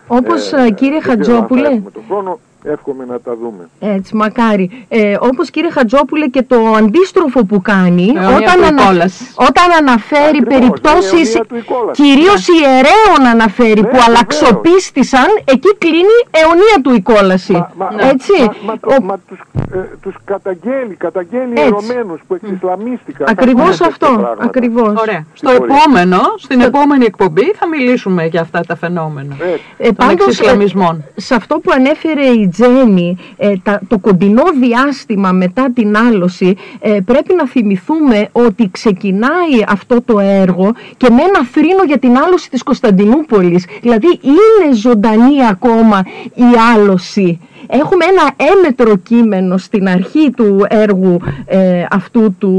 Όπως, 0.07 0.53
ε, 0.53 0.63
ε, 0.67 0.71
κύριε 0.71 1.01
δεν 1.01 1.21
ξέρω 1.21 1.37
αν 1.37 1.43
θα 1.43 1.49
Χατζόπουλε. 1.49 1.69
έχουμε 1.69 1.91
τον 1.91 2.03
χρόνο. 2.09 2.39
Εύχομαι 2.73 3.05
να 3.05 3.21
τα 3.21 3.37
δούμε. 3.41 3.69
Έτσι, 3.81 4.17
μακάρι. 4.17 4.85
Ε, 4.89 5.17
όπως 5.21 5.51
κύριε 5.51 5.71
Χατζόπουλε 5.71 6.27
και 6.27 6.43
το 6.43 6.57
αντίστροφο 6.79 7.45
που 7.45 7.61
κάνει, 7.63 8.13
Αιωνία 8.17 8.37
όταν, 8.37 8.55
του 8.61 8.67
ανα- 8.67 8.83
Ικόλαση. 8.83 9.25
όταν 9.35 9.65
αναφέρει 9.79 10.39
Ακριβώς, 10.41 10.55
περιπτώσεις 10.59 11.35
αιωνία 11.35 11.45
του 11.49 11.57
Ικόλαση. 11.57 12.03
κυρίως 12.03 12.49
ιερέων 12.49 13.21
αναφέρει 13.33 13.69
Ναι, 13.81 13.87
που 13.87 13.97
βεβαίως. 13.97 14.07
αλλαξοπίστησαν, 14.07 15.27
εκεί 15.45 15.75
κλείνει 15.79 16.17
αιωνία 16.31 16.77
του 16.83 16.93
Ικόλαση. 16.95 17.53
Μα, 17.53 17.71
μα, 17.77 18.09
Έτσι. 18.09 18.33
μα, 18.41 18.55
μα, 18.67 18.79
το- 18.81 18.95
Ο- 19.01 19.05
μα 19.05 19.19
τους, 19.29 19.39
ε, 19.75 19.79
τους 20.03 20.15
καταγγέλει, 20.25 20.95
καταγγέλει 20.95 21.53
Έτσι. 21.57 21.63
ερωμένους 21.67 22.21
που 22.27 22.35
εξισλαμίστηκαν. 22.35 23.27
Ακριβώς 23.31 23.61
Ακούνε 23.63 23.77
τέτοια 23.77 23.87
αυτό. 23.87 24.07
πράγματα. 24.07 24.45
Ακριβώς. 24.45 24.95
Ωραία. 25.01 25.25
Στο 25.35 25.49
Συγχωρείτε. 25.49 25.75
επόμενο, 25.79 26.19
στην 26.37 26.61
επόμενη 26.61 27.05
εκπομπή 27.05 27.45
θα 27.59 27.69
μιλήσουμε 27.69 28.27
για 28.27 28.41
αυτά 28.41 28.61
τα 28.67 28.77
φαινόμενα. 28.77 29.37
Έτσι. 29.41 29.63
Ε, 29.77 29.93
των 29.93 30.11
εξισλαμισμών. 30.11 31.05
ε, 31.17 31.21
σε 31.21 31.35
αυτό 31.35 31.59
που 31.59 31.71
ανέφερε 31.75 32.27
η 32.27 32.47
Τζέννη, 32.57 33.17
ε, 33.37 33.53
τα- 33.63 33.81
το 33.89 33.99
κοντινό 33.99 34.43
διάστημα 34.61 35.33
μετά 35.33 35.71
την 35.75 35.97
άλωση, 35.97 36.57
ε, 36.81 36.99
πρέπει 37.05 37.35
να 37.35 37.47
θυμηθούμε 37.47 38.29
ότι 38.33 38.69
ξεκινάει 38.71 39.65
αυτό 39.69 40.03
το 40.03 40.19
έργο 40.19 40.73
και 40.97 41.07
με 41.11 41.23
ένα 41.23 41.45
θρήνο 41.53 41.83
για 41.87 41.99
την 41.99 42.17
άλωση 42.19 42.51
της 42.51 42.63
Κωνσταντινούπολης. 42.63 43.67
Δηλαδή 43.83 44.07
είναι 44.23 44.75
ζωντανή 44.75 45.47
ακόμα 45.51 46.03
η 46.35 46.45
άλωση. 46.75 47.41
Έχουμε 47.69 48.05
ένα 48.05 48.51
έμετρο 48.53 48.97
κείμενο 48.97 49.57
στην 49.57 49.89
αρχή 49.89 50.31
του 50.37 50.67
έργου 50.69 51.19
ε, 51.47 51.85
αυτού 51.91 52.35
του 52.39 52.53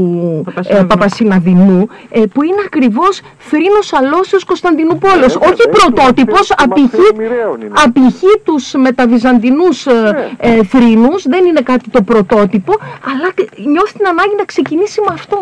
ε, 0.46 0.50
Παπασυναδινού. 0.50 0.86
Παπασυναδινού 0.86 1.88
ε, 2.10 2.22
που 2.32 2.42
είναι 2.42 2.62
ακριβώς 2.66 3.20
θρήνος 3.38 3.92
αλώσεως 3.92 4.44
Κωνσταντινούπολης. 4.44 5.14
βέβαια, 5.32 5.48
Όχι 5.50 5.60
έχει 5.60 5.68
πρωτότυπος, 5.68 6.50
μαθαίνει- 6.58 6.70
απηχεί, 6.72 6.96
μαθαίνει 6.96 7.28
μοιραίων 7.28 7.60
είναι. 7.60 7.72
απηχεί 7.84 8.32
τους 8.44 8.72
μεταβυζαντινούς 8.72 9.86
ε, 9.86 9.92
Ναι. 9.92 10.28
ε, 10.38 10.64
θρήνους, 10.64 11.22
δεν 11.28 11.44
είναι 11.44 11.60
κάτι 11.60 11.90
το 11.90 12.02
πρωτότυπο, 12.02 12.72
αλλά 13.12 13.28
και 13.34 13.48
νιώθει 13.66 13.92
την 13.98 14.06
ανάγκη 14.06 14.34
να 14.38 14.44
ξεκινήσει 14.44 15.00
με 15.00 15.06
αυτό. 15.12 15.38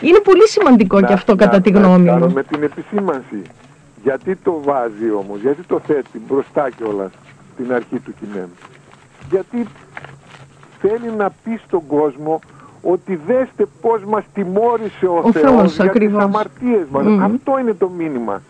Είναι 0.00 0.18
πολύ 0.18 0.48
σημαντικό 0.48 1.00
και 1.02 1.12
αυτό 1.12 1.34
κατά 1.36 1.60
τη 1.60 1.70
γνώμη 1.70 2.04
να, 2.04 2.16
μου. 2.18 2.32
με 2.32 2.42
την 2.42 2.62
επισήμανση. 2.62 3.42
Γιατί 4.02 4.36
το 4.36 4.60
βάζει 4.64 5.10
όμως, 5.18 5.38
γιατί 5.42 5.62
το 5.62 5.80
θέτει 5.86 6.20
μπροστά 6.28 6.68
κιόλα 6.76 7.10
στην 7.60 7.72
αρχή 7.74 7.98
του 7.98 8.14
κειμένου. 8.20 8.52
Γιατί 9.30 9.66
θέλει 10.80 11.10
να 11.16 11.30
πει 11.44 11.60
στον 11.66 11.86
κόσμο 11.86 12.38
ότι 12.82 13.20
δέστε 13.26 13.66
πώς 13.80 14.04
μας 14.04 14.24
τιμώρησε 14.34 15.06
ο, 15.06 15.16
Ο 15.24 15.32
Θεός, 15.32 15.52
Θεός, 15.54 15.74
για 15.74 15.84
ακριβώς. 15.84 16.14
τις 16.16 16.22
αμαρτίες 16.24 16.86
μας. 16.90 17.04
Μμμ. 17.06 17.22
Αυτό 17.22 17.58
είναι 17.58 17.74
το 17.74 17.88
μήνυμα. 17.88 18.42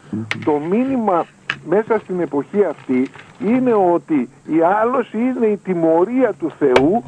Το 0.45 0.59
μήνυμα 0.71 1.27
μέσα 1.69 1.99
στην 1.99 2.21
εποχή 2.21 2.65
αυτή 2.65 3.11
είναι 3.47 3.73
ότι 3.73 4.29
η 4.47 4.63
άλωση 4.83 5.19
είναι 5.19 5.47
η 5.47 5.57
τιμωρία 5.57 6.33
του 6.33 6.53
Θεού 6.59 7.05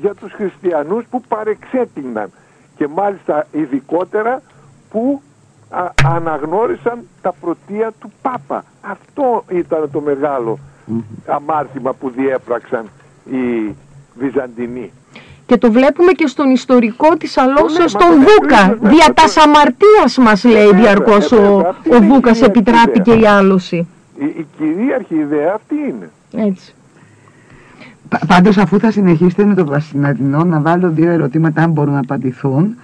για 0.00 0.14
τους 0.14 0.32
χριστιανούς 0.32 1.04
που 1.10 1.20
παρεξέτειναν 1.28 2.30
και 2.76 2.88
μάλιστα 2.88 3.46
ειδικότερα 3.52 4.42
που 4.90 5.20
α- 5.70 5.90
αναγνώρισαν 6.04 6.98
τα 7.22 7.32
πρωτεία 7.40 7.92
του 8.00 8.12
Πάπα. 8.22 8.64
Αυτό 8.80 9.44
ήταν 9.48 9.88
το 9.92 10.00
μεγάλο 10.00 10.58
αμάρτημα 11.26 11.92
που 11.92 12.10
διέπραξαν 12.16 12.84
οι 13.32 13.74
Βυζαντινοί. 14.18 14.92
Και 15.46 15.56
το 15.56 15.72
βλέπουμε 15.72 16.12
και 16.12 16.26
στον 16.26 16.50
ιστορικό 16.50 17.16
της 17.16 17.36
αλώσεως 17.38 17.92
μα 17.94 18.00
τον 18.00 18.08
το 18.08 18.16
Βούκα. 18.16 18.64
βλέπουμε, 18.64 18.88
Δια 18.90 19.06
το- 19.06 19.12
τας 19.12 19.36
αμαρτίας 19.36 20.16
μας 20.18 20.44
λέει 20.44 20.64
βέβαια, 20.66 20.80
διαρκώς 20.80 21.32
ε, 21.32 21.36
ο, 21.36 21.40
βέβαια, 21.56 21.70
αυτή 21.70 21.90
ο 21.92 21.96
είναι 21.96 22.04
η 22.04 22.08
Βούκας 22.08 22.32
κυρίαρχη 22.38 22.58
επιτράπηκε 22.58 23.10
ιδέα. 23.14 23.30
η 23.32 23.36
άλωση. 23.36 23.86
Η, 24.18 24.24
η 24.24 24.46
κυρίαρχη 24.58 25.14
ιδέα 25.14 25.52
αυτή 25.54 25.74
είναι. 25.74 26.10
Έτσι. 26.48 26.74
Πα- 28.08 28.20
Πάντως 28.26 28.58
αφού 28.58 28.78
θα 28.78 28.90
συνεχίσετε 28.90 29.44
με 29.44 29.54
το 29.54 29.64
Βασιναδινό 29.66 30.44
να 30.44 30.60
βάλω 30.60 30.90
δύο 30.90 31.10
ερωτήματα 31.10 31.62
αν 31.62 31.70
μπορούν 31.70 31.92
να 31.92 31.98
απαντηθούν 32.00 32.76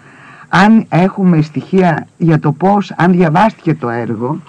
αν 0.49 0.87
έχουμε 0.89 1.43
στοιχεία 1.43 2.07
για 2.17 2.39
το 2.39 2.53
πώς, 2.53 2.93
αν 2.97 3.13
διαβάστηκε 3.13 3.75
το 3.75 3.89
έργο 3.89 4.41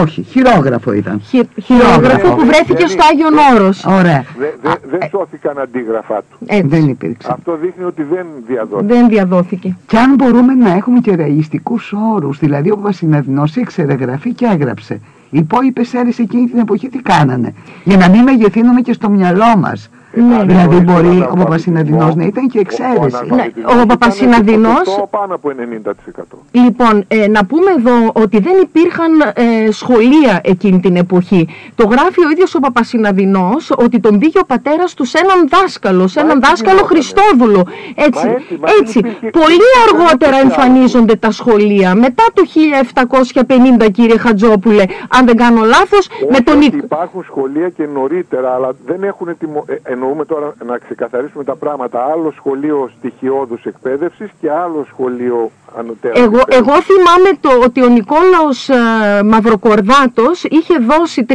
όχι, 0.00 0.22
χειρόγραφο 0.22 0.92
ήταν 0.92 1.20
Χει- 1.24 1.60
Χειρόγραφο 1.62 2.28
ναι, 2.28 2.34
που 2.34 2.40
ναι, 2.40 2.46
βρέθηκε 2.46 2.74
δεν 2.74 2.88
στο 2.88 3.02
Άγιον 3.12 3.34
Όρος. 3.54 3.84
Ωραία, 3.84 4.24
Δε- 4.38 4.46
δε- 4.62 4.98
δεν 4.98 5.08
σώθηκαν 5.10 5.58
αντίγραφά 5.58 6.16
του. 6.18 6.36
Έτσι. 6.46 6.66
δεν 6.66 6.88
υπήρξε 6.88 7.28
Αυτό 7.32 7.56
δείχνει 7.62 7.84
ότι 7.84 8.02
δεν 8.02 8.26
διαδόθηκε. 8.46 8.94
Δεν 8.94 9.08
διαδόθηκε. 9.08 9.76
Και 9.86 9.98
αν 9.98 10.14
μπορούμε 10.14 10.54
να 10.54 10.70
έχουμε 10.72 10.98
και 11.00 11.14
ρεαλιστικούς 11.14 11.92
όρους, 12.14 12.38
δηλαδή 12.38 12.70
ο 12.70 12.78
Βασιναδινός 12.80 13.56
ήξερε 13.56 13.94
γραφή 13.94 14.32
και 14.32 14.46
έγραψε. 14.52 15.00
Οι 15.30 15.38
υπόλοιπες 15.38 15.94
αίρες 15.94 16.18
εκείνη 16.18 16.46
την 16.48 16.58
εποχή 16.58 16.88
τι 16.88 16.98
κάνανε, 16.98 17.54
για 17.84 17.96
να 17.96 18.08
μην 18.08 18.22
μεγεθύνουμε 18.22 18.80
και 18.80 18.92
στο 18.92 19.08
μυαλό 19.10 19.56
μας. 19.58 19.90
Ναι. 20.14 20.42
Δηλαδή 20.44 20.74
Χωρίς 20.74 20.82
μπορεί 20.92 21.18
τον 21.18 21.22
ο 21.22 21.34
Παπασυναδεινός 21.44 22.14
να 22.14 22.24
ήταν 22.24 22.48
και 22.48 22.58
ο- 22.58 22.60
ο 22.60 22.64
εξαίρεση. 22.66 22.98
αναλφαβητισμός 23.16 23.64
Ναι, 23.64 23.72
ο 23.72 23.74
ήταν 23.74 23.86
Παπασυναδεινός- 23.86 24.78
ποσοστό 24.78 25.06
πάνω 25.10 25.34
από 25.34 25.50
90%. 25.50 26.38
Λοιπόν, 26.50 27.04
ε, 27.08 27.28
να 27.28 27.44
πούμε 27.44 27.70
εδώ 27.78 28.10
ότι 28.12 28.38
δεν 28.40 28.52
υπήρχαν 28.62 29.12
ε, 29.34 29.70
σχολεία 29.70 30.40
εκείνη 30.44 30.80
την 30.80 30.96
εποχή. 30.96 31.48
Το 31.74 31.86
γράφει 31.86 32.20
ο 32.26 32.30
ίδιος 32.30 32.54
ο 32.54 32.60
Παπασυναδινός 32.60 33.70
ότι 33.76 34.00
τον 34.00 34.18
πήγε 34.18 34.38
ο 34.38 34.44
πατέρας 34.46 34.94
του 34.94 35.04
σε 35.04 35.18
έναν 35.18 35.48
δάσκαλο, 35.48 36.06
σε 36.06 36.18
Μα 36.20 36.24
έναν 36.26 36.38
έτσι 36.38 36.50
δάσκαλο 36.50 36.76
γινότανε. 36.76 37.00
Χριστόδουλο. 37.00 37.66
Έτσι, 37.94 38.26
Μα 38.26 38.32
έτσι, 38.32 38.58
μα 38.60 38.66
δεν 38.68 38.76
έτσι. 38.80 38.98
υπήρχε- 38.98 39.30
Πολύ 39.30 39.56
δεν 39.74 39.82
αργότερα 39.86 40.36
υπήρχε 40.36 40.40
άλλο. 40.40 40.70
εμφανίζονται 40.70 41.16
τα 41.16 41.30
σχολεία. 41.30 41.94
Μετά 41.94 42.24
το 42.34 42.42
1750 42.44 43.90
κύριε 43.90 44.18
Χατζόπουλε, 44.18 44.84
αν 45.08 45.26
δεν 45.26 45.36
κάνω 45.36 45.64
λάθος, 45.64 46.08
με 46.20 46.26
Όχι 46.30 46.42
τον 46.42 46.56
ότι 46.56 46.64
Νικ- 46.64 46.84
υπάρχουν 46.84 47.22
σχολεία 47.24 47.68
και 47.68 47.86
νωρίτερα, 47.94 48.54
αλλά 48.54 48.70
δεν 48.86 49.02
έχουν 49.02 49.36
τιμω... 49.38 49.64
ε, 49.66 49.94
εννοούμε 50.02 50.24
τώρα 50.24 50.54
να 50.64 50.78
ξεκαθαρίσουμε 50.78 51.44
τα 51.44 51.56
πράγματα. 51.56 52.04
Άλλο 52.12 52.32
σχολείο 52.36 52.90
στοιχειώδους 52.98 53.64
εκπαίδευσης 53.64 54.30
και 54.40 54.50
άλλο 54.50 54.86
σχολείο 54.88 55.50
ανωτέρω. 55.78 56.14
Εγώ, 56.16 56.40
εγώ 56.48 56.74
θυμάμαι 56.88 57.30
το, 57.40 57.50
ότι 57.64 57.82
ο 57.82 57.88
Νικόλαος 57.88 58.68
ε, 58.68 59.22
Μαυροκορδάτος 59.24 60.44
είχε 60.44 60.74
δώσει 60.90 61.26
300 61.28 61.34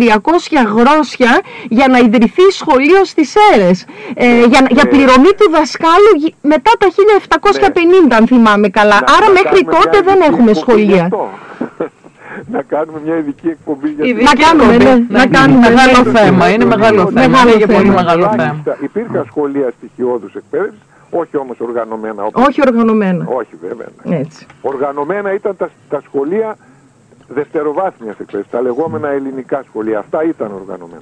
γρόσια 0.77 1.41
για 1.69 1.87
να 1.87 1.97
ιδρυθεί 1.97 2.41
σχολείο 2.51 3.05
στις 3.05 3.33
Σέρες. 3.35 3.85
Ε, 4.13 4.37
για, 4.39 4.65
για 4.69 4.83
ναι. 4.83 4.89
πληρωμή 4.89 5.31
του 5.37 5.49
δασκάλου 5.51 6.11
γι- 6.17 6.35
μετά 6.41 6.71
τα 6.79 6.87
1750 8.09 8.13
αν 8.19 8.27
θυμάμαι 8.27 8.69
καλά. 8.69 8.95
Άρα 9.17 9.31
μέχρι 9.31 9.63
κάνουμε 9.63 9.73
τότε 9.83 10.01
μια 10.01 10.01
δεν 10.01 10.15
ειδική 10.15 10.31
έχουμε 10.33 10.51
εκπομπή 10.51 10.81
γι' 10.81 10.85
σχολεία. 10.89 11.03
αυτό. 11.03 11.29
Να 12.51 12.61
κάνουμε 12.61 12.99
μια 13.05 13.17
ειδική 13.17 13.47
εκπομπή 13.47 13.89
για 13.89 14.05
Ειδική 14.05 14.23
Να 14.23 14.33
κάνουμε, 14.45 14.73
εκπομπή. 14.75 14.99
ναι, 14.99 15.05
να 15.19 15.25
κάνουμε, 15.27 15.59
Μεγάλο 15.69 16.03
ναι. 16.11 16.19
θέμα, 16.19 16.49
είναι 16.49 16.65
μεγάλο 16.65 17.05
θέμα. 17.11 17.27
Μεγάλο 17.27 17.51
Είναι 17.53 17.65
πολύ 17.65 17.77
θέμα. 17.87 17.93
μεγάλο 17.93 18.21
θέμα. 18.23 18.31
Τουλάχιστα 18.35 18.77
Υπήρχαν 18.81 19.25
σχολεία 19.25 19.71
στοιχειώδους 19.77 20.35
εκπαίδευσης, 20.35 20.79
όχι 21.09 21.37
όμως 21.37 21.59
οργανωμένα. 21.59 22.23
όπως- 22.23 22.47
Όχι 22.47 22.61
οργανωμένα. 22.67 23.25
Όχι 23.27 23.55
βέβαια. 23.61 23.87
ναι. 24.03 24.17
Έτσι. 24.17 24.45
Οργανωμένα 24.61 25.33
ήταν 25.33 25.57
τα, 25.57 25.69
τα 25.89 26.01
σχολεία 26.05 26.55
δευτεροβάθμιας 27.27 28.19
εκπαίδευσης, 28.19 28.51
τα 28.51 28.61
λεγόμενα 28.61 29.07
ελληνικά 29.09 29.63
σχολεία. 29.67 29.99
Αυτά 29.99 30.23
ήταν 30.23 30.51
οργανωμένα. 30.61 31.01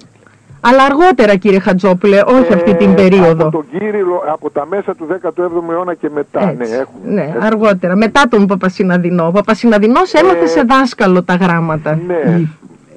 Αλλά 0.68 0.84
αργότερα 0.84 1.36
κύριε 1.36 1.60
Χατζόπουλε, 1.60 2.22
όχι 2.26 2.54
αυτή 2.54 2.76
την 2.76 2.90
Ε, 2.90 2.94
περίοδο. 2.94 3.48
Από, 3.48 3.52
τον 3.52 3.66
Κύριλο, 3.72 4.24
από 4.34 4.50
τα 4.50 4.66
μέσα 4.70 4.96
του 4.96 5.08
17ου 5.24 5.72
αιώνα 5.72 5.94
και 5.94 6.10
μετά. 6.14 6.40
Έτσι. 6.50 6.56
Ναι, 6.72 6.78
έχουμε. 6.78 7.14
ναι, 7.14 7.22
έχουμε. 7.22 7.46
αργότερα. 7.46 7.96
Μετά 7.96 8.22
τον 8.30 8.46
Παπασυναδεινό. 8.48 9.28
Ο 9.28 9.32
Παπασυναδεινός 9.32 10.14
έμαθε 10.14 10.44
Ε, 10.44 10.48
σε 10.48 10.62
δάσκαλο 10.62 11.24
τα 11.24 11.36
γράμματα. 11.36 12.00
Ναι. 12.08 12.42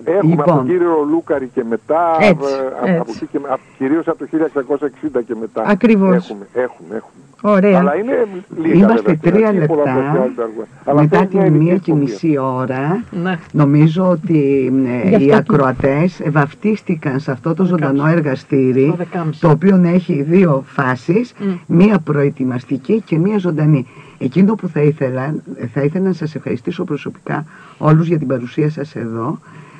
Λι- 0.08 0.16
Έχουμε 0.16 0.32
από 0.32 0.42
λοιπόν. 0.42 0.56
τον 0.56 0.66
κύριο 0.66 1.06
Λούκαρη 1.10 1.50
και 1.54 1.64
μετά, 1.68 2.16
Έτσι, 2.20 2.52
ε, 2.84 2.90
από 2.90 3.00
έτσι. 3.00 3.12
εκεί 3.22 3.26
και, 3.32 3.38
με- 3.42 3.48
από, 3.48 3.60
κυρίως 3.78 4.08
από 4.08 4.18
το 4.18 4.26
1660 4.26 5.22
και 5.26 5.34
μετά. 5.40 5.62
Ακριβώς. 5.66 6.14
Έχουμε, 6.16 6.46
έχουμε, 6.52 6.88
έχουμε. 6.96 7.12
Ωραία. 7.42 7.78
Αλλά 7.78 7.94
είναι 7.96 8.26
λίγα 8.62 8.74
Είμαστε 8.74 8.96
βέβαια, 8.96 9.14
στην 9.16 9.32
τρία 9.32 9.46
αρχή 9.48 9.58
λεπτά 9.60 9.74
πολλαπλασιάζονται 9.74 10.42
αργότερα. 10.42 10.66
Αλλά 10.84 11.00
μετά 11.00 11.18
αυτό 11.18 11.36
είναι 11.38 11.44
την 11.44 11.52
μια 11.52 11.62
μία 11.62 11.72
ειδική 11.72 11.84
και 11.84 11.90
εκπομπή. 11.90 12.10
μισή 12.10 12.38
ώρα 12.38 13.04
Ναι. 13.22 13.38
νομίζω 13.52 14.08
ότι 14.08 14.72
ε, 15.04 15.08
Γι' 15.08 15.14
αυτό 15.14 15.24
οι 15.24 15.26
και- 15.26 15.34
ακροατές 15.34 16.20
βαφτίστηκαν 16.30 17.20
σε 17.20 17.30
αυτό 17.30 17.54
το 17.54 17.64
ζωντανό 17.64 18.06
εργαστήρι 18.06 18.86
Στο 18.86 18.96
δεκάμιση. 18.96 19.40
το 19.40 19.50
οποίο 19.50 19.80
έχει 19.84 20.22
δύο 20.22 20.62
φάσεις 20.66 21.32
μία 21.66 21.98
προετοιμαστική 21.98 23.00
και 23.06 23.18
μία 23.18 23.38
ζωντανή 23.38 23.86
εκείνο 24.18 24.54
που 24.54 24.68
θα 24.68 24.80
ήθελα 24.80 25.34
θα 25.74 25.82
ήθελα 25.82 26.04
να 26.06 26.12
σας 26.12 26.34
ευχαριστήσω 26.34 26.84
προσωπικά 26.84 27.44
όλους 27.78 28.06
για 28.08 28.18
την 28.18 28.26
παρουσία 28.26 28.70
σας 28.70 28.94
εδώ 28.96 29.38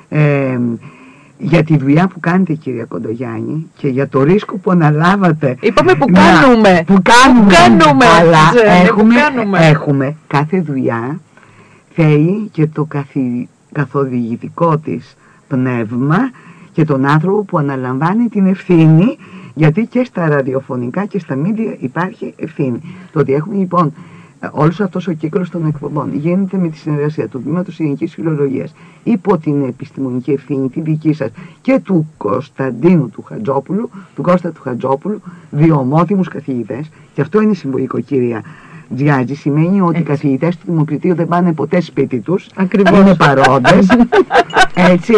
ε, 0.09 0.59
για 1.37 1.63
τη 1.63 1.77
δουλειά 1.77 2.07
που 2.07 2.19
κάνετε 2.19 2.53
κυρία 2.53 2.85
Κοντογιάννη 2.85 3.65
και 3.77 3.87
για 3.87 4.07
το 4.07 4.23
ρίσκο 4.23 4.57
που 4.57 4.71
αναλάβατε 4.71 5.57
Είπαμε 5.61 5.93
που 5.95 6.05
να- 6.11 6.19
κάνουμε. 6.21 6.83
που 6.87 6.97
κάνουμε, 7.03 7.43
Που 7.45 7.55
κάνουμε, 7.55 8.05
αλλά 8.05 8.49
Τζένι, 8.51 8.79
που 8.79 8.85
έχουμε, 8.87 9.15
κάνουμε. 9.15 9.57
έχουμε 9.67 10.15
κάθε 10.27 10.61
δουλειά 10.61 11.19
θέλει 11.93 12.49
και 12.51 12.67
το 12.67 12.83
καθη, 12.83 13.47
καθοδηγητικό 13.71 14.77
της 14.77 15.15
πνεύμα 15.47 16.17
και 16.71 16.83
τον 16.85 17.05
άνθρωπο 17.05 17.43
που 17.43 17.57
αναλαμβάνει 17.57 18.27
την 18.27 18.45
ευθύνη 18.47 19.17
γιατί 19.53 19.85
και 19.85 20.03
στα 20.03 20.27
ραδιοφωνικά 20.29 21.05
και 21.05 21.19
στα 21.19 21.35
μίντια 21.35 21.75
υπάρχει 21.79 22.33
ευθύνη. 22.37 22.81
Το 23.11 23.19
ότι 23.19 23.33
έχουμε 23.33 23.55
λοιπόν 23.55 23.93
ε, 24.39 24.47
όλος 24.51 24.79
αυτός 24.79 25.07
ο 25.07 25.13
κύκλος 25.13 25.49
των 25.49 25.65
εκπομπών 25.65 26.15
γίνεται 26.15 26.57
με 26.57 26.69
τη 26.69 26.77
συνεργασία 26.77 27.27
του 27.27 27.41
Τμήματος 27.41 27.79
Ελληνικής 27.79 28.13
Φιλολογίας 28.13 28.73
υπό 29.03 29.37
την 29.37 29.63
επιστημονική 29.63 30.31
ευθύνη 30.31 30.69
τη 30.69 30.81
δική 30.81 31.13
σας 31.13 31.29
και 31.61 31.79
του 31.79 32.09
Κωνσταντίνου 32.17 33.09
του 33.09 33.21
Χατζόπουλου, 33.21 33.89
του 34.15 34.21
Κώστα 34.21 34.51
του 34.51 34.61
Χατζόπουλου, 34.61 35.21
δύο 35.51 35.75
ομότιμους 35.75 36.27
καθηγητές. 36.27 36.89
Και 37.13 37.21
αυτό 37.21 37.41
είναι 37.41 37.53
συμβολικό 37.53 37.99
κυρία 37.99 38.43
Τζιάτζη, 38.95 39.35
σημαίνει 39.35 39.81
ότι 39.81 39.99
οι 39.99 40.03
καθηγητές 40.03 40.57
του 40.57 40.63
Δημοκρατίου 40.65 41.15
δεν 41.15 41.27
πάνε 41.27 41.53
ποτέ 41.53 41.81
σπίτι 41.81 42.19
τους, 42.19 42.49
Ακριβώς. 42.55 42.99
είναι 42.99 43.15
παρόντες, 43.15 43.87
έτσι. 44.93 45.13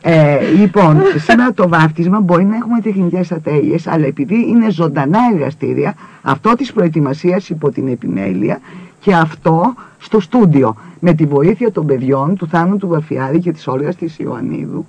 Ε, 0.00 0.38
λοιπόν, 0.58 0.96
σήμερα 1.16 1.52
το 1.52 1.68
βάφτισμα 1.68 2.20
μπορεί 2.20 2.44
να 2.44 2.56
έχουμε 2.56 2.80
τεχνικές 2.80 3.32
ατέλειες, 3.32 3.86
αλλά 3.86 4.06
επειδή 4.06 4.48
είναι 4.48 4.70
ζωντανά 4.70 5.18
εργαστήρια, 5.32 5.94
αυτό 6.22 6.54
της 6.54 6.72
προετοιμασίας 6.72 7.48
υπό 7.48 7.70
την 7.70 7.88
επιμέλεια 7.88 8.60
και 9.00 9.14
αυτό 9.14 9.74
στο 9.98 10.20
στούντιο, 10.20 10.76
με 11.00 11.12
τη 11.12 11.24
βοήθεια 11.24 11.72
των 11.72 11.86
παιδιών 11.86 12.36
του 12.36 12.46
Θάνου 12.48 12.76
του 12.76 12.88
Βαφιάδη 12.88 13.38
και 13.38 13.52
της 13.52 13.66
Όλγας 13.66 13.96
της 13.96 14.18
Ιωαννίδου. 14.18 14.86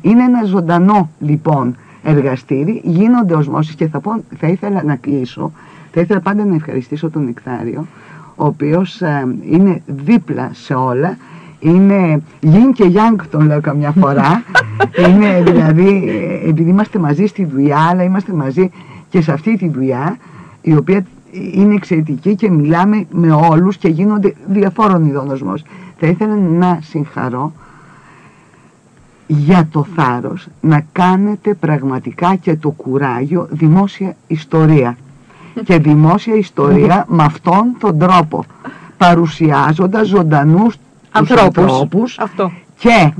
Είναι 0.00 0.22
ένα 0.22 0.44
ζωντανό 0.44 1.10
λοιπόν 1.20 1.76
εργαστήρι, 2.02 2.80
γίνονται 2.84 3.34
οσμώσεις 3.34 3.74
και 3.74 3.86
θα, 3.86 4.00
πω, 4.00 4.22
θα 4.38 4.46
ήθελα 4.46 4.82
να 4.82 4.96
κλείσω, 4.96 5.52
θα 5.92 6.00
ήθελα 6.00 6.20
πάντα 6.20 6.44
να 6.44 6.54
ευχαριστήσω 6.54 7.10
τον 7.10 7.24
Νεκτάριο, 7.24 7.86
ο 8.36 8.46
οποίος 8.46 9.00
ε, 9.00 9.36
είναι 9.50 9.82
δίπλα 9.86 10.50
σε 10.52 10.74
όλα, 10.74 11.16
είναι 11.60 12.22
yin 12.42 12.72
και 12.74 12.92
yang 12.94 13.22
τον 13.30 13.46
λέω 13.46 13.60
καμιά 13.60 13.90
φορά, 13.90 14.42
είναι 15.08 15.42
δηλαδή, 15.42 16.08
ε, 16.08 16.48
επειδή 16.48 16.70
είμαστε 16.70 16.98
μαζί 16.98 17.26
στη 17.26 17.44
δουλειά, 17.44 17.78
αλλά 17.78 18.02
είμαστε 18.02 18.32
μαζί 18.32 18.70
και 19.08 19.20
σε 19.20 19.32
αυτή 19.32 19.56
τη 19.56 19.68
δουλειά, 19.68 20.16
η 20.62 20.76
οποία 20.76 21.04
είναι 21.32 21.74
εξαιρετική 21.74 22.34
και 22.34 22.50
μιλάμε 22.50 23.06
με 23.10 23.32
όλους 23.32 23.76
και 23.76 23.88
γίνονται 23.88 24.34
διαφόρων 24.46 25.06
ειδών 25.06 25.30
οσμώσεις. 25.30 25.66
Θα 25.98 26.06
ήθελα 26.06 26.36
να 26.36 26.78
συγχαρώ 26.82 27.52
για 29.26 29.68
το 29.70 29.86
θάρρος 29.96 30.48
να 30.60 30.86
κάνετε 30.92 31.54
πραγματικά 31.54 32.34
και 32.34 32.56
το 32.56 32.70
κουράγιο 32.70 33.48
δημόσια 33.50 34.16
ιστορία. 34.26 34.96
Και 35.64 35.78
δημόσια 35.78 36.34
ιστορία 36.34 37.04
με 37.08 37.22
αυτόν 37.24 37.64
τον 37.78 37.98
τρόπο, 37.98 38.44
παρουσιάζοντας 38.96 40.06
ζωντανούς 40.08 40.74
τους 40.76 40.80
Ανθρώπους. 41.10 41.62
ανθρώπους 41.72 42.18
Αυτό. 42.18 42.50
και 42.78 43.12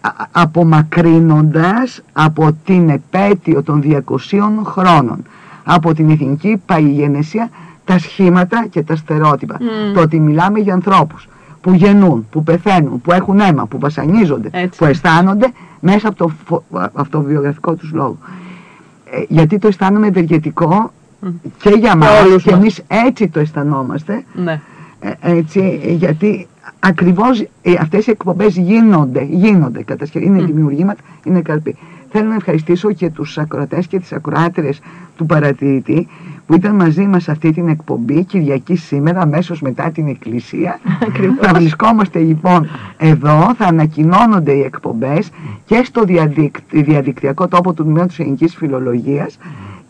α- 0.00 0.10
απομακρύνοντας 0.30 2.00
από 2.12 2.52
την 2.64 2.88
επέτειο 2.88 3.62
των 3.62 3.80
200 3.80 4.64
χρόνων 4.64 5.22
από 5.64 5.94
την 5.94 6.10
εθνική 6.10 6.62
παγιγενεσία 6.66 7.50
τα 7.84 7.98
σχήματα 7.98 8.66
και 8.70 8.82
τα 8.82 8.96
στερεότυπα. 8.96 9.58
Το 9.94 10.00
ότι 10.00 10.20
μιλάμε 10.20 10.58
για 10.58 10.74
ανθρώπους 10.74 11.28
που 11.60 11.72
γεννούν, 11.72 12.26
που 12.30 12.42
πεθαίνουν, 12.42 13.00
που 13.00 13.12
έχουν 13.12 13.40
αίμα, 13.40 13.66
που 13.66 13.78
βασανίζονται, 13.78 14.48
Έτσι. 14.52 14.78
που 14.78 14.84
αισθάνονται 14.84 15.52
μέσα 15.80 16.08
από 16.08 16.16
το 16.16 16.30
φο- 16.44 16.64
αυτοβιογραφικό 16.94 17.74
τους 17.74 17.92
λόγο. 17.92 18.16
Ε, 19.10 19.22
γιατί 19.28 19.58
το 19.58 19.66
αισθάνομαι 19.68 20.06
ευεργετικό 20.06 20.92
και 21.58 21.70
για 21.78 21.96
μας 21.96 22.20
όλους 22.24 22.42
και 22.42 22.50
μας. 22.50 22.60
εμείς 22.60 22.82
έτσι 23.06 23.28
το 23.28 23.40
αισθανόμαστε 23.40 24.22
Ναι. 24.34 24.60
ε, 25.00 25.12
έτσι, 25.20 25.80
ε, 25.84 25.92
γιατί 25.92 26.46
ακριβώς 26.78 27.40
ε, 27.62 27.72
αυτές 27.80 28.06
οι 28.06 28.10
εκπομπές 28.10 28.56
γίνονται, 28.56 29.22
γίνονται 29.30 29.82
κατασκευή, 29.82 30.26
είναι 30.26 30.42
δημιουργήματα, 30.42 31.00
είναι 31.24 31.40
καρποί. 31.40 31.76
Θέλω 32.12 32.28
να 32.28 32.34
ευχαριστήσω 32.34 32.92
και 32.92 33.10
τους 33.10 33.38
ακροατές 33.38 33.86
και 33.86 33.98
τις 33.98 34.12
ακροάτρες 34.12 34.80
του 35.16 35.26
παρατηρητή 35.26 36.08
που 36.46 36.54
ήταν 36.54 36.74
μαζί 36.74 37.02
μας 37.06 37.22
σε 37.22 37.30
αυτή 37.30 37.52
την 37.52 37.68
εκπομπή 37.68 38.24
Κυριακή 38.24 38.76
σήμερα 38.76 39.20
αμέσως 39.20 39.60
μετά 39.60 39.90
την 39.90 40.08
εκκλησία. 40.08 40.80
θα 41.40 41.52
βρισκόμαστε 41.54 42.18
λοιπόν 42.18 42.68
εδώ, 42.96 43.54
θα 43.54 43.66
ανακοινώνονται 43.66 44.52
οι 44.52 44.60
εκπομπές 44.60 45.30
και 45.64 45.80
στο 45.84 46.02
διαδικτυ- 46.04 46.84
διαδικτυακό 46.84 47.48
τόπο 47.48 47.72
του 47.72 47.82
Τμήματος 47.84 48.18
Ελληνικής 48.18 48.54
Φιλολογίας 48.56 49.38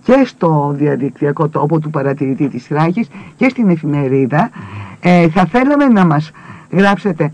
και 0.02 0.22
στο 0.26 0.74
διαδικτυακό 0.76 1.48
τόπο 1.48 1.78
του 1.78 1.90
παρατηρητή 1.90 2.48
της 2.48 2.66
Ράχης 2.70 3.08
και 3.36 3.48
στην 3.48 3.68
εφημερίδα. 3.70 4.50
Ε, 5.00 5.28
θα 5.28 5.44
θέλαμε 5.44 5.86
να 5.86 6.04
μας 6.04 6.30
γράψετε 6.70 7.32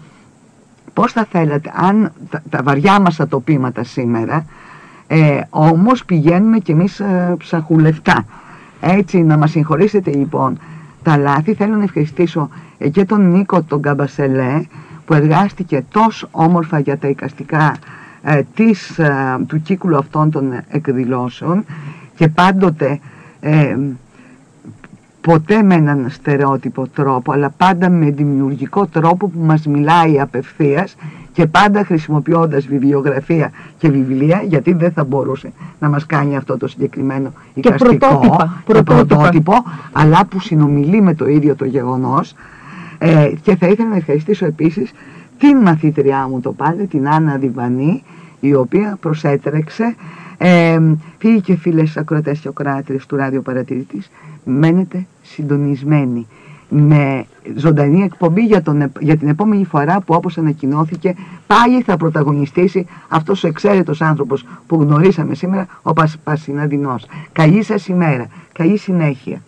πώς 0.92 1.12
θα 1.12 1.26
θέλατε 1.30 1.72
αν 1.74 2.12
τα, 2.30 2.42
τα 2.50 2.62
βαριά 2.62 3.00
μας 3.00 3.20
ατοπήματα 3.20 3.84
σήμερα 3.84 4.44
ε, 5.06 5.40
όμως 5.50 6.04
πηγαίνουμε 6.04 6.58
κι 6.58 6.70
εμείς 6.70 7.00
ε, 7.00 7.34
ψαχουλευτά. 7.38 8.24
Έτσι 8.80 9.22
να 9.22 9.36
μας 9.36 9.50
συγχωρήσετε 9.50 10.10
λοιπόν 10.10 10.58
τα 11.02 11.16
λάθη 11.16 11.54
θέλω 11.54 11.76
να 11.76 11.82
ευχαριστήσω 11.82 12.48
ε, 12.78 12.88
και 12.88 13.04
τον 13.04 13.30
Νίκο 13.30 13.62
τον 13.62 13.82
Καμπασελέ 13.82 14.62
που 15.06 15.14
εργάστηκε 15.14 15.84
τόσο 15.90 16.28
όμορφα 16.30 16.78
για 16.78 16.98
τα 16.98 17.08
εικαστικά 17.08 17.76
ε, 18.22 18.40
της, 18.54 18.98
ε, 18.98 19.36
του 19.46 19.62
κύκλου 19.62 19.96
αυτών 19.96 20.30
των 20.30 20.52
εκδηλώσεων 20.68 21.64
και 22.16 22.28
πάντοτε 22.28 22.98
ε, 23.40 23.76
ποτέ 25.20 25.62
με 25.62 25.74
έναν 25.74 26.06
στερεότυπο 26.10 26.88
τρόπο 26.88 27.32
αλλά 27.32 27.50
πάντα 27.56 27.90
με 27.90 28.10
δημιουργικό 28.10 28.86
τρόπο 28.86 29.28
που 29.28 29.38
μας 29.38 29.66
μιλάει 29.66 30.20
απευθείας 30.20 30.96
και 31.32 31.46
πάντα 31.46 31.84
χρησιμοποιώντας 31.84 32.66
βιβλιογραφία 32.66 33.50
και 33.78 33.90
βιβλία 33.90 34.42
γιατί 34.42 34.72
δεν 34.72 34.92
θα 34.92 35.04
μπορούσε 35.04 35.52
να 35.78 35.88
μας 35.88 36.06
κάνει 36.06 36.36
αυτό 36.36 36.56
το 36.56 36.68
συγκεκριμένο 36.68 37.32
εικαστικό 37.54 37.96
πρωτότυπα, 37.96 38.62
και 38.66 38.72
πρωτότυπα. 38.72 39.16
πρωτότυπο 39.16 39.52
αλλά 39.92 40.26
που 40.26 40.40
συνομιλεί 40.40 41.00
με 41.00 41.14
το 41.14 41.26
ίδιο 41.28 41.54
το 41.54 41.64
γεγονός 41.64 42.34
ε, 42.98 43.30
και 43.42 43.56
θα 43.56 43.66
ήθελα 43.66 43.88
να 43.88 43.96
ευχαριστήσω 43.96 44.46
επίσης 44.46 44.92
την 45.38 45.56
μαθήτριά 45.56 46.28
μου 46.30 46.40
το 46.40 46.52
πάλι, 46.52 46.86
την 46.86 47.08
Άννα 47.08 47.36
Διβανή 47.36 48.02
η 48.40 48.54
οποία 48.54 48.96
προσέτρεξε 49.00 49.94
ε, 50.38 50.78
φίλοι 51.18 51.40
και 51.40 51.56
φίλες 51.56 51.96
ακροατές 51.96 52.38
και 52.38 52.48
ακροάτριες 52.48 53.06
του 53.06 53.16
Ράδιο 53.16 53.42
Παρατηρητής 53.42 54.10
μένετε 54.44 55.06
συντονισμένοι 55.22 56.26
με 56.68 57.26
ζωντανή 57.56 58.02
εκπομπή 58.02 58.40
για, 58.44 58.62
τον, 58.62 58.80
επ- 58.80 59.02
για 59.02 59.16
την 59.16 59.28
επόμενη 59.28 59.64
φορά 59.64 60.00
που 60.00 60.14
όπως 60.14 60.38
ανακοινώθηκε 60.38 61.14
πάλι 61.46 61.82
θα 61.82 61.96
πρωταγωνιστήσει 61.96 62.86
αυτός 63.08 63.44
ο 63.44 63.46
εξαίρετος 63.46 64.00
άνθρωπος 64.00 64.44
που 64.66 64.76
γνωρίσαμε 64.82 65.34
σήμερα 65.34 65.66
ο 65.82 65.92
Πας, 65.92 66.16
Πασιναδινός. 66.24 67.06
Καλή 67.32 67.62
σας 67.62 67.86
ημέρα, 67.88 68.26
καλή 68.52 68.76
συνέχεια. 68.76 69.42